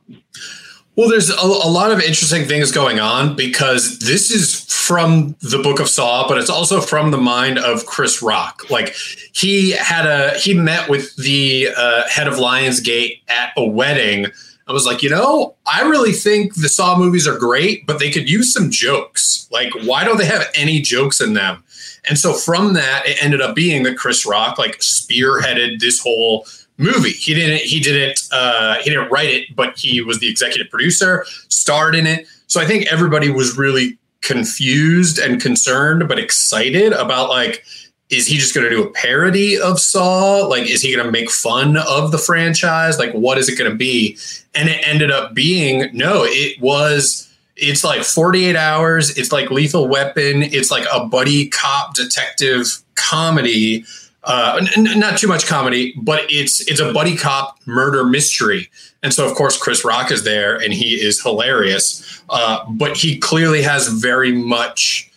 Well, 1.01 1.09
there's 1.09 1.31
a, 1.31 1.41
a 1.41 1.71
lot 1.71 1.91
of 1.91 1.99
interesting 1.99 2.45
things 2.45 2.71
going 2.71 2.99
on 2.99 3.35
because 3.35 3.97
this 3.97 4.29
is 4.29 4.63
from 4.71 5.35
the 5.41 5.57
Book 5.57 5.79
of 5.79 5.89
Saw, 5.89 6.27
but 6.27 6.37
it's 6.37 6.47
also 6.47 6.79
from 6.79 7.09
the 7.09 7.17
mind 7.17 7.57
of 7.57 7.87
Chris 7.87 8.21
Rock. 8.21 8.69
Like 8.69 8.93
he 9.33 9.71
had 9.71 10.05
a 10.05 10.37
he 10.37 10.53
met 10.53 10.91
with 10.91 11.15
the 11.15 11.69
uh, 11.75 12.07
head 12.07 12.27
of 12.27 12.35
Lionsgate 12.35 13.21
at 13.29 13.51
a 13.57 13.65
wedding. 13.65 14.27
I 14.67 14.73
was 14.73 14.85
like, 14.85 15.01
you 15.01 15.09
know, 15.09 15.55
I 15.65 15.81
really 15.81 16.11
think 16.11 16.53
the 16.53 16.69
Saw 16.69 16.95
movies 16.95 17.27
are 17.27 17.35
great, 17.35 17.87
but 17.87 17.97
they 17.97 18.11
could 18.11 18.29
use 18.29 18.53
some 18.53 18.69
jokes. 18.69 19.47
Like, 19.51 19.73
why 19.81 20.03
don't 20.03 20.19
they 20.19 20.25
have 20.25 20.51
any 20.53 20.81
jokes 20.81 21.19
in 21.19 21.33
them? 21.33 21.63
And 22.07 22.19
so 22.19 22.33
from 22.33 22.73
that, 22.73 23.07
it 23.07 23.17
ended 23.23 23.41
up 23.41 23.55
being 23.55 23.81
that 23.83 23.97
Chris 23.97 24.23
Rock 24.23 24.59
like 24.59 24.77
spearheaded 24.81 25.79
this 25.79 25.99
whole 25.99 26.45
movie. 26.81 27.11
He 27.11 27.33
didn't 27.33 27.59
he 27.59 27.79
didn't 27.79 28.27
uh, 28.31 28.75
he 28.81 28.89
didn't 28.89 29.09
write 29.09 29.29
it, 29.29 29.55
but 29.55 29.77
he 29.77 30.01
was 30.01 30.19
the 30.19 30.29
executive 30.29 30.69
producer, 30.69 31.25
starred 31.49 31.95
in 31.95 32.07
it. 32.07 32.27
So 32.47 32.59
I 32.59 32.65
think 32.65 32.91
everybody 32.91 33.29
was 33.29 33.57
really 33.57 33.97
confused 34.21 35.19
and 35.19 35.41
concerned, 35.41 36.07
but 36.07 36.19
excited 36.19 36.93
about 36.93 37.29
like, 37.29 37.63
is 38.09 38.27
he 38.27 38.37
just 38.37 38.53
going 38.53 38.69
to 38.69 38.69
do 38.69 38.83
a 38.83 38.91
parody 38.91 39.59
of 39.59 39.79
Saw? 39.79 40.45
Like, 40.45 40.69
is 40.69 40.81
he 40.81 40.93
going 40.93 41.05
to 41.05 41.11
make 41.11 41.31
fun 41.31 41.77
of 41.77 42.11
the 42.11 42.17
franchise? 42.17 42.99
Like, 42.99 43.13
what 43.13 43.37
is 43.37 43.47
it 43.47 43.57
going 43.57 43.71
to 43.71 43.77
be? 43.77 44.17
And 44.53 44.69
it 44.69 44.85
ended 44.85 45.11
up 45.11 45.33
being 45.33 45.89
no, 45.93 46.23
it 46.25 46.59
was. 46.59 47.27
It's 47.57 47.83
like 47.83 48.03
48 48.03 48.55
hours. 48.55 49.15
It's 49.17 49.31
like 49.31 49.51
Lethal 49.51 49.87
Weapon. 49.87 50.41
It's 50.41 50.71
like 50.71 50.85
a 50.91 51.05
buddy 51.05 51.47
cop 51.49 51.93
detective 51.93 52.65
comedy 52.95 53.85
uh, 54.23 54.65
n- 54.77 54.99
not 54.99 55.17
too 55.17 55.27
much 55.27 55.47
comedy, 55.47 55.93
but 55.97 56.25
it's 56.29 56.61
it's 56.69 56.79
a 56.79 56.93
buddy 56.93 57.15
cop 57.15 57.57
murder 57.65 58.03
mystery, 58.03 58.69
and 59.01 59.13
so 59.13 59.27
of 59.27 59.35
course 59.35 59.57
Chris 59.57 59.83
Rock 59.83 60.11
is 60.11 60.23
there, 60.23 60.55
and 60.55 60.73
he 60.73 60.93
is 60.93 61.21
hilarious. 61.21 62.21
Uh, 62.29 62.63
but 62.69 62.95
he 62.95 63.17
clearly 63.17 63.61
has 63.61 63.87
very 63.87 64.31
much. 64.31 65.07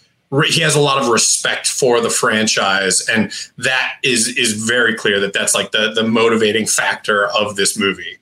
He 0.47 0.63
has 0.63 0.75
a 0.75 0.81
lot 0.81 1.01
of 1.01 1.09
respect 1.09 1.69
for 1.69 2.01
the 2.01 2.11
franchise, 2.11 3.07
and 3.09 3.31
that 3.59 3.97
is 4.03 4.29
is 4.39 4.65
very 4.65 4.95
clear 4.95 5.21
that 5.21 5.33
that's 5.33 5.55
like 5.55 5.71
the 5.73 5.93
the 5.95 6.05
motivating 6.05 6.67
factor 6.67 7.27
of 7.29 7.57
this 7.57 7.79
movie. 7.79 8.19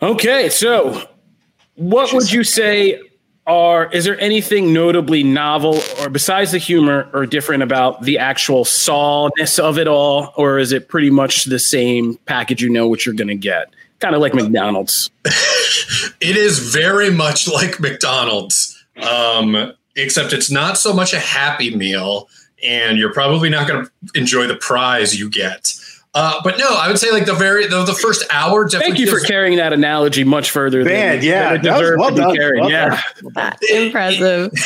Okay, 0.00 0.48
so 0.48 1.06
what 1.74 2.12
would 2.12 2.32
you 2.32 2.44
say 2.44 3.00
are 3.46 3.90
is 3.92 4.04
there 4.04 4.18
anything 4.20 4.72
notably 4.72 5.22
novel 5.22 5.80
or 6.00 6.08
besides 6.08 6.52
the 6.52 6.58
humor 6.58 7.08
or 7.12 7.26
different 7.26 7.62
about 7.62 8.02
the 8.02 8.18
actual 8.18 8.64
sawness 8.64 9.58
of 9.58 9.78
it 9.78 9.86
all, 9.86 10.32
or 10.36 10.58
is 10.58 10.72
it 10.72 10.88
pretty 10.88 11.10
much 11.10 11.44
the 11.44 11.58
same 11.58 12.16
package 12.26 12.62
you 12.62 12.68
know 12.68 12.88
what 12.88 13.06
you're 13.06 13.14
gonna 13.14 13.34
get? 13.34 13.68
Kind 14.00 14.14
of 14.14 14.20
like 14.20 14.34
McDonald's. 14.34 15.10
It 16.20 16.36
is 16.36 16.58
very 16.58 17.10
much 17.10 17.46
like 17.48 17.78
McDonald's, 17.78 18.84
um, 19.02 19.72
except 19.94 20.32
it's 20.32 20.50
not 20.50 20.78
so 20.78 20.92
much 20.92 21.12
a 21.12 21.18
happy 21.18 21.74
meal, 21.74 22.28
and 22.64 22.98
you're 22.98 23.12
probably 23.12 23.48
not 23.48 23.68
going 23.68 23.84
to 23.84 23.90
enjoy 24.14 24.46
the 24.46 24.56
prize 24.56 25.18
you 25.18 25.28
get. 25.28 25.74
Uh, 26.18 26.40
but 26.42 26.58
no, 26.58 26.74
I 26.74 26.88
would 26.88 26.98
say 26.98 27.10
like 27.12 27.26
the 27.26 27.34
very 27.34 27.66
the, 27.66 27.84
the 27.84 27.92
first 27.92 28.24
hour. 28.30 28.64
Definitely 28.64 28.86
Thank 28.86 28.98
you 29.00 29.06
for 29.06 29.16
feels- 29.18 29.26
carrying 29.26 29.58
that 29.58 29.74
analogy 29.74 30.24
much 30.24 30.50
further. 30.50 30.82
Man, 30.82 31.16
than, 31.18 31.24
yeah, 31.24 31.48
than 31.52 31.60
it 31.60 31.62
that 31.64 31.78
deserved 31.78 32.00
well 32.00 32.08
to 32.08 32.14
be 32.14 32.20
done, 32.22 32.36
carried. 32.36 32.60
well 32.62 32.70
yeah. 32.70 33.00
That's 33.34 33.70
impressive. 33.70 34.52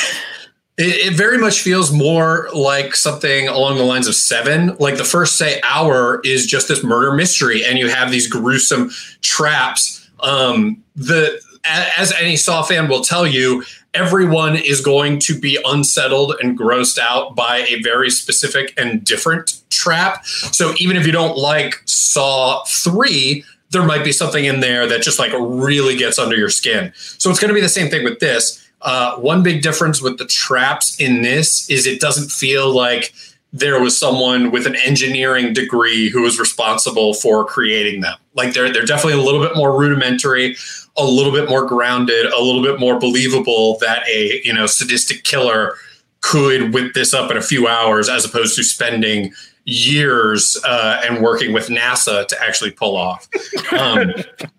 It, 0.79 1.13
it 1.13 1.15
very 1.15 1.37
much 1.37 1.61
feels 1.61 1.93
more 1.93 2.49
like 2.55 2.95
something 2.97 3.49
along 3.49 3.77
the 3.77 3.83
lines 3.85 4.07
of 4.07 4.15
Seven. 4.15 4.77
Like 4.79 4.97
the 4.97 5.05
first 5.05 5.37
say 5.37 5.61
hour 5.63 6.23
is 6.25 6.47
just 6.47 6.69
this 6.69 6.83
murder 6.83 7.13
mystery, 7.13 7.63
and 7.63 7.79
you 7.79 7.89
have 7.91 8.11
these 8.11 8.27
gruesome 8.27 8.91
traps. 9.21 10.09
Um, 10.21 10.83
the 10.97 11.39
a- 11.67 12.01
as 12.01 12.13
any 12.19 12.37
Saw 12.37 12.63
fan 12.63 12.89
will 12.89 13.03
tell 13.03 13.27
you, 13.27 13.63
everyone 13.95 14.57
is 14.57 14.81
going 14.81 15.19
to 15.21 15.39
be 15.39 15.59
unsettled 15.65 16.37
and 16.41 16.59
grossed 16.59 16.99
out 16.99 17.35
by 17.35 17.59
a 17.69 17.83
very 17.83 18.11
specific 18.11 18.73
and 18.77 19.05
different 19.05 19.61
trap. 19.71 20.25
So 20.27 20.75
even 20.79 20.97
if 20.97 21.07
you 21.07 21.13
don't 21.13 21.37
like 21.37 21.83
Saw 21.87 22.63
three, 22.65 23.45
there 23.71 23.85
might 23.85 24.05
be 24.05 24.13
something 24.13 24.45
in 24.45 24.61
there 24.61 24.87
that 24.87 25.03
just 25.03 25.19
like 25.19 25.33
really 25.39 25.97
gets 25.97 26.19
under 26.19 26.37
your 26.37 26.51
skin. 26.51 26.93
So 26.97 27.31
it's 27.31 27.39
going 27.39 27.51
to 27.51 27.55
be 27.55 27.61
the 27.61 27.69
same 27.69 27.89
thing 27.89 28.05
with 28.05 28.19
this. 28.19 28.67
Uh, 28.83 29.17
one 29.17 29.43
big 29.43 29.63
difference 29.63 30.01
with 30.01 30.19
the 30.19 30.25
traps 30.25 30.99
in 30.99 31.23
this 31.23 31.69
is 31.69 31.87
it 31.87 32.01
doesn't 32.01 32.31
feel 32.31 32.75
like 32.75 33.13
there 33.53 33.81
was 33.81 33.99
someone 33.99 34.51
with 34.51 34.67
an 34.67 34.77
engineering 34.77 35.53
degree 35.53 36.09
who 36.09 36.23
was 36.23 36.39
responsible 36.39 37.15
for 37.15 37.45
creating 37.45 38.01
them. 38.01 38.17
Like 38.35 38.55
they're 38.55 38.73
they're 38.73 38.87
definitely 38.87 39.21
a 39.21 39.25
little 39.25 39.41
bit 39.41 39.57
more 39.57 39.79
rudimentary, 39.79 40.57
a 40.97 41.05
little 41.05 41.33
bit 41.33 41.49
more 41.49 41.67
grounded, 41.67 42.27
a 42.27 42.41
little 42.41 42.63
bit 42.63 42.79
more 42.79 42.99
believable 42.99 43.79
that 43.81 44.07
a 44.09 44.41
you 44.45 44.53
know 44.53 44.67
sadistic 44.67 45.25
killer 45.25 45.75
could 46.21 46.73
whip 46.73 46.93
this 46.95 47.15
up 47.15 47.31
in 47.31 47.37
a 47.37 47.43
few 47.43 47.67
hours 47.67 48.09
as 48.09 48.25
opposed 48.25 48.55
to 48.57 48.63
spending 48.63 49.33
years 49.65 50.57
uh, 50.65 51.01
and 51.05 51.23
working 51.23 51.53
with 51.53 51.69
NASA 51.69 52.27
to 52.27 52.43
actually 52.43 52.71
pull 52.71 52.97
off. 52.97 53.29
Um, 53.73 54.13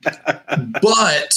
but 0.81 1.33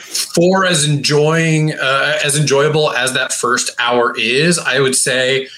for 0.00 0.64
as 0.64 0.88
enjoying 0.88 1.74
uh, 1.74 2.18
as 2.24 2.38
enjoyable 2.38 2.90
as 2.92 3.12
that 3.14 3.32
first 3.32 3.70
hour 3.78 4.14
is, 4.18 4.58
I 4.58 4.80
would 4.80 4.94
say 4.94 5.48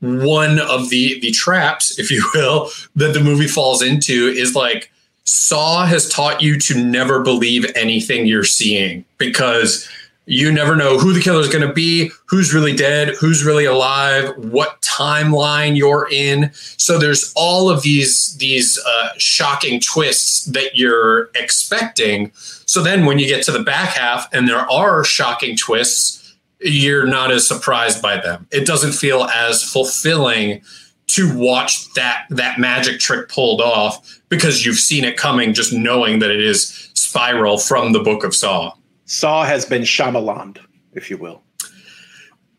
one 0.00 0.58
of 0.58 0.90
the 0.90 1.18
the 1.20 1.30
traps, 1.30 1.98
if 1.98 2.10
you 2.10 2.28
will, 2.34 2.70
that 2.96 3.14
the 3.14 3.20
movie 3.20 3.48
falls 3.48 3.82
into 3.82 4.28
is 4.28 4.54
like 4.54 4.90
Saw 5.24 5.84
has 5.84 6.08
taught 6.08 6.40
you 6.40 6.58
to 6.58 6.82
never 6.82 7.20
believe 7.20 7.70
anything 7.76 8.26
you're 8.26 8.44
seeing 8.44 9.04
because 9.18 9.86
you 10.28 10.52
never 10.52 10.76
know 10.76 10.98
who 10.98 11.12
the 11.14 11.20
killer 11.20 11.40
is 11.40 11.48
going 11.48 11.66
to 11.66 11.72
be, 11.72 12.10
who's 12.26 12.52
really 12.52 12.76
dead, 12.76 13.14
who's 13.16 13.44
really 13.44 13.64
alive, 13.64 14.34
what 14.36 14.80
timeline 14.82 15.76
you're 15.76 16.06
in. 16.12 16.50
So 16.54 16.98
there's 16.98 17.32
all 17.34 17.70
of 17.70 17.82
these 17.82 18.36
these 18.36 18.78
uh, 18.86 19.10
shocking 19.16 19.80
twists 19.80 20.44
that 20.46 20.76
you're 20.76 21.30
expecting. 21.34 22.30
So 22.34 22.82
then 22.82 23.06
when 23.06 23.18
you 23.18 23.26
get 23.26 23.42
to 23.44 23.52
the 23.52 23.62
back 23.62 23.90
half 23.90 24.32
and 24.32 24.46
there 24.46 24.70
are 24.70 25.02
shocking 25.02 25.56
twists, 25.56 26.17
you're 26.60 27.06
not 27.06 27.30
as 27.30 27.46
surprised 27.46 28.02
by 28.02 28.16
them. 28.20 28.46
It 28.50 28.66
doesn't 28.66 28.92
feel 28.92 29.24
as 29.24 29.62
fulfilling 29.62 30.62
to 31.08 31.36
watch 31.38 31.92
that 31.94 32.26
that 32.30 32.58
magic 32.58 33.00
trick 33.00 33.28
pulled 33.28 33.60
off 33.62 34.20
because 34.28 34.66
you've 34.66 34.76
seen 34.78 35.04
it 35.04 35.16
coming 35.16 35.54
just 35.54 35.72
knowing 35.72 36.18
that 36.18 36.30
it 36.30 36.40
is 36.42 36.90
spiral 36.94 37.58
from 37.58 37.92
the 37.92 38.00
book 38.00 38.24
of 38.24 38.34
saw 38.34 38.72
Saw 39.06 39.44
has 39.44 39.64
been 39.64 39.82
Shyamalan, 39.82 40.58
if 40.92 41.08
you 41.08 41.16
will. 41.16 41.42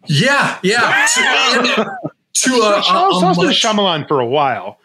yeah 0.08 0.58
yeah 0.64 1.06
to, 1.14 1.22
and 1.22 1.68
to 2.34 2.52
a, 2.54 2.80
a, 2.80 2.84
Saw's 2.84 3.22
a 3.22 3.26
also 3.28 3.44
much- 3.44 3.62
Shyamalan 3.62 4.08
for 4.08 4.20
a 4.20 4.26
while. 4.26 4.80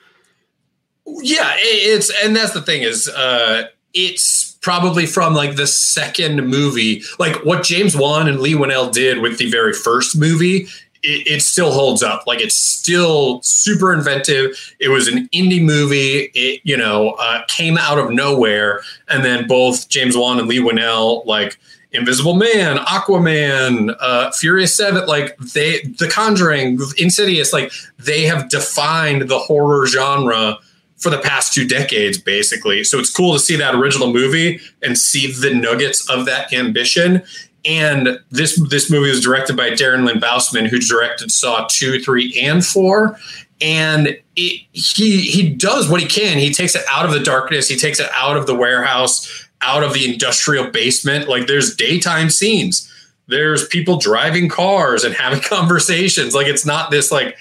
yeah 1.06 1.54
it- 1.56 1.60
it's 1.96 2.12
and 2.22 2.36
that's 2.36 2.52
the 2.52 2.60
thing 2.62 2.82
is 2.82 3.08
uh 3.08 3.64
it's 3.94 4.53
probably 4.64 5.04
from 5.04 5.34
like 5.34 5.56
the 5.56 5.66
second 5.66 6.48
movie. 6.48 7.02
Like 7.18 7.36
what 7.44 7.62
james 7.62 7.94
wan 7.94 8.26
and 8.26 8.40
Leigh 8.40 8.54
Whannell 8.54 8.90
did 8.90 9.18
with 9.20 9.36
the 9.36 9.50
very 9.50 9.74
first 9.74 10.18
movie 10.18 10.66
it, 11.06 11.42
still 11.42 11.70
holds 11.70 12.02
up. 12.02 12.26
Like 12.26 12.40
it's 12.40 12.56
still 12.56 13.42
super 13.42 13.92
inventive. 13.92 14.74
It 14.80 14.88
was 14.88 15.06
an 15.06 15.28
indie 15.34 15.62
movie. 15.62 16.30
It 16.34 16.62
you 16.64 16.78
know 16.78 17.10
uh, 17.10 17.42
came 17.46 17.76
out 17.76 17.98
of 17.98 18.10
nowhere. 18.10 18.80
And 19.08 19.22
then 19.22 19.46
both 19.46 19.90
james 19.90 20.16
wan 20.16 20.38
and 20.38 20.48
Leigh 20.48 20.60
Whannell 20.60 21.26
like 21.26 21.58
invisible 21.92 22.34
man 22.34 22.76
aquaman 22.78 23.94
uh 24.00 24.28
furious 24.32 24.74
seven 24.74 25.06
like 25.06 25.36
they 25.38 25.80
the 25.82 26.08
conjuring 26.08 26.76
insidious 26.98 27.52
like 27.52 27.70
they 28.00 28.22
have 28.22 28.48
defined 28.48 29.28
the 29.28 29.38
horror 29.38 29.86
genre 29.86 30.58
for 31.04 31.10
the 31.10 31.18
past 31.18 31.52
two 31.52 31.68
decades, 31.68 32.16
basically. 32.16 32.82
So 32.82 32.98
it's 32.98 33.10
cool 33.10 33.34
to 33.34 33.38
see 33.38 33.56
that 33.56 33.74
original 33.74 34.10
movie 34.10 34.58
and 34.82 34.96
see 34.96 35.30
the 35.30 35.54
nuggets 35.54 36.08
of 36.08 36.24
that 36.24 36.50
ambition. 36.52 37.22
And 37.66 38.18
this 38.30 38.56
this 38.70 38.90
movie 38.90 39.10
was 39.10 39.20
directed 39.20 39.54
by 39.54 39.70
Darren 39.70 40.06
Lynn 40.06 40.18
Bousman, 40.18 40.66
who 40.66 40.78
directed 40.78 41.30
Saw 41.30 41.66
two, 41.70 42.00
three, 42.00 42.38
and 42.40 42.64
four. 42.64 43.18
And 43.60 44.18
it, 44.34 44.62
he 44.72 45.20
he 45.20 45.50
does 45.50 45.88
what 45.88 46.00
he 46.00 46.06
can. 46.06 46.38
He 46.38 46.52
takes 46.52 46.74
it 46.74 46.82
out 46.90 47.04
of 47.04 47.12
the 47.12 47.20
darkness. 47.20 47.68
He 47.68 47.76
takes 47.76 48.00
it 48.00 48.08
out 48.14 48.38
of 48.38 48.46
the 48.46 48.54
warehouse, 48.54 49.46
out 49.60 49.82
of 49.82 49.92
the 49.92 50.10
industrial 50.10 50.70
basement. 50.70 51.28
Like 51.28 51.46
there's 51.46 51.76
daytime 51.76 52.30
scenes. 52.30 52.90
There's 53.26 53.68
people 53.68 53.98
driving 53.98 54.48
cars 54.48 55.04
and 55.04 55.14
having 55.14 55.40
conversations. 55.48 56.34
Like 56.34 56.46
it's 56.46 56.64
not 56.64 56.90
this 56.90 57.12
like 57.12 57.36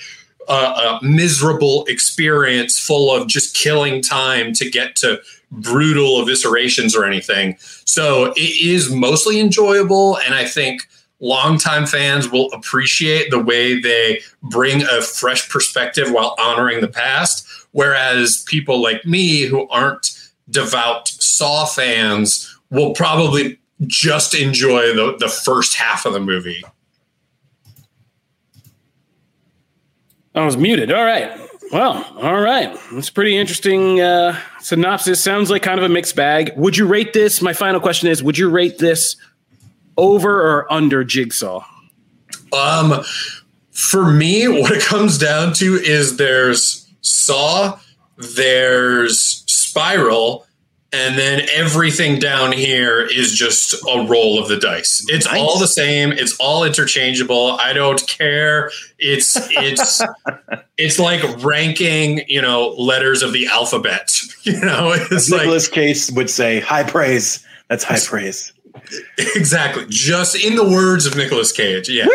uh, 0.47 0.99
a 1.01 1.05
miserable 1.05 1.85
experience 1.85 2.79
full 2.79 3.13
of 3.13 3.27
just 3.27 3.55
killing 3.55 4.01
time 4.01 4.53
to 4.53 4.69
get 4.69 4.95
to 4.97 5.21
brutal 5.51 6.23
eviscerations 6.23 6.95
or 6.95 7.05
anything. 7.05 7.55
So 7.85 8.33
it 8.35 8.65
is 8.65 8.89
mostly 8.89 9.39
enjoyable, 9.39 10.17
and 10.19 10.33
I 10.33 10.45
think 10.45 10.87
longtime 11.19 11.85
fans 11.85 12.29
will 12.29 12.51
appreciate 12.51 13.31
the 13.31 13.39
way 13.39 13.79
they 13.79 14.21
bring 14.41 14.83
a 14.83 15.01
fresh 15.01 15.49
perspective 15.49 16.11
while 16.11 16.35
honoring 16.37 16.81
the 16.81 16.87
past. 16.87 17.47
Whereas 17.71 18.43
people 18.47 18.81
like 18.81 19.05
me 19.05 19.41
who 19.41 19.67
aren't 19.69 20.11
devout 20.49 21.07
Saw 21.07 21.65
fans 21.65 22.55
will 22.69 22.93
probably 22.93 23.59
just 23.87 24.35
enjoy 24.35 24.93
the, 24.93 25.15
the 25.17 25.29
first 25.29 25.75
half 25.75 26.05
of 26.05 26.13
the 26.13 26.19
movie. 26.19 26.63
I 30.35 30.45
was 30.45 30.57
muted. 30.57 30.91
All 30.91 31.03
right. 31.03 31.39
Well, 31.71 32.03
all 32.21 32.39
right. 32.39 32.77
That's 32.91 33.09
pretty 33.09 33.37
interesting 33.37 33.99
uh, 33.99 34.39
synopsis. 34.59 35.23
Sounds 35.23 35.49
like 35.49 35.63
kind 35.63 35.79
of 35.79 35.85
a 35.85 35.89
mixed 35.89 36.15
bag. 36.15 36.53
Would 36.55 36.77
you 36.77 36.85
rate 36.85 37.13
this? 37.13 37.41
My 37.41 37.53
final 37.53 37.79
question 37.79 38.09
is 38.09 38.21
Would 38.21 38.37
you 38.37 38.49
rate 38.49 38.77
this 38.77 39.15
over 39.97 40.29
or 40.41 40.71
under 40.71 41.03
Jigsaw? 41.03 41.65
Um, 42.51 43.03
for 43.71 44.11
me, 44.11 44.47
what 44.61 44.71
it 44.71 44.83
comes 44.83 45.17
down 45.17 45.53
to 45.53 45.75
is 45.75 46.17
there's 46.17 46.87
Saw, 47.01 47.79
there's 48.17 49.43
Spiral, 49.47 50.45
and 50.93 51.17
then 51.17 51.41
everything 51.53 52.19
down 52.19 52.51
here 52.51 53.01
is 53.01 53.33
just 53.33 53.73
a 53.73 54.05
roll 54.07 54.39
of 54.39 54.47
the 54.47 54.57
dice. 54.57 55.03
It's 55.09 55.25
Nice. 55.25 55.39
all 55.41 55.57
the 55.59 55.67
same. 55.67 56.11
It's 56.11 56.35
all 56.39 56.63
interchangeable. 56.63 57.53
I 57.59 57.73
don't 57.73 58.05
care. 58.07 58.69
It's 58.99 59.35
it's 59.51 60.01
it's 60.77 60.99
like 60.99 61.21
ranking, 61.43 62.21
you 62.27 62.41
know, 62.41 62.69
letters 62.77 63.23
of 63.23 63.33
the 63.33 63.47
alphabet. 63.47 64.11
You 64.43 64.59
know, 64.59 64.91
it's 64.93 65.29
like 65.31 65.43
Nicolas 65.43 65.69
Cage 65.69 66.11
would 66.11 66.29
say, 66.29 66.59
high 66.59 66.83
praise. 66.83 67.45
That's 67.69 67.85
high 67.85 67.97
praise. 67.97 68.51
exactly 69.17 69.85
just 69.87 70.35
in 70.35 70.55
the 70.57 70.65
words 70.65 71.05
of 71.05 71.15
Nicolas 71.15 71.53
Cage. 71.53 71.87
Yes. 71.87 72.09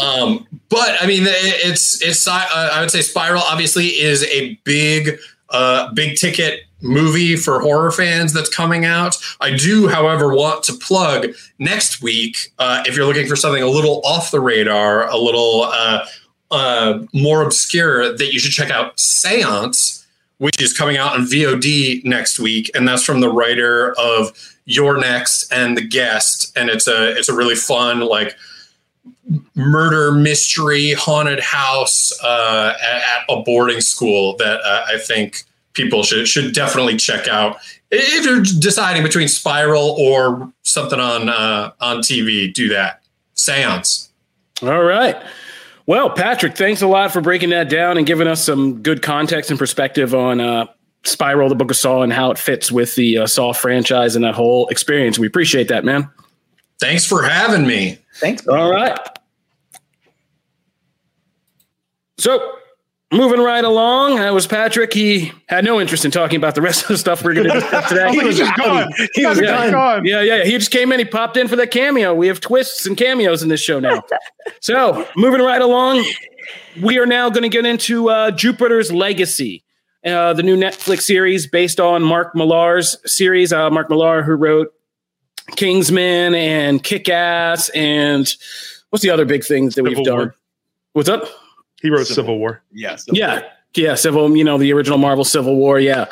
um, 0.00 0.46
but 0.70 0.96
I 0.98 1.06
mean, 1.06 1.24
it's 1.26 2.00
it's 2.00 2.26
uh, 2.26 2.40
I 2.72 2.80
would 2.80 2.90
say 2.90 3.02
Spiral 3.02 3.42
obviously 3.42 3.88
is 3.88 4.24
a 4.24 4.54
big 4.64 5.18
uh, 5.50 5.92
big 5.92 6.16
ticket 6.16 6.60
movie 6.82 7.36
for 7.36 7.60
horror 7.60 7.90
fans 7.90 8.32
that's 8.32 8.54
coming 8.54 8.84
out. 8.84 9.16
I 9.40 9.56
do, 9.56 9.88
however, 9.88 10.34
want 10.34 10.62
to 10.64 10.74
plug 10.74 11.28
next 11.58 12.02
week 12.02 12.52
uh, 12.58 12.82
if 12.86 12.96
you're 12.96 13.06
looking 13.06 13.26
for 13.26 13.36
something 13.36 13.62
a 13.62 13.68
little 13.68 14.02
off 14.04 14.30
the 14.30 14.40
radar, 14.40 15.08
a 15.08 15.16
little 15.16 15.64
uh, 15.64 16.06
uh, 16.50 16.98
more 17.12 17.42
obscure, 17.42 18.16
that 18.16 18.32
you 18.32 18.38
should 18.38 18.52
check 18.52 18.70
out 18.70 18.98
Seance 19.00 20.06
which 20.38 20.60
is 20.60 20.72
coming 20.72 20.96
out 20.96 21.14
on 21.14 21.22
VOD 21.22 22.04
next 22.04 22.38
week, 22.38 22.70
and 22.74 22.86
that's 22.86 23.04
from 23.04 23.20
the 23.20 23.28
writer 23.28 23.94
of 23.98 24.32
You're 24.66 24.98
Next 24.98 25.50
and 25.50 25.76
The 25.76 25.86
Guest, 25.86 26.56
and 26.56 26.68
it's 26.68 26.86
a 26.86 27.16
it's 27.16 27.28
a 27.28 27.34
really 27.34 27.54
fun 27.54 28.00
like 28.00 28.36
murder 29.54 30.12
mystery 30.12 30.92
haunted 30.92 31.40
house 31.40 32.12
uh, 32.22 32.74
at, 32.80 32.96
at 32.96 33.24
a 33.28 33.42
boarding 33.42 33.80
school 33.80 34.36
that 34.36 34.60
uh, 34.62 34.84
I 34.88 34.98
think 34.98 35.44
people 35.76 36.02
should 36.02 36.26
should 36.26 36.52
definitely 36.54 36.96
check 36.96 37.28
out 37.28 37.58
if 37.90 38.24
you're 38.24 38.42
deciding 38.42 39.02
between 39.02 39.28
Spiral 39.28 39.90
or 39.90 40.52
something 40.62 40.98
on 40.98 41.28
uh, 41.28 41.72
on 41.80 41.98
TV. 41.98 42.52
Do 42.52 42.68
that. 42.70 43.02
Seance. 43.34 44.08
All 44.62 44.82
right. 44.82 45.16
Well, 45.86 46.10
Patrick, 46.10 46.56
thanks 46.56 46.82
a 46.82 46.86
lot 46.88 47.12
for 47.12 47.20
breaking 47.20 47.50
that 47.50 47.68
down 47.68 47.96
and 47.96 48.06
giving 48.06 48.26
us 48.26 48.44
some 48.44 48.82
good 48.82 49.02
context 49.02 49.50
and 49.50 49.58
perspective 49.58 50.14
on 50.14 50.40
uh, 50.40 50.66
Spiral, 51.04 51.48
the 51.48 51.54
Book 51.54 51.70
of 51.70 51.76
Saw, 51.76 52.02
and 52.02 52.12
how 52.12 52.32
it 52.32 52.38
fits 52.38 52.72
with 52.72 52.96
the 52.96 53.18
uh, 53.18 53.26
Saw 53.26 53.52
franchise 53.52 54.16
and 54.16 54.24
that 54.24 54.34
whole 54.34 54.66
experience. 54.68 55.18
We 55.18 55.28
appreciate 55.28 55.68
that, 55.68 55.84
man. 55.84 56.10
Thanks 56.80 57.06
for 57.06 57.22
having 57.22 57.66
me. 57.66 57.98
Thanks. 58.16 58.46
All 58.48 58.70
right. 58.70 58.98
So, 62.18 62.56
moving 63.12 63.40
right 63.40 63.64
along, 63.64 64.16
that 64.16 64.34
was 64.34 64.46
Patrick. 64.46 64.92
He 64.92 65.32
had 65.48 65.64
no 65.64 65.80
interest 65.80 66.04
in 66.04 66.10
talking 66.10 66.36
about 66.36 66.54
the 66.54 66.62
rest 66.62 66.82
of 66.82 66.88
the 66.88 66.98
stuff 66.98 67.22
we're 67.24 67.34
going 67.34 67.46
to 67.48 67.52
discuss 67.54 67.88
today. 67.88 68.10
He 68.12 68.24
was 68.24 68.36
just 68.36 68.56
gone. 68.56 68.90
He 69.14 69.24
was 69.26 69.40
Yeah. 69.40 69.46
done. 69.46 69.70
gone. 69.72 70.04
Yeah, 70.04 70.22
yeah. 70.22 70.44
He 70.44 70.52
just 70.52 70.70
came 70.70 70.90
in. 70.92 70.98
He 70.98 71.04
popped 71.04 71.36
in 71.36 71.46
for 71.48 71.56
that 71.56 71.70
cameo. 71.70 72.14
We 72.14 72.26
have 72.28 72.40
twists 72.40 72.84
and 72.86 72.96
cameos 72.96 73.42
in 73.42 73.48
this 73.48 73.60
show 73.60 73.78
now. 73.78 74.02
so, 74.60 75.06
moving 75.16 75.40
right 75.40 75.62
along, 75.62 76.04
we 76.82 76.98
are 76.98 77.06
now 77.06 77.30
going 77.30 77.42
to 77.42 77.48
get 77.48 77.64
into 77.64 78.08
uh, 78.10 78.30
Jupiter's 78.32 78.90
Legacy, 78.92 79.62
uh, 80.04 80.32
the 80.32 80.42
new 80.42 80.56
Netflix 80.56 81.02
series 81.02 81.46
based 81.46 81.78
on 81.80 82.02
Mark 82.02 82.34
Millar's 82.34 82.96
series. 83.10 83.52
Uh, 83.52 83.70
Mark 83.70 83.88
Millar, 83.88 84.22
who 84.22 84.32
wrote 84.34 84.72
Kingsman 85.54 86.34
and 86.34 86.82
Kick 86.82 87.08
Ass, 87.08 87.68
and 87.70 88.34
what's 88.90 89.02
the 89.02 89.10
other 89.10 89.24
big 89.24 89.44
things 89.44 89.74
that 89.76 89.84
we've 89.84 89.92
Civil 89.96 90.04
done? 90.04 90.16
War. 90.18 90.34
What's 90.92 91.08
up? 91.08 91.24
He 91.82 91.90
wrote 91.90 92.06
Civil 92.06 92.38
War. 92.38 92.62
Yes. 92.72 93.04
Yeah, 93.10 93.42
yeah, 93.74 93.94
Civil. 93.94 94.36
You 94.36 94.44
know 94.44 94.58
the 94.58 94.72
original 94.72 94.98
Marvel 94.98 95.24
Civil 95.24 95.56
War. 95.56 95.78
Yeah. 95.78 96.06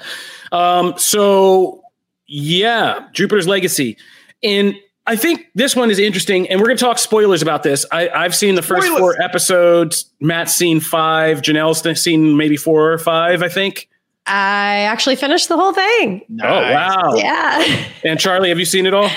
Um, 0.52 0.94
so 0.98 1.82
yeah, 2.26 3.08
Jupiter's 3.12 3.46
Legacy, 3.48 3.96
and 4.42 4.74
I 5.06 5.16
think 5.16 5.46
this 5.54 5.74
one 5.76 5.90
is 5.90 5.98
interesting. 5.98 6.48
And 6.48 6.60
we're 6.60 6.66
going 6.66 6.78
to 6.78 6.84
talk 6.84 6.98
spoilers 6.98 7.42
about 7.42 7.62
this. 7.62 7.84
I, 7.92 8.08
I've 8.08 8.34
seen 8.34 8.54
the 8.54 8.62
first 8.62 8.86
Spoilers. 8.86 9.00
four 9.00 9.22
episodes. 9.22 10.10
Matt's 10.20 10.54
seen 10.54 10.80
five. 10.80 11.42
Janelle's 11.42 12.00
seen 12.00 12.36
maybe 12.36 12.56
four 12.56 12.92
or 12.92 12.98
five. 12.98 13.42
I 13.42 13.48
think. 13.48 13.88
I 14.26 14.80
actually 14.80 15.16
finished 15.16 15.48
the 15.50 15.56
whole 15.56 15.74
thing. 15.74 16.22
Oh 16.42 16.46
wow! 16.60 17.14
Yeah. 17.14 17.86
And 18.04 18.18
Charlie, 18.20 18.50
have 18.50 18.58
you 18.58 18.64
seen 18.66 18.86
it 18.86 18.94
all? 18.94 19.10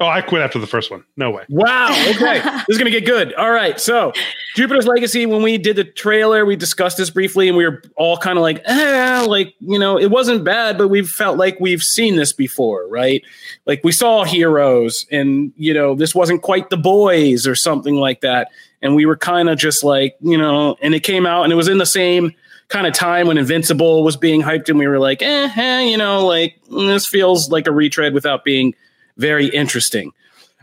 Oh, 0.00 0.06
I 0.06 0.22
quit 0.22 0.42
after 0.42 0.58
the 0.58 0.66
first 0.66 0.90
one. 0.90 1.04
No 1.16 1.30
way. 1.30 1.44
Wow. 1.48 1.90
Okay. 2.10 2.40
this 2.42 2.70
is 2.70 2.78
going 2.78 2.90
to 2.90 3.00
get 3.00 3.06
good. 3.06 3.32
All 3.34 3.52
right. 3.52 3.78
So, 3.78 4.12
Jupiter's 4.56 4.86
Legacy, 4.88 5.24
when 5.24 5.40
we 5.42 5.56
did 5.56 5.76
the 5.76 5.84
trailer, 5.84 6.44
we 6.44 6.56
discussed 6.56 6.96
this 6.96 7.10
briefly 7.10 7.46
and 7.46 7.56
we 7.56 7.64
were 7.64 7.80
all 7.96 8.16
kind 8.16 8.36
of 8.36 8.42
like, 8.42 8.60
eh, 8.64 9.24
like, 9.28 9.54
you 9.60 9.78
know, 9.78 9.96
it 9.96 10.10
wasn't 10.10 10.42
bad, 10.42 10.76
but 10.78 10.88
we 10.88 11.02
felt 11.02 11.38
like 11.38 11.60
we've 11.60 11.82
seen 11.82 12.16
this 12.16 12.32
before, 12.32 12.88
right? 12.88 13.22
Like 13.66 13.82
we 13.84 13.92
saw 13.92 14.24
heroes 14.24 15.06
and, 15.12 15.52
you 15.56 15.72
know, 15.72 15.94
this 15.94 16.12
wasn't 16.12 16.42
quite 16.42 16.70
the 16.70 16.76
boys 16.76 17.46
or 17.46 17.54
something 17.54 17.94
like 17.94 18.20
that. 18.22 18.50
And 18.82 18.96
we 18.96 19.06
were 19.06 19.16
kind 19.16 19.48
of 19.48 19.58
just 19.58 19.84
like, 19.84 20.16
you 20.20 20.36
know, 20.36 20.76
and 20.82 20.94
it 20.94 21.04
came 21.04 21.24
out 21.24 21.44
and 21.44 21.52
it 21.52 21.56
was 21.56 21.68
in 21.68 21.78
the 21.78 21.86
same 21.86 22.34
kind 22.66 22.88
of 22.88 22.94
time 22.94 23.28
when 23.28 23.38
Invincible 23.38 24.02
was 24.02 24.16
being 24.16 24.42
hyped 24.42 24.68
and 24.68 24.78
we 24.78 24.88
were 24.88 24.98
like, 24.98 25.22
eh, 25.22 25.50
eh 25.56 25.82
you 25.82 25.96
know, 25.96 26.26
like 26.26 26.56
this 26.68 27.06
feels 27.06 27.50
like 27.50 27.68
a 27.68 27.72
retread 27.72 28.12
without 28.12 28.44
being 28.44 28.74
very 29.16 29.46
interesting. 29.46 30.12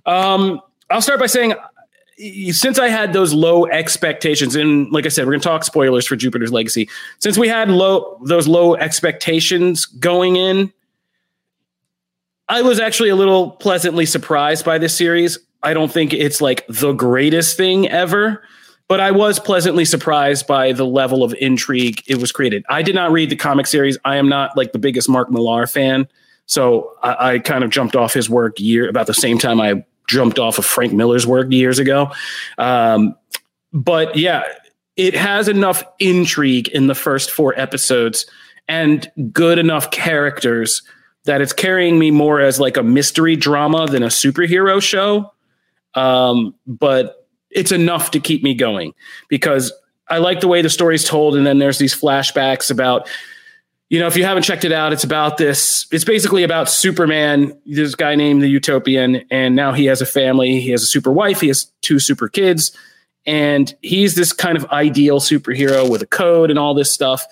Um, 0.06 0.62
I'll 0.90 1.02
start 1.02 1.20
by 1.20 1.28
saying, 1.28 1.54
since 2.52 2.78
I 2.78 2.90
had 2.90 3.14
those 3.14 3.34
low 3.34 3.66
expectations, 3.66 4.56
and 4.56 4.92
like 4.92 5.06
I 5.06 5.10
said, 5.10 5.26
we're 5.26 5.32
going 5.32 5.42
to 5.42 5.48
talk 5.48 5.64
spoilers 5.64 6.06
for 6.06 6.16
Jupiter's 6.16 6.52
Legacy. 6.52 6.90
Since 7.20 7.38
we 7.38 7.48
had 7.48 7.70
low 7.70 8.20
those 8.26 8.48
low 8.48 8.76
expectations 8.76 9.86
going 9.86 10.36
in, 10.36 10.72
I 12.48 12.62
was 12.62 12.80
actually 12.80 13.10
a 13.10 13.16
little 13.16 13.52
pleasantly 13.52 14.06
surprised 14.06 14.66
by 14.66 14.78
this 14.78 14.96
series. 14.96 15.40
I 15.64 15.74
don't 15.74 15.92
think 15.92 16.14
it's 16.14 16.42
like 16.42 16.66
the 16.68 16.92
greatest 16.92 17.56
thing 17.56 17.88
ever, 17.88 18.44
but 18.88 19.00
I 19.00 19.12
was 19.12 19.40
pleasantly 19.40 19.86
surprised 19.86 20.48
by 20.48 20.74
the 20.74 20.86
level 20.86 21.24
of 21.24 21.34
intrigue 21.40 22.04
it 22.08 22.18
was 22.18 22.32
created. 22.32 22.66
I 22.68 22.82
did 22.82 22.94
not 22.94 23.12
read 23.12 23.30
the 23.30 23.36
comic 23.36 23.68
series. 23.68 23.98
I 24.04 24.18
am 24.18 24.28
not 24.28 24.58
like 24.58 24.74
the 24.74 24.80
biggest 24.80 25.08
Mark 25.08 25.32
Millar 25.32 25.66
fan. 25.66 26.08
So 26.46 26.94
I, 27.02 27.34
I 27.34 27.40
kind 27.40 27.64
of 27.64 27.70
jumped 27.70 27.96
off 27.96 28.14
his 28.14 28.30
work 28.30 28.60
year 28.60 28.90
about 28.90 29.08
the 29.08 29.14
same 29.14 29.38
time 29.38 29.62
I 29.62 29.86
jumped 30.08 30.40
off 30.40 30.58
of 30.58 30.66
Frank 30.66 30.94
Miller's 30.94 31.26
work 31.26 31.52
years 31.52 31.80
ago. 31.80 32.12
Um, 32.58 33.16
but 33.72 34.16
yeah, 34.16 34.44
it 34.98 35.16
has 35.16 35.48
enough 35.48 35.84
intrigue 36.00 36.68
in 36.70 36.88
the 36.88 36.96
first 36.96 37.32
four 37.32 37.58
episodes 37.58 38.26
and 38.68 39.10
good 39.32 39.58
enough 39.58 39.92
characters 39.92 40.82
that 41.26 41.42
it's 41.42 41.54
carrying 41.54 42.00
me 42.00 42.12
more 42.12 42.42
as 42.42 42.60
like 42.60 42.78
a 42.78 42.84
mystery 42.84 43.36
drama 43.36 43.88
than 43.88 44.04
a 44.04 44.08
superhero 44.08 44.82
show. 44.82 45.32
Um, 45.94 46.56
but 46.66 47.28
it's 47.50 47.72
enough 47.72 48.12
to 48.12 48.20
keep 48.20 48.44
me 48.44 48.54
going 48.54 48.94
because 49.30 49.72
I 50.10 50.18
like 50.18 50.42
the 50.42 50.48
way 50.48 50.62
the 50.62 50.70
story's 50.70 51.06
told. 51.06 51.36
And 51.36 51.46
then 51.46 51.60
there's 51.60 51.78
these 51.78 52.00
flashbacks 52.00 52.72
about 52.72 53.08
you 53.92 54.00
know, 54.00 54.08
if 54.08 54.16
you 54.16 54.24
haven't 54.24 54.44
checked 54.44 54.64
it 54.64 54.72
out, 54.72 54.94
it's 54.94 55.04
about 55.04 55.36
this. 55.36 55.86
It's 55.92 56.06
basically 56.06 56.44
about 56.44 56.70
Superman. 56.70 57.60
This 57.66 57.94
guy 57.94 58.16
named 58.16 58.42
the 58.42 58.48
Utopian, 58.48 59.26
and 59.30 59.54
now 59.54 59.74
he 59.74 59.84
has 59.88 60.00
a 60.00 60.06
family. 60.06 60.62
He 60.62 60.70
has 60.70 60.82
a 60.82 60.88
super 60.88 61.12
wife. 61.12 61.42
He 61.42 61.50
has 61.50 61.70
two 61.82 62.00
super 62.00 62.30
kids, 62.30 62.72
and 63.26 63.76
he's 63.82 64.16
this 64.16 64.32
kind 64.32 64.56
of 64.56 64.66
ideal 64.68 65.20
superhero 65.20 65.90
with 65.92 66.02
a 66.02 66.08
code 66.08 66.50
and 66.50 66.58
all 66.58 66.74
this 66.74 66.90
stuff. 66.90 67.26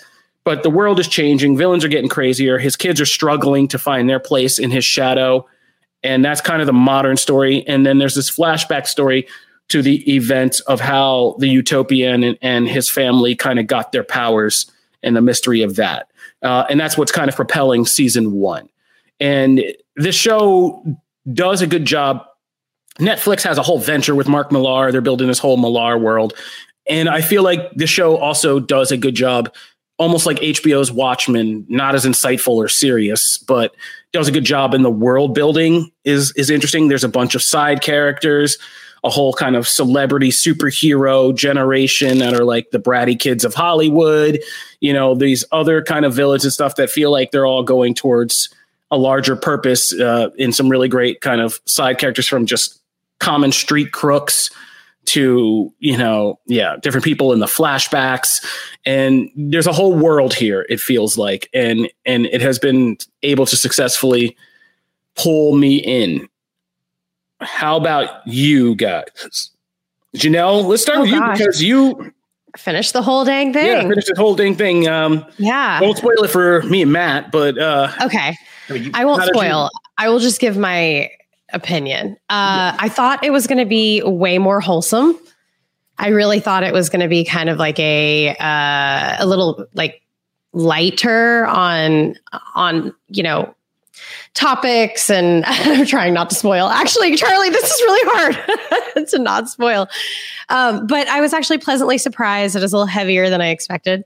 But 0.43 0.63
the 0.63 0.69
world 0.69 0.99
is 0.99 1.07
changing. 1.07 1.55
Villains 1.55 1.85
are 1.85 1.87
getting 1.87 2.09
crazier. 2.09 2.57
His 2.57 2.75
kids 2.75 2.99
are 2.99 3.05
struggling 3.05 3.69
to 3.69 3.79
find 3.79 4.09
their 4.09 4.19
place 4.19 4.59
in 4.59 4.69
his 4.69 4.83
shadow, 4.83 5.47
and 6.03 6.25
that's 6.25 6.41
kind 6.41 6.59
of 6.61 6.65
the 6.65 6.73
modern 6.73 7.15
story. 7.15 7.65
And 7.67 7.85
then 7.85 7.99
there's 7.99 8.15
this 8.15 8.29
flashback 8.29 8.85
story 8.85 9.29
to 9.69 9.81
the 9.81 10.13
events 10.13 10.59
of 10.61 10.81
how 10.81 11.37
the 11.39 11.47
Utopian 11.47 12.21
and, 12.21 12.37
and 12.41 12.67
his 12.67 12.89
family 12.89 13.33
kind 13.33 13.59
of 13.59 13.67
got 13.67 13.93
their 13.93 14.03
powers 14.03 14.69
and 15.01 15.15
the 15.15 15.21
mystery 15.21 15.61
of 15.61 15.77
that. 15.77 16.08
Uh, 16.41 16.65
and 16.69 16.79
that's 16.79 16.97
what's 16.97 17.11
kind 17.11 17.29
of 17.29 17.35
propelling 17.35 17.85
season 17.85 18.31
one. 18.31 18.69
And 19.19 19.63
this 19.95 20.15
show 20.15 20.83
does 21.31 21.61
a 21.61 21.67
good 21.67 21.85
job. 21.85 22.25
Netflix 22.99 23.43
has 23.43 23.57
a 23.57 23.63
whole 23.63 23.79
venture 23.79 24.15
with 24.15 24.27
Mark 24.27 24.51
Millar. 24.51 24.91
They're 24.91 25.01
building 25.01 25.27
this 25.27 25.39
whole 25.39 25.57
Millarworld. 25.57 26.33
And 26.89 27.07
I 27.07 27.21
feel 27.21 27.43
like 27.43 27.71
the 27.75 27.87
show 27.87 28.17
also 28.17 28.59
does 28.59 28.91
a 28.91 28.97
good 28.97 29.15
job, 29.15 29.53
almost 29.97 30.25
like 30.25 30.37
HBO's 30.39 30.91
Watchmen, 30.91 31.65
not 31.69 31.95
as 31.95 32.05
insightful 32.05 32.55
or 32.55 32.67
serious, 32.67 33.37
but 33.37 33.75
does 34.11 34.27
a 34.27 34.31
good 34.31 34.43
job 34.43 34.73
in 34.73 34.81
the 34.81 34.89
world 34.89 35.35
building 35.35 35.91
is 36.03 36.33
is 36.35 36.49
interesting. 36.49 36.87
There's 36.87 37.03
a 37.03 37.09
bunch 37.09 37.35
of 37.35 37.43
side 37.43 37.81
characters, 37.81 38.57
a 39.03 39.09
whole 39.09 39.33
kind 39.33 39.55
of 39.55 39.67
celebrity 39.67 40.29
superhero 40.29 41.35
generation 41.35 42.19
that 42.19 42.33
are 42.33 42.43
like 42.43 42.71
the 42.71 42.79
bratty 42.79 43.19
kids 43.19 43.45
of 43.45 43.53
Hollywood, 43.53 44.39
you 44.79 44.93
know, 44.93 45.15
these 45.15 45.43
other 45.51 45.81
kind 45.81 46.05
of 46.05 46.13
villains 46.13 46.43
and 46.43 46.53
stuff 46.53 46.75
that 46.75 46.89
feel 46.89 47.11
like 47.11 47.31
they're 47.31 47.45
all 47.45 47.63
going 47.63 47.93
towards 47.93 48.49
a 48.91 48.97
larger 48.97 49.35
purpose 49.35 49.93
uh, 49.93 50.29
in 50.37 50.51
some 50.51 50.69
really 50.69 50.87
great 50.87 51.21
kind 51.21 51.41
of 51.41 51.59
side 51.65 51.97
characters 51.97 52.27
from 52.27 52.45
just 52.45 52.81
common 53.19 53.51
street 53.51 53.91
crooks 53.91 54.49
to 55.05 55.73
you 55.79 55.97
know 55.97 56.39
yeah 56.45 56.75
different 56.77 57.03
people 57.03 57.33
in 57.33 57.39
the 57.39 57.45
flashbacks. 57.45 58.45
And 58.85 59.29
there's 59.35 59.67
a 59.67 59.73
whole 59.73 59.95
world 59.95 60.33
here 60.33 60.65
it 60.69 60.79
feels 60.79 61.17
like. 61.17 61.49
And 61.53 61.89
and 62.05 62.25
it 62.27 62.41
has 62.41 62.59
been 62.59 62.97
able 63.23 63.45
to 63.47 63.55
successfully 63.55 64.37
pull 65.15 65.55
me 65.55 65.77
in 65.77 66.28
how 67.41 67.77
about 67.77 68.25
you 68.27 68.75
guys 68.75 69.51
janelle 70.15 70.65
let's 70.65 70.81
start 70.81 70.99
Oh, 70.99 71.01
with 71.01 71.11
you 71.11 71.21
because 71.31 71.63
you 71.63 72.13
Finish 72.57 72.91
the 72.93 73.01
whole 73.03 73.23
dang 73.25 73.53
thing. 73.53 73.67
yeah 73.67 73.81
finished 73.83 74.07
this 74.07 74.17
whole 74.17 74.35
dang 74.35 74.55
thing 74.55 74.87
um 74.87 75.23
Yeah. 75.37 75.79
won't 75.81 75.97
spoil 75.97 76.23
it 76.23 76.29
for 76.31 76.63
me 76.63 76.81
and 76.81 76.91
matt 76.91 77.31
but 77.31 77.57
uh 77.57 77.91
Okay. 78.03 78.35
I 78.69 78.73
mean, 78.73 78.91
I 78.93 79.05
won't 79.05 79.21
you- 79.23 79.29
spoil. 79.33 79.69
I 79.97 80.09
will 80.09 80.19
just 80.19 80.39
give 80.39 80.55
my 80.57 81.09
opinion. 81.53 82.13
Uh, 82.29 82.75
I 82.77 82.87
thought 82.89 83.23
it 83.23 83.31
was 83.31 83.47
going 83.47 83.57
to 83.57 83.65
be 83.65 84.01
way 84.03 84.37
more 84.37 84.59
wholesome. 84.61 85.17
I 85.97 86.09
really 86.09 86.39
thought 86.39 86.61
it 86.63 86.71
was 86.71 86.87
going 86.89 87.01
to 87.01 87.07
be 87.07 87.23
kind 87.25 87.49
of 87.49 87.57
like 87.57 87.79
a 87.79 88.29
uh, 88.39 89.15
a 89.19 89.25
little 89.25 89.65
like 89.73 90.01
lighter 90.53 91.45
on 91.47 92.15
on 92.55 92.93
you 93.07 93.23
know 93.23 93.53
topics 94.33 95.09
and 95.09 95.43
I'm 95.47 95.85
trying 95.85 96.13
not 96.13 96.29
to 96.29 96.35
spoil. 96.35 96.67
Actually, 96.67 97.15
Charlie, 97.15 97.49
this 97.49 97.69
is 97.69 97.81
really 97.81 98.11
hard 98.11 99.07
to 99.07 99.19
not 99.19 99.49
spoil. 99.49 99.87
Um, 100.49 100.87
but 100.87 101.07
I 101.07 101.21
was 101.21 101.33
actually 101.33 101.57
pleasantly 101.57 101.97
surprised. 101.97 102.55
It 102.55 102.61
was 102.61 102.73
a 102.73 102.77
little 102.77 102.87
heavier 102.87 103.29
than 103.29 103.41
I 103.41 103.49
expected. 103.49 104.03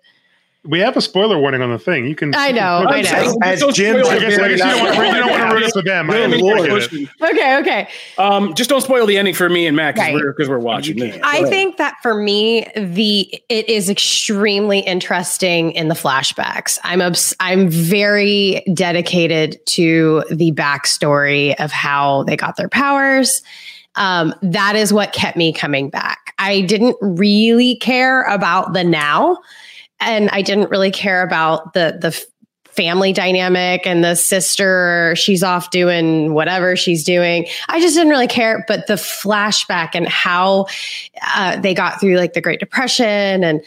We 0.66 0.80
have 0.80 0.96
a 0.96 1.02
spoiler 1.02 1.38
warning 1.38 1.62
on 1.62 1.72
the 1.72 1.78
thing. 1.78 2.06
You 2.06 2.16
can. 2.16 2.34
I 2.36 2.52
know, 2.52 2.86
I 2.88 3.02
know. 3.02 3.38
As 3.44 3.60
Don't 3.60 3.76
Jim 3.76 3.98
I 3.98 4.18
guess, 4.18 4.40
I 4.40 4.48
guess 4.48 4.60
you 4.60 4.66
don't 4.66 4.84
want 4.84 4.96
to. 4.96 5.02
Don't 5.20 5.30
want 5.30 5.42
to 5.44 5.50
ruin 5.50 5.64
it 5.64 5.74
for 5.74 5.82
them. 5.82 6.10
I, 6.10 6.14
I 6.14 6.18
Good 6.22 6.32
mean, 6.32 6.40
Lord. 6.42 6.60
I 6.62 6.68
get 6.80 6.94
it. 6.94 7.10
Okay, 7.22 7.58
okay. 7.58 7.88
Um, 8.18 8.54
just 8.54 8.70
don't 8.70 8.80
spoil 8.82 9.06
the 9.06 9.18
ending 9.18 9.34
for 9.34 9.50
me 9.50 9.68
and 9.68 9.76
Matt 9.76 9.96
because 9.96 10.14
Right. 10.14 10.24
we're 10.38 10.50
we're 10.50 10.60
watching. 10.60 10.98
You 10.98 11.04
this. 11.08 11.14
can't. 11.16 11.26
I 11.26 11.44
think 11.50 11.76
that 11.78 11.96
for 12.02 12.14
me, 12.16 12.66
the 12.78 13.44
it 13.50 13.68
is 13.68 13.90
extremely 13.90 14.80
interesting 14.80 15.72
in 15.74 15.90
the 15.90 15.96
flashbacks. 15.96 16.80
I'm 16.84 17.02
obs- 17.02 17.36
I'm 17.42 17.68
very 17.70 18.64
dedicated 18.74 19.60
to 19.68 20.24
the 20.32 20.54
backstory 20.54 21.56
of 21.60 21.72
how 21.72 22.24
they 22.24 22.38
got 22.38 22.56
their 22.56 22.70
powers. 22.70 23.42
Um, 23.96 24.34
that 24.42 24.76
is 24.76 24.94
what 24.94 25.14
kept 25.14 25.38
me 25.38 25.52
coming 25.54 25.90
back. 25.90 26.34
I 26.40 26.62
didn't 26.62 26.96
really 27.02 27.76
care 27.76 28.24
about 28.24 28.74
the 28.74 28.84
now, 28.84 29.38
and 30.06 30.30
I 30.32 30.42
didn't 30.42 30.70
really 30.70 30.92
care 30.92 31.24
about 31.24 31.74
the 31.74 31.98
the 32.00 32.26
family 32.74 33.14
dynamic 33.14 33.86
and 33.86 34.04
the 34.04 34.16
sister, 34.16 35.14
she's 35.16 35.44
off 35.44 35.70
doing 35.70 36.34
whatever 36.34 36.76
she's 36.76 37.04
doing. 37.04 37.46
I 37.70 37.80
just 37.80 37.94
didn't 37.94 38.10
really 38.10 38.28
care. 38.28 38.66
But 38.68 38.88
the 38.88 38.96
flashback 38.96 39.92
and 39.94 40.08
how 40.08 40.66
uh, 41.36 41.60
they 41.60 41.76
got 41.76 42.00
through 42.00 42.18
like 42.18 42.34
the 42.34 42.42
Great 42.42 42.60
Depression 42.60 43.44
and 43.44 43.62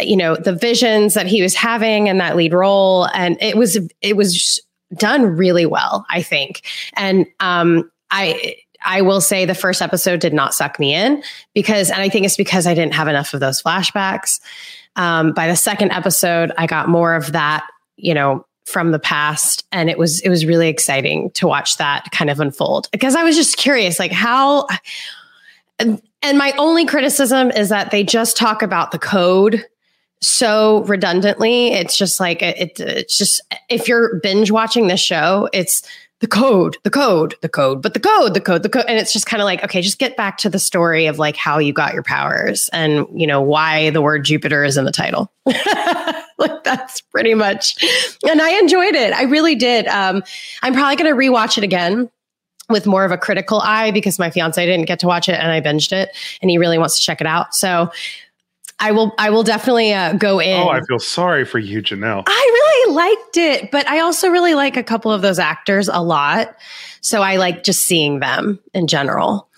you 0.00 0.16
know 0.16 0.36
the 0.36 0.52
visions 0.52 1.14
that 1.14 1.26
he 1.26 1.42
was 1.42 1.54
having 1.54 2.08
and 2.08 2.20
that 2.20 2.36
lead 2.36 2.52
role 2.52 3.08
and 3.14 3.36
it 3.40 3.56
was 3.56 3.78
it 4.00 4.16
was 4.16 4.60
done 4.96 5.36
really 5.36 5.66
well 5.66 6.06
i 6.08 6.22
think 6.22 6.62
and 6.94 7.26
um 7.40 7.90
i 8.12 8.54
I 8.84 9.02
will 9.02 9.20
say 9.20 9.44
the 9.44 9.56
first 9.56 9.82
episode 9.82 10.20
did 10.20 10.32
not 10.32 10.54
suck 10.54 10.78
me 10.78 10.94
in 10.94 11.22
because, 11.52 11.90
and 11.90 12.00
I 12.00 12.08
think 12.08 12.24
it's 12.24 12.36
because 12.36 12.64
I 12.64 12.74
didn't 12.74 12.94
have 12.94 13.08
enough 13.08 13.34
of 13.34 13.40
those 13.40 13.60
flashbacks. 13.60 14.40
Um, 14.96 15.32
by 15.32 15.46
the 15.46 15.56
second 15.56 15.92
episode, 15.92 16.52
I 16.58 16.66
got 16.66 16.88
more 16.88 17.14
of 17.14 17.32
that, 17.32 17.66
you 17.96 18.14
know, 18.14 18.44
from 18.66 18.92
the 18.92 18.98
past, 18.98 19.64
and 19.72 19.88
it 19.88 19.98
was 19.98 20.20
it 20.20 20.28
was 20.28 20.44
really 20.44 20.68
exciting 20.68 21.30
to 21.32 21.46
watch 21.46 21.78
that 21.78 22.04
kind 22.12 22.30
of 22.30 22.40
unfold 22.40 22.88
because 22.92 23.14
I 23.14 23.22
was 23.22 23.36
just 23.36 23.56
curious, 23.56 23.98
like 23.98 24.12
how. 24.12 24.66
And, 25.78 26.02
my 26.36 26.52
only 26.58 26.84
criticism 26.84 27.52
is 27.52 27.68
that 27.68 27.92
they 27.92 28.02
just 28.02 28.36
talk 28.36 28.62
about 28.62 28.90
the 28.90 28.98
code 28.98 29.64
so 30.20 30.82
redundantly. 30.84 31.68
It's 31.68 31.96
just 31.96 32.18
like 32.18 32.42
it, 32.42 32.80
it's 32.80 33.16
just 33.16 33.40
if 33.68 33.86
you're 33.86 34.18
binge 34.20 34.50
watching 34.50 34.88
this 34.88 35.00
show, 35.00 35.48
it's 35.52 35.82
the 36.20 36.26
code, 36.26 36.76
the 36.82 36.90
code, 36.90 37.36
the 37.42 37.48
code, 37.48 37.80
but 37.80 37.94
the 37.94 38.00
code, 38.00 38.34
the 38.34 38.40
code, 38.40 38.62
the 38.62 38.68
code. 38.68 38.84
And 38.88 38.98
it's 38.98 39.12
just 39.12 39.26
kind 39.26 39.40
of 39.40 39.44
like, 39.44 39.62
okay, 39.62 39.80
just 39.80 39.98
get 39.98 40.16
back 40.16 40.38
to 40.38 40.50
the 40.50 40.58
story 40.58 41.06
of 41.06 41.18
like 41.18 41.36
how 41.36 41.58
you 41.58 41.72
got 41.72 41.94
your 41.94 42.02
powers 42.02 42.68
and, 42.72 43.06
you 43.14 43.26
know, 43.26 43.40
why 43.40 43.90
the 43.90 44.02
word 44.02 44.24
Jupiter 44.24 44.64
is 44.64 44.76
in 44.76 44.84
the 44.84 44.90
title. 44.90 45.30
like 45.46 46.64
that's 46.64 47.00
pretty 47.02 47.34
much. 47.34 47.76
And 48.28 48.42
I 48.42 48.58
enjoyed 48.58 48.94
it. 48.94 49.12
I 49.12 49.24
really 49.24 49.54
did. 49.54 49.86
Um, 49.86 50.24
I'm 50.62 50.74
probably 50.74 50.96
going 50.96 51.14
to 51.14 51.16
rewatch 51.16 51.56
it 51.56 51.64
again 51.64 52.10
with 52.68 52.86
more 52.86 53.04
of 53.04 53.12
a 53.12 53.18
critical 53.18 53.60
eye 53.60 53.92
because 53.92 54.18
my 54.18 54.30
fiance 54.30 54.64
didn't 54.64 54.86
get 54.86 54.98
to 54.98 55.06
watch 55.06 55.28
it 55.28 55.38
and 55.38 55.50
I 55.50 55.60
binged 55.60 55.92
it 55.92 56.10
and 56.42 56.50
he 56.50 56.58
really 56.58 56.78
wants 56.78 56.98
to 56.98 57.04
check 57.04 57.20
it 57.20 57.26
out. 57.26 57.54
So 57.54 57.90
I 58.80 58.92
will 58.92 59.12
I 59.18 59.30
will 59.30 59.42
definitely 59.42 59.92
uh, 59.92 60.12
go 60.14 60.40
in. 60.40 60.60
Oh, 60.60 60.68
I 60.68 60.80
feel 60.82 60.98
sorry 60.98 61.44
for 61.44 61.58
you, 61.58 61.82
Janelle. 61.82 62.22
I 62.26 62.30
really 62.30 62.94
liked 62.94 63.36
it, 63.36 63.70
but 63.70 63.88
I 63.88 64.00
also 64.00 64.28
really 64.28 64.54
like 64.54 64.76
a 64.76 64.84
couple 64.84 65.10
of 65.12 65.22
those 65.22 65.38
actors 65.38 65.88
a 65.88 66.02
lot. 66.02 66.56
So 67.00 67.22
I 67.22 67.36
like 67.36 67.64
just 67.64 67.82
seeing 67.82 68.20
them 68.20 68.60
in 68.74 68.86
general. 68.86 69.48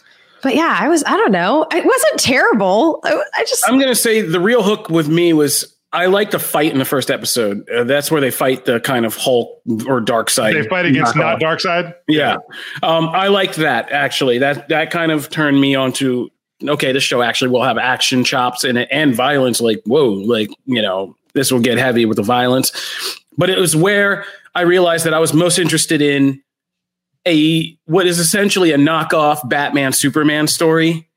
But 0.42 0.54
yeah, 0.54 0.76
I 0.78 0.88
was 0.88 1.04
I 1.04 1.16
don't 1.16 1.32
know. 1.32 1.66
It 1.70 1.84
wasn't 1.84 2.20
terrible. 2.20 3.00
I, 3.04 3.22
I 3.36 3.44
just 3.44 3.62
I'm 3.68 3.76
going 3.76 3.88
to 3.88 3.94
say 3.94 4.22
the 4.22 4.40
real 4.40 4.62
hook 4.62 4.88
with 4.88 5.08
me 5.08 5.32
was 5.34 5.76
I 5.92 6.06
like 6.06 6.30
the 6.30 6.38
fight 6.38 6.72
in 6.72 6.78
the 6.78 6.84
first 6.84 7.10
episode. 7.10 7.68
Uh, 7.68 7.84
that's 7.84 8.10
where 8.10 8.20
they 8.20 8.30
fight 8.30 8.64
the 8.64 8.80
kind 8.80 9.04
of 9.04 9.16
Hulk 9.16 9.60
or 9.86 10.00
Darkseid. 10.00 10.54
They 10.54 10.68
fight 10.68 10.86
against 10.86 11.16
not 11.16 11.40
Darkseid. 11.40 11.94
Yeah, 12.08 12.38
um, 12.82 13.08
I 13.08 13.28
liked 13.28 13.56
that 13.56 13.90
actually. 13.90 14.38
That 14.38 14.68
that 14.68 14.90
kind 14.90 15.12
of 15.12 15.28
turned 15.28 15.60
me 15.60 15.74
on 15.74 15.92
to 15.94 16.30
okay, 16.64 16.92
this 16.92 17.02
show 17.02 17.22
actually 17.22 17.50
will 17.50 17.62
have 17.62 17.78
action 17.78 18.24
chops 18.24 18.64
in 18.64 18.76
it 18.76 18.88
and 18.90 19.14
violence. 19.14 19.60
Like, 19.60 19.80
whoa, 19.84 20.08
like, 20.08 20.50
you 20.66 20.82
know, 20.82 21.16
this 21.34 21.52
will 21.52 21.60
get 21.60 21.78
heavy 21.78 22.04
with 22.04 22.16
the 22.16 22.22
violence. 22.22 22.72
But 23.36 23.50
it 23.50 23.58
was 23.58 23.74
where 23.74 24.24
I 24.54 24.62
realized 24.62 25.06
that 25.06 25.14
I 25.14 25.18
was 25.18 25.32
most 25.32 25.58
interested 25.58 26.02
in 26.02 26.42
a 27.26 27.76
what 27.84 28.06
is 28.06 28.18
essentially 28.18 28.72
a 28.72 28.78
knockoff 28.78 29.46
Batman 29.48 29.92
Superman 29.92 30.46
story 30.48 31.08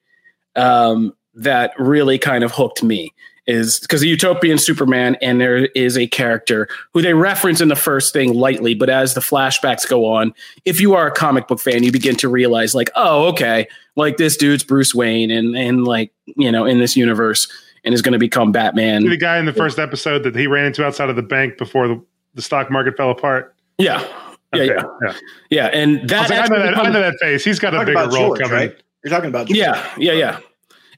um, 0.55 1.13
that 1.35 1.73
really 1.79 2.19
kind 2.19 2.43
of 2.43 2.51
hooked 2.51 2.83
me 2.83 3.13
is 3.45 3.79
because 3.79 4.01
the 4.01 4.07
utopian 4.07 4.57
superman 4.57 5.15
and 5.21 5.41
there 5.41 5.65
is 5.67 5.97
a 5.97 6.07
character 6.07 6.67
who 6.93 7.01
they 7.01 7.13
reference 7.13 7.59
in 7.59 7.67
the 7.67 7.75
first 7.75 8.13
thing 8.13 8.33
lightly 8.33 8.73
but 8.73 8.89
as 8.89 9.13
the 9.13 9.21
flashbacks 9.21 9.87
go 9.87 10.05
on 10.05 10.33
if 10.65 10.79
you 10.79 10.93
are 10.93 11.07
a 11.07 11.11
comic 11.11 11.47
book 11.47 11.59
fan 11.59 11.83
you 11.83 11.91
begin 11.91 12.15
to 12.15 12.29
realize 12.29 12.73
like 12.73 12.89
oh 12.95 13.25
okay 13.27 13.67
like 13.95 14.17
this 14.17 14.37
dude's 14.37 14.63
bruce 14.63 14.95
wayne 14.95 15.29
and 15.29 15.57
and 15.57 15.85
like 15.85 16.11
you 16.37 16.51
know 16.51 16.65
in 16.65 16.79
this 16.79 16.95
universe 16.95 17.47
and 17.83 17.93
is 17.93 18.01
going 18.01 18.13
to 18.13 18.19
become 18.19 18.51
batman. 18.51 19.03
The 19.03 19.17
guy 19.17 19.37
in 19.37 19.45
the 19.45 19.53
first 19.53 19.79
episode 19.79 20.23
that 20.23 20.35
he 20.35 20.47
ran 20.47 20.65
into 20.65 20.85
outside 20.85 21.09
of 21.09 21.15
the 21.15 21.21
bank 21.21 21.57
before 21.57 21.87
the, 21.87 22.03
the 22.33 22.41
stock 22.41 22.71
market 22.71 22.95
fell 22.97 23.11
apart. 23.11 23.55
Yeah. 23.77 24.05
Okay. 24.53 24.67
yeah, 24.67 24.83
yeah. 25.01 25.13
Yeah 25.49 25.65
and 25.67 26.07
that 26.09 26.31
I, 26.31 26.35
like, 26.35 26.51
I, 26.51 26.55
know 26.55 26.63
that, 26.63 26.77
I 26.77 26.89
know 26.89 27.01
that 27.01 27.15
face. 27.19 27.43
He's 27.43 27.59
got 27.59 27.73
a 27.73 27.79
bigger 27.79 27.99
role 27.99 28.09
George, 28.09 28.41
coming. 28.41 28.55
right? 28.55 28.75
you're 29.03 29.09
talking 29.09 29.29
about 29.29 29.47
George. 29.47 29.57
yeah 29.57 29.93
yeah 29.97 30.13
yeah 30.13 30.39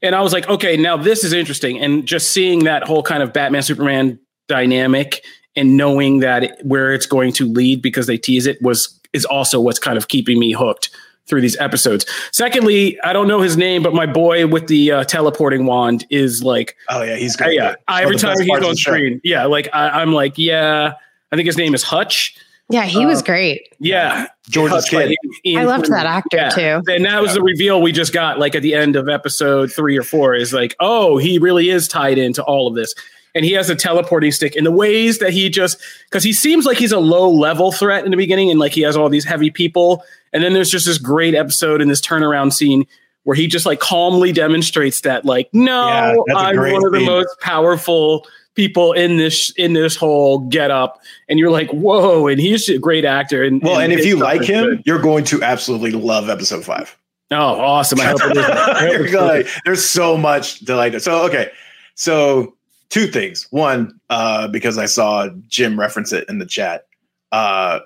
and 0.02 0.16
I 0.16 0.22
was 0.22 0.34
like, 0.34 0.48
okay, 0.50 0.78
now 0.78 0.98
this 0.98 1.24
is 1.24 1.34
interesting. 1.34 1.80
And 1.80 2.06
just 2.06 2.32
seeing 2.32 2.66
that 2.66 2.84
whole 2.84 3.04
kind 3.04 3.24
of 3.24 3.34
Batman 3.34 3.64
Superman 3.64 4.20
dynamic 4.48 5.24
and 5.56 5.78
knowing 5.78 6.20
that 6.20 6.44
it, 6.44 6.60
where 6.64 6.94
it's 6.94 7.06
going 7.06 7.32
to 7.34 7.46
lead 7.46 7.82
because 7.82 8.08
they 8.08 8.18
tease 8.18 8.46
it 8.46 8.62
was 8.62 9.00
is 9.14 9.26
also 9.26 9.60
what's 9.62 9.80
kind 9.80 9.98
of 9.98 10.10
keeping 10.10 10.38
me 10.38 10.52
hooked 10.52 10.90
through 11.26 11.42
these 11.42 11.58
episodes. 11.58 12.06
Secondly, 12.32 13.00
I 13.02 13.14
don't 13.14 13.28
know 13.28 13.42
his 13.42 13.58
name, 13.58 13.82
but 13.82 13.94
my 13.94 14.06
boy 14.06 14.46
with 14.46 14.68
the 14.68 14.92
uh, 14.92 15.04
teleporting 15.06 15.66
wand 15.66 16.06
is 16.10 16.44
like, 16.44 16.76
oh 16.90 17.02
yeah, 17.02 17.16
he's 17.16 17.36
great. 17.36 17.60
Uh, 17.60 17.76
yeah, 17.90 18.02
every 18.02 18.18
time 18.18 18.40
he's 18.40 18.50
on 18.50 18.76
screen, 18.76 19.22
yeah, 19.24 19.46
like 19.46 19.70
I, 19.74 20.02
am 20.02 20.14
like, 20.14 20.38
yeah, 20.38 20.94
I 21.32 21.36
think 21.36 21.48
his 21.48 21.58
name 21.58 21.74
is 21.74 21.82
Hutch. 21.82 22.38
Yeah, 22.70 22.86
he 22.86 23.06
was 23.06 23.22
uh, 23.22 23.26
great. 23.26 23.76
Yeah, 23.80 24.28
George's 24.50 24.90
kid. 24.90 25.16
I 25.56 25.66
loved 25.66 25.86
that 25.92 26.08
actor 26.08 26.38
yeah. 26.38 26.50
too. 26.50 26.82
And 26.92 27.06
that 27.06 27.22
was 27.22 27.36
the 27.36 27.42
reveal 27.44 27.82
we 27.82 27.92
just 27.92 28.12
got, 28.12 28.40
like 28.40 28.56
at 28.56 28.64
the 28.64 28.74
end 28.74 28.96
of 28.96 29.08
episode 29.08 29.72
three 29.72 29.96
or 29.98 30.04
four. 30.04 30.34
Is 30.34 30.52
like, 30.52 30.76
oh, 30.80 31.18
he 31.18 31.38
really 31.38 31.70
is 31.70 31.88
tied 31.88 32.18
into 32.18 32.44
all 32.44 32.68
of 32.68 32.74
this, 32.74 32.96
and 33.36 33.46
he 33.46 33.52
has 33.52 33.70
a 33.70 33.76
teleporting 33.76 34.32
stick. 34.32 34.56
And 34.56 34.66
the 34.66 34.72
ways 34.72 35.20
that 35.20 35.32
he 35.32 35.48
just, 35.48 35.80
because 36.10 36.24
he 36.24 36.34
seems 36.34 36.66
like 36.66 36.78
he's 36.78 36.92
a 36.92 37.00
low 37.00 37.30
level 37.30 37.72
threat 37.72 38.04
in 38.04 38.10
the 38.10 38.18
beginning, 38.18 38.50
and 38.50 38.60
like 38.60 38.72
he 38.72 38.82
has 38.82 38.98
all 38.98 39.10
these 39.10 39.26
heavy 39.26 39.52
people, 39.52 40.04
and 40.34 40.44
then 40.44 40.54
there's 40.54 40.72
just 40.72 40.88
this 40.88 40.98
great 40.98 41.36
episode 41.36 41.82
in 41.82 41.88
this 41.88 42.02
turnaround 42.02 42.52
scene 42.52 42.88
where 43.26 43.36
he 43.36 43.46
just 43.48 43.66
like 43.66 43.80
calmly 43.80 44.32
demonstrates 44.32 45.02
that, 45.02 45.24
like, 45.24 45.50
no, 45.54 45.88
yeah, 46.28 46.36
I'm 46.36 46.58
one 46.58 46.86
of 46.86 46.92
the 46.92 47.06
most 47.06 47.30
powerful 47.42 48.26
people 48.56 48.94
in 48.94 49.18
this 49.18 49.52
in 49.52 49.74
this 49.74 49.96
whole 49.96 50.40
get 50.40 50.72
up 50.72 51.02
and 51.30 51.38
you're 51.38 51.52
like 51.52 51.70
whoa 51.72 52.28
and 52.28 52.40
he's 52.40 52.68
a 52.70 52.80
great 52.80 53.06
actor 53.06 53.44
and 53.44 53.62
well 53.62 53.80
and, 53.80 53.92
and 53.92 54.00
if 54.00 54.06
you 54.06 54.16
like 54.16 54.42
him 54.44 54.66
good. 54.66 54.84
you're 54.86 55.02
going 55.02 55.24
to 55.26 55.42
absolutely 55.44 55.92
love 55.92 56.30
episode 56.30 56.64
five. 56.64 56.98
Oh, 57.32 57.60
awesome. 57.60 58.00
I 58.00 58.06
hope 58.06 58.22
it 58.24 58.38
is. 58.38 59.14
Like, 59.16 59.48
there's 59.66 59.84
so 59.84 60.16
much 60.16 60.60
delight 60.60 61.02
so 61.02 61.24
okay. 61.26 61.52
So 61.96 62.56
two 62.90 63.08
things. 63.08 63.48
One 63.52 64.00
uh 64.10 64.48
because 64.48 64.78
i 64.78 64.86
saw 64.86 65.30
jim 65.48 65.80
reference 65.80 66.14
it 66.14 66.28
in 66.30 66.40
the 66.40 66.46
chat 66.46 66.88
uh 67.32 67.80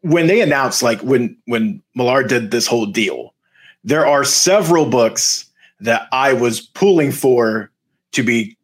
when 0.00 0.26
they 0.26 0.40
announced 0.40 0.82
like 0.82 1.00
when 1.02 1.36
when 1.46 1.82
Millar 1.94 2.24
did 2.24 2.50
this 2.50 2.66
whole 2.66 2.86
deal 2.86 3.34
there 3.84 4.06
are 4.06 4.24
several 4.24 4.86
books 4.86 5.44
that 5.80 6.08
i 6.12 6.32
was 6.32 6.60
pulling 6.60 7.12
for 7.12 7.70
to 8.12 8.22
be 8.22 8.56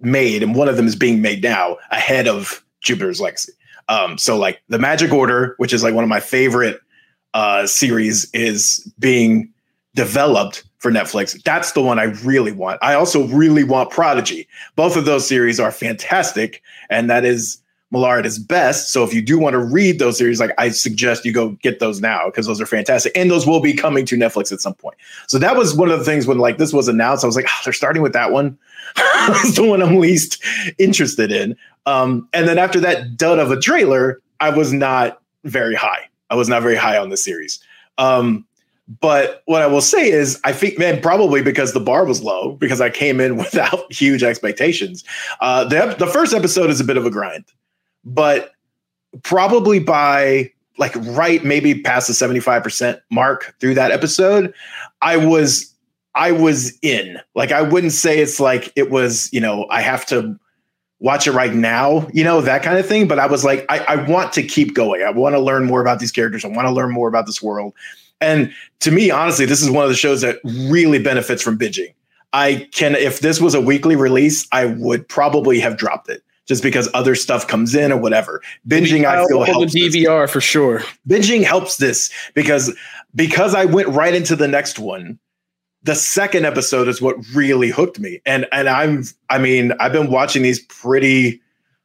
made, 0.00 0.42
and 0.42 0.54
one 0.54 0.68
of 0.68 0.76
them 0.76 0.86
is 0.86 0.96
being 0.96 1.22
made 1.22 1.42
now 1.42 1.76
ahead 1.90 2.28
of 2.28 2.64
Jupiter's 2.80 3.20
Legacy. 3.20 3.52
Um, 3.88 4.18
so 4.18 4.36
like 4.36 4.60
the 4.68 4.78
Magic 4.78 5.12
Order, 5.12 5.54
which 5.58 5.72
is 5.72 5.82
like 5.82 5.94
one 5.94 6.04
of 6.04 6.10
my 6.10 6.20
favorite 6.20 6.80
uh, 7.34 7.66
series, 7.66 8.30
is 8.32 8.92
being 8.98 9.52
developed 9.94 10.64
for 10.78 10.90
Netflix. 10.90 11.42
That's 11.42 11.72
the 11.72 11.82
one 11.82 11.98
I 11.98 12.04
really 12.24 12.52
want. 12.52 12.78
I 12.82 12.94
also 12.94 13.26
really 13.28 13.64
want 13.64 13.90
Prodigy. 13.90 14.46
Both 14.74 14.96
of 14.96 15.04
those 15.04 15.26
series 15.26 15.58
are 15.58 15.72
fantastic, 15.72 16.62
and 16.90 17.08
that 17.10 17.24
is 17.24 17.58
Millar 17.90 18.18
at 18.18 18.24
his 18.24 18.38
best. 18.38 18.92
So 18.92 19.04
if 19.04 19.14
you 19.14 19.22
do 19.22 19.38
want 19.38 19.54
to 19.54 19.58
read 19.58 19.98
those 19.98 20.18
series, 20.18 20.40
like 20.40 20.50
I 20.58 20.70
suggest 20.70 21.24
you 21.24 21.32
go 21.32 21.50
get 21.62 21.78
those 21.78 22.00
now 22.00 22.26
because 22.26 22.46
those 22.46 22.60
are 22.60 22.66
fantastic, 22.66 23.12
and 23.16 23.30
those 23.30 23.46
will 23.46 23.60
be 23.60 23.72
coming 23.72 24.04
to 24.06 24.16
Netflix 24.16 24.52
at 24.52 24.60
some 24.60 24.74
point. 24.74 24.96
So 25.28 25.38
that 25.38 25.56
was 25.56 25.74
one 25.74 25.90
of 25.90 25.98
the 25.98 26.04
things 26.04 26.26
when 26.26 26.38
like 26.38 26.58
this 26.58 26.72
was 26.72 26.88
announced. 26.88 27.24
I 27.24 27.26
was 27.26 27.36
like, 27.36 27.46
oh, 27.48 27.60
they're 27.64 27.72
starting 27.72 28.02
with 28.02 28.12
that 28.12 28.32
one. 28.32 28.58
That's 29.28 29.56
the 29.56 29.64
one 29.64 29.82
I'm 29.82 29.96
least 29.96 30.42
interested 30.78 31.30
in. 31.30 31.56
Um, 31.86 32.28
and 32.32 32.48
then 32.48 32.58
after 32.58 32.80
that 32.80 33.16
dud 33.16 33.38
of 33.38 33.50
a 33.50 33.60
trailer, 33.60 34.20
I 34.40 34.50
was 34.50 34.72
not 34.72 35.20
very 35.44 35.74
high. 35.74 36.08
I 36.30 36.34
was 36.34 36.48
not 36.48 36.62
very 36.62 36.76
high 36.76 36.98
on 36.98 37.10
the 37.10 37.16
series. 37.16 37.60
Um, 37.98 38.46
but 39.00 39.42
what 39.46 39.62
I 39.62 39.66
will 39.66 39.80
say 39.80 40.08
is, 40.08 40.40
I 40.44 40.52
think, 40.52 40.78
man, 40.78 41.00
probably 41.00 41.42
because 41.42 41.72
the 41.72 41.80
bar 41.80 42.04
was 42.04 42.22
low, 42.22 42.52
because 42.52 42.80
I 42.80 42.90
came 42.90 43.20
in 43.20 43.36
without 43.38 43.92
huge 43.92 44.22
expectations. 44.22 45.04
Uh, 45.40 45.64
the, 45.64 45.94
the 45.98 46.06
first 46.06 46.34
episode 46.34 46.70
is 46.70 46.80
a 46.80 46.84
bit 46.84 46.96
of 46.96 47.06
a 47.06 47.10
grind, 47.10 47.44
but 48.04 48.52
probably 49.22 49.78
by 49.78 50.52
like 50.78 50.94
right 50.96 51.42
maybe 51.42 51.80
past 51.80 52.06
the 52.06 52.12
75% 52.12 53.00
mark 53.10 53.54
through 53.60 53.74
that 53.74 53.90
episode, 53.90 54.52
I 55.00 55.16
was 55.16 55.72
I 56.16 56.32
was 56.32 56.76
in. 56.82 57.20
Like 57.34 57.52
I 57.52 57.62
wouldn't 57.62 57.92
say 57.92 58.18
it's 58.18 58.40
like 58.40 58.72
it 58.74 58.90
was, 58.90 59.30
you 59.32 59.40
know, 59.40 59.66
I 59.70 59.82
have 59.82 60.06
to 60.06 60.38
watch 60.98 61.26
it 61.26 61.32
right 61.32 61.54
now, 61.54 62.08
you 62.12 62.24
know, 62.24 62.40
that 62.40 62.62
kind 62.62 62.78
of 62.78 62.86
thing. 62.86 63.06
But 63.06 63.18
I 63.18 63.26
was 63.26 63.44
like, 63.44 63.66
I, 63.68 63.78
I 63.80 63.96
want 64.08 64.32
to 64.32 64.42
keep 64.42 64.74
going. 64.74 65.02
I 65.02 65.10
want 65.10 65.34
to 65.34 65.40
learn 65.40 65.66
more 65.66 65.80
about 65.80 66.00
these 66.00 66.10
characters. 66.10 66.44
I 66.44 66.48
want 66.48 66.66
to 66.66 66.72
learn 66.72 66.90
more 66.90 67.08
about 67.08 67.26
this 67.26 67.42
world. 67.42 67.74
And 68.20 68.52
to 68.80 68.90
me, 68.90 69.10
honestly, 69.10 69.44
this 69.44 69.62
is 69.62 69.70
one 69.70 69.84
of 69.84 69.90
the 69.90 69.96
shows 69.96 70.22
that 70.22 70.40
really 70.44 70.98
benefits 70.98 71.42
from 71.42 71.58
binging. 71.58 71.92
I 72.32 72.68
can, 72.72 72.94
if 72.94 73.20
this 73.20 73.40
was 73.40 73.54
a 73.54 73.60
weekly 73.60 73.94
release, 73.94 74.48
I 74.52 74.66
would 74.66 75.06
probably 75.08 75.60
have 75.60 75.76
dropped 75.76 76.08
it 76.08 76.22
just 76.46 76.62
because 76.62 76.88
other 76.94 77.14
stuff 77.14 77.46
comes 77.46 77.74
in 77.74 77.92
or 77.92 77.98
whatever. 77.98 78.42
Binging, 78.66 79.04
I 79.04 79.26
feel 79.26 79.40
the 79.40 79.46
helps 79.46 79.74
this. 79.74 79.94
DVR 79.94 80.30
for 80.30 80.40
sure. 80.40 80.80
Binging 81.08 81.44
helps 81.44 81.76
this 81.76 82.10
because 82.34 82.74
because 83.14 83.54
I 83.54 83.64
went 83.64 83.88
right 83.88 84.14
into 84.14 84.36
the 84.36 84.48
next 84.48 84.78
one. 84.78 85.18
The 85.86 85.94
second 85.94 86.44
episode 86.44 86.88
is 86.88 87.00
what 87.00 87.16
really 87.32 87.70
hooked 87.70 88.00
me, 88.00 88.20
and 88.26 88.44
and 88.50 88.68
I'm 88.68 89.04
I 89.30 89.38
mean 89.38 89.70
I've 89.78 89.92
been 89.92 90.10
watching 90.10 90.42
these 90.42 90.58
pretty, 90.64 91.40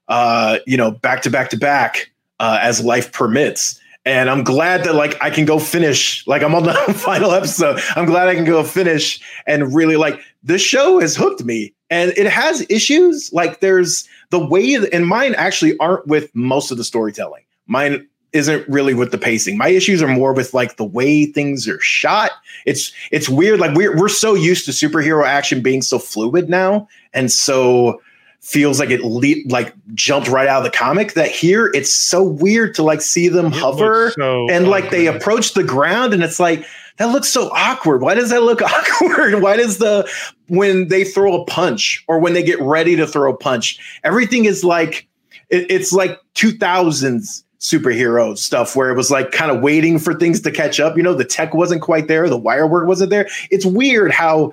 uh, 0.08 0.58
you 0.66 0.76
know, 0.76 0.90
back 0.90 1.22
to 1.22 1.30
back 1.30 1.52
to 1.52 1.58
back 1.58 2.12
uh, 2.40 2.58
as 2.64 2.84
life 2.84 3.12
permits. 3.12 3.80
And 4.04 4.32
I'm 4.32 4.44
glad 4.44 4.86
that 4.86 4.96
like 4.96 5.22
I 5.22 5.30
can 5.30 5.46
go 5.46 5.60
finish. 5.60 6.26
Like 6.26 6.42
I'm 6.42 6.56
on 6.56 6.64
the 6.64 6.74
final 6.96 7.30
episode. 7.32 7.80
I'm 7.96 8.08
glad 8.08 8.28
I 8.28 8.34
can 8.34 8.44
go 8.44 8.64
finish 8.64 9.22
and 9.46 9.72
really 9.72 9.98
like 9.98 10.20
this 10.42 10.64
show 10.64 11.00
has 11.00 11.16
hooked 11.16 11.44
me. 11.44 11.72
And 11.92 12.12
it 12.18 12.26
has 12.26 12.66
issues. 12.70 13.32
Like 13.32 13.60
there's 13.60 14.10
the 14.32 14.44
way 14.44 14.80
and 14.92 15.06
mine 15.06 15.36
actually 15.36 15.78
aren't 15.78 16.08
with 16.08 16.34
most 16.34 16.72
of 16.72 16.78
the 16.78 16.84
storytelling. 16.84 17.44
Mine 17.68 18.08
isn't 18.34 18.68
really 18.70 18.94
with 18.94 19.12
the 19.12 19.18
pacing. 19.18 19.58
My 19.58 19.70
issues 19.70 20.02
are 20.02 20.08
more 20.08 20.34
with 20.34 20.54
like 20.54 20.78
the 20.78 20.86
way 20.86 21.26
things 21.26 21.68
are 21.68 21.80
shot. 21.80 22.32
It's 22.66 22.92
it's 23.12 23.28
weird. 23.28 23.60
Like 23.60 23.76
we're 23.76 23.96
we're 23.98 24.10
so 24.10 24.34
used 24.34 24.66
to 24.66 24.72
superhero 24.72 25.26
action 25.26 25.62
being 25.62 25.82
so 25.82 26.00
fluid 26.00 26.50
now, 26.50 26.88
and 27.14 27.32
so 27.32 28.02
feels 28.40 28.80
like 28.80 28.90
it 28.90 29.02
le- 29.02 29.48
like 29.50 29.74
jumped 29.94 30.28
right 30.28 30.48
out 30.48 30.66
of 30.66 30.72
the 30.72 30.76
comic. 30.76 31.14
That 31.14 31.30
here 31.30 31.72
it's 31.74 31.94
so 31.94 32.24
weird 32.24 32.74
to 32.76 32.84
like 32.84 33.02
see 33.02 33.28
them 33.28 33.48
It 33.48 33.54
hover 33.54 34.12
so 34.12 34.50
and 34.50 34.68
like 34.68 34.92
they 34.92 35.08
approach 35.08 35.54
the 35.54 35.64
ground, 35.64 36.14
and 36.14 36.24
it's 36.24 36.40
like 36.40 36.66
that 36.98 37.06
looks 37.06 37.30
so 37.30 37.50
awkward. 37.50 38.02
Why 38.02 38.14
does 38.14 38.30
that 38.30 38.44
look 38.44 38.62
awkward? 38.62 39.42
Why 39.42 39.58
does 39.58 39.78
the 39.78 40.10
when 40.48 40.88
they 40.88 41.04
throw 41.04 41.42
a 41.42 41.46
punch 41.46 42.04
or 42.08 42.20
when 42.20 42.34
they 42.34 42.44
get 42.44 42.62
ready 42.62 42.96
to 42.96 43.08
throw 43.08 43.34
a 43.34 43.38
punch, 43.38 44.00
everything 44.04 44.46
is 44.46 44.64
like 44.64 45.08
it, 45.50 45.70
it's 45.70 45.92
like 45.92 46.18
2000s 46.36 47.44
superhero 47.62 48.36
stuff 48.38 48.76
where 48.76 48.90
it 48.90 48.96
was 48.96 49.12
like 49.12 49.32
kind 49.32 49.52
of 49.52 49.62
waiting 49.62 50.00
for 50.00 50.14
things 50.16 50.42
to 50.42 50.52
catch 50.52 50.80
up. 50.80 50.98
You 50.98 51.04
know, 51.04 51.14
the 51.14 51.24
tech 51.24 51.54
wasn't 51.54 51.82
quite 51.82 52.08
there, 52.08 52.28
the 52.28 52.38
wire 52.38 52.68
work 52.68 52.88
wasn't 52.88 53.12
there. 53.12 53.30
It's 53.52 53.66
weird 53.66 54.12
how 54.12 54.52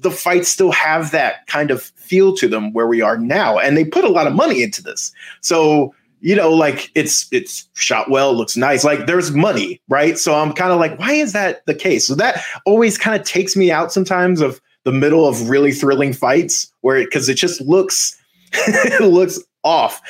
the 0.00 0.10
fights 0.10 0.48
still 0.48 0.72
have 0.72 1.10
that 1.12 1.46
kind 1.46 1.70
of 1.70 1.82
feel 1.82 2.34
to 2.36 2.48
them 2.48 2.72
where 2.72 2.86
we 2.86 3.02
are 3.02 3.18
now. 3.18 3.58
And 3.58 3.76
they 3.76 3.84
put 3.84 4.04
a 4.04 4.08
lot 4.08 4.26
of 4.26 4.32
money 4.32 4.62
into 4.62 4.82
this. 4.82 5.12
So, 5.42 5.94
you 6.20 6.34
know, 6.34 6.50
like 6.50 6.90
it's 6.94 7.26
it's 7.30 7.68
shot 7.74 8.10
well, 8.10 8.34
looks 8.34 8.56
nice. 8.56 8.84
Like 8.84 9.06
there's 9.06 9.30
money, 9.30 9.80
right? 9.88 10.18
So 10.18 10.34
I'm 10.34 10.54
kind 10.54 10.72
of 10.72 10.80
like, 10.80 10.98
why 10.98 11.12
is 11.12 11.34
that 11.34 11.64
the 11.66 11.74
case? 11.74 12.06
So 12.06 12.14
that 12.14 12.42
always 12.64 12.96
kind 12.96 13.20
of 13.20 13.26
takes 13.26 13.54
me 13.54 13.70
out 13.70 13.92
sometimes 13.92 14.40
of 14.40 14.60
the 14.84 14.92
middle 14.92 15.28
of 15.28 15.50
really 15.50 15.72
thrilling 15.72 16.14
fights 16.14 16.72
where 16.80 17.04
because 17.04 17.28
it, 17.28 17.34
just 17.34 17.60
looks 17.60 18.18
it 18.52 19.04
looks 19.04 19.38
off. 19.62 20.00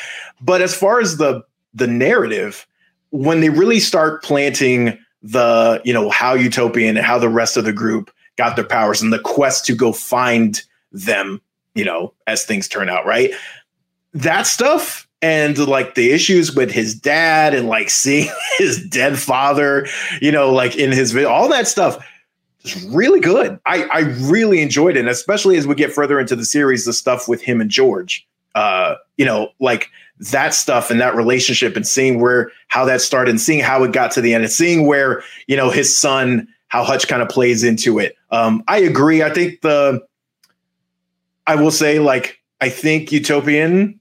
But 0.41 0.63
as 0.63 0.77
far 0.77 1.01
as 1.01 1.17
the 1.17 1.43
the 1.77 1.87
narrative, 1.87 2.67
when 3.11 3.41
they 3.41 3.51
really 3.51 3.81
start 3.81 4.23
planting 4.23 4.99
the, 5.23 5.81
you 5.85 5.93
know, 5.93 6.11
how 6.11 6.35
Utopian 6.35 6.97
and 6.97 7.07
how 7.07 7.19
the 7.19 7.29
rest 7.29 7.57
of 7.57 7.65
the 7.65 7.73
group 7.73 8.11
got 8.37 8.57
their 8.57 8.65
powers 8.65 9.03
and 9.03 9.13
the 9.13 9.19
quest 9.19 9.65
to 9.67 9.75
go 9.75 9.93
find 9.93 10.63
them, 10.93 11.41
you 11.75 11.85
know, 11.85 12.13
as 12.27 12.45
things 12.45 12.69
turn 12.69 12.89
out, 12.89 13.07
right? 13.07 13.31
That 14.13 14.47
stuff 14.47 15.07
and 15.23 15.59
like 15.59 15.95
the 15.95 16.13
issues 16.13 16.55
with 16.55 16.71
his 16.71 16.95
dad 16.95 17.55
and 17.55 17.69
like 17.69 17.91
seeing 17.91 18.31
his 18.59 18.85
dead 18.89 19.19
father, 19.19 19.87
you 20.21 20.33
know, 20.33 20.53
like 20.53 20.77
in 20.77 20.93
his 20.93 21.15
all 21.25 21.49
that 21.49 21.67
stuff 21.67 22.05
is 22.65 22.83
really 22.85 23.21
good. 23.21 23.59
I, 23.67 23.85
I 23.85 24.01
really 24.21 24.61
enjoyed 24.61 24.97
it, 24.97 25.01
and 25.01 25.09
especially 25.09 25.57
as 25.57 25.67
we 25.67 25.75
get 25.75 25.93
further 25.93 26.21
into 26.21 26.37
the 26.37 26.45
series, 26.45 26.85
the 26.85 26.93
stuff 26.93 27.29
with 27.29 27.43
him 27.43 27.61
and 27.61 27.71
George. 27.71 28.27
Uh, 28.55 28.95
you 29.19 29.25
know, 29.25 29.51
like 29.61 29.91
that 30.19 30.55
stuff 30.55 30.91
and 30.91 31.01
that 31.01 31.15
relationship 31.15 31.77
and 31.77 31.87
seeing 31.87 32.21
where 32.21 32.51
how 32.69 32.85
that 32.85 33.01
started 33.01 33.31
and 33.31 33.41
seeing 33.41 33.63
how 33.63 33.83
it 33.85 33.93
got 33.93 34.11
to 34.13 34.21
the 34.21 34.35
end 34.35 34.45
and 34.45 34.53
seeing 34.53 34.87
where, 34.87 35.23
you 35.47 35.57
know, 35.57 35.71
his 35.71 35.97
son, 35.97 36.49
how 36.69 36.85
Hutch 36.85 37.07
kind 37.07 37.23
of 37.23 37.29
plays 37.29 37.63
into 37.63 37.99
it. 37.99 38.17
Um, 38.31 38.63
I 38.67 38.79
agree. 38.79 39.23
I 39.23 39.31
think 39.31 39.61
the 39.61 40.01
I 41.47 41.55
will 41.55 41.71
say, 41.71 41.99
like, 41.99 42.41
I 42.61 42.69
think 42.69 43.13
Utopian 43.13 44.01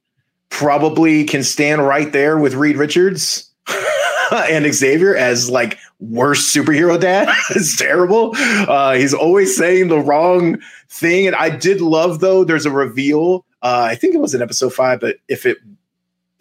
probably 0.50 1.26
can 1.26 1.44
stand 1.44 1.86
right 1.86 2.12
there 2.12 2.38
with 2.38 2.54
Reed 2.54 2.78
Richards 2.78 3.52
and 4.32 4.74
Xavier 4.74 5.16
as 5.16 5.50
like 5.50 5.78
worst 6.00 6.56
superhero 6.56 7.00
dad. 7.00 7.30
it's 7.52 7.78
terrible. 7.78 8.32
Uh, 8.36 8.94
he's 8.94 9.14
always 9.14 9.56
saying 9.56 9.90
the 9.90 10.00
wrong 10.00 10.60
thing. 10.90 11.28
And 11.28 11.36
I 11.36 11.50
did 11.50 11.82
love 11.82 12.20
though. 12.20 12.44
There's 12.44 12.66
a 12.66 12.72
reveal. 12.72 13.46
Uh, 13.62 13.88
I 13.90 13.96
think 13.96 14.16
it 14.16 14.20
was 14.20 14.34
in 14.34 14.42
episode 14.42 14.74
five, 14.74 15.00
but 15.00 15.18
if 15.28 15.46
it 15.46 15.58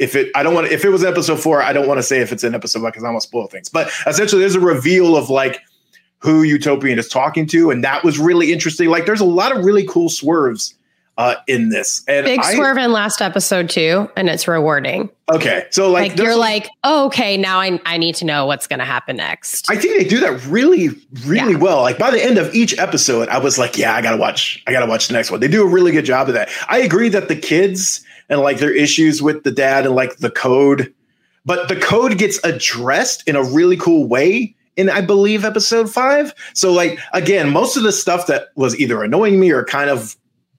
if 0.05 0.14
it 0.14 0.30
I 0.34 0.42
don't 0.42 0.55
want 0.55 0.68
if 0.68 0.84
it 0.84 0.90
was 0.90 1.02
episode 1.05 1.40
four, 1.40 1.61
I 1.62 1.72
don't 1.72 1.88
want 1.88 1.98
to 1.98 2.02
say 2.02 2.20
if 2.20 2.30
it's 2.32 2.44
an 2.44 2.55
episode 2.55 2.82
five 2.82 2.92
because 2.92 3.05
I 3.05 3.11
want 3.11 3.22
to 3.22 3.26
spoil 3.28 3.46
things. 3.48 3.68
But 3.68 3.90
essentially, 4.07 4.40
there's 4.40 4.55
a 4.55 4.61
reveal 4.61 5.16
of 5.16 5.30
like 5.30 5.61
who 6.18 6.42
Utopian 6.42 6.98
is 6.98 7.09
talking 7.09 7.46
to, 7.48 7.70
and 7.70 7.82
that 7.84 8.05
was 8.05 8.18
really 8.18 8.52
interesting. 8.52 8.88
Like, 8.88 9.05
there's 9.05 9.20
a 9.20 9.26
lot 9.26 9.55
of 9.55 9.62
really 9.64 9.86
cool 9.86 10.09
swerves 10.09 10.74
uh, 11.18 11.34
in 11.46 11.68
this. 11.68 12.02
And 12.09 12.24
Big 12.24 12.40
I- 12.40 12.55
swerve 12.55 12.78
in 12.78 12.92
last 12.92 13.20
episode 13.20 13.68
too, 13.68 14.09
and 14.16 14.28
it's 14.30 14.48
rewarding. 14.48 15.11
Okay, 15.32 15.66
so 15.70 15.90
like, 15.90 16.11
Like, 16.12 16.18
you're 16.18 16.36
like, 16.36 16.68
oh, 16.82 17.07
okay, 17.07 17.36
now 17.38 17.59
I 17.61 17.80
I 17.86 17.96
need 17.98 18.14
to 18.16 18.24
know 18.26 18.44
what's 18.46 18.66
going 18.66 18.78
to 18.80 18.84
happen 18.84 19.16
next. 19.16 19.70
I 19.70 19.76
think 19.76 19.96
they 19.96 20.05
do 20.09 20.20
that 20.20 20.44
really, 20.46 20.88
really 21.24 21.52
Yeah. 21.52 21.59
well. 21.59 21.80
Like 21.82 21.98
by 21.98 22.11
the 22.11 22.22
end 22.22 22.36
of 22.36 22.55
each 22.55 22.78
episode, 22.78 23.28
I 23.28 23.38
was 23.38 23.59
like, 23.59 23.78
yeah, 23.78 23.94
I 23.94 24.02
gotta 24.02 24.18
watch, 24.18 24.62
I 24.66 24.72
gotta 24.72 24.86
watch 24.86 25.09
the 25.09 25.14
next 25.14 25.30
one. 25.30 25.40
They 25.40 25.48
do 25.48 25.62
a 25.62 25.66
really 25.66 25.92
good 25.92 26.05
job 26.05 26.28
of 26.28 26.34
that. 26.34 26.50
I 26.68 26.78
agree 26.80 27.09
that 27.11 27.28
the 27.28 27.36
kids 27.36 28.03
and 28.29 28.41
like 28.41 28.59
their 28.59 28.75
issues 28.75 29.22
with 29.22 29.45
the 29.45 29.51
dad 29.51 29.87
and 29.87 29.95
like 29.95 30.16
the 30.18 30.31
code, 30.31 30.93
but 31.45 31.68
the 31.68 31.77
code 31.77 32.18
gets 32.18 32.39
addressed 32.45 33.27
in 33.29 33.37
a 33.37 33.43
really 33.43 33.77
cool 33.77 34.07
way 34.07 34.55
in 34.77 34.91
I 34.91 35.01
believe 35.01 35.45
episode 35.45 35.91
five. 35.91 36.35
So 36.55 36.72
like 36.72 36.99
again, 37.12 37.51
most 37.51 37.77
of 37.77 37.83
the 37.83 37.93
stuff 37.93 38.27
that 38.27 38.49
was 38.57 38.79
either 38.79 39.03
annoying 39.03 39.39
me 39.39 39.51
or 39.51 39.64
kind 39.64 39.91
of, 39.91 40.16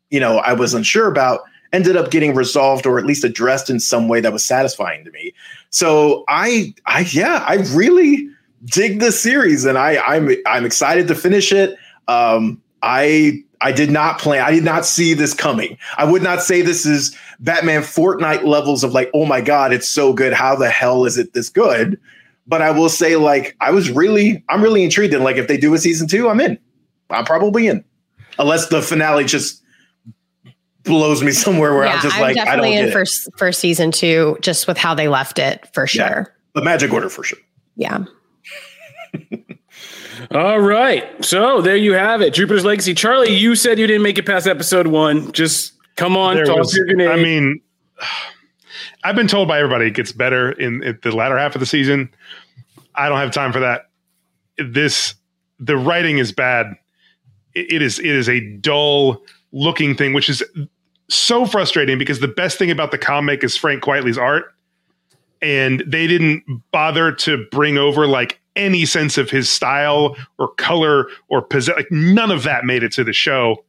you 0.10 0.20
know, 0.20 0.38
I 0.38 0.54
was 0.54 0.74
unsure 0.74 1.08
about 1.08 1.42
ended 1.74 1.98
up 1.98 2.12
getting 2.12 2.34
resolved 2.34 2.86
or 2.86 2.98
at 2.98 3.06
least 3.06 3.24
addressed 3.24 3.70
in 3.70 3.80
some 3.80 4.08
way 4.08 4.22
that 4.22 4.32
was 4.32 4.46
satisfying 4.46 5.04
to 5.04 5.12
me. 5.12 5.34
So 5.70 6.24
I 6.28 6.74
I 6.86 7.02
yeah, 7.12 7.44
I 7.48 7.56
really 7.74 8.30
dig 8.64 9.00
this 9.00 9.22
series 9.22 9.66
and 9.66 9.78
I 9.78 9.98
I'm 9.98 10.30
I'm 10.46 10.66
excited 10.66 11.08
to 11.10 11.16
finish 11.16 11.52
it. 11.52 11.78
Um 12.08 12.62
I 12.86 13.42
I 13.62 13.72
did 13.72 13.90
not 13.90 14.20
plan 14.20 14.44
I 14.44 14.52
did 14.52 14.64
not 14.64 14.86
see 14.86 15.14
this 15.16 15.34
coming. 15.34 15.78
I 15.98 16.06
would 16.06 16.22
not 16.22 16.42
say 16.42 16.62
this 16.62 16.86
is 16.86 17.18
Batman 17.40 17.82
Fortnite 17.82 18.46
levels 18.46 18.84
of 18.84 18.94
like, 18.94 19.10
oh 19.14 19.26
my 19.26 19.42
god, 19.42 19.74
it's 19.74 19.88
so 19.88 20.14
good. 20.14 20.32
How 20.34 20.56
the 20.56 20.70
hell 20.70 21.06
is 21.06 21.18
it 21.18 21.34
this 21.34 21.50
good? 21.50 22.00
But 22.48 22.62
I 22.62 22.70
will 22.70 22.90
say, 22.90 23.16
like, 23.16 23.56
I 23.60 23.72
was 23.72 23.90
really, 23.90 24.44
I'm 24.50 24.62
really 24.62 24.84
intrigued. 24.84 25.16
And 25.16 25.24
like, 25.24 25.38
if 25.38 25.48
they 25.48 25.58
do 25.58 25.74
a 25.74 25.80
season 25.80 26.08
two, 26.08 26.30
I'm 26.30 26.40
in. 26.40 26.60
I'm 27.10 27.26
probably 27.26 27.66
in, 27.66 27.84
unless 28.38 28.68
the 28.70 28.84
finale 28.84 29.26
just 29.26 29.64
blows 30.84 31.24
me 31.24 31.32
somewhere 31.46 31.74
where 31.74 31.88
I'm 31.88 32.00
just 32.02 32.16
I'm 32.16 32.22
like, 32.22 32.38
I 32.38 32.56
don't 32.56 32.66
definitely 32.66 32.72
get 32.74 32.84
in 32.84 32.90
it. 32.90 32.92
for 32.92 33.06
for 33.38 33.52
season 33.52 33.92
two, 33.92 34.38
just 34.42 34.68
with 34.68 34.78
how 34.78 34.94
they 34.94 35.08
left 35.08 35.40
it 35.40 35.68
for 35.74 35.84
Yeah. 35.86 36.08
sure. 36.08 36.36
The 36.54 36.62
Magic 36.62 36.94
Order 36.94 37.10
for 37.10 37.24
sure. 37.24 37.40
Yeah. 37.78 38.06
All 40.32 40.60
right. 40.60 41.24
So 41.24 41.62
there 41.62 41.76
you 41.78 41.94
have 41.94 42.22
it. 42.22 42.34
Jupiter's 42.34 42.66
Legacy. 42.66 42.94
Charlie, 42.94 43.36
you 43.36 43.56
said 43.56 43.80
you 43.80 43.88
didn't 43.88 44.04
make 44.04 44.18
it 44.18 44.26
past 44.26 44.48
episode 44.48 44.88
one. 44.88 45.32
Just 45.32 45.74
come 45.96 46.16
on, 46.18 46.36
There 46.36 46.46
toss 46.46 46.58
was- 46.58 46.76
your 46.76 46.86
grenade. 46.86 47.10
I 47.10 47.16
mean, 47.18 47.62
I've 49.04 49.16
been 49.16 49.28
told 49.28 49.48
by 49.48 49.60
everybody 49.60 49.88
it 49.88 49.94
gets 49.94 50.12
better 50.12 50.52
in, 50.54 50.82
in 50.84 50.98
the 51.04 51.16
latter 51.16 51.38
half 51.38 51.56
of 51.56 51.60
the 51.60 51.66
season. 51.68 52.10
I 52.96 53.08
don't 53.10 53.20
have 53.20 53.32
time 53.32 53.54
for 53.54 53.60
that. 53.60 53.90
This 54.58 55.16
the 55.60 55.78
writing 55.78 56.18
is 56.18 56.32
bad. 56.32 56.76
It- 57.54 57.72
it 57.74 57.82
is 57.82 58.00
it 58.00 58.06
is 58.08 58.28
a 58.30 58.40
dull 58.58 59.22
looking 59.52 59.96
thing, 59.96 60.14
which 60.14 60.30
is 60.30 60.44
so 61.08 61.46
frustrating 61.46 61.98
because 62.00 62.20
the 62.20 62.28
best 62.28 62.58
thing 62.58 62.72
about 62.72 62.92
the 62.92 62.98
comic 62.98 63.44
is 63.44 63.56
Frank 63.56 63.84
Quitely's 63.84 64.18
art, 64.18 64.54
and 65.42 65.84
they 65.86 66.08
didn't 66.08 66.44
bother 66.72 67.12
to 67.12 67.46
bring 67.52 67.78
over 67.78 68.08
like 68.08 68.40
any 68.56 68.86
sense 68.86 69.18
of 69.18 69.30
his 69.30 69.50
style 69.50 70.16
or 70.38 70.54
color 70.56 71.08
or 71.28 71.42
possess. 71.42 71.76
Like 71.76 71.92
none 71.92 72.32
of 72.32 72.44
that 72.44 72.66
made 72.66 72.84
it 72.84 72.92
to 72.94 73.04
the 73.04 73.14
show 73.14 73.64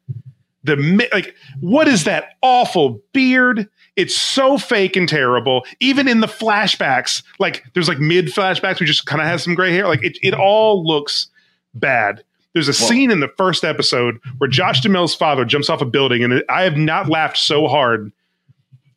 the 0.66 1.08
like 1.12 1.34
what 1.60 1.88
is 1.88 2.04
that 2.04 2.34
awful 2.42 3.00
beard 3.12 3.68
it's 3.94 4.14
so 4.14 4.58
fake 4.58 4.96
and 4.96 5.08
terrible 5.08 5.64
even 5.80 6.08
in 6.08 6.20
the 6.20 6.26
flashbacks 6.26 7.22
like 7.38 7.64
there's 7.72 7.88
like 7.88 7.98
mid 7.98 8.26
flashbacks 8.26 8.80
we 8.80 8.86
just 8.86 9.06
kind 9.06 9.22
of 9.22 9.28
has 9.28 9.42
some 9.42 9.54
gray 9.54 9.72
hair 9.72 9.86
like 9.86 10.02
it, 10.04 10.18
it 10.22 10.34
all 10.34 10.84
looks 10.84 11.28
bad 11.74 12.22
there's 12.52 12.68
a 12.68 12.74
scene 12.74 13.10
in 13.10 13.20
the 13.20 13.28
first 13.36 13.64
episode 13.64 14.18
where 14.38 14.48
Josh 14.48 14.80
Duhamel's 14.80 15.14
father 15.14 15.44
jumps 15.44 15.68
off 15.68 15.80
a 15.80 15.86
building 15.86 16.24
and 16.24 16.42
i 16.48 16.62
have 16.62 16.76
not 16.76 17.08
laughed 17.08 17.38
so 17.38 17.68
hard 17.68 18.12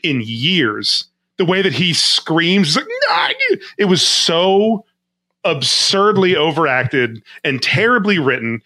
in 0.04 0.22
years 0.26 1.06
the 1.38 1.46
way 1.46 1.62
that 1.62 1.74
he 1.74 1.94
screams 1.94 2.76
like 2.76 2.86
"Nah!" 3.10 3.30
it 3.78 3.86
was 3.86 4.06
so 4.06 4.86
absurdly 5.44 6.36
overacted 6.36 7.24
and 7.44 7.62
terribly 7.62 8.20
written 8.20 8.62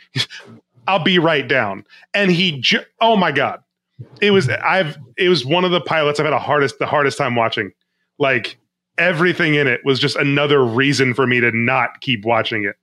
I'll 0.87 1.03
be 1.03 1.17
right 1.17 1.47
down. 1.47 1.85
And 2.13 2.29
he, 2.29 2.59
ju- 2.59 2.83
oh 2.99 3.15
my 3.15 3.31
God. 3.31 3.63
it 4.21 4.31
was 4.31 4.49
I've 4.49 4.97
it 5.17 5.29
was 5.29 5.45
one 5.45 5.63
of 5.63 5.71
the 5.71 5.79
pilots 5.79 6.19
I've 6.19 6.25
had 6.25 6.33
a 6.33 6.39
hardest 6.39 6.77
the 6.79 6.85
hardest 6.85 7.17
time 7.17 7.35
watching. 7.35 7.71
Like 8.19 8.57
everything 8.97 9.55
in 9.55 9.65
it 9.67 9.79
was 9.85 9.99
just 9.99 10.15
another 10.17 10.63
reason 10.65 11.13
for 11.13 11.25
me 11.25 11.39
to 11.39 11.51
not 11.51 12.01
keep 12.01 12.25
watching 12.25 12.65
it. 12.65 12.75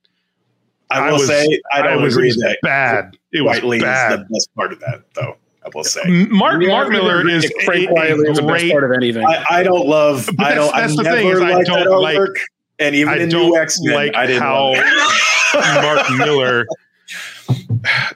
I 0.89 1.11
will 1.11 1.19
was, 1.19 1.27
say 1.27 1.61
I 1.71 1.81
don't 1.83 2.01
was, 2.01 2.15
agree 2.15 2.29
it 2.29 2.35
was 2.35 2.37
that 2.37 2.57
bad. 2.63 3.17
It 3.31 3.41
was 3.41 3.57
Whiteley 3.57 3.79
bad. 3.81 4.13
is 4.13 4.17
the 4.19 4.33
best 4.33 4.55
part 4.55 4.73
of 4.73 4.79
that, 4.81 5.03
though. 5.13 5.37
I 5.63 5.69
will 5.75 5.83
say. 5.83 6.01
Mark 6.31 6.61
Yeah, 6.61 6.69
Mark 6.69 6.89
Millar 6.89 7.19
agree. 7.19 7.35
is 7.35 7.51
Frank 7.65 7.89
a, 7.89 7.93
Quitely 7.93 8.27
a 8.27 8.31
is 8.31 8.37
the 8.39 8.43
best 8.43 8.71
part 8.71 8.83
of 8.83 8.91
anything. 8.93 9.23
I, 9.25 9.45
I 9.49 9.63
don't 9.63 9.87
love. 9.87 10.27
I 10.39 10.55
don't. 10.55 10.65
that's- 10.65 10.73
I 10.73 10.81
that's 10.81 10.95
the 10.97 11.03
thing 11.03 11.27
is 11.27 11.39
I 11.39 11.61
don't 11.63 12.01
like- 12.01 12.17
artwork, 12.17 12.35
and 12.81 12.95
even 12.95 13.13
I 13.13 13.17
in 13.17 13.29
don't 13.29 13.49
New 13.51 13.57
X 13.57 13.77
Men, 13.81 13.95
like 13.95 14.15
I 14.15 14.27
didn't. 14.27 14.41
how. 14.41 14.73
Mark 15.81 16.09
Millar 16.17 16.65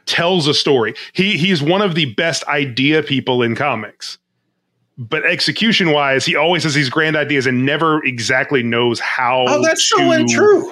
tells 0.05 0.47
a 0.47 0.53
story. 0.53 0.93
He 1.13 1.38
he's 1.38 1.61
one 1.61 1.82
of 1.82 1.95
the 1.95 2.13
best 2.16 2.43
idea 2.47 3.03
people 3.03 3.41
in 3.43 3.55
comics. 3.55 4.18
But 4.97 5.26
execution 5.26 5.91
wise, 5.91 6.26
he 6.26 6.36
always 6.38 6.63
has 6.63 6.74
these 6.74 6.89
grand 6.89 7.18
ideas 7.18 7.45
and 7.45 7.66
never 7.66 8.03
exactly 8.05 8.63
knows 8.63 8.99
how. 8.99 9.43
oh, 9.47 9.61
that's 9.61 9.84
so 9.84 9.97
to- 9.97 10.11
untrue. 10.11 10.72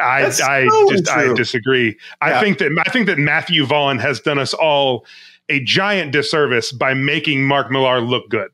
I 0.00 0.22
That's 0.22 0.40
I 0.40 0.68
so 0.68 0.90
just 0.90 1.08
I 1.08 1.20
untrue. 1.22 1.34
disagree. 1.36 1.96
I 2.20 2.40
think 2.40 2.58
that 2.58 2.70
I 2.86 2.90
think 2.90 3.06
that 3.06 3.18
Matthew 3.18 3.64
Vaughn 3.66 3.98
has 3.98 4.20
done 4.20 4.38
us 4.38 4.54
all 4.54 5.04
a 5.48 5.58
giant 5.64 6.12
disservice 6.12 6.70
by 6.70 6.94
making 6.94 7.44
Mark 7.44 7.72
Millar 7.72 8.00
look 8.00 8.28
good. 8.28 8.50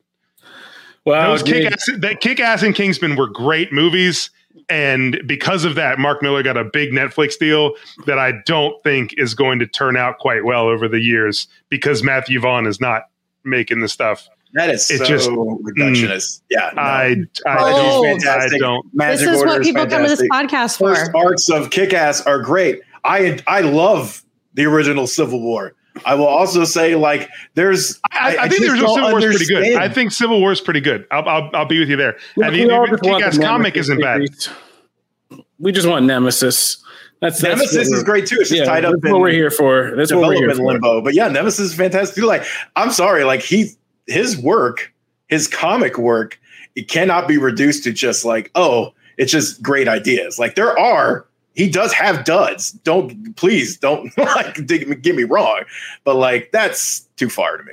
Well, 1.04 1.30
Those 1.32 1.42
dude. 1.42 1.62
kick 1.64 1.72
ass 1.72 1.88
that 1.98 2.20
kick 2.20 2.40
ass 2.40 2.62
and 2.62 2.74
Kingsman 2.74 3.16
were 3.16 3.28
great 3.28 3.70
movies. 3.70 4.30
And 4.68 5.20
because 5.26 5.64
of 5.64 5.74
that, 5.76 5.98
Mark 5.98 6.22
Millar 6.22 6.42
got 6.42 6.56
a 6.56 6.64
big 6.64 6.90
Netflix 6.90 7.38
deal 7.38 7.74
that 8.06 8.18
I 8.18 8.32
don't 8.46 8.82
think 8.82 9.14
is 9.16 9.34
going 9.34 9.58
to 9.60 9.66
turn 9.66 9.96
out 9.96 10.18
quite 10.18 10.44
well 10.44 10.66
over 10.66 10.88
the 10.88 11.00
years 11.00 11.46
because 11.68 12.02
Matthew 12.02 12.40
Vaughn 12.40 12.66
is 12.66 12.80
not 12.80 13.02
making 13.44 13.80
the 13.80 13.88
stuff. 13.88 14.28
That 14.54 14.70
is 14.70 14.90
It 14.90 14.98
so 14.98 15.04
just- 15.04 15.28
mm, 15.28 15.58
reductionist. 15.62 16.40
yeah, 16.50 16.70
no. 16.74 16.80
I 16.82 17.16
I, 17.46 17.56
Oh. 17.58 18.02
don't, 18.02 18.26
I 18.26 18.48
don't. 18.58 18.86
This 18.94 19.20
is 19.22 19.28
Order 19.28 19.46
what 19.46 19.62
people 19.62 19.86
come 19.86 20.02
to 20.02 20.08
this 20.08 20.20
fantastic. 20.20 20.30
podcast 20.30 20.78
First 20.78 21.10
for. 21.12 21.16
arcs 21.16 21.48
of 21.50 21.70
Kick 21.70 21.92
Ass 21.92 22.22
are 22.22 22.38
great. 22.40 22.80
I 23.04 23.38
I 23.46 23.60
love 23.60 24.22
the 24.54 24.64
original 24.64 25.06
Civil 25.06 25.42
War. 25.42 25.74
I 26.04 26.14
will 26.14 26.26
also 26.26 26.64
say, 26.64 26.94
like, 26.94 27.28
there's. 27.54 27.98
I, 28.12 28.36
I, 28.36 28.42
I 28.44 28.48
think 28.48 28.62
there's 28.62 28.78
just 28.80 28.94
Civil 28.94 29.10
War 29.10 29.18
is 29.20 29.36
pretty 29.36 29.46
good. 29.46 29.76
I 29.76 29.88
think 29.88 30.12
Civil 30.12 30.40
War 30.40 30.52
is 30.52 30.60
pretty 30.60 30.80
good. 30.80 31.06
I'll, 31.10 31.28
I'll, 31.28 31.50
I'll 31.54 31.64
be 31.66 31.78
with 31.78 31.88
you 31.88 31.96
there. 31.96 32.16
Look, 32.36 32.46
and 32.46 32.54
we 32.54 32.70
all 32.70 32.86
the 32.86 32.92
just 32.96 33.02
want 33.04 33.22
kick 33.24 33.28
ass 33.28 33.38
comic 33.38 33.74
Nemesis 33.74 33.90
isn't 33.90 34.00
bad. 34.02 35.40
We 35.58 35.72
just 35.72 35.88
want 35.88 36.04
Nemesis. 36.04 36.82
That's, 37.20 37.40
that's 37.40 37.56
Nemesis 37.56 37.74
what 37.76 37.82
is 37.82 37.90
we're- 37.92 38.04
great 38.04 38.26
too. 38.26 38.36
It's 38.40 38.50
just 38.50 38.60
Yeah, 38.60 38.66
tied 38.66 38.84
up 38.84 38.92
that's 38.92 39.06
in 39.06 39.12
what 39.12 39.20
we're 39.22 39.30
here 39.30 39.50
for. 39.50 39.94
That's 39.96 40.12
what 40.12 40.20
we're 40.28 40.34
here 40.34 40.54
for. 40.54 40.62
limbo. 40.64 41.00
But 41.00 41.14
yeah, 41.14 41.28
Nemesis 41.28 41.70
is 41.70 41.74
fantastic. 41.74 42.22
Like, 42.22 42.44
I'm 42.76 42.90
sorry, 42.92 43.24
like 43.24 43.40
he 43.40 43.70
his 44.06 44.36
work, 44.36 44.92
his 45.28 45.48
comic 45.48 45.96
work, 45.98 46.38
it 46.74 46.88
cannot 46.88 47.26
be 47.26 47.38
reduced 47.38 47.84
to 47.84 47.92
just 47.92 48.24
like, 48.26 48.50
oh, 48.54 48.92
it's 49.16 49.32
just 49.32 49.62
great 49.62 49.88
ideas. 49.88 50.38
Like 50.38 50.56
there 50.56 50.78
are, 50.78 51.26
he 51.56 51.70
does 51.70 51.92
have 51.94 52.24
duds. 52.24 52.70
Don't 52.70 53.34
please 53.36 53.78
don't 53.78 54.16
like 54.18 54.66
get 54.66 55.16
me 55.16 55.24
wrong, 55.24 55.62
but 56.04 56.14
like 56.14 56.50
that's 56.52 57.00
too 57.16 57.28
far 57.28 57.56
to 57.56 57.64
me. 57.64 57.72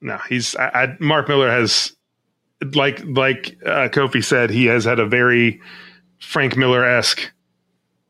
No, 0.00 0.18
he's 0.28 0.54
I, 0.56 0.66
I, 0.66 0.96
Mark 1.00 1.28
Millar 1.28 1.48
has 1.48 1.96
like 2.74 3.02
like 3.04 3.56
uh, 3.64 3.88
Kofi 3.88 4.22
said, 4.22 4.50
he 4.50 4.66
has 4.66 4.84
had 4.84 4.98
a 4.98 5.06
very 5.06 5.60
Frank 6.18 6.56
Miller 6.56 6.84
esque 6.84 7.30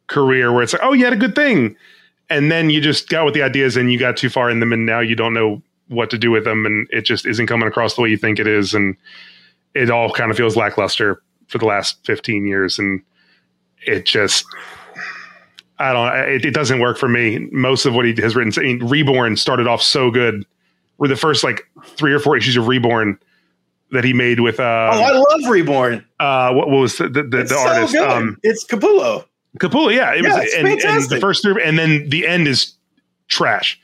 career 0.07 0.53
where 0.53 0.62
it's 0.62 0.72
like, 0.72 0.82
oh, 0.82 0.93
you 0.93 1.05
had 1.05 1.12
a 1.12 1.16
good 1.16 1.35
thing, 1.35 1.76
and 2.30 2.51
then 2.51 2.70
you 2.70 2.80
just 2.80 3.11
got 3.11 3.26
with 3.26 3.35
the 3.35 3.43
ideas 3.43 3.76
and 3.76 3.93
you 3.93 3.99
got 3.99 4.16
too 4.16 4.30
far 4.30 4.51
in 4.51 4.61
them, 4.61 4.72
and 4.72 4.87
now 4.87 5.01
you 5.01 5.14
don't 5.14 5.35
know 5.35 5.62
what 5.89 6.09
to 6.09 6.16
do 6.16 6.30
with 6.30 6.45
them, 6.45 6.64
and 6.64 6.89
it 6.91 7.03
just 7.03 7.26
isn't 7.26 7.47
coming 7.47 7.68
across 7.68 7.95
the 7.95 8.03
way 8.03 8.09
you 8.09 8.16
think 8.16 8.39
it 8.39 8.47
is, 8.47 8.72
and 8.72 8.97
it 9.74 9.91
all 9.91 10.11
kind 10.11 10.30
of 10.30 10.39
feels 10.39 10.57
lackluster 10.57 11.22
for 11.49 11.59
the 11.59 11.66
last 11.66 12.03
fifteen 12.07 12.47
years, 12.47 12.78
and 12.78 13.03
it 13.87 14.05
just. 14.07 14.45
I 15.78 15.93
don't. 15.93 16.16
It, 16.28 16.45
it 16.45 16.55
doesn't 16.55 16.78
work 16.80 16.99
for 16.99 17.09
me. 17.09 17.49
Most 17.51 17.85
of 17.85 17.95
what 17.95 18.05
he 18.05 18.14
has 18.22 18.37
written, 18.37 18.53
I 18.57 18.61
mean, 18.66 18.87
Reborn 18.87 19.37
started 19.37 19.66
off 19.66 19.82
so 19.82 20.11
good. 20.11 20.47
Were 20.99 21.09
the 21.09 21.16
first 21.16 21.43
like 21.43 21.68
three 21.85 22.12
or 22.12 22.20
four 22.20 22.37
issues 22.37 22.57
of 22.57 22.68
Reborn 22.68 23.18
that 23.91 24.05
he 24.05 24.12
made 24.12 24.41
with 24.41 24.59
uh, 24.61 24.91
oh, 24.93 25.03
I 25.03 25.11
love 25.12 25.51
Reborn. 25.51 26.05
uh 26.20 26.53
what 26.53 26.68
was 26.70 26.99
the 26.99 27.09
the, 27.09 27.22
the, 27.22 27.45
the 27.45 27.55
artist 27.57 27.95
um 27.97 28.39
it's 28.43 28.64
Capullo. 28.64 29.24
Capullo 29.59 29.95
yeah 29.95 30.12
it 30.14 30.24
Yeah, 30.24 30.39
was 30.41 30.55
and, 30.57 30.66
and 30.68 31.11
the 31.11 31.20
first 31.20 31.43
three 31.43 31.62
and 31.62 31.78
then 31.78 32.09
the 32.09 32.26
end 32.26 32.49
is 32.49 32.72
trash 33.28 33.78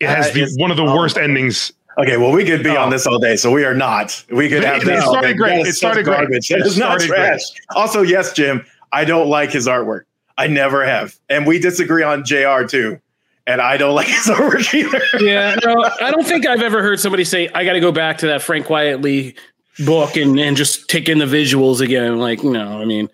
it 0.00 0.08
has 0.08 0.28
Uh, 0.30 0.32
the 0.34 0.54
one 0.58 0.70
of 0.70 0.76
the 0.78 0.84
oh. 0.84 0.94
worst 0.96 1.18
endings 1.18 1.72
Okay, 1.98 2.16
well, 2.16 2.32
we 2.32 2.44
could 2.46 2.62
be 2.62 2.70
Oh. 2.70 2.80
on 2.82 2.88
this 2.90 3.06
all 3.06 3.18
day, 3.18 3.36
so 3.36 3.50
we 3.50 3.64
are 3.66 3.74
not. 3.74 4.24
We 4.30 4.48
could 4.48 4.64
have 4.64 4.80
it 4.82 4.86
this. 4.86 5.04
all 5.04 5.10
started 5.12 5.36
great. 5.36 5.66
It 5.66 5.74
started 5.74 6.06
great. 6.06 6.28
It 6.30 6.66
is 6.66 6.78
not 6.78 7.00
trash. 7.00 7.42
Also, 7.74 8.00
yes, 8.00 8.32
Jim, 8.32 8.64
I 8.92 9.04
don't 9.04 9.28
like 9.28 9.50
his 9.50 9.66
artwork. 9.66 10.04
I 10.38 10.46
never 10.46 10.84
have, 10.84 11.18
and 11.28 11.46
we 11.46 11.58
disagree 11.58 12.02
on 12.02 12.24
Jr. 12.24 12.64
too. 12.68 13.00
And 13.46 13.60
I 13.60 13.76
don't 13.76 13.94
like 13.96 14.06
his 14.06 14.26
artwork 14.26 14.72
either. 14.74 15.02
Yeah, 15.24 15.56
no, 15.64 15.84
I 16.00 16.10
don't 16.10 16.24
think 16.26 16.46
I've 16.46 16.62
ever 16.62 16.82
heard 16.82 17.00
somebody 17.00 17.24
say, 17.24 17.48
I 17.48 17.64
got 17.64 17.72
to 17.72 17.80
go 17.80 17.92
back 17.92 18.18
to 18.18 18.26
that 18.28 18.42
Frank 18.42 18.66
Quitely 18.66 19.36
book 19.84 20.16
and, 20.16 20.38
and 20.38 20.56
just 20.56 20.88
take 20.88 21.08
in 21.08 21.18
the 21.18 21.24
visuals 21.24 21.80
again. 21.80 22.18
Like, 22.18 22.44
no, 22.44 22.80
I 22.80 22.84
mean, 22.84 23.08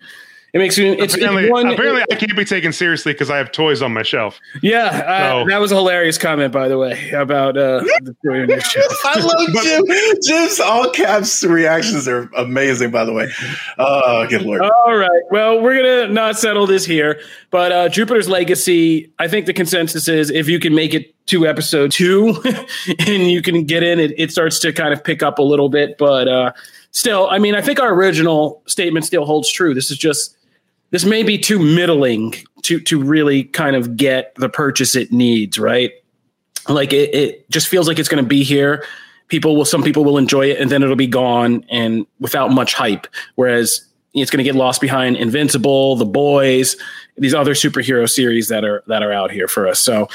it 0.53 0.57
makes 0.57 0.77
me, 0.77 0.89
it's, 0.89 1.15
apparently, 1.15 1.43
it's 1.43 1.51
one, 1.51 1.67
apparently 1.67 2.03
I 2.11 2.15
can't 2.15 2.35
be 2.35 2.45
taken 2.45 2.73
seriously 2.73 3.13
because 3.13 3.29
I 3.29 3.37
have 3.37 3.51
toys 3.51 3.81
on 3.81 3.93
my 3.93 4.03
shelf 4.03 4.39
yeah, 4.61 4.85
uh, 4.85 5.43
So- 5.43 5.49
that 5.49 5.59
was 5.59 5.71
a 5.71 5.75
hilarious 5.75 6.17
comment, 6.17 6.51
by 6.51 6.67
the 6.67 6.77
way, 6.77 7.11
about 7.11 7.57
uh, 7.57 7.79
the 8.01 8.15
toy 8.25 8.41
on 8.41 8.49
your 8.49 8.61
shelf. 8.61 8.93
I 9.05 9.19
love 9.19 9.63
Jim. 9.63 9.85
Jim's 10.23 10.59
all 10.59 10.89
caps 10.91 11.43
reactions 11.43 12.07
are 12.07 12.29
amazing, 12.35 12.91
by 12.91 13.05
the 13.05 13.13
way. 13.13 13.31
Oh, 13.77 14.27
good 14.27 14.43
lord. 14.43 14.61
All 14.61 14.95
right. 14.95 15.21
Well, 15.31 15.61
we're 15.61 15.75
gonna 15.75 16.13
not 16.13 16.37
settle 16.37 16.67
this 16.67 16.85
here, 16.85 17.21
but 17.51 17.71
uh, 17.71 17.89
Jupiter's 17.89 18.27
Legacy. 18.27 19.11
I 19.19 19.27
think 19.27 19.45
the 19.45 19.53
consensus 19.53 20.07
is 20.07 20.29
if 20.29 20.47
you 20.47 20.59
can 20.59 20.75
make 20.75 20.93
it 20.93 21.15
to 21.27 21.45
episode 21.45 21.91
two, 21.91 22.41
and 22.99 23.29
you 23.29 23.41
can 23.41 23.63
get 23.65 23.83
in, 23.83 23.99
it, 23.99 24.13
it 24.17 24.31
starts 24.31 24.59
to 24.59 24.73
kind 24.73 24.93
of 24.93 25.03
pick 25.03 25.21
up 25.21 25.39
a 25.39 25.43
little 25.43 25.69
bit. 25.69 25.97
But 25.97 26.27
uh, 26.27 26.51
still, 26.91 27.27
I 27.29 27.37
mean, 27.39 27.55
I 27.55 27.61
think 27.61 27.79
our 27.79 27.93
original 27.93 28.61
statement 28.65 29.05
still 29.05 29.25
holds 29.25 29.51
true. 29.51 29.73
This 29.73 29.91
is 29.91 29.97
just 29.97 30.35
this 30.91 31.05
may 31.05 31.23
be 31.23 31.37
too 31.37 31.59
middling 31.59 32.33
to 32.63 32.79
to 32.81 33.01
really 33.01 33.43
kind 33.43 33.75
of 33.75 33.95
get 33.95 34.35
the 34.35 34.49
purchase 34.49 34.95
it 34.95 35.11
needs, 35.11 35.59
right? 35.59 35.91
Like 36.67 36.93
it, 36.93 37.13
it 37.13 37.49
just 37.49 37.67
feels 37.67 37.87
like 37.87 37.99
it's 37.99 38.09
going 38.09 38.23
to 38.23 38.27
be 38.27 38.43
here. 38.43 38.85
People 39.27 39.55
will, 39.55 39.65
some 39.65 39.83
people 39.83 40.03
will 40.03 40.17
enjoy 40.17 40.49
it, 40.49 40.59
and 40.59 40.71
then 40.71 40.81
it'll 40.81 40.95
be 40.95 41.07
gone 41.07 41.63
and 41.69 42.05
without 42.19 42.51
much 42.51 42.73
hype. 42.73 43.05
Whereas 43.35 43.85
it's 44.13 44.31
going 44.31 44.39
to 44.39 44.43
get 44.43 44.55
lost 44.55 44.81
behind 44.81 45.17
Invincible, 45.17 45.95
The 45.95 46.05
Boys, 46.05 46.75
these 47.17 47.35
other 47.35 47.53
superhero 47.53 48.09
series 48.09 48.47
that 48.47 48.65
are 48.65 48.83
that 48.87 49.03
are 49.03 49.11
out 49.11 49.31
here 49.31 49.47
for 49.47 49.67
us. 49.67 49.79
So 49.79 50.09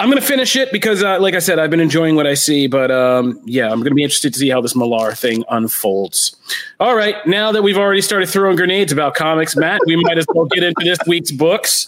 I'm 0.00 0.08
to 0.20 0.26
finish 0.26 0.54
it 0.54 0.70
because, 0.70 1.02
uh, 1.02 1.18
like 1.20 1.34
I 1.34 1.40
said, 1.40 1.58
I've 1.58 1.70
been 1.70 1.80
enjoying 1.80 2.14
what 2.14 2.26
I 2.26 2.34
see. 2.34 2.68
But 2.68 2.92
um, 2.92 3.40
yeah, 3.44 3.70
I'm 3.70 3.80
to 3.90 3.94
be 3.94 4.04
interested 4.04 4.32
to 4.32 4.38
see 4.38 4.48
how 4.48 4.60
this 4.60 4.76
Millar 4.76 5.12
thing 5.12 5.44
unfolds. 5.48 6.36
All 6.78 6.94
right, 6.94 7.16
now 7.26 7.50
that 7.50 7.62
we've 7.62 7.76
already 7.76 8.00
started 8.00 8.28
throwing 8.28 8.56
grenades 8.56 8.92
about 8.92 9.14
comics, 9.14 9.56
Matt, 9.56 9.80
we 9.86 9.96
might 9.96 10.16
as 10.16 10.26
well 10.32 10.46
get 10.46 10.62
into 10.62 10.84
this 10.84 10.98
week's 11.06 11.32
books. 11.32 11.86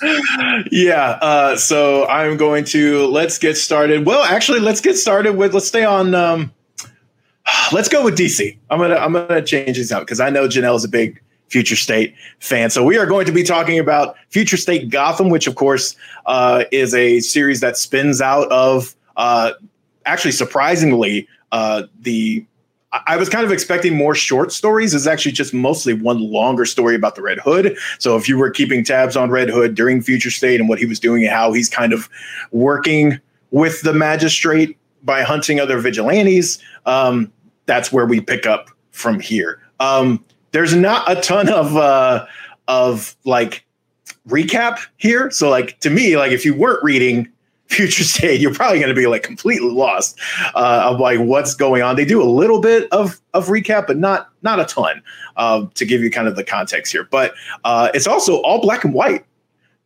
Yeah. 0.72 1.18
Uh, 1.22 1.56
so 1.56 2.06
I'm 2.08 2.36
going 2.36 2.64
to 2.66 3.06
let's 3.06 3.38
get 3.38 3.56
started. 3.56 4.04
Well, 4.04 4.22
actually, 4.24 4.60
let's 4.60 4.80
get 4.80 4.96
started 4.96 5.36
with 5.36 5.54
let's 5.54 5.68
stay 5.68 5.84
on. 5.84 6.14
Um, 6.14 6.52
let's 7.72 7.88
go 7.88 8.04
with 8.04 8.18
DC. 8.18 8.58
I'm 8.70 8.78
gonna 8.78 8.96
I'm 8.96 9.12
gonna 9.12 9.42
change 9.42 9.76
these 9.76 9.92
out 9.92 10.00
because 10.00 10.20
I 10.20 10.30
know 10.30 10.48
Janelle 10.48 10.76
is 10.76 10.84
a 10.84 10.88
big 10.88 11.20
Future 11.50 11.76
State 11.76 12.14
fan. 12.38 12.70
So 12.70 12.82
we 12.82 12.96
are 12.96 13.06
going 13.06 13.26
to 13.26 13.32
be 13.32 13.42
talking 13.42 13.78
about 13.78 14.16
Future 14.30 14.56
State 14.56 14.88
Gotham, 14.88 15.28
which 15.28 15.46
of 15.46 15.56
course 15.56 15.96
uh, 16.26 16.64
is 16.72 16.94
a 16.94 17.20
series 17.20 17.60
that 17.60 17.76
spins 17.76 18.20
out 18.20 18.50
of 18.50 18.94
uh, 19.16 19.52
actually 20.06 20.32
surprisingly 20.32 21.28
uh, 21.52 21.82
the. 22.00 22.44
I- 22.92 23.16
was 23.16 23.28
kind 23.28 23.44
of 23.44 23.52
expecting 23.52 23.94
more 23.96 24.16
short 24.16 24.50
stories. 24.50 24.94
It's 24.94 25.06
actually 25.06 25.30
just 25.30 25.54
mostly 25.54 25.92
one 25.92 26.18
longer 26.20 26.64
story 26.64 26.96
about 26.96 27.14
the 27.14 27.22
Red 27.22 27.38
Hood. 27.38 27.76
So 28.00 28.16
if 28.16 28.28
you 28.28 28.36
were 28.36 28.50
keeping 28.50 28.82
tabs 28.82 29.16
on 29.16 29.30
Red 29.30 29.48
Hood 29.48 29.76
during 29.76 30.02
Future 30.02 30.30
State 30.30 30.58
and 30.58 30.68
what 30.68 30.80
he 30.80 30.86
was 30.86 30.98
doing 30.98 31.22
and 31.22 31.32
how 31.32 31.52
he's 31.52 31.68
kind 31.68 31.92
of 31.92 32.08
working 32.50 33.20
with 33.52 33.82
the 33.82 33.92
magistrate 33.92 34.76
by 35.04 35.22
hunting 35.22 35.60
other 35.60 35.78
vigilantes, 35.78 36.58
um, 36.84 37.32
that's 37.66 37.92
where 37.92 38.06
we 38.06 38.20
pick 38.20 38.44
up 38.44 38.70
from 38.90 39.20
here. 39.20 39.60
Um, 39.78 40.24
there's 40.52 40.74
not 40.74 41.10
a 41.10 41.20
ton 41.20 41.48
of 41.48 41.76
uh, 41.76 42.26
of 42.68 43.16
like 43.24 43.64
recap 44.28 44.78
here. 44.96 45.30
So 45.30 45.48
like 45.48 45.78
to 45.80 45.90
me, 45.90 46.16
like 46.16 46.32
if 46.32 46.44
you 46.44 46.54
weren't 46.54 46.82
reading 46.82 47.28
Future 47.66 48.04
State, 48.04 48.40
you're 48.40 48.54
probably 48.54 48.80
going 48.80 48.94
to 48.94 49.00
be 49.00 49.06
like 49.06 49.22
completely 49.22 49.70
lost 49.70 50.18
uh, 50.54 50.90
of 50.90 50.98
like 50.98 51.20
what's 51.20 51.54
going 51.54 51.82
on. 51.82 51.96
They 51.96 52.04
do 52.04 52.20
a 52.20 52.24
little 52.24 52.60
bit 52.60 52.88
of 52.92 53.20
of 53.32 53.46
recap, 53.46 53.86
but 53.86 53.96
not 53.96 54.28
not 54.42 54.58
a 54.58 54.64
ton 54.64 55.02
uh, 55.36 55.66
to 55.74 55.84
give 55.84 56.02
you 56.02 56.10
kind 56.10 56.26
of 56.26 56.36
the 56.36 56.44
context 56.44 56.92
here. 56.92 57.04
But 57.04 57.34
uh, 57.64 57.90
it's 57.94 58.06
also 58.06 58.40
all 58.42 58.60
black 58.60 58.84
and 58.84 58.92
white, 58.92 59.24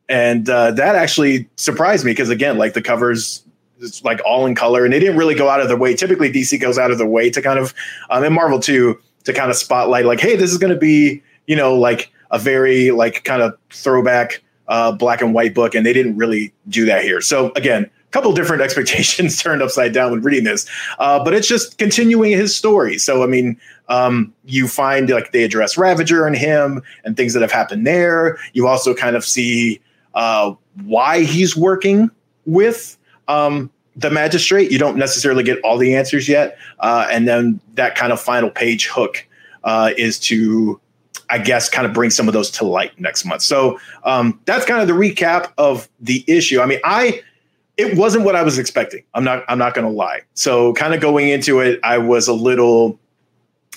and 0.08 0.48
uh, 0.48 0.70
that 0.72 0.94
actually 0.94 1.48
surprised 1.56 2.04
me 2.04 2.12
because 2.12 2.30
again, 2.30 2.56
like 2.56 2.72
the 2.72 2.82
covers 2.82 3.44
it's 3.80 4.04
like 4.04 4.20
all 4.24 4.46
in 4.46 4.54
color, 4.54 4.84
and 4.84 4.92
they 4.92 4.98
didn't 4.98 5.16
really 5.16 5.34
go 5.34 5.48
out 5.48 5.60
of 5.60 5.68
their 5.68 5.76
way. 5.76 5.94
Typically, 5.94 6.32
DC 6.32 6.60
goes 6.60 6.78
out 6.78 6.90
of 6.90 6.98
their 6.98 7.06
way 7.06 7.30
to 7.30 7.42
kind 7.42 7.58
of, 7.58 7.74
um, 8.10 8.24
and 8.24 8.34
Marvel 8.34 8.60
too, 8.60 8.98
to 9.24 9.32
kind 9.32 9.50
of 9.50 9.56
spotlight 9.56 10.04
like, 10.04 10.20
hey, 10.20 10.36
this 10.36 10.50
is 10.50 10.58
going 10.58 10.72
to 10.72 10.78
be, 10.78 11.22
you 11.46 11.56
know, 11.56 11.74
like 11.74 12.12
a 12.30 12.38
very 12.38 12.90
like 12.90 13.24
kind 13.24 13.42
of 13.42 13.56
throwback 13.70 14.42
uh, 14.68 14.92
black 14.92 15.20
and 15.20 15.34
white 15.34 15.54
book, 15.54 15.74
and 15.74 15.84
they 15.84 15.92
didn't 15.92 16.16
really 16.16 16.52
do 16.68 16.86
that 16.86 17.02
here. 17.02 17.20
So 17.20 17.52
again, 17.56 17.84
a 17.84 18.10
couple 18.10 18.32
different 18.32 18.62
expectations 18.62 19.40
turned 19.40 19.62
upside 19.62 19.92
down 19.92 20.10
when 20.10 20.22
reading 20.22 20.44
this, 20.44 20.66
uh, 20.98 21.22
but 21.22 21.34
it's 21.34 21.48
just 21.48 21.78
continuing 21.78 22.32
his 22.32 22.56
story. 22.56 22.98
So 22.98 23.22
I 23.22 23.26
mean, 23.26 23.58
um, 23.88 24.32
you 24.44 24.68
find 24.68 25.10
like 25.10 25.32
they 25.32 25.44
address 25.44 25.76
Ravager 25.76 26.26
and 26.26 26.36
him 26.36 26.82
and 27.04 27.16
things 27.16 27.34
that 27.34 27.42
have 27.42 27.52
happened 27.52 27.86
there. 27.86 28.38
You 28.52 28.66
also 28.66 28.94
kind 28.94 29.16
of 29.16 29.24
see 29.24 29.80
uh, 30.14 30.54
why 30.84 31.22
he's 31.22 31.56
working 31.56 32.10
with 32.46 32.96
um, 33.28 33.70
the 33.96 34.10
magistrate. 34.10 34.70
You 34.70 34.78
don't 34.78 34.96
necessarily 34.96 35.44
get 35.44 35.60
all 35.62 35.78
the 35.78 35.94
answers 35.94 36.28
yet, 36.28 36.58
uh, 36.80 37.06
and 37.10 37.28
then 37.28 37.60
that 37.74 37.96
kind 37.96 38.12
of 38.12 38.20
final 38.20 38.50
page 38.50 38.86
hook 38.86 39.26
uh, 39.64 39.92
is 39.96 40.18
to 40.20 40.80
I 41.30 41.38
guess, 41.38 41.68
kind 41.68 41.86
of 41.86 41.92
bring 41.92 42.10
some 42.10 42.28
of 42.28 42.34
those 42.34 42.50
to 42.52 42.64
light 42.64 42.98
next 43.00 43.24
month. 43.24 43.42
So 43.42 43.80
um, 44.04 44.40
that's 44.44 44.66
kind 44.66 44.80
of 44.80 44.88
the 44.88 44.94
recap 44.94 45.52
of 45.58 45.88
the 46.00 46.24
issue. 46.26 46.60
I 46.60 46.66
mean, 46.66 46.80
I 46.84 47.22
it 47.76 47.96
wasn't 47.96 48.24
what 48.24 48.36
I 48.36 48.42
was 48.42 48.58
expecting. 48.58 49.02
I'm 49.14 49.24
not 49.24 49.44
I'm 49.48 49.58
not 49.58 49.74
going 49.74 49.86
to 49.86 49.92
lie. 49.92 50.20
So 50.34 50.72
kind 50.74 50.94
of 50.94 51.00
going 51.00 51.28
into 51.28 51.60
it, 51.60 51.80
I 51.82 51.98
was 51.98 52.28
a 52.28 52.32
little 52.32 52.98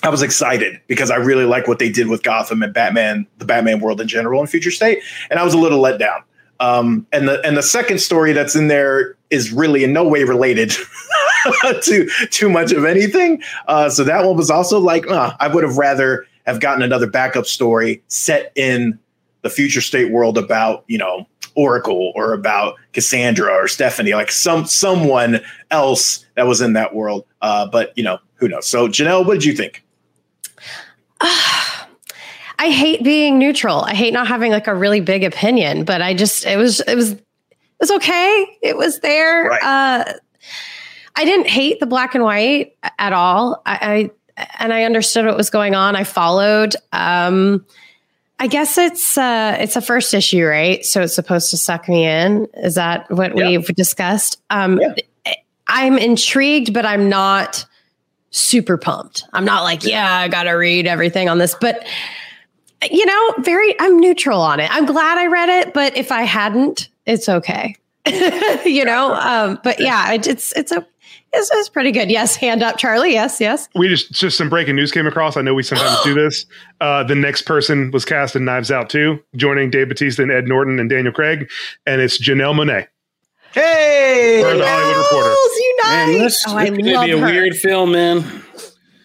I 0.04 0.10
was 0.10 0.22
excited 0.22 0.80
because 0.88 1.10
I 1.10 1.16
really 1.16 1.46
like 1.46 1.68
what 1.68 1.80
they 1.80 1.90
did 1.90 2.08
with 2.08 2.22
Gotham 2.22 2.62
and 2.62 2.74
Batman, 2.74 3.26
the 3.40 3.46
Batman 3.46 3.80
world 3.80 4.00
in 4.00 4.08
general 4.08 4.40
and 4.40 4.50
Future 4.50 4.72
State, 4.72 5.00
and 5.30 5.40
I 5.40 5.44
was 5.44 5.54
a 5.54 5.58
little 5.58 5.80
let 5.80 6.00
down. 6.00 6.24
Um, 6.60 7.08
and 7.12 7.28
the 7.28 7.44
and 7.46 7.58
the 7.58 7.64
second 7.64 8.00
story 8.00 8.34
that's 8.34 8.56
in 8.56 8.68
there 8.68 9.17
is 9.30 9.52
really 9.52 9.84
in 9.84 9.94
no 9.94 10.08
way 10.08 10.24
related 10.24 10.72
to 11.82 12.10
too 12.30 12.50
much 12.50 12.72
of 12.72 12.86
anything. 12.86 13.42
Uh, 13.68 13.90
so 13.90 14.04
that 14.04 14.26
one 14.26 14.38
was 14.38 14.50
also 14.50 14.80
like, 14.80 15.08
uh, 15.08 15.34
I 15.40 15.48
would 15.48 15.64
have 15.64 15.78
rather 15.78 16.26
have 16.46 16.60
gotten 16.60 16.82
another 16.82 17.08
backup 17.08 17.46
story 17.46 18.02
set 18.08 18.52
in 18.56 18.98
the 19.42 19.50
future 19.50 19.82
state 19.82 20.12
world 20.12 20.38
about 20.38 20.84
you 20.88 20.98
know 20.98 21.28
Oracle 21.56 22.12
or 22.16 22.34
about 22.34 22.76
Cassandra 22.94 23.52
or 23.52 23.68
Stephanie, 23.68 24.14
like 24.14 24.32
some 24.32 24.66
someone 24.66 25.42
else 25.72 26.26
that 26.36 26.48
was 26.48 26.62
in 26.62 26.74
that 26.74 26.96
world. 26.96 27.26
Uh, 27.42 27.68
but 27.68 27.94
you 27.98 28.04
know 28.04 28.20
who 28.36 28.48
knows. 28.48 28.68
So 28.68 28.88
Janelle, 28.88 29.26
what 29.26 29.36
did 29.36 29.46
you 29.46 29.54
think? 29.54 29.84
I 32.60 32.70
hate 32.70 33.04
being 33.04 33.38
neutral. 33.38 33.82
I 33.82 33.94
hate 33.94 34.14
not 34.14 34.28
having 34.28 34.52
like 34.52 34.68
a 34.68 34.74
really 34.74 35.00
big 35.00 35.24
opinion, 35.24 35.84
but 35.84 36.02
I 36.02 36.14
just 36.14 36.46
it 36.46 36.58
was 36.58 36.80
it 36.82 36.96
was 36.96 37.16
was 37.80 37.92
okay. 37.92 38.58
It 38.62 38.78
was 38.78 39.00
there. 39.00 39.46
Right. 39.50 39.64
Uh, 39.64 40.14
I 41.16 41.26
didn't 41.26 41.48
hate 41.48 41.80
the 41.80 41.86
black 41.88 42.16
and 42.16 42.24
white 42.24 42.76
at 43.00 43.14
all. 43.14 43.62
I, 43.66 44.12
I 44.38 44.46
and 44.60 44.72
I 44.72 44.84
understood 44.84 45.26
what 45.26 45.36
was 45.36 45.50
going 45.50 45.74
on. 45.76 45.96
I 45.96 46.04
followed. 46.04 46.76
Um, 46.92 47.66
I 48.40 48.46
guess 48.48 48.78
it's 48.78 49.18
uh, 49.18 49.58
it's 49.60 49.76
a 49.76 49.82
first 49.82 50.14
issue, 50.14 50.46
right? 50.46 50.86
So 50.86 51.02
it's 51.02 51.16
supposed 51.16 51.50
to 51.52 51.58
suck 51.58 51.90
me 51.90 52.06
in. 52.06 52.48
Is 52.56 52.76
that 52.76 53.10
what 53.10 53.36
Yeah. 53.36 53.48
we've 53.48 53.66
discussed? 53.76 54.40
Um, 54.52 54.80
Yeah. 54.80 54.94
I'm 55.70 55.98
intrigued, 55.98 56.74
but 56.74 56.86
I'm 56.86 57.10
not 57.10 57.66
super 58.30 58.78
pumped. 58.78 59.24
I'm 59.34 59.44
not 59.44 59.64
like, 59.64 59.84
yeah, 59.84 60.18
I 60.18 60.28
got 60.28 60.44
to 60.44 60.52
read 60.52 60.86
everything 60.88 61.28
on 61.30 61.40
this, 61.40 61.56
but 61.60 61.86
you 62.92 63.06
know, 63.06 63.34
very, 63.40 63.76
I'm 63.80 64.00
neutral 64.00 64.40
on 64.40 64.60
it. 64.60 64.70
I'm 64.72 64.86
glad 64.86 65.18
I 65.18 65.26
read 65.26 65.50
it, 65.50 65.74
but 65.74 65.98
if 65.98 66.12
I 66.12 66.22
hadn't, 66.22 66.90
it's 67.08 67.28
okay. 67.28 67.76
you 68.66 68.86
know, 68.86 69.14
um, 69.16 69.60
but 69.64 69.80
yeah, 69.80 70.14
it, 70.14 70.28
it's, 70.28 70.56
it's 70.56 70.72
a, 70.72 70.86
it's, 71.34 71.50
it's 71.54 71.70
pretty 71.70 71.92
good. 71.92 72.10
Yes. 72.10 72.36
Hand 72.36 72.64
up, 72.64 72.78
Charlie. 72.78 73.12
Yes. 73.12 73.42
Yes. 73.42 73.68
We 73.76 73.90
just 73.90 74.12
just 74.12 74.38
some 74.38 74.50
breaking 74.50 74.76
news 74.76 74.92
came 74.92 75.08
across. 75.08 75.36
I 75.36 75.42
know 75.42 75.54
we 75.54 75.64
sometimes 75.64 76.02
do 76.04 76.14
this. 76.22 76.46
Uh, 76.80 77.04
the 77.04 77.16
next 77.16 77.42
person 77.42 77.92
was 77.92 78.06
cast 78.06 78.36
in 78.36 78.46
Knives 78.46 78.72
Out 78.72 78.90
too, 78.90 79.20
joining 79.36 79.70
Dave 79.70 79.90
Bautista 79.90 80.22
and 80.22 80.32
Ed 80.32 80.48
Norton 80.48 80.80
and 80.80 80.90
Daniel 80.90 81.14
Craig, 81.14 81.50
and 81.86 82.00
it's 82.02 82.22
Janelle 82.22 82.54
Monae. 82.56 82.88
Hey, 83.54 84.42
For 84.44 84.56
the 84.56 84.68
Hollywood 84.68 84.98
Reporter. 84.98 85.30
Girls 85.30 85.58
Man, 85.84 86.14
this, 86.14 86.46
oh, 86.48 86.56
I 86.56 86.70
this 86.70 86.80
is 86.80 86.86
gonna 86.86 86.98
love 86.98 87.06
be 87.06 87.12
a 87.12 87.18
her. 87.18 87.26
weird 87.26 87.56
film, 87.56 87.92
man. 87.92 88.44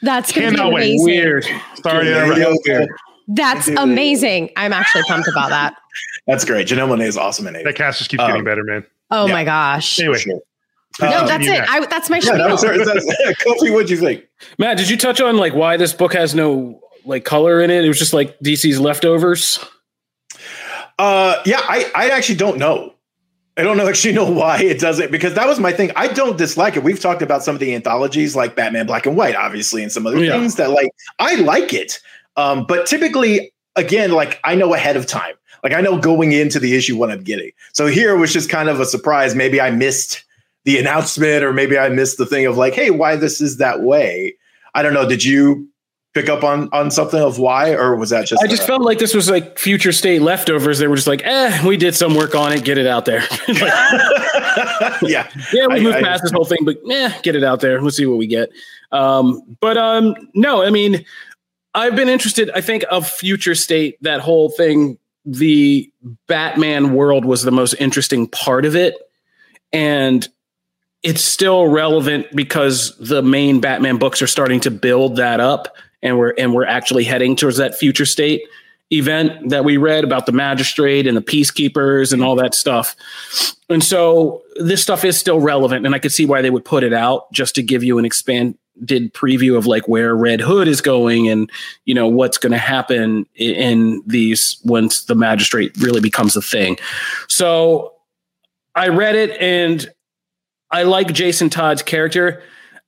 That's 0.03 0.33
going 0.33 0.47
to 0.47 0.51
be 0.51 0.57
Cannot 0.57 0.73
wait. 0.73 0.97
Weird. 1.01 1.45
Sorry, 1.83 2.05
to 2.05 2.11
There 2.11 2.27
you 2.39 2.59
interrupt. 2.67 2.91
That's 3.29 3.69
amazing. 3.69 4.51
I'm 4.57 4.73
actually 4.73 5.05
pumped 5.05 5.29
about 5.29 5.51
that. 5.51 5.77
That's 6.27 6.45
great. 6.45 6.67
Janelle 6.69 6.89
Monae 6.89 7.07
is 7.07 7.17
awesome 7.17 7.47
in 7.49 7.57
it. 7.57 7.65
that 7.65 7.75
cast 7.75 7.99
just 7.99 8.11
keeps 8.11 8.23
Um, 8.23 8.31
getting 8.31 8.45
better, 8.45 8.63
man. 8.65 8.85
Oh 9.11 9.27
Yeah. 9.27 9.33
my 9.33 9.45
gosh. 9.45 9.99
Anyway, 9.99 10.19
Sure. 10.19 10.41
No, 11.01 11.21
Um, 11.21 11.27
that's 11.27 11.47
it. 11.47 11.51
next. 11.51 11.71
I, 11.71 11.87
that's 11.87 12.11
my 12.11 12.19
yeah, 12.23 12.37
that 12.37 12.51
was 12.51 12.61
that's, 12.61 13.07
Kofi, 13.45 13.73
what'd 13.73 13.89
you 13.89 13.97
think? 13.97 14.25
Matt, 14.59 14.77
did 14.77 14.91
you 14.91 14.97
touch 14.99 15.21
on 15.23 15.37
like 15.39 15.55
why 15.55 15.77
this 15.79 15.93
book 15.95 16.13
has 16.13 16.35
no 16.35 16.81
like 17.07 17.25
color 17.25 17.61
in 17.63 17.71
it? 17.71 17.85
It 17.85 17.89
was 17.89 17.99
just 17.99 18.13
like 18.13 18.39
DC's 18.41 18.79
leftovers. 18.79 19.59
Uh, 20.99 21.43
yeah, 21.47 21.61
I, 21.63 21.91
I 21.95 22.11
actually 22.11 22.37
don't 22.37 22.59
know. 22.59 22.95
I 23.57 23.63
don't 23.63 23.77
know 23.77 23.89
actually 23.89 24.15
know 24.15 24.31
why 24.31 24.59
it 24.63 24.81
doesn't 24.81 25.11
because 25.11 25.35
that 25.35 25.47
was 25.47 25.59
my 25.59 25.73
thing. 25.73 25.91
I 25.97 26.09
don't 26.09 26.37
dislike 26.39 26.77
it. 26.77 26.83
We've 26.83 27.01
talked 27.01 27.23
about 27.23 27.43
some 27.43 27.55
of 27.55 27.61
the 27.61 27.75
anthologies 27.75 28.37
like 28.37 28.55
Batman 28.55 28.87
Black 28.87 29.07
and 29.07 29.17
White, 29.17 29.35
obviously, 29.35 29.83
and 29.83 29.91
some 29.91 30.07
other 30.07 30.23
Yeah. 30.23 30.33
things 30.33 30.57
that 30.57 30.71
like 30.71 30.91
I 31.19 31.37
like 31.37 31.73
it. 31.73 32.01
Um, 32.37 32.65
but 32.67 32.87
typically, 32.87 33.53
again, 33.77 34.13
like 34.13 34.41
I 34.45 34.55
know 34.55 34.75
ahead 34.75 34.97
of 34.97 35.07
time. 35.07 35.35
Like 35.63 35.73
I 35.73 35.81
know 35.81 35.99
going 35.99 36.33
into 36.33 36.59
the 36.59 36.75
issue 36.77 36.97
what 36.97 37.11
I'm 37.11 37.23
getting. 37.23 37.53
So 37.73 37.87
here 37.87 38.17
was 38.17 38.33
just 38.33 38.51
kind 38.51 38.69
of 38.69 38.81
a 38.81 38.87
surprise. 38.87 39.35
Maybe 39.35 39.61
I 39.61 39.71
missed 39.71 40.25
the 40.65 40.79
announcement, 40.79 41.43
or 41.45 41.53
maybe 41.53 41.79
I 41.79 41.89
missed 41.89 42.19
the 42.19 42.27
thing 42.27 42.47
of 42.47 42.57
like, 42.57 42.75
hey, 42.75 42.91
why 42.91 43.17
this 43.17 43.41
is 43.41 43.59
that 43.59 43.81
way. 43.83 44.35
I 44.75 44.83
don't 44.83 44.95
know. 44.95 45.09
Did 45.09 45.25
you 45.25 45.69
pick 46.15 46.29
up 46.29 46.45
on 46.45 46.69
on 46.73 46.91
something 46.91 47.21
of 47.21 47.39
why, 47.39 47.73
or 47.75 47.97
was 47.97 48.11
that 48.11 48.27
just? 48.27 48.43
I 48.43 48.47
just 48.47 48.67
felt 48.67 48.83
like 48.83 48.99
this 48.99 49.15
was 49.15 49.31
like 49.31 49.59
future 49.59 49.93
state 49.93 50.21
leftovers. 50.23 50.79
They 50.79 50.87
were 50.87 50.97
just 50.97 51.09
like, 51.09 51.23
eh, 51.25 51.67
we 51.67 51.77
did 51.77 51.95
some 51.95 52.15
work 52.15 52.35
on 52.35 52.53
it, 52.53 52.65
get 52.65 52.79
it 52.79 52.87
out 52.87 53.05
there. 53.05 53.23
Like, 53.49 55.01
yeah. 55.03 55.29
yeah, 55.53 55.67
we 55.67 55.77
I- 55.77 55.81
moved 55.81 55.97
I- 55.97 56.03
past 56.03 56.23
this 56.23 56.33
whole 56.33 56.45
thing, 56.45 56.59
but 56.65 56.77
eh, 56.91 57.13
get 57.23 57.35
it 57.37 57.45
out 57.45 57.61
there. 57.61 57.81
Let's 57.81 57.97
see 57.97 58.07
what 58.07 58.19
we 58.19 58.27
get. 58.27 58.51
Um, 58.91 59.57
but 59.61 59.77
um, 59.79 60.15
no, 60.35 60.63
I 60.63 60.71
mean, 60.71 61.05
I've 61.75 61.97
been 61.97 62.09
interested. 62.09 62.51
I 62.55 62.61
think 62.61 62.85
of 62.91 63.09
future 63.09 63.55
state, 63.55 63.97
that 64.03 64.21
whole 64.21 64.51
thing, 64.51 64.99
the 65.25 65.91
Batman 66.27 66.95
world 66.95 67.25
was 67.25 67.43
the 67.43 67.51
most 67.51 67.75
interesting 67.75 68.27
part 68.27 68.65
of 68.65 68.75
it, 68.75 68.95
and 69.73 70.27
it's 71.03 71.23
still 71.23 71.67
relevant 71.67 72.27
because 72.35 72.97
the 72.99 73.23
main 73.23 73.61
Batman 73.61 73.99
books 73.99 74.23
are 74.23 74.27
starting 74.27 74.61
to 74.61 74.71
build 74.71 75.17
that 75.17 75.41
up, 75.41 75.77
and 76.03 76.19
we're 76.19 76.35
and 76.39 76.55
we're 76.55 76.67
actually 76.67 77.05
heading 77.05 77.37
towards 77.37 77.57
that 77.59 77.77
future 77.77 78.07
state 78.07 78.43
event 78.93 79.49
that 79.49 79.65
we 79.65 79.79
read 79.79 80.05
about 80.05 80.27
the 80.27 80.33
magistrate 80.33 81.07
and 81.07 81.17
the 81.17 81.23
peacekeepers 81.23 82.13
and 82.13 82.23
all 82.23 82.37
that 82.37 82.55
stuff. 82.55 82.95
And 83.71 83.83
so 83.83 84.43
this 84.57 84.83
stuff 84.83 85.05
is 85.05 85.19
still 85.19 85.41
relevant, 85.41 85.87
and 85.87 85.95
I 85.95 85.99
could 85.99 86.13
see 86.13 86.27
why 86.27 86.43
they 86.43 86.51
would 86.51 86.65
put 86.65 86.85
it 86.85 86.93
out 86.93 87.33
just 87.33 87.55
to 87.55 87.63
give 87.63 87.83
you 87.83 87.99
an 87.99 88.05
expanded 88.81 89.13
preview 89.15 89.57
of 89.57 89.67
like 89.67 89.87
where 89.89 90.15
Red 90.17 90.41
Hood 90.41 90.69
is 90.69 90.81
going 90.81 91.29
and 91.29 91.51
you 91.85 91.95
know 91.95 92.09
what's 92.09 92.39
going 92.39 92.53
to 92.53 92.59
happen 92.59 93.27
i- 93.39 93.43
in 93.43 94.03
these 94.07 94.59
once 94.65 95.05
the 95.05 95.15
magistrate 95.15 95.73
really 95.79 96.01
becomes 96.01 96.37
a 96.37 96.43
thing. 96.43 96.79
So 97.29 97.95
I 98.75 98.89
read 98.89 99.15
it 99.15 99.39
and 99.41 99.91
I 100.71 100.85
like 100.85 101.13
Jason 101.13 101.51
Todd's 101.51 101.83
character. 101.83 102.43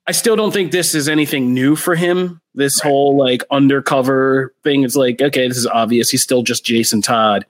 I 0.06 0.12
still 0.12 0.36
don't 0.36 0.52
think 0.52 0.72
this 0.72 0.94
is 0.94 1.08
anything 1.08 1.52
new 1.54 1.76
for 1.76 1.94
him. 1.94 2.40
This 2.54 2.78
whole 2.80 3.16
like 3.16 3.42
undercover 3.50 4.54
thing 4.62 4.82
is 4.82 4.96
like, 4.96 5.20
okay, 5.20 5.48
this 5.48 5.56
is 5.58 5.66
obvious. 5.66 6.10
He's 6.10 6.22
still 6.22 6.42
just 6.42 6.64
Jason 6.64 7.02
Todd. 7.02 7.44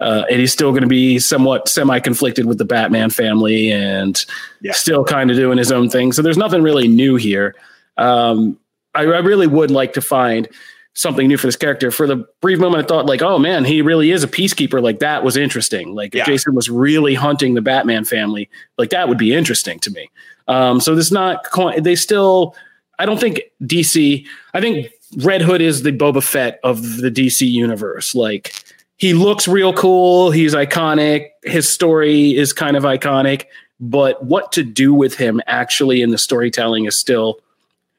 Uh, 0.00 0.22
and 0.30 0.38
he's 0.38 0.52
still 0.52 0.70
going 0.70 0.82
to 0.82 0.88
be 0.88 1.18
somewhat 1.18 1.68
semi 1.68 1.98
conflicted 1.98 2.46
with 2.46 2.56
the 2.58 2.64
Batman 2.64 3.10
family 3.10 3.72
and 3.72 4.24
Yeah. 4.60 4.72
still 4.72 5.04
kind 5.04 5.30
of 5.30 5.36
doing 5.36 5.58
his 5.58 5.72
own 5.72 5.90
thing. 5.90 6.12
So 6.12 6.22
there's 6.22 6.36
nothing 6.38 6.62
really 6.62 6.86
new 6.86 7.16
here. 7.16 7.56
Um, 7.98 8.58
I, 8.94 9.02
I 9.02 9.18
really 9.18 9.46
would 9.46 9.70
like 9.70 9.92
to 9.94 10.00
find 10.00 10.48
something 10.94 11.28
new 11.28 11.36
for 11.36 11.46
this 11.46 11.56
character. 11.56 11.90
For 11.90 12.06
the 12.06 12.26
brief 12.40 12.58
moment, 12.58 12.84
I 12.84 12.86
thought 12.86 13.06
like, 13.06 13.22
oh 13.22 13.38
man, 13.38 13.64
he 13.64 13.82
really 13.82 14.10
is 14.10 14.24
a 14.24 14.28
peacekeeper. 14.28 14.82
Like 14.82 14.98
that 14.98 15.22
was 15.22 15.36
interesting. 15.36 15.94
Like 15.94 16.14
if 16.14 16.26
Jason 16.26 16.54
was 16.54 16.68
really 16.68 17.14
hunting 17.14 17.54
the 17.54 17.62
Batman 17.62 18.04
family, 18.04 18.50
like 18.78 18.90
that 18.90 19.08
would 19.08 19.18
be 19.18 19.32
interesting 19.32 19.78
to 19.80 19.90
me. 19.90 20.10
Um, 20.48 20.80
so 20.80 20.94
this 20.94 21.12
not 21.12 21.46
they 21.78 21.94
still. 21.94 22.56
I 23.00 23.06
don't 23.06 23.20
think 23.20 23.42
DC. 23.62 24.26
I 24.54 24.60
think 24.60 24.90
Red 25.18 25.40
Hood 25.40 25.60
is 25.60 25.82
the 25.82 25.92
Boba 25.92 26.22
Fett 26.22 26.58
of 26.64 26.96
the 26.96 27.10
DC 27.10 27.48
universe. 27.48 28.14
Like 28.14 28.52
he 28.96 29.14
looks 29.14 29.46
real 29.46 29.72
cool. 29.72 30.32
He's 30.32 30.54
iconic. 30.54 31.28
His 31.44 31.68
story 31.68 32.34
is 32.36 32.52
kind 32.52 32.76
of 32.76 32.82
iconic, 32.82 33.44
but 33.78 34.24
what 34.24 34.50
to 34.52 34.64
do 34.64 34.92
with 34.92 35.14
him 35.14 35.40
actually 35.46 36.02
in 36.02 36.10
the 36.10 36.18
storytelling 36.18 36.86
is 36.86 36.98
still 36.98 37.38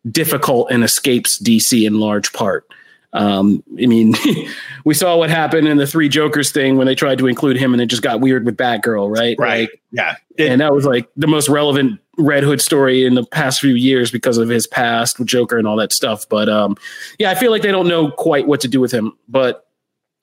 difficult 0.09 0.71
and 0.71 0.83
escapes 0.83 1.37
DC 1.39 1.85
in 1.85 1.99
large 1.99 2.33
part. 2.33 2.65
Um, 3.11 3.63
I 3.81 3.87
mean, 3.87 4.13
we 4.85 4.93
saw 4.93 5.17
what 5.17 5.29
happened 5.29 5.67
in 5.67 5.77
the 5.77 5.87
Three 5.87 6.09
Jokers 6.09 6.51
thing 6.51 6.77
when 6.77 6.85
they 6.85 6.95
tried 6.95 7.17
to 7.17 7.27
include 7.27 7.57
him, 7.57 7.73
and 7.73 7.81
it 7.81 7.87
just 7.87 8.03
got 8.03 8.21
weird 8.21 8.45
with 8.45 8.55
Batgirl, 8.55 9.15
right? 9.15 9.35
Right. 9.39 9.61
Like, 9.61 9.81
yeah. 9.91 10.15
It- 10.37 10.49
and 10.51 10.61
that 10.61 10.73
was 10.73 10.85
like 10.85 11.09
the 11.15 11.27
most 11.27 11.49
relevant 11.49 11.99
Red 12.17 12.43
Hood 12.43 12.61
story 12.61 13.05
in 13.05 13.15
the 13.15 13.25
past 13.25 13.61
few 13.61 13.73
years 13.73 14.11
because 14.11 14.37
of 14.37 14.49
his 14.49 14.67
past 14.67 15.17
with 15.17 15.27
Joker 15.27 15.57
and 15.57 15.67
all 15.67 15.77
that 15.77 15.93
stuff. 15.93 16.27
But 16.29 16.49
um, 16.49 16.75
yeah, 17.17 17.31
I 17.31 17.35
feel 17.35 17.49
like 17.49 17.61
they 17.61 17.71
don't 17.71 17.87
know 17.87 18.11
quite 18.11 18.45
what 18.45 18.61
to 18.61 18.67
do 18.67 18.79
with 18.79 18.91
him. 18.91 19.13
But 19.27 19.65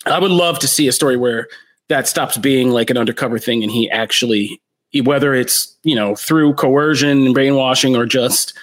I 0.04 0.18
would 0.18 0.30
love 0.30 0.58
to 0.60 0.68
see 0.68 0.86
a 0.88 0.92
story 0.92 1.16
where 1.16 1.48
that 1.88 2.06
stops 2.06 2.36
being 2.36 2.70
like 2.70 2.90
an 2.90 2.98
undercover 2.98 3.38
thing 3.38 3.62
and 3.62 3.72
he 3.72 3.90
actually, 3.90 4.60
whether 5.04 5.34
it's 5.34 5.76
you 5.82 5.94
know 5.94 6.14
through 6.14 6.54
coercion 6.54 7.24
and 7.26 7.34
brainwashing 7.34 7.96
or 7.96 8.06
just 8.06 8.56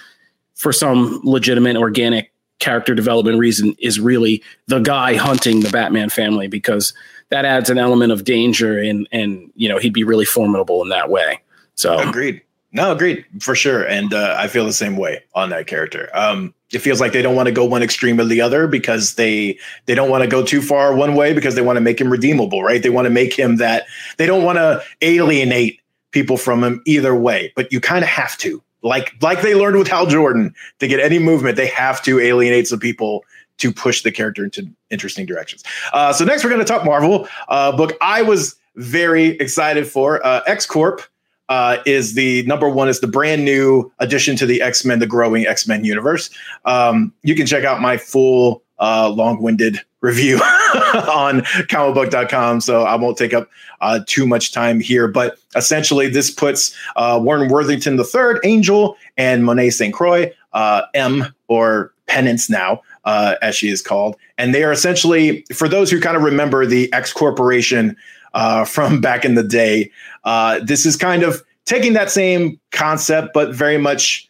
for 0.54 0.72
some 0.72 1.20
legitimate 1.24 1.76
organic 1.76 2.32
character 2.60 2.94
development 2.94 3.38
reason, 3.38 3.74
is 3.78 4.00
really 4.00 4.42
the 4.66 4.78
guy 4.78 5.14
hunting 5.16 5.60
the 5.60 5.70
Batman 5.70 6.08
family 6.08 6.46
because 6.46 6.94
that 7.30 7.44
adds 7.44 7.70
an 7.70 7.78
element 7.78 8.12
of 8.12 8.24
danger 8.24 8.78
and 8.78 9.08
and 9.10 9.50
you 9.54 9.68
know 9.68 9.78
he'd 9.78 9.92
be 9.92 10.04
really 10.04 10.24
formidable 10.24 10.82
in 10.82 10.88
that 10.90 11.10
way. 11.10 11.40
So 11.74 11.98
Agreed. 11.98 12.40
No, 12.74 12.90
agreed 12.90 13.24
for 13.40 13.54
sure. 13.54 13.86
And 13.86 14.12
uh, 14.12 14.34
I 14.36 14.48
feel 14.48 14.66
the 14.66 14.72
same 14.72 14.96
way 14.96 15.22
on 15.32 15.50
that 15.50 15.68
character. 15.68 16.10
Um, 16.12 16.52
it 16.72 16.80
feels 16.80 17.00
like 17.00 17.12
they 17.12 17.22
don't 17.22 17.36
want 17.36 17.46
to 17.46 17.52
go 17.52 17.64
one 17.64 17.84
extreme 17.84 18.18
or 18.18 18.24
the 18.24 18.40
other 18.40 18.66
because 18.66 19.14
they 19.14 19.56
they 19.86 19.94
don't 19.94 20.10
want 20.10 20.24
to 20.24 20.28
go 20.28 20.44
too 20.44 20.60
far 20.60 20.92
one 20.92 21.14
way 21.14 21.32
because 21.32 21.54
they 21.54 21.62
want 21.62 21.76
to 21.76 21.80
make 21.80 22.00
him 22.00 22.10
redeemable, 22.10 22.64
right? 22.64 22.82
They 22.82 22.90
want 22.90 23.06
to 23.06 23.10
make 23.10 23.32
him 23.32 23.56
that 23.58 23.86
they 24.16 24.26
don't 24.26 24.42
want 24.42 24.58
to 24.58 24.82
alienate 25.02 25.80
people 26.10 26.36
from 26.36 26.64
him 26.64 26.82
either 26.84 27.14
way. 27.14 27.52
But 27.54 27.72
you 27.72 27.80
kind 27.80 28.02
of 28.02 28.10
have 28.10 28.36
to, 28.38 28.60
like 28.84 29.14
like 29.20 29.42
they 29.42 29.54
learned 29.56 29.76
with 29.76 29.88
Hal 29.88 30.06
Jordan, 30.06 30.54
to 30.78 30.86
get 30.86 31.00
any 31.00 31.18
movement, 31.18 31.56
they 31.56 31.66
have 31.66 32.00
to 32.02 32.20
alienate 32.20 32.68
some 32.68 32.78
people 32.78 33.24
to 33.58 33.72
push 33.72 34.02
the 34.02 34.12
character 34.12 34.44
into 34.44 34.68
interesting 34.90 35.26
directions. 35.26 35.64
Uh, 35.92 36.12
so 36.12 36.24
next, 36.24 36.44
we're 36.44 36.50
going 36.50 36.64
to 36.64 36.66
talk 36.66 36.84
Marvel 36.84 37.28
uh, 37.48 37.76
book. 37.76 37.92
I 38.00 38.22
was 38.22 38.56
very 38.76 39.38
excited 39.38 39.88
for 39.88 40.24
uh, 40.24 40.42
X 40.46 40.66
Corp 40.66 41.02
uh, 41.48 41.78
is 41.86 42.14
the 42.14 42.42
number 42.44 42.68
one 42.68 42.88
is 42.88 43.00
the 43.00 43.06
brand 43.06 43.44
new 43.44 43.92
addition 43.98 44.36
to 44.36 44.46
the 44.46 44.62
x-men 44.62 44.98
the 44.98 45.06
growing 45.06 45.46
x-men 45.46 45.84
universe 45.84 46.30
um, 46.64 47.12
you 47.22 47.34
can 47.34 47.46
check 47.46 47.64
out 47.64 47.80
my 47.80 47.96
full 47.96 48.62
uh, 48.78 49.08
long-winded 49.08 49.80
review 50.04 50.36
on 51.08 51.40
comicbook.com 51.70 52.60
so 52.60 52.82
i 52.82 52.94
won't 52.94 53.16
take 53.16 53.34
up 53.34 53.48
uh, 53.80 54.00
too 54.06 54.26
much 54.26 54.52
time 54.52 54.80
here 54.80 55.08
but 55.08 55.38
essentially 55.56 56.08
this 56.08 56.30
puts 56.30 56.76
uh, 56.96 57.18
warren 57.22 57.48
worthington 57.50 57.98
III, 57.98 58.38
angel 58.44 58.96
and 59.16 59.44
monet 59.44 59.70
st 59.70 59.92
croix 59.92 60.30
uh, 60.52 60.82
m 60.94 61.34
or 61.48 61.92
penance 62.06 62.50
now 62.50 62.80
uh, 63.04 63.34
as 63.42 63.56
she 63.56 63.68
is 63.68 63.80
called 63.80 64.16
and 64.38 64.54
they 64.54 64.62
are 64.62 64.72
essentially 64.72 65.44
for 65.54 65.68
those 65.68 65.90
who 65.90 66.00
kind 66.00 66.16
of 66.16 66.22
remember 66.22 66.66
the 66.66 66.92
x 66.92 67.12
corporation 67.12 67.96
uh, 68.34 68.64
from 68.64 69.00
back 69.00 69.24
in 69.24 69.34
the 69.34 69.42
day. 69.42 69.90
Uh, 70.24 70.60
this 70.62 70.84
is 70.84 70.96
kind 70.96 71.22
of 71.22 71.42
taking 71.64 71.94
that 71.94 72.10
same 72.10 72.60
concept, 72.72 73.32
but 73.32 73.54
very 73.54 73.78
much 73.78 74.28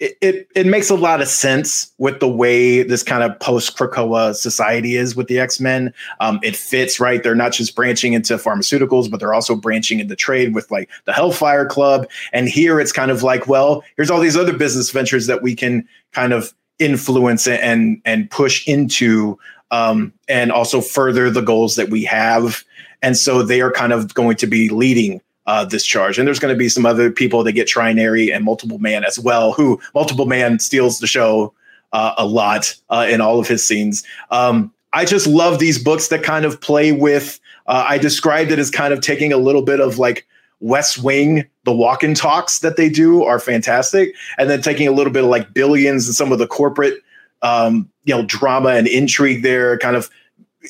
it, 0.00 0.16
it, 0.20 0.48
it 0.56 0.66
makes 0.66 0.90
a 0.90 0.94
lot 0.94 1.20
of 1.20 1.28
sense 1.28 1.92
with 1.98 2.20
the 2.20 2.28
way 2.28 2.82
this 2.82 3.02
kind 3.02 3.22
of 3.22 3.38
post 3.38 3.76
Krakoa 3.76 4.34
society 4.34 4.96
is 4.96 5.14
with 5.14 5.28
the 5.28 5.38
X 5.38 5.60
Men. 5.60 5.94
Um, 6.20 6.40
it 6.42 6.56
fits 6.56 6.98
right. 6.98 7.22
They're 7.22 7.34
not 7.34 7.52
just 7.52 7.76
branching 7.76 8.12
into 8.12 8.34
pharmaceuticals, 8.34 9.10
but 9.10 9.20
they're 9.20 9.34
also 9.34 9.54
branching 9.54 10.00
into 10.00 10.16
trade 10.16 10.54
with 10.54 10.70
like 10.70 10.90
the 11.04 11.12
Hellfire 11.12 11.66
Club. 11.66 12.08
And 12.32 12.48
here 12.48 12.80
it's 12.80 12.92
kind 12.92 13.10
of 13.10 13.22
like, 13.22 13.46
well, 13.46 13.84
here's 13.96 14.10
all 14.10 14.20
these 14.20 14.36
other 14.36 14.56
business 14.56 14.90
ventures 14.90 15.26
that 15.26 15.42
we 15.42 15.54
can 15.54 15.88
kind 16.12 16.32
of 16.32 16.52
influence 16.78 17.46
and 17.46 18.00
and 18.04 18.28
push 18.30 18.66
into, 18.66 19.38
um, 19.70 20.12
and 20.28 20.50
also 20.50 20.80
further 20.80 21.30
the 21.30 21.40
goals 21.40 21.76
that 21.76 21.88
we 21.88 22.04
have 22.04 22.64
and 23.04 23.18
so 23.18 23.42
they 23.42 23.60
are 23.60 23.70
kind 23.70 23.92
of 23.92 24.14
going 24.14 24.34
to 24.36 24.46
be 24.46 24.70
leading 24.70 25.20
uh, 25.46 25.64
this 25.64 25.84
charge. 25.84 26.18
And 26.18 26.26
there's 26.26 26.38
going 26.38 26.54
to 26.54 26.58
be 26.58 26.68
some 26.68 26.86
other 26.86 27.10
people 27.10 27.42
that 27.44 27.52
get 27.52 27.68
Trinary 27.68 28.34
and 28.34 28.44
Multiple 28.44 28.78
Man 28.78 29.04
as 29.04 29.18
well, 29.18 29.52
who 29.52 29.80
Multiple 29.94 30.26
Man 30.26 30.58
steals 30.58 30.98
the 30.98 31.06
show 31.06 31.52
uh, 31.92 32.14
a 32.18 32.26
lot 32.26 32.74
uh, 32.90 33.06
in 33.08 33.20
all 33.20 33.38
of 33.38 33.46
his 33.46 33.66
scenes. 33.66 34.04
Um, 34.30 34.72
I 34.92 35.04
just 35.04 35.26
love 35.26 35.58
these 35.58 35.82
books 35.82 36.08
that 36.08 36.22
kind 36.22 36.44
of 36.44 36.60
play 36.60 36.92
with. 36.92 37.40
Uh, 37.66 37.84
I 37.88 37.98
described 37.98 38.52
it 38.52 38.58
as 38.58 38.70
kind 38.70 38.92
of 38.92 39.00
taking 39.00 39.32
a 39.32 39.36
little 39.36 39.62
bit 39.62 39.80
of 39.80 39.98
like 39.98 40.26
West 40.60 41.02
Wing, 41.02 41.44
the 41.64 41.72
walk 41.72 42.02
and 42.02 42.16
talks 42.16 42.60
that 42.60 42.76
they 42.76 42.88
do 42.88 43.22
are 43.24 43.38
fantastic, 43.38 44.14
and 44.38 44.48
then 44.48 44.62
taking 44.62 44.88
a 44.88 44.92
little 44.92 45.12
bit 45.12 45.24
of 45.24 45.30
like 45.30 45.52
Billions 45.52 46.06
and 46.06 46.14
some 46.14 46.32
of 46.32 46.38
the 46.38 46.46
corporate, 46.46 47.02
um, 47.42 47.90
you 48.04 48.14
know, 48.14 48.24
drama 48.24 48.70
and 48.70 48.86
intrigue 48.86 49.42
there, 49.42 49.76
kind 49.78 49.96
of 49.96 50.08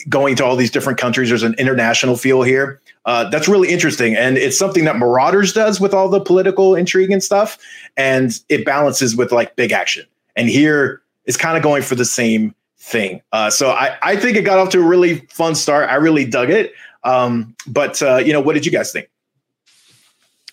going 0.09 0.37
to 0.37 0.45
all 0.45 0.57
these 0.57 0.71
different 0.71 0.99
countries. 0.99 1.29
There's 1.29 1.43
an 1.43 1.55
international 1.59 2.17
feel 2.17 2.43
here. 2.43 2.81
Uh, 3.07 3.29
that's 3.29 3.49
really 3.49 3.69
interesting. 3.69 4.17
And 4.17 4.39
it's 4.39 4.59
something 4.59 4.85
that 4.85 4.97
Marauders 4.97 5.53
does 5.53 5.81
with 5.81 5.93
all 5.93 6.09
the 6.09 6.21
political 6.21 6.75
intrigue 6.75 7.11
and 7.11 7.23
stuff. 7.23 7.59
And 7.97 8.39
it 8.49 8.65
balances 8.65 9.15
with 9.15 9.31
like 9.31 9.57
big 9.57 9.73
action. 9.73 10.07
And 10.37 10.49
here 10.49 11.03
it's 11.27 11.37
kind 11.37 11.57
of 11.57 11.63
going 11.63 11.83
for 11.83 11.95
the 11.95 12.05
same 12.05 12.55
thing. 12.79 13.23
Uh, 13.33 13.51
so 13.51 13.71
I, 13.71 13.97
I 14.03 14.17
think 14.17 14.37
it 14.37 14.43
got 14.43 14.59
off 14.59 14.71
to 14.71 14.81
a 14.81 14.87
really 14.87 15.21
fun 15.31 15.55
start. 15.55 15.91
I 15.91 15.97
really 15.97 16.25
dug 16.25 16.51
it. 16.51 16.73
Um, 17.03 17.55
but, 17.67 18.03
uh, 18.03 18.17
you 18.17 18.33
know, 18.33 18.41
what 18.41 18.55
did 18.55 18.65
you 18.65 18.73
guys 18.73 18.93
think? 18.93 19.09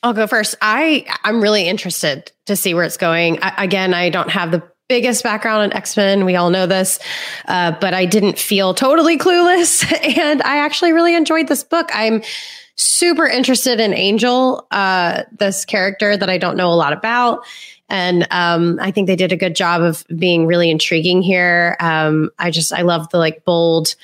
I'll 0.04 0.14
go 0.14 0.26
first. 0.28 0.56
I 0.62 1.06
I'm 1.24 1.42
really 1.42 1.68
interested 1.68 2.32
to 2.48 2.56
see 2.56 2.74
where 2.74 2.84
it's 2.84 2.98
going. 2.98 3.38
I, 3.44 3.64
again, 3.64 3.94
I 3.94 4.10
don't 4.10 4.32
have 4.32 4.52
the 4.52 4.64
biggest 4.92 5.24
background 5.24 5.64
in 5.72 5.78
X 5.78 5.96
Men. 5.96 6.26
We 6.26 6.36
all 6.36 6.50
know 6.50 6.68
this, 6.68 7.00
uh, 7.48 7.72
but 7.80 7.94
I 7.94 8.06
didn't 8.06 8.38
feel 8.38 8.74
totally 8.74 9.18
clueless, 9.18 9.90
and 10.18 10.42
I 10.42 10.58
actually 10.58 10.92
really 10.92 11.16
enjoyed 11.16 11.48
this 11.48 11.64
book. 11.64 11.90
I'm 11.94 12.22
super 12.76 13.26
interested 13.26 13.80
in 13.80 13.94
Angel, 13.94 14.68
uh, 14.70 15.24
this 15.32 15.64
character 15.64 16.18
that 16.18 16.30
I 16.30 16.38
don't 16.38 16.58
know 16.58 16.74
a 16.74 16.76
lot 16.76 16.92
about. 16.92 17.46
And 17.88 18.28
um, 18.32 18.80
I 18.82 18.92
think 18.92 19.08
they 19.08 19.16
did 19.16 19.32
a 19.32 19.38
good 19.38 19.56
job 19.56 19.82
of 19.82 20.06
being 20.14 20.46
really 20.46 20.70
intriguing 20.70 21.22
here. 21.22 21.78
Um, 21.80 22.30
I 22.38 22.52
just, 22.52 22.74
I 22.74 22.82
love 22.82 23.08
the 23.12 23.18
like 23.18 23.46
bold 23.46 23.96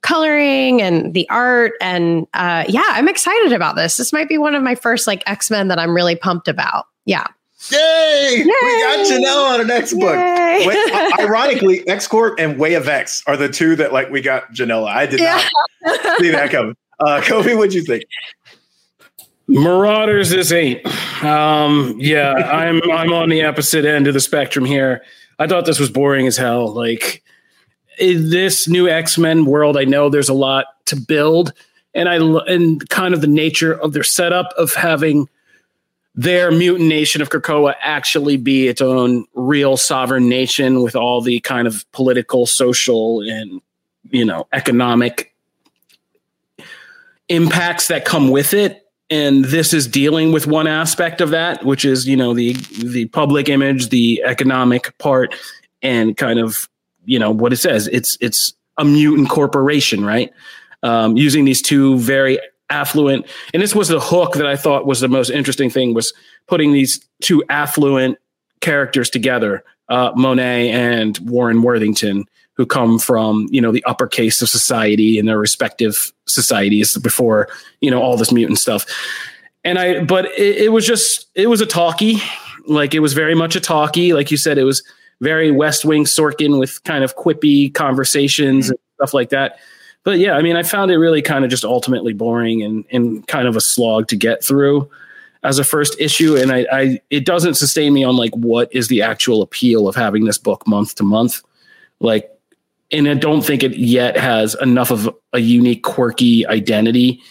coloring 0.00 0.80
and 0.80 1.12
the 1.12 1.28
art. 1.28 1.72
And 1.82 2.26
uh, 2.32 2.64
yeah, 2.68 2.84
I'm 2.88 3.08
excited 3.08 3.52
about 3.52 3.76
this. 3.76 3.98
This 3.98 4.14
might 4.14 4.30
be 4.30 4.38
one 4.38 4.54
of 4.54 4.62
my 4.62 4.76
first 4.76 5.06
like 5.06 5.22
X 5.26 5.50
Men 5.50 5.68
that 5.68 5.78
I'm 5.78 5.94
really 5.94 6.16
pumped 6.16 6.48
about. 6.48 6.86
Yeah. 7.04 7.26
Yay! 7.70 8.42
We 8.44 8.82
got 8.82 9.06
Janelle 9.06 9.54
on 9.54 9.60
our 9.60 9.66
next 9.66 9.92
book. 9.94 10.16
Wait, 10.16 10.94
ironically, 11.20 11.86
X 11.86 12.06
Corp 12.08 12.38
and 12.38 12.58
Way 12.58 12.74
of 12.74 12.88
X 12.88 13.22
are 13.26 13.36
the 13.36 13.48
two 13.48 13.76
that 13.76 13.92
like 13.92 14.10
we 14.10 14.20
got 14.20 14.52
Janella. 14.52 14.88
I 14.88 15.06
did 15.06 15.20
Yeah. 15.20 15.40
not 15.82 16.00
see 16.18 16.30
that 16.30 16.50
coming. 16.50 16.76
Uh, 16.98 17.20
Kofi, 17.22 17.56
what'd 17.56 17.74
you 17.74 17.82
think? 17.84 18.04
Marauders 19.48 20.32
is 20.32 20.52
eight. 20.52 20.84
Um, 21.22 21.94
yeah, 21.98 22.32
I'm 22.32 22.80
I'm 22.90 23.12
on 23.12 23.28
the 23.28 23.44
opposite 23.44 23.84
end 23.84 24.06
of 24.06 24.14
the 24.14 24.20
spectrum 24.20 24.64
here. 24.64 25.02
I 25.38 25.46
thought 25.46 25.64
this 25.66 25.78
was 25.80 25.90
boring 25.90 26.26
as 26.26 26.36
hell. 26.36 26.72
Like 26.72 27.22
in 27.98 28.30
this 28.30 28.66
new 28.68 28.88
X 28.88 29.18
Men 29.18 29.44
world, 29.44 29.76
I 29.76 29.84
know 29.84 30.08
there's 30.08 30.28
a 30.28 30.34
lot 30.34 30.66
to 30.86 30.96
build, 30.96 31.52
and 31.94 32.08
I 32.08 32.16
and 32.16 32.88
kind 32.88 33.14
of 33.14 33.20
the 33.20 33.26
nature 33.26 33.72
of 33.74 33.92
their 33.92 34.04
setup 34.04 34.52
of 34.56 34.74
having 34.74 35.28
their 36.14 36.50
mutant 36.50 36.88
nation 36.88 37.22
of 37.22 37.30
Krakoa 37.30 37.74
actually 37.80 38.36
be 38.36 38.68
its 38.68 38.80
own 38.80 39.24
real 39.34 39.76
sovereign 39.76 40.28
nation 40.28 40.82
with 40.82 40.94
all 40.94 41.22
the 41.22 41.40
kind 41.40 41.66
of 41.66 41.90
political, 41.92 42.46
social, 42.46 43.20
and 43.20 43.60
you 44.10 44.24
know 44.24 44.46
economic 44.52 45.34
impacts 47.28 47.88
that 47.88 48.04
come 48.04 48.28
with 48.28 48.52
it. 48.52 48.78
And 49.08 49.44
this 49.44 49.74
is 49.74 49.86
dealing 49.86 50.32
with 50.32 50.46
one 50.46 50.66
aspect 50.66 51.20
of 51.20 51.30
that 51.30 51.64
which 51.64 51.84
is 51.84 52.06
you 52.06 52.16
know 52.16 52.34
the 52.34 52.52
the 52.52 53.06
public 53.06 53.48
image 53.48 53.88
the 53.88 54.22
economic 54.24 54.96
part 54.98 55.34
and 55.82 56.16
kind 56.16 56.38
of 56.38 56.68
you 57.04 57.18
know 57.18 57.30
what 57.30 57.52
it 57.52 57.56
says. 57.56 57.88
It's 57.88 58.18
it's 58.20 58.54
a 58.76 58.84
mutant 58.84 59.30
corporation 59.30 60.04
right? 60.04 60.30
Um, 60.82 61.16
using 61.16 61.44
these 61.44 61.62
two 61.62 61.96
very 61.98 62.38
affluent. 62.72 63.26
And 63.52 63.62
this 63.62 63.74
was 63.74 63.88
the 63.88 64.00
hook 64.00 64.34
that 64.34 64.46
i 64.46 64.56
thought 64.56 64.86
was 64.86 65.00
the 65.00 65.08
most 65.08 65.30
interesting 65.30 65.70
thing 65.70 65.94
was 65.94 66.12
putting 66.46 66.72
these 66.72 67.04
two 67.20 67.44
affluent 67.48 68.18
characters 68.60 69.10
together 69.10 69.62
uh, 69.88 70.12
monet 70.16 70.70
and 70.70 71.18
warren 71.18 71.62
worthington 71.62 72.24
who 72.54 72.66
come 72.66 72.98
from 72.98 73.46
you 73.50 73.60
know 73.60 73.72
the 73.72 73.84
upper 73.84 74.06
case 74.06 74.40
of 74.42 74.48
society 74.48 75.18
in 75.18 75.26
their 75.26 75.38
respective 75.38 76.12
societies 76.26 76.96
before 76.98 77.48
you 77.80 77.90
know 77.90 78.00
all 78.00 78.16
this 78.16 78.32
mutant 78.32 78.58
stuff. 78.58 78.86
And 79.64 79.78
i 79.78 80.02
but 80.02 80.26
it, 80.38 80.56
it 80.56 80.72
was 80.72 80.86
just 80.86 81.28
it 81.34 81.48
was 81.48 81.60
a 81.60 81.66
talkie. 81.66 82.22
Like 82.66 82.94
it 82.94 83.00
was 83.00 83.12
very 83.12 83.34
much 83.34 83.56
a 83.56 83.60
talkie. 83.60 84.12
Like 84.12 84.30
you 84.30 84.36
said 84.36 84.58
it 84.58 84.64
was 84.64 84.82
very 85.20 85.50
west 85.50 85.84
wing 85.84 86.04
sorkin 86.04 86.58
with 86.58 86.82
kind 86.84 87.04
of 87.04 87.16
quippy 87.16 87.72
conversations 87.72 88.70
and 88.70 88.78
stuff 88.96 89.14
like 89.14 89.30
that 89.30 89.58
but 90.04 90.18
yeah 90.18 90.32
i 90.36 90.42
mean 90.42 90.56
i 90.56 90.62
found 90.62 90.90
it 90.90 90.98
really 90.98 91.22
kind 91.22 91.44
of 91.44 91.50
just 91.50 91.64
ultimately 91.64 92.12
boring 92.12 92.62
and 92.62 92.84
and 92.90 93.26
kind 93.26 93.48
of 93.48 93.56
a 93.56 93.60
slog 93.60 94.08
to 94.08 94.16
get 94.16 94.44
through 94.44 94.88
as 95.44 95.58
a 95.58 95.64
first 95.64 96.00
issue 96.00 96.36
and 96.36 96.52
I, 96.52 96.66
I 96.72 97.00
it 97.10 97.26
doesn't 97.26 97.54
sustain 97.54 97.92
me 97.92 98.04
on 98.04 98.16
like 98.16 98.32
what 98.34 98.72
is 98.72 98.86
the 98.88 99.02
actual 99.02 99.42
appeal 99.42 99.88
of 99.88 99.96
having 99.96 100.24
this 100.24 100.38
book 100.38 100.66
month 100.68 100.94
to 100.96 101.02
month 101.02 101.42
like 101.98 102.32
and 102.92 103.08
I 103.08 103.14
don't 103.14 103.42
think 103.42 103.62
it 103.62 103.76
yet 103.76 104.16
has 104.16 104.54
enough 104.60 104.90
of 104.90 105.08
a 105.32 105.38
unique, 105.38 105.82
quirky 105.82 106.46
identity 106.46 107.22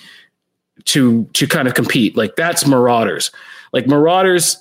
to 0.86 1.26
to 1.34 1.48
kind 1.48 1.68
of 1.68 1.76
compete. 1.76 2.18
Like 2.18 2.36
that's 2.36 2.66
Marauders. 2.66 3.32
Like 3.72 3.88
Marauders 3.88 4.58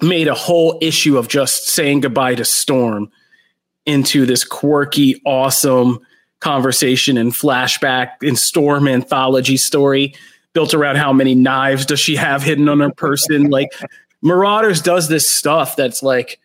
made 0.00 0.28
a 0.28 0.34
whole 0.34 0.78
issue 0.80 1.18
of 1.18 1.28
just 1.28 1.68
saying 1.68 2.00
goodbye 2.00 2.36
to 2.36 2.44
Storm 2.44 3.10
into 3.84 4.24
this 4.24 4.44
quirky, 4.44 5.20
awesome 5.26 6.00
conversation 6.40 7.16
and 7.16 7.32
flashback 7.32 8.12
and 8.22 8.38
Storm 8.38 8.88
anthology 8.88 9.56
story 9.56 10.14
built 10.52 10.74
around 10.74 10.96
how 10.96 11.12
many 11.12 11.34
knives 11.34 11.86
does 11.86 12.00
she 12.00 12.16
have 12.16 12.42
hidden 12.42 12.68
on 12.68 12.80
her 12.80 12.90
person. 12.90 13.50
like 13.50 13.70
Marauders 14.22 14.80
does 14.80 15.08
this 15.08 15.30
stuff 15.30 15.76
that's 15.76 16.02
like, 16.02 16.40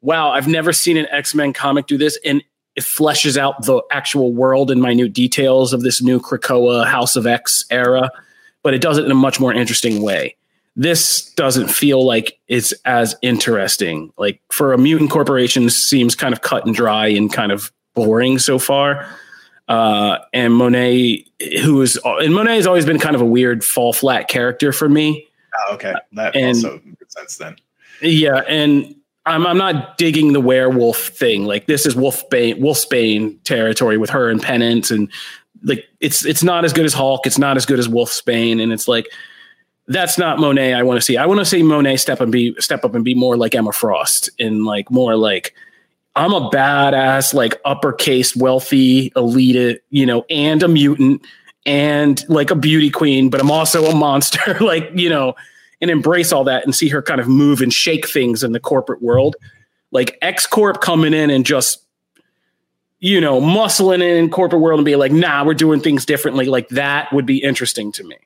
wow, 0.00 0.30
I've 0.30 0.48
never 0.48 0.72
seen 0.72 0.96
an 0.96 1.06
X 1.10 1.34
Men 1.34 1.52
comic 1.52 1.86
do 1.86 1.98
this, 1.98 2.18
and 2.24 2.42
it 2.76 2.84
fleshes 2.84 3.36
out 3.36 3.66
the 3.66 3.82
actual 3.90 4.32
world 4.32 4.70
and 4.70 4.80
minute 4.80 5.12
details 5.12 5.72
of 5.72 5.82
this 5.82 6.02
new 6.02 6.20
Krakoa 6.20 6.86
House 6.86 7.16
of 7.16 7.26
X 7.26 7.64
era, 7.70 8.10
but 8.62 8.74
it 8.74 8.80
does 8.80 8.98
it 8.98 9.04
in 9.04 9.10
a 9.10 9.16
much 9.16 9.40
more 9.40 9.52
interesting 9.52 10.02
way. 10.02 10.36
This 10.76 11.30
doesn't 11.34 11.68
feel 11.68 12.06
like 12.06 12.38
it's 12.46 12.72
as 12.84 13.16
interesting. 13.22 14.12
Like 14.16 14.40
for 14.50 14.72
a 14.72 14.78
mutant 14.78 15.10
corporation, 15.10 15.68
seems 15.68 16.14
kind 16.14 16.32
of 16.32 16.42
cut 16.42 16.64
and 16.64 16.74
dry 16.74 17.08
and 17.08 17.30
kind 17.30 17.52
of 17.52 17.72
boring 17.94 18.38
so 18.38 18.58
far. 18.58 19.06
Uh, 19.70 20.18
and 20.32 20.52
Monet, 20.52 21.24
who 21.62 21.80
is 21.80 21.96
and 22.04 22.34
Monet 22.34 22.56
has 22.56 22.66
always 22.66 22.84
been 22.84 22.98
kind 22.98 23.14
of 23.14 23.22
a 23.22 23.24
weird 23.26 23.64
fall 23.64 23.92
flat 23.92 24.26
character 24.28 24.72
for 24.72 24.88
me. 24.88 25.28
Oh, 25.68 25.74
okay, 25.74 25.94
that 26.12 26.34
And- 26.34 26.56
also 26.56 26.80
makes 26.84 27.14
sense 27.14 27.36
then. 27.38 27.56
Yeah, 28.02 28.42
and 28.48 28.94
I'm 29.26 29.46
I'm 29.46 29.58
not 29.58 29.96
digging 29.96 30.32
the 30.32 30.40
werewolf 30.40 30.96
thing. 30.98 31.44
Like 31.44 31.66
this 31.66 31.86
is 31.86 31.94
Wolfbane 31.94 32.58
Wolfsbane 32.58 33.42
territory 33.44 33.96
with 33.96 34.10
her 34.10 34.28
and 34.28 34.42
Penance, 34.42 34.90
and 34.90 35.08
like 35.62 35.84
it's 36.00 36.24
it's 36.24 36.42
not 36.42 36.64
as 36.64 36.72
good 36.72 36.84
as 36.86 36.92
Hulk. 36.94 37.26
It's 37.26 37.38
not 37.38 37.56
as 37.56 37.64
good 37.64 37.78
as 37.78 37.86
Wolfsbane, 37.86 38.60
and 38.60 38.72
it's 38.72 38.88
like 38.88 39.06
that's 39.86 40.18
not 40.18 40.38
Monet. 40.40 40.72
I 40.74 40.82
want 40.82 40.96
to 40.98 41.02
see. 41.02 41.16
I 41.16 41.26
want 41.26 41.38
to 41.40 41.44
see 41.44 41.62
Monet 41.62 41.98
step 41.98 42.20
and 42.20 42.32
be 42.32 42.56
step 42.58 42.84
up 42.84 42.94
and 42.94 43.04
be 43.04 43.14
more 43.14 43.36
like 43.36 43.54
Emma 43.54 43.72
Frost, 43.72 44.30
and 44.40 44.64
like 44.64 44.90
more 44.90 45.14
like 45.14 45.54
I'm 46.16 46.32
a 46.32 46.50
badass, 46.50 47.34
like 47.34 47.60
uppercase, 47.64 48.34
wealthy, 48.34 49.12
elite, 49.14 49.80
you 49.90 50.06
know, 50.06 50.24
and 50.28 50.62
a 50.62 50.68
mutant 50.68 51.24
and 51.66 52.22
like 52.28 52.50
a 52.50 52.56
beauty 52.56 52.90
queen, 52.90 53.30
but 53.30 53.40
I'm 53.40 53.50
also 53.50 53.86
a 53.86 53.94
monster. 53.94 54.58
like, 54.60 54.90
you 54.94 55.08
know, 55.08 55.34
and 55.80 55.90
embrace 55.90 56.32
all 56.32 56.44
that 56.44 56.64
and 56.64 56.74
see 56.74 56.88
her 56.88 57.02
kind 57.02 57.20
of 57.20 57.28
move 57.28 57.60
and 57.60 57.72
shake 57.72 58.08
things 58.08 58.42
in 58.42 58.52
the 58.52 58.60
corporate 58.60 59.02
world. 59.02 59.36
Like 59.92 60.18
X 60.20 60.46
Corp 60.46 60.80
coming 60.80 61.14
in 61.14 61.30
and 61.30 61.44
just, 61.46 61.82
you 62.98 63.20
know, 63.20 63.40
muscling 63.40 64.02
in 64.02 64.30
corporate 64.30 64.62
world 64.62 64.78
and 64.78 64.84
be 64.84 64.96
like, 64.96 65.12
nah, 65.12 65.44
we're 65.44 65.54
doing 65.54 65.80
things 65.80 66.04
differently. 66.04 66.46
Like 66.46 66.68
that 66.68 67.12
would 67.12 67.26
be 67.26 67.38
interesting 67.38 67.92
to 67.92 68.04
me 68.04 68.16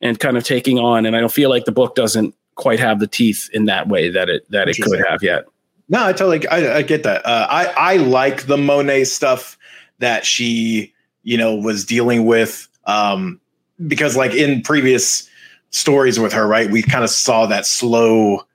and 0.00 0.18
kind 0.18 0.36
of 0.36 0.44
taking 0.44 0.78
on. 0.78 1.06
And 1.06 1.14
I 1.14 1.20
don't 1.20 1.32
feel 1.32 1.50
like 1.50 1.64
the 1.64 1.72
book 1.72 1.94
doesn't 1.94 2.34
quite 2.54 2.80
have 2.80 2.98
the 2.98 3.06
teeth 3.06 3.50
in 3.52 3.66
that 3.66 3.88
way 3.88 4.10
that 4.10 4.28
it 4.28 4.50
that 4.50 4.68
it 4.68 4.76
could 4.82 5.04
have 5.08 5.22
yet. 5.22 5.44
No, 5.88 6.06
I 6.06 6.12
totally 6.12 6.46
I, 6.48 6.78
I 6.78 6.82
get 6.82 7.02
that. 7.02 7.24
Uh, 7.26 7.46
I 7.50 7.66
I 7.76 7.96
like 7.96 8.46
the 8.46 8.56
Monet 8.56 9.04
stuff 9.04 9.58
that 9.98 10.24
she 10.24 10.92
you 11.22 11.36
know 11.36 11.54
was 11.54 11.84
dealing 11.84 12.24
with 12.24 12.68
um, 12.86 13.40
because 13.86 14.16
like 14.16 14.34
in 14.34 14.62
previous 14.62 15.28
stories 15.70 16.18
with 16.18 16.32
her, 16.32 16.46
right? 16.46 16.70
We 16.70 16.82
kind 16.82 17.04
of 17.04 17.10
saw 17.10 17.46
that 17.46 17.66
slow 17.66 18.46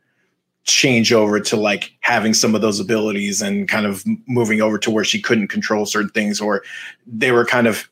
change 0.64 1.14
over 1.14 1.40
to 1.40 1.56
like 1.56 1.94
having 2.02 2.34
some 2.34 2.54
of 2.54 2.62
those 2.62 2.80
abilities 2.80 3.42
and 3.42 3.70
kind 3.70 3.86
of 3.86 4.04
moving 4.28 4.62
over 4.62 4.78
to 4.78 4.92
where 4.92 5.04
she 5.06 5.22
couldn't 5.22 5.48
control 5.48 5.86
certain 5.86 6.10
things 6.10 6.42
or 6.42 6.62
they 7.06 7.32
were 7.32 7.46
kind 7.46 7.68
of 7.68 7.90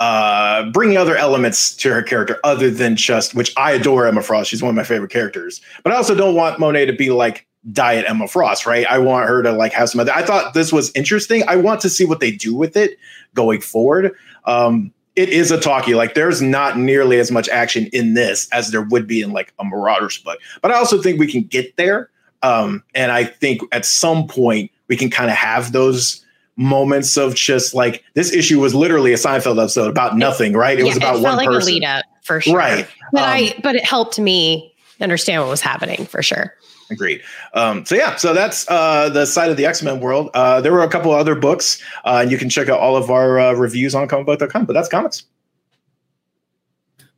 uh 0.00 0.70
bringing 0.70 0.96
other 0.96 1.16
elements 1.16 1.74
to 1.74 1.92
her 1.92 2.02
character 2.02 2.38
other 2.44 2.70
than 2.70 2.96
just 2.96 3.34
which 3.34 3.52
I 3.56 3.72
adore 3.72 4.06
Emma 4.06 4.22
Frost. 4.22 4.48
She's 4.48 4.62
one 4.62 4.70
of 4.70 4.76
my 4.76 4.84
favorite 4.84 5.10
characters. 5.10 5.60
But 5.82 5.92
I 5.92 5.96
also 5.96 6.14
don't 6.14 6.34
want 6.34 6.58
Monet 6.60 6.86
to 6.86 6.92
be 6.92 7.10
like 7.10 7.46
diet 7.72 8.04
Emma 8.08 8.28
Frost, 8.28 8.66
right? 8.66 8.86
I 8.88 8.98
want 8.98 9.28
her 9.28 9.42
to 9.42 9.52
like 9.52 9.72
have 9.72 9.90
some 9.90 10.00
other 10.00 10.12
I 10.12 10.22
thought 10.22 10.54
this 10.54 10.72
was 10.72 10.90
interesting. 10.94 11.42
I 11.48 11.56
want 11.56 11.80
to 11.82 11.88
see 11.88 12.04
what 12.04 12.20
they 12.20 12.30
do 12.30 12.54
with 12.54 12.76
it 12.76 12.98
going 13.34 13.60
forward. 13.60 14.14
Um 14.44 14.92
it 15.18 15.30
is 15.30 15.50
a 15.50 15.58
talkie. 15.58 15.96
Like 15.96 16.14
there's 16.14 16.40
not 16.40 16.78
nearly 16.78 17.18
as 17.18 17.32
much 17.32 17.48
action 17.48 17.88
in 17.92 18.14
this 18.14 18.48
as 18.52 18.70
there 18.70 18.82
would 18.82 19.08
be 19.08 19.20
in 19.20 19.32
like 19.32 19.52
a 19.58 19.64
Marauders 19.64 20.18
book. 20.18 20.38
But 20.62 20.70
I 20.70 20.76
also 20.76 21.02
think 21.02 21.18
we 21.18 21.30
can 21.30 21.42
get 21.42 21.76
there. 21.76 22.08
Um, 22.42 22.84
and 22.94 23.10
I 23.10 23.24
think 23.24 23.62
at 23.72 23.84
some 23.84 24.28
point 24.28 24.70
we 24.86 24.96
can 24.96 25.10
kind 25.10 25.28
of 25.28 25.36
have 25.36 25.72
those 25.72 26.24
moments 26.54 27.16
of 27.16 27.34
just 27.34 27.74
like 27.74 28.04
this 28.14 28.32
issue 28.32 28.60
was 28.60 28.76
literally 28.76 29.12
a 29.12 29.16
Seinfeld 29.16 29.60
episode 29.60 29.90
about 29.90 30.16
nothing, 30.16 30.52
right? 30.52 30.78
It 30.78 30.84
was 30.84 30.96
about 30.96 31.16
it 31.16 31.22
one 31.22 31.36
like 31.36 31.48
person. 31.48 31.62
a 31.62 31.74
lead 31.74 31.84
up 31.84 32.04
for 32.22 32.40
sure. 32.40 32.56
Right. 32.56 32.86
But 33.12 33.22
Um, 33.22 33.28
I 33.28 33.54
but 33.60 33.74
it 33.74 33.84
helped 33.84 34.20
me 34.20 34.72
understand 35.00 35.42
what 35.42 35.50
was 35.50 35.60
happening 35.60 36.06
for 36.06 36.22
sure. 36.22 36.54
Agreed. 36.90 37.22
Um, 37.52 37.84
so 37.84 37.94
yeah, 37.94 38.16
so 38.16 38.32
that's 38.32 38.68
uh, 38.70 39.10
the 39.10 39.26
side 39.26 39.50
of 39.50 39.56
the 39.56 39.66
X 39.66 39.82
Men 39.82 40.00
world. 40.00 40.30
Uh, 40.34 40.60
there 40.60 40.72
were 40.72 40.82
a 40.82 40.88
couple 40.88 41.12
other 41.12 41.34
books, 41.34 41.82
uh, 42.04 42.20
and 42.22 42.30
you 42.30 42.38
can 42.38 42.48
check 42.48 42.68
out 42.68 42.80
all 42.80 42.96
of 42.96 43.10
our 43.10 43.38
uh, 43.38 43.52
reviews 43.52 43.94
on 43.94 44.08
comicbook.com. 44.08 44.64
But 44.64 44.72
that's 44.72 44.88
comics. 44.88 45.24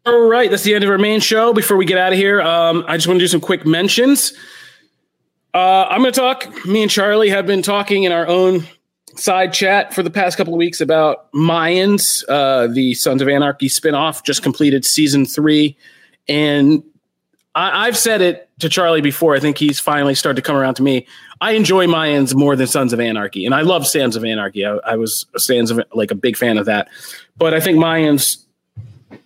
All 0.07 0.29
right, 0.29 0.51
that's 0.51 0.63
the 0.63 0.75
end 0.75 0.83
of 0.83 0.91
our 0.91 0.99
main 0.99 1.21
show. 1.21 1.53
Before 1.53 1.77
we 1.77 1.85
get 1.85 1.99
out 1.99 2.13
of 2.13 2.19
here, 2.19 2.41
um, 2.41 2.85
I 2.89 2.97
just 2.97 3.07
want 3.07 3.19
to 3.19 3.23
do 3.23 3.29
some 3.29 3.41
quick 3.41 3.67
mentions. 3.67 4.33
Uh, 5.55 5.87
I'm 5.89 6.01
going 6.01 6.13
to 6.13 6.19
talk. 6.21 6.65
Me 6.65 6.83
and 6.83 6.91
Charlie 6.91 7.29
have 7.29 7.47
been 7.47 7.63
talking 7.63 8.05
in 8.05 8.13
our 8.13 8.27
own 8.27 8.67
side 9.17 9.53
chat 9.53 9.95
for 9.95 10.03
the 10.03 10.11
past 10.11 10.37
couple 10.37 10.55
of 10.55 10.59
weeks 10.59 10.81
about 10.81 11.31
Mayans, 11.33 12.25
uh, 12.29 12.67
the 12.69 12.95
Sons 12.95 13.21
of 13.23 13.29
Anarchy 13.29 13.69
spinoff, 13.69 14.25
just 14.25 14.43
completed 14.43 14.85
season 14.85 15.27
three, 15.27 15.77
and 16.29 16.83
I, 17.55 17.87
I've 17.87 17.97
said 17.97 18.21
it 18.21 18.50
to 18.61 18.69
Charlie 18.69 19.01
before. 19.01 19.35
I 19.35 19.41
think 19.41 19.59
he's 19.59 19.81
finally 19.81 20.15
started 20.15 20.37
to 20.37 20.47
come 20.47 20.57
around 20.57 20.75
to 20.75 20.83
me. 20.83 21.07
I 21.41 21.53
enjoy 21.53 21.87
Mayans 21.87 22.35
more 22.35 22.57
than 22.57 22.67
Sons 22.67 22.93
of 22.93 23.01
Anarchy, 23.01 23.47
and 23.47 23.55
I 23.55 23.63
love 23.63 23.87
Sons 23.87 24.17
of 24.17 24.25
Anarchy. 24.25 24.67
I, 24.67 24.77
I 24.85 24.97
was 24.97 25.27
a 25.35 25.41
Sons 25.41 25.71
of 25.71 25.83
like 25.95 26.11
a 26.11 26.15
big 26.15 26.37
fan 26.37 26.59
of 26.59 26.67
that, 26.67 26.89
but 27.37 27.55
I 27.55 27.61
think 27.61 27.79
Mayans 27.79 28.45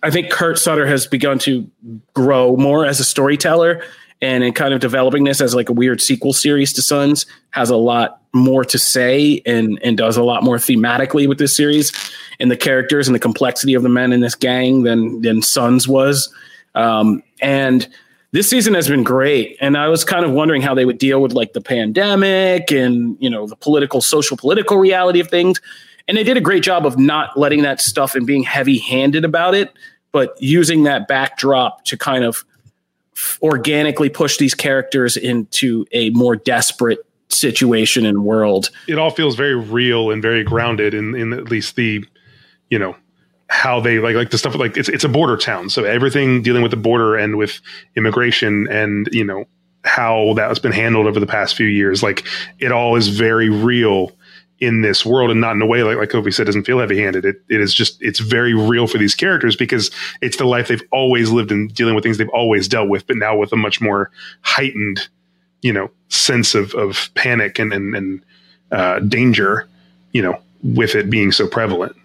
I 0.03 0.11
think 0.11 0.29
Kurt 0.29 0.57
Sutter 0.57 0.85
has 0.85 1.07
begun 1.07 1.39
to 1.39 1.69
grow 2.13 2.55
more 2.55 2.85
as 2.85 2.99
a 2.99 3.03
storyteller 3.03 3.83
and 4.21 4.43
in 4.43 4.53
kind 4.53 4.73
of 4.73 4.79
developing 4.79 5.23
this 5.23 5.41
as 5.41 5.53
like 5.53 5.69
a 5.69 5.73
weird 5.73 6.01
sequel 6.01 6.33
series 6.33 6.73
to 6.73 6.81
Sons 6.81 7.25
has 7.51 7.69
a 7.69 7.75
lot 7.75 8.21
more 8.33 8.65
to 8.65 8.77
say 8.77 9.41
and 9.45 9.79
and 9.83 9.97
does 9.97 10.17
a 10.17 10.23
lot 10.23 10.43
more 10.43 10.57
thematically 10.57 11.27
with 11.27 11.37
this 11.37 11.55
series 11.55 11.91
and 12.39 12.51
the 12.51 12.57
characters 12.57 13.07
and 13.07 13.15
the 13.15 13.19
complexity 13.19 13.73
of 13.73 13.83
the 13.83 13.89
men 13.89 14.11
in 14.11 14.21
this 14.21 14.35
gang 14.35 14.83
than 14.83 15.21
than 15.21 15.41
Sons 15.41 15.87
was. 15.87 16.33
Um, 16.73 17.23
and 17.41 17.87
this 18.35 18.49
season 18.49 18.73
has 18.73 18.87
been 18.87 19.03
great. 19.03 19.57
And 19.61 19.77
i 19.77 19.87
was 19.87 20.03
kind 20.03 20.25
of 20.25 20.31
wondering 20.31 20.61
how 20.61 20.75
they 20.75 20.85
would 20.85 20.97
deal 20.97 21.21
with 21.21 21.33
like 21.33 21.53
the 21.53 21.61
pandemic 21.61 22.71
and 22.71 23.17
you 23.19 23.29
know 23.29 23.47
the 23.47 23.55
political 23.55 24.01
social 24.01 24.37
political 24.37 24.77
reality 24.77 25.19
of 25.19 25.29
things. 25.29 25.61
And 26.07 26.17
they 26.17 26.23
did 26.23 26.37
a 26.37 26.41
great 26.41 26.61
job 26.61 26.85
of 26.85 26.99
not 26.99 27.37
letting 27.37 27.63
that 27.63 27.81
stuff 27.81 28.13
and 28.13 28.27
being 28.27 28.43
heavy 28.43 28.77
handed 28.77 29.25
about 29.25 29.55
it 29.55 29.73
but 30.15 30.41
using 30.41 30.83
that 30.83 31.09
backdrop 31.09 31.83
to 31.83 31.97
kind 31.97 32.23
of 32.23 32.45
organically 33.41 34.07
push 34.07 34.37
these 34.37 34.53
characters 34.53 35.17
into 35.17 35.85
a 35.91 36.09
more 36.11 36.37
desperate 36.37 36.99
situation 37.27 38.05
and 38.05 38.23
world. 38.23 38.69
It 38.87 38.97
all 38.97 39.11
feels 39.11 39.35
very 39.35 39.55
real 39.55 40.11
and 40.11 40.21
very 40.21 40.41
grounded 40.41 40.93
in, 40.93 41.15
in 41.15 41.33
at 41.33 41.51
least 41.51 41.75
the, 41.75 42.01
you 42.69 42.79
know, 42.79 42.95
how 43.47 43.79
they 43.79 43.99
like 43.99 44.15
like 44.15 44.31
the 44.31 44.37
stuff 44.37 44.55
like 44.55 44.77
it's 44.77 44.89
it's 44.89 45.03
a 45.03 45.09
border 45.09 45.37
town, 45.37 45.69
so 45.69 45.83
everything 45.83 46.41
dealing 46.41 46.61
with 46.61 46.71
the 46.71 46.77
border 46.77 47.15
and 47.15 47.37
with 47.37 47.61
immigration 47.95 48.67
and 48.69 49.07
you 49.11 49.23
know 49.23 49.45
how 49.83 50.33
that 50.33 50.47
has 50.47 50.59
been 50.59 50.71
handled 50.71 51.05
over 51.05 51.19
the 51.19 51.27
past 51.27 51.55
few 51.55 51.67
years, 51.67 52.01
like 52.01 52.25
it 52.59 52.71
all 52.71 52.95
is 52.95 53.07
very 53.07 53.49
real 53.49 54.11
in 54.59 54.81
this 54.81 55.05
world 55.05 55.29
and 55.29 55.41
not 55.41 55.53
in 55.53 55.61
a 55.61 55.65
way 55.65 55.83
like 55.83 55.97
like 55.97 56.09
Kofi 56.09 56.33
said 56.33 56.45
doesn't 56.45 56.63
feel 56.63 56.79
heavy 56.79 56.99
handed. 56.99 57.25
It 57.25 57.41
it 57.49 57.61
is 57.61 57.73
just 57.73 58.01
it's 58.01 58.19
very 58.19 58.53
real 58.53 58.87
for 58.87 58.97
these 58.97 59.13
characters 59.13 59.55
because 59.55 59.91
it's 60.21 60.37
the 60.37 60.45
life 60.45 60.69
they've 60.69 60.81
always 60.91 61.29
lived 61.29 61.51
and 61.51 61.73
dealing 61.73 61.93
with 61.93 62.03
things 62.03 62.17
they've 62.17 62.29
always 62.29 62.67
dealt 62.67 62.89
with, 62.89 63.05
but 63.05 63.17
now 63.17 63.37
with 63.37 63.51
a 63.51 63.57
much 63.57 63.79
more 63.79 64.11
heightened 64.41 65.07
you 65.65 65.73
know 65.73 65.89
sense 66.09 66.53
of 66.53 66.73
of 66.75 67.09
panic 67.15 67.57
and 67.57 67.73
and, 67.73 67.95
and 67.95 68.25
uh, 68.71 68.99
danger 68.99 69.67
you 70.11 70.21
know 70.21 70.39
with 70.63 70.95
it 70.95 71.09
being 71.09 71.31
so 71.31 71.47
prevalent 71.47 71.95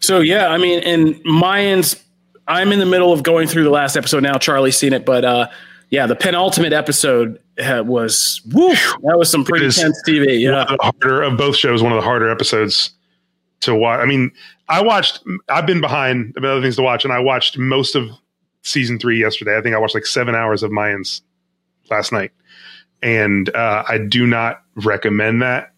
So 0.00 0.20
yeah, 0.20 0.48
I 0.48 0.58
mean, 0.58 0.80
and 0.80 1.14
Mayans, 1.24 2.02
I'm 2.46 2.72
in 2.72 2.78
the 2.78 2.86
middle 2.86 3.12
of 3.12 3.22
going 3.22 3.48
through 3.48 3.64
the 3.64 3.70
last 3.70 3.96
episode 3.96 4.22
now. 4.22 4.38
Charlie's 4.38 4.76
seen 4.76 4.92
it, 4.92 5.04
but 5.04 5.24
uh, 5.24 5.48
yeah, 5.90 6.06
the 6.06 6.16
penultimate 6.16 6.72
episode 6.72 7.38
uh, 7.58 7.82
was 7.84 8.40
woo, 8.52 8.68
that 8.68 9.18
was 9.18 9.30
some 9.30 9.44
pretty 9.44 9.66
is 9.66 9.76
tense 9.76 10.00
TV. 10.06 10.26
one 10.26 10.40
Yeah, 10.40 10.62
of 10.62 10.68
the 10.68 10.78
harder 10.82 11.22
of 11.22 11.36
both 11.36 11.56
shows 11.56 11.82
one 11.82 11.92
of 11.92 11.96
the 11.96 12.04
harder 12.04 12.30
episodes 12.30 12.90
to 13.60 13.74
watch 13.74 14.00
i 14.00 14.06
mean 14.06 14.32
i 14.70 14.80
watched 14.80 15.22
i've 15.50 15.66
been 15.66 15.82
behind 15.82 16.34
about 16.34 16.52
other 16.52 16.62
things 16.62 16.76
to 16.76 16.80
watch 16.82 17.04
and 17.04 17.12
i 17.12 17.18
watched 17.18 17.58
most 17.58 17.94
of 17.94 18.08
season 18.62 18.98
three 18.98 19.20
yesterday 19.20 19.54
i 19.54 19.60
think 19.60 19.74
i 19.74 19.78
watched 19.78 19.94
like 19.94 20.06
seven 20.06 20.34
hours 20.34 20.62
of 20.62 20.70
mayans 20.70 21.20
last 21.90 22.10
night 22.10 22.32
and 23.02 23.54
uh, 23.54 23.84
i 23.86 23.98
do 23.98 24.26
not 24.26 24.62
recommend 24.76 25.42
that 25.42 25.74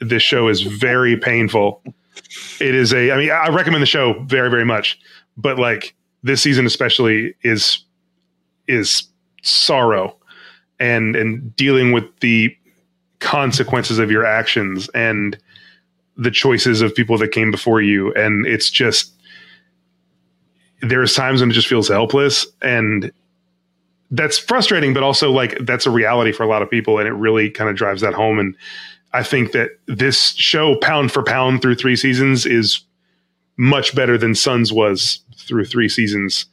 this 0.00 0.22
show 0.22 0.48
is 0.48 0.62
very 0.62 1.16
painful. 1.16 1.82
It 2.60 2.74
is 2.74 2.92
a. 2.92 3.10
I 3.12 3.16
mean, 3.16 3.30
I 3.30 3.48
recommend 3.48 3.82
the 3.82 3.86
show 3.86 4.14
very, 4.24 4.50
very 4.50 4.64
much, 4.64 4.98
but 5.36 5.58
like 5.58 5.94
this 6.22 6.42
season 6.42 6.66
especially 6.66 7.34
is 7.42 7.84
is 8.68 9.04
sorrow 9.42 10.16
and 10.80 11.16
and 11.16 11.54
dealing 11.56 11.92
with 11.92 12.04
the 12.20 12.54
consequences 13.20 13.98
of 13.98 14.10
your 14.10 14.26
actions 14.26 14.88
and 14.90 15.38
the 16.16 16.30
choices 16.30 16.80
of 16.80 16.94
people 16.94 17.16
that 17.18 17.28
came 17.28 17.50
before 17.50 17.80
you 17.80 18.12
and 18.14 18.46
it's 18.46 18.70
just 18.70 19.12
there's 20.82 21.14
times 21.14 21.40
when 21.40 21.50
it 21.50 21.54
just 21.54 21.68
feels 21.68 21.88
helpless 21.88 22.46
and 22.62 23.10
that's 24.10 24.38
frustrating 24.38 24.92
but 24.92 25.02
also 25.02 25.30
like 25.30 25.56
that's 25.60 25.86
a 25.86 25.90
reality 25.90 26.32
for 26.32 26.42
a 26.42 26.48
lot 26.48 26.62
of 26.62 26.70
people 26.70 26.98
and 26.98 27.08
it 27.08 27.12
really 27.12 27.50
kind 27.50 27.70
of 27.70 27.76
drives 27.76 28.00
that 28.02 28.14
home 28.14 28.38
and 28.38 28.54
i 29.16 29.22
think 29.22 29.52
that 29.52 29.70
this 29.86 30.32
show 30.34 30.76
pound 30.76 31.10
for 31.10 31.22
pound 31.22 31.62
through 31.62 31.74
three 31.74 31.96
seasons 31.96 32.46
is 32.46 32.86
much 33.56 33.94
better 33.94 34.18
than 34.18 34.34
sons 34.34 34.72
was 34.72 35.20
through 35.36 35.64
three 35.64 35.88
seasons. 35.88 36.46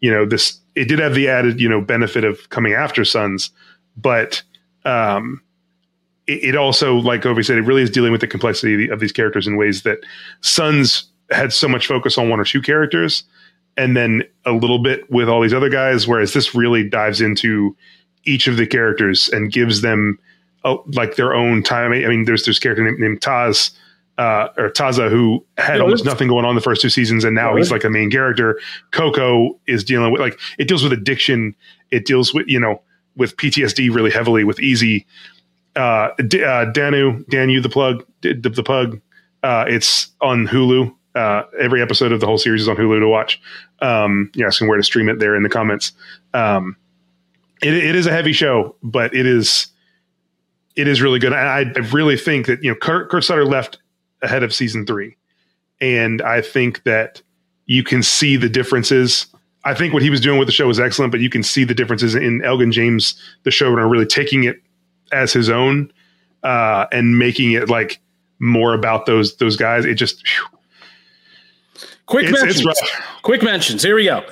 You 0.00 0.10
know 0.10 0.26
this 0.26 0.58
it 0.74 0.86
did 0.86 0.98
have 1.00 1.14
the 1.14 1.28
added 1.28 1.60
you 1.60 1.68
know 1.68 1.80
benefit 1.80 2.24
of 2.24 2.48
coming 2.50 2.72
after 2.72 3.04
sons 3.04 3.50
but 3.96 4.42
um 4.84 5.42
it, 6.28 6.50
it 6.50 6.56
also 6.56 6.94
like 6.96 7.22
Kofi 7.22 7.44
said 7.44 7.58
it 7.58 7.62
really 7.62 7.82
is 7.82 7.90
dealing 7.90 8.12
with 8.12 8.20
the 8.20 8.28
complexity 8.28 8.88
of 8.88 9.00
these 9.00 9.10
characters 9.10 9.46
in 9.46 9.56
ways 9.56 9.82
that 9.82 9.98
sons 10.40 11.10
had 11.30 11.52
so 11.52 11.66
much 11.66 11.86
focus 11.88 12.16
on 12.16 12.28
one 12.28 12.38
or 12.38 12.44
two 12.44 12.62
characters 12.62 13.24
and 13.76 13.96
then 13.96 14.22
a 14.46 14.52
little 14.52 14.78
bit 14.78 15.10
with 15.10 15.28
all 15.28 15.40
these 15.40 15.54
other 15.54 15.68
guys 15.68 16.06
whereas 16.06 16.32
this 16.32 16.54
really 16.54 16.88
dives 16.88 17.20
into 17.20 17.76
each 18.24 18.46
of 18.46 18.56
the 18.56 18.66
characters 18.66 19.28
and 19.30 19.52
gives 19.52 19.80
them 19.80 20.16
a, 20.64 20.76
like 20.94 21.16
their 21.16 21.34
own 21.34 21.62
time 21.62 21.92
i 21.92 22.06
mean 22.06 22.24
there's 22.24 22.44
this 22.44 22.58
character 22.58 22.84
named, 22.84 22.98
named 22.98 23.20
taz 23.20 23.70
uh, 24.18 24.48
or 24.56 24.68
Taza, 24.68 25.08
who 25.08 25.44
had 25.58 25.76
Yeah, 25.76 25.82
almost 25.82 26.04
nothing 26.04 26.26
going 26.26 26.44
on 26.44 26.56
the 26.56 26.60
first 26.60 26.82
two 26.82 26.90
seasons, 26.90 27.22
and 27.22 27.36
now 27.36 27.52
Yeah, 27.52 27.58
he's 27.58 27.70
like 27.70 27.84
a 27.84 27.90
main 27.90 28.10
character. 28.10 28.58
Coco 28.90 29.56
is 29.68 29.84
dealing 29.84 30.10
with 30.10 30.20
like 30.20 30.38
it 30.58 30.66
deals 30.66 30.82
with 30.82 30.92
addiction. 30.92 31.54
It 31.92 32.04
deals 32.04 32.34
with 32.34 32.48
you 32.48 32.58
know 32.58 32.82
with 33.16 33.36
PTSD 33.36 33.94
really 33.94 34.10
heavily 34.10 34.42
with 34.42 34.58
EZ. 34.60 35.02
Uh, 35.76 36.08
D- 36.26 36.42
uh, 36.42 36.64
Danu, 36.66 37.24
Danu 37.26 37.60
the 37.60 37.68
plug, 37.68 38.04
D- 38.20 38.32
the, 38.32 38.48
the 38.50 38.64
pug. 38.64 39.00
Uh, 39.44 39.64
it's 39.68 40.08
on 40.20 40.48
Hulu. 40.48 40.92
Uh, 41.14 41.42
every 41.60 41.80
episode 41.80 42.10
of 42.10 42.18
the 42.18 42.26
whole 42.26 42.38
series 42.38 42.62
is 42.62 42.68
on 42.68 42.76
Hulu 42.76 42.98
to 42.98 43.08
watch. 43.08 43.40
Um, 43.80 44.32
you're 44.34 44.48
asking 44.48 44.66
where 44.66 44.76
to 44.76 44.82
stream 44.82 45.08
it 45.08 45.20
there 45.20 45.36
in 45.36 45.44
the 45.44 45.48
comments. 45.48 45.92
Um, 46.34 46.76
it, 47.62 47.72
it 47.72 47.94
is 47.94 48.06
a 48.06 48.12
heavy 48.12 48.32
show, 48.32 48.74
but 48.82 49.14
it 49.14 49.26
is 49.26 49.68
it 50.78 50.88
is 50.88 51.02
really 51.02 51.18
good. 51.18 51.32
I, 51.34 51.60
I 51.60 51.62
really 51.92 52.16
think 52.16 52.46
that 52.46 52.62
you 52.62 52.70
know 52.70 52.76
Kurt, 52.80 53.10
Kurt 53.10 53.24
Sutter 53.24 53.44
left 53.44 53.78
ahead 54.22 54.42
of 54.42 54.54
season 54.54 54.86
three, 54.86 55.16
and 55.80 56.22
I 56.22 56.40
think 56.40 56.82
that 56.84 57.20
you 57.66 57.82
can 57.82 58.02
see 58.02 58.36
the 58.36 58.48
differences. 58.48 59.26
I 59.64 59.74
think 59.74 59.92
what 59.92 60.02
he 60.02 60.08
was 60.08 60.20
doing 60.20 60.38
with 60.38 60.48
the 60.48 60.52
show 60.52 60.66
was 60.66 60.80
excellent, 60.80 61.10
but 61.10 61.20
you 61.20 61.28
can 61.28 61.42
see 61.42 61.64
the 61.64 61.74
differences 61.74 62.14
in 62.14 62.42
Elgin 62.44 62.72
James, 62.72 63.20
the 63.42 63.50
showrunner, 63.50 63.90
really 63.90 64.06
taking 64.06 64.44
it 64.44 64.62
as 65.12 65.32
his 65.32 65.50
own 65.50 65.92
uh, 66.44 66.86
and 66.92 67.18
making 67.18 67.52
it 67.52 67.68
like 67.68 68.00
more 68.38 68.72
about 68.72 69.04
those 69.06 69.36
those 69.36 69.56
guys. 69.56 69.84
It 69.84 69.94
just 69.94 70.26
phew, 70.26 70.46
Quick 72.06 72.26
It's- 72.26 72.40
mentions. 72.42 72.64
it's. 72.66 72.90
Quick 73.22 73.42
mentions. 73.42 73.82
Here 73.82 73.94
we 73.96 74.04
go. 74.04 74.24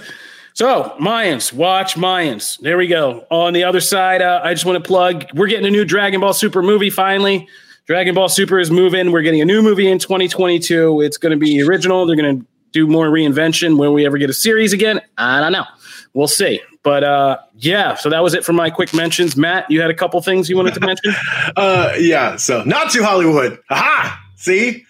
So 0.57 0.97
Mayans, 0.99 1.53
watch 1.53 1.97
Mayans. 1.97 2.59
There 2.61 2.79
we 2.79 2.87
go. 2.87 3.27
On 3.31 3.53
the 3.53 3.65
other 3.65 3.83
side, 3.83 4.23
uh, 4.23 4.41
I 4.43 4.55
just 4.55 4.65
want 4.65 4.83
to 4.83 4.89
plug. 4.89 5.27
We're 5.35 5.49
getting 5.49 5.67
a 5.67 5.71
new 5.71 5.85
Dragon 5.85 6.19
Ball 6.19 6.33
Super 6.33 6.63
movie 6.63 6.89
finally. 6.89 7.47
Dragon 7.85 8.15
Ball 8.15 8.31
Super 8.31 8.59
is 8.59 8.71
moving. 8.71 9.13
We're 9.13 9.21
getting 9.21 9.43
a 9.43 9.45
new 9.45 9.61
movie 9.61 9.87
in 9.87 9.99
2022. 9.99 11.03
It's 11.03 11.19
going 11.19 11.33
to 11.33 11.37
be 11.37 11.61
original. 11.61 12.07
They're 12.07 12.17
going 12.17 12.41
to 12.41 12.47
do 12.73 12.87
more 12.87 13.09
reinvention. 13.09 13.79
Will 13.79 13.93
we 13.93 14.07
ever 14.07 14.17
get 14.17 14.31
a 14.31 14.33
series 14.33 14.73
again? 14.73 15.03
I 15.19 15.41
don't 15.41 15.53
know. 15.53 15.67
We'll 16.15 16.27
see. 16.27 16.63
But 16.83 17.05
uh, 17.05 17.37
yeah, 17.59 17.95
so 17.95 18.09
that 18.09 18.23
was 18.23 18.33
it 18.33 18.43
for 18.43 18.55
my 18.55 18.71
quick 18.71 18.95
mentions. 18.95 19.37
Matt, 19.37 19.71
you 19.71 19.83
had 19.83 19.91
a 19.91 19.95
couple 19.95 20.23
things 20.23 20.49
you 20.49 20.57
wanted 20.57 20.73
to 20.73 20.81
mention. 20.81 21.13
Uh, 21.59 21.93
yeah. 21.99 22.37
So 22.37 22.65
not 22.65 22.91
to 22.93 23.03
Hollywood. 23.03 23.59
Aha! 23.69 24.25
See, 24.37 24.87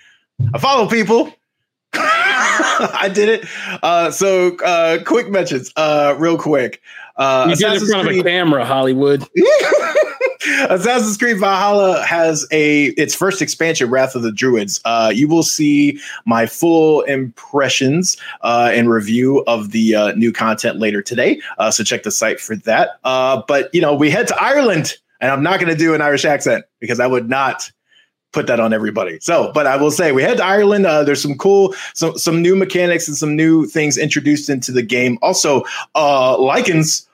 I 0.55 0.59
follow 0.59 0.89
people. 0.89 1.36
I 1.99 3.11
did 3.13 3.29
it. 3.29 3.49
Uh, 3.83 4.11
so 4.11 4.57
uh, 4.59 5.03
quick 5.05 5.31
mentions. 5.31 5.73
Uh, 5.77 6.15
real 6.19 6.39
quick. 6.39 6.81
Uh, 7.17 7.47
You 7.49 7.57
did 7.57 7.63
it 7.63 7.67
in 7.67 7.73
Assassin's 7.77 7.91
front 7.91 8.09
of 8.11 8.17
a 8.17 8.23
camera, 8.23 8.65
Hollywood. 8.65 9.27
Assassin's 10.69 11.17
Creed 11.17 11.39
Valhalla 11.39 12.05
has 12.05 12.47
a 12.51 12.87
its 12.91 13.15
first 13.15 13.43
expansion, 13.43 13.91
Wrath 13.91 14.15
of 14.15 14.23
the 14.23 14.33
Druids. 14.33 14.81
Uh, 14.85 15.11
you 15.15 15.27
will 15.29 15.43
see 15.43 15.99
my 16.25 16.47
full 16.47 17.03
impressions 17.03 18.17
uh, 18.43 18.71
and 18.73 18.89
review 18.91 19.43
of 19.47 19.73
the 19.73 19.95
uh, 19.95 20.13
new 20.13 20.33
content 20.33 20.79
later 20.79 21.03
today. 21.03 21.41
Uh, 21.59 21.71
so 21.71 21.83
check 21.83 22.03
the 22.05 22.11
site 22.11 22.41
for 22.41 22.57
that. 22.57 22.91
Uh, 23.05 23.43
but 23.49 23.75
you 23.75 23.81
know, 23.81 23.95
we 23.95 24.11
head 24.11 24.29
to 24.29 24.41
Ireland, 24.41 24.97
and 25.21 25.31
I'm 25.33 25.43
not 25.43 25.59
going 25.59 25.73
to 25.73 25.79
do 25.79 25.95
an 25.95 26.03
Irish 26.03 26.25
accent 26.25 26.65
because 26.81 27.01
I 27.01 27.07
would 27.07 27.29
not 27.29 27.71
put 28.37 28.47
that 28.49 28.61
on 28.61 28.75
everybody. 28.75 29.19
So, 29.21 29.51
but 29.55 29.67
I 29.67 29.77
will 29.77 29.91
say 29.91 30.13
we 30.13 30.23
head 30.23 30.37
to 30.37 30.45
Ireland. 30.45 30.85
Uh, 30.85 31.03
there's 31.03 31.23
some 31.23 31.39
cool, 31.39 31.75
some 31.95 32.19
some 32.19 32.43
new 32.43 32.55
mechanics 32.55 33.09
and 33.09 33.17
some 33.17 33.35
new 33.35 33.65
things 33.65 33.97
introduced 33.97 34.51
into 34.51 34.73
the 34.73 34.83
game. 34.83 35.19
Also, 35.23 35.63
uh, 35.95 36.37
Lycans. 36.37 37.07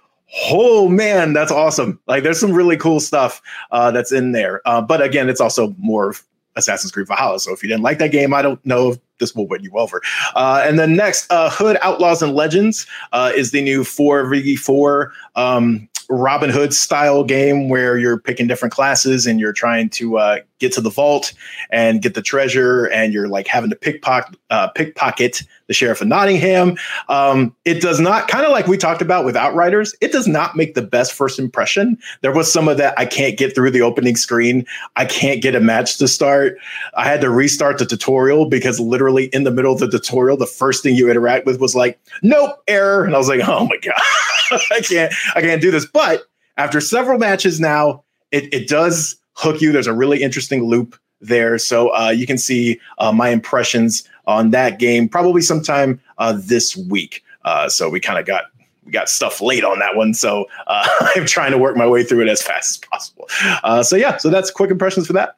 Oh 0.51 0.89
man, 0.89 1.35
that's 1.35 1.53
awesome! 1.53 2.01
Like, 2.07 2.23
there's 2.23 2.40
some 2.40 2.53
really 2.53 2.78
cool 2.78 3.01
stuff 3.01 3.43
uh, 3.70 3.90
that's 3.90 4.12
in 4.12 4.32
there. 4.32 4.62
Uh, 4.65 4.81
but 4.81 5.03
again, 5.03 5.28
it's 5.28 5.43
also 5.43 5.74
more 5.78 6.09
of 6.09 6.23
Assassin's 6.57 6.90
Creed 6.90 7.07
Valhalla. 7.07 7.39
So 7.39 7.53
if 7.53 7.62
you 7.62 7.69
didn't 7.69 7.82
like 7.82 7.99
that 7.99 8.12
game, 8.12 8.32
I 8.32 8.40
don't 8.40 8.65
know 8.65 8.93
if 8.93 8.99
this 9.19 9.35
will 9.35 9.47
win 9.47 9.62
you 9.62 9.73
over. 9.74 10.01
Uh, 10.35 10.65
and 10.66 10.78
then 10.78 10.97
next, 10.97 11.31
uh, 11.31 11.51
Hood 11.51 11.77
Outlaws 11.82 12.23
and 12.23 12.35
Legends 12.35 12.86
uh, 13.12 13.31
is 13.35 13.51
the 13.51 13.61
new 13.61 13.82
4v4 13.82 15.11
um, 15.36 15.86
Robin 16.09 16.51
Hood 16.51 16.74
style 16.74 17.24
game 17.24 17.69
where 17.69 17.99
you're 17.99 18.19
picking 18.19 18.47
different 18.47 18.74
classes 18.74 19.27
and 19.27 19.40
you're 19.40 19.53
trying 19.53 19.89
to 19.90 20.19
uh, 20.19 20.39
get 20.63 20.73
to 20.73 20.81
the 20.81 20.91
vault 20.91 21.35
and 21.69 22.01
get 22.01 22.15
the 22.15 22.23
treasure, 22.23 22.87
and 22.87 23.13
you're 23.13 23.29
like 23.29 23.47
having 23.47 23.69
to 23.69 23.77
pickpocket, 23.77 24.39
uh, 24.49 24.69
pickpocket 24.69 25.43
the 25.67 25.75
sheriff 25.75 26.01
of 26.01 26.09
Nottingham. 26.09 26.77
Um, 27.09 27.55
it 27.65 27.83
does 27.83 28.01
not, 28.01 28.29
kind 28.29 28.47
of 28.47 28.53
like 28.53 28.67
we 28.67 28.79
talked 28.79 29.03
about 29.03 29.25
with 29.25 29.37
Outriders, 29.37 29.95
it 30.01 30.13
does 30.13 30.29
not 30.29 30.57
make 30.57 30.75
the 30.75 30.83
best 30.83 31.13
first 31.13 31.39
impression. 31.39 31.99
There 32.21 32.33
was 32.33 32.51
some 32.51 32.69
of 32.69 32.77
that 32.79 32.99
I 32.99 33.05
can't 33.07 33.37
get 33.37 33.55
through 33.55 33.73
the 33.73 33.83
opening 33.83 34.17
screen. 34.17 34.65
I 34.97 35.05
can't 35.05 35.43
get 35.43 35.55
a 35.55 35.61
match 35.61 35.99
to 35.99 36.09
start. 36.09 36.59
I 36.95 37.05
had 37.05 37.21
to 37.23 37.31
restart 37.31 37.79
the 37.79 37.87
tutorial 37.87 38.47
because 38.47 38.79
literally 38.79 39.27
in 39.27 39.45
the 39.45 39.51
middle 39.51 39.73
of 39.73 39.81
the 39.81 39.91
tutorial, 39.91 40.37
the 40.37 40.47
first 40.47 40.83
thing 40.83 40.95
you 40.95 41.11
interact 41.11 41.45
with 41.45 41.61
was 41.61 41.75
like, 41.75 41.99
nope, 42.23 42.63
error. 42.69 43.05
And 43.05 43.15
I 43.15 43.19
was 43.19 43.29
like, 43.29 43.41
oh 43.47 43.67
my 43.67 43.77
God, 43.83 44.61
I 44.71 44.81
can't, 44.81 45.13
I 45.35 45.41
can't 45.41 45.61
do 45.61 45.71
this. 45.71 45.87
But 45.87 46.23
after 46.57 46.81
several 46.81 47.19
matches 47.19 47.59
now, 47.59 48.05
it, 48.31 48.53
it 48.53 48.69
does 48.69 49.17
hook 49.35 49.61
you. 49.61 49.73
There's 49.73 49.87
a 49.87 49.95
really 49.95 50.23
interesting 50.23 50.65
loop 50.65 50.97
there. 51.21 51.59
So 51.59 51.95
uh, 51.95 52.11
you 52.11 52.27
can 52.27 52.39
see 52.39 52.81
uh, 52.99 53.13
my 53.13 53.29
impressions 53.31 54.09
on 54.27 54.51
that 54.51 54.79
game 54.79 55.09
probably 55.09 55.43
sometime 55.43 56.01
uh, 56.19 56.39
this 56.45 56.77
week. 56.77 57.23
Uh, 57.45 57.69
so 57.69 57.89
we 57.89 58.01
kind 58.01 58.19
of 58.19 58.27
got 58.27 58.45
we 58.85 58.91
got 58.91 59.09
stuff 59.09 59.41
late 59.41 59.65
on 59.65 59.79
that 59.79 59.97
one. 59.97 60.13
So 60.13 60.47
uh, 60.67 60.89
I'm 61.15 61.27
trying 61.27 61.53
to 61.53 61.59
work 61.59 61.77
my 61.77 61.87
way 61.87 62.05
through 62.05 62.23
it 62.23 62.29
as 62.29 62.43
fast 62.43 62.71
as 62.71 62.89
possible. 62.89 63.29
Uh, 63.63 63.83
so 63.83 63.97
yeah, 63.97 64.17
so 64.17 64.29
that's 64.31 64.51
quick 64.51 64.71
impressions 64.71 65.07
for 65.07 65.13
that. 65.15 65.37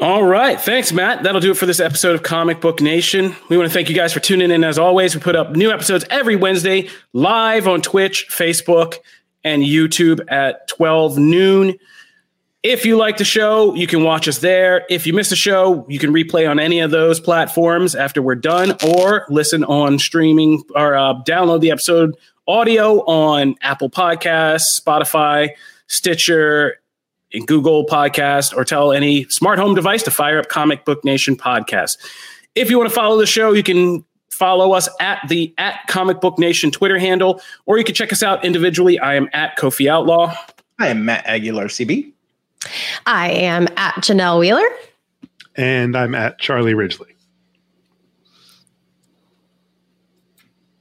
All 0.00 0.22
right. 0.22 0.60
Thanks, 0.60 0.92
Matt. 0.92 1.24
That'll 1.24 1.40
do 1.40 1.50
it 1.50 1.56
for 1.56 1.66
this 1.66 1.80
episode 1.80 2.14
of 2.14 2.22
Comic 2.22 2.60
Book 2.60 2.80
Nation. 2.80 3.34
We 3.48 3.56
want 3.56 3.68
to 3.68 3.74
thank 3.74 3.88
you 3.88 3.96
guys 3.96 4.12
for 4.12 4.20
tuning 4.20 4.52
in. 4.52 4.62
As 4.62 4.78
always, 4.78 5.12
we 5.12 5.20
put 5.20 5.34
up 5.34 5.56
new 5.56 5.72
episodes 5.72 6.04
every 6.08 6.36
Wednesday 6.36 6.88
live 7.14 7.66
on 7.66 7.82
Twitch, 7.82 8.28
Facebook, 8.30 8.98
and 9.48 9.62
YouTube 9.62 10.20
at 10.30 10.68
12 10.68 11.18
noon. 11.18 11.74
If 12.62 12.84
you 12.84 12.96
like 12.96 13.16
the 13.16 13.24
show, 13.24 13.74
you 13.74 13.86
can 13.86 14.02
watch 14.02 14.28
us 14.28 14.38
there. 14.38 14.84
If 14.90 15.06
you 15.06 15.12
miss 15.12 15.30
the 15.30 15.36
show, 15.36 15.86
you 15.88 15.98
can 15.98 16.12
replay 16.12 16.48
on 16.48 16.60
any 16.60 16.80
of 16.80 16.90
those 16.90 17.20
platforms 17.20 17.94
after 17.94 18.20
we're 18.20 18.34
done 18.34 18.76
or 18.84 19.26
listen 19.28 19.64
on 19.64 19.98
streaming 19.98 20.62
or 20.74 20.96
uh, 20.96 21.14
download 21.22 21.60
the 21.60 21.70
episode 21.70 22.16
audio 22.46 23.04
on 23.06 23.54
Apple 23.62 23.90
Podcasts, 23.90 24.80
Spotify, 24.80 25.50
Stitcher, 25.86 26.78
in 27.30 27.44
Google 27.44 27.84
Podcast 27.86 28.56
or 28.56 28.64
tell 28.64 28.92
any 28.92 29.24
smart 29.24 29.58
home 29.58 29.74
device 29.74 30.02
to 30.04 30.10
fire 30.10 30.38
up 30.38 30.48
Comic 30.48 30.84
Book 30.84 31.04
Nation 31.04 31.36
podcast. 31.36 31.98
If 32.54 32.70
you 32.70 32.78
want 32.78 32.88
to 32.88 32.94
follow 32.94 33.18
the 33.18 33.26
show, 33.26 33.52
you 33.52 33.62
can 33.62 34.04
follow 34.38 34.72
us 34.72 34.88
at 35.00 35.20
the 35.28 35.52
at 35.58 35.86
Comic 35.88 36.20
Book 36.20 36.38
Nation 36.38 36.70
Twitter 36.70 36.98
handle, 36.98 37.40
or 37.66 37.76
you 37.78 37.84
can 37.84 37.94
check 37.94 38.12
us 38.12 38.22
out 38.22 38.44
individually. 38.44 38.98
I 38.98 39.14
am 39.14 39.28
at 39.32 39.58
Kofi 39.58 39.88
Outlaw. 39.90 40.34
I 40.78 40.88
am 40.88 41.04
Matt 41.04 41.26
Aguilar, 41.26 41.66
CB. 41.66 42.12
I 43.06 43.30
am 43.30 43.66
at 43.76 43.94
Janelle 43.96 44.38
Wheeler. 44.40 44.68
and 45.56 45.96
I'm 45.96 46.14
at 46.14 46.38
Charlie 46.38 46.74
Ridgely. 46.74 47.08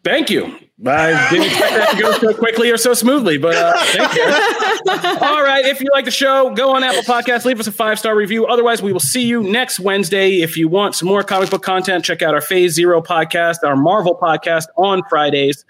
Thank 0.04 0.30
you. 0.30 0.58
I 0.86 1.30
didn't 1.32 1.48
expect 1.48 1.74
that 1.74 1.92
to 1.96 2.02
go 2.02 2.12
so 2.12 2.34
quickly 2.36 2.70
or 2.70 2.78
so 2.78 2.94
smoothly, 2.94 3.40
but 3.40 3.56
uh, 3.56 3.74
thank 3.78 4.14
you. 4.14 4.24
All 5.26 5.42
right. 5.42 5.66
If 5.66 5.82
you 5.82 5.88
like 5.92 6.06
the 6.06 6.12
show, 6.12 6.54
go 6.54 6.76
on 6.76 6.84
Apple 6.84 7.02
Podcasts, 7.02 7.46
leave 7.46 7.60
us 7.60 7.66
a 7.66 7.72
five 7.72 7.98
star 7.98 8.16
review. 8.16 8.46
Otherwise, 8.46 8.82
we 8.84 8.94
will 8.94 9.00
see 9.00 9.24
you 9.24 9.42
next 9.42 9.80
Wednesday. 9.80 10.42
If 10.42 10.56
you 10.56 10.68
want 10.68 10.94
some 10.94 11.08
more 11.08 11.24
comic 11.24 11.50
book 11.50 11.64
content, 11.64 12.06
check 12.06 12.22
out 12.22 12.36
our 12.36 12.42
Phase 12.42 12.74
Zero 12.74 13.02
podcast, 13.02 13.58
our 13.64 13.76
Marvel 13.76 14.16
podcast 14.22 14.66
on 14.78 15.02
Fridays. 15.10 15.66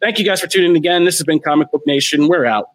Thank 0.00 0.18
you 0.18 0.24
guys 0.24 0.40
for 0.40 0.46
tuning 0.46 0.70
in 0.70 0.76
again. 0.76 1.04
This 1.04 1.18
has 1.18 1.24
been 1.24 1.40
Comic 1.40 1.70
Book 1.70 1.82
Nation. 1.86 2.26
We're 2.26 2.46
out. 2.46 2.70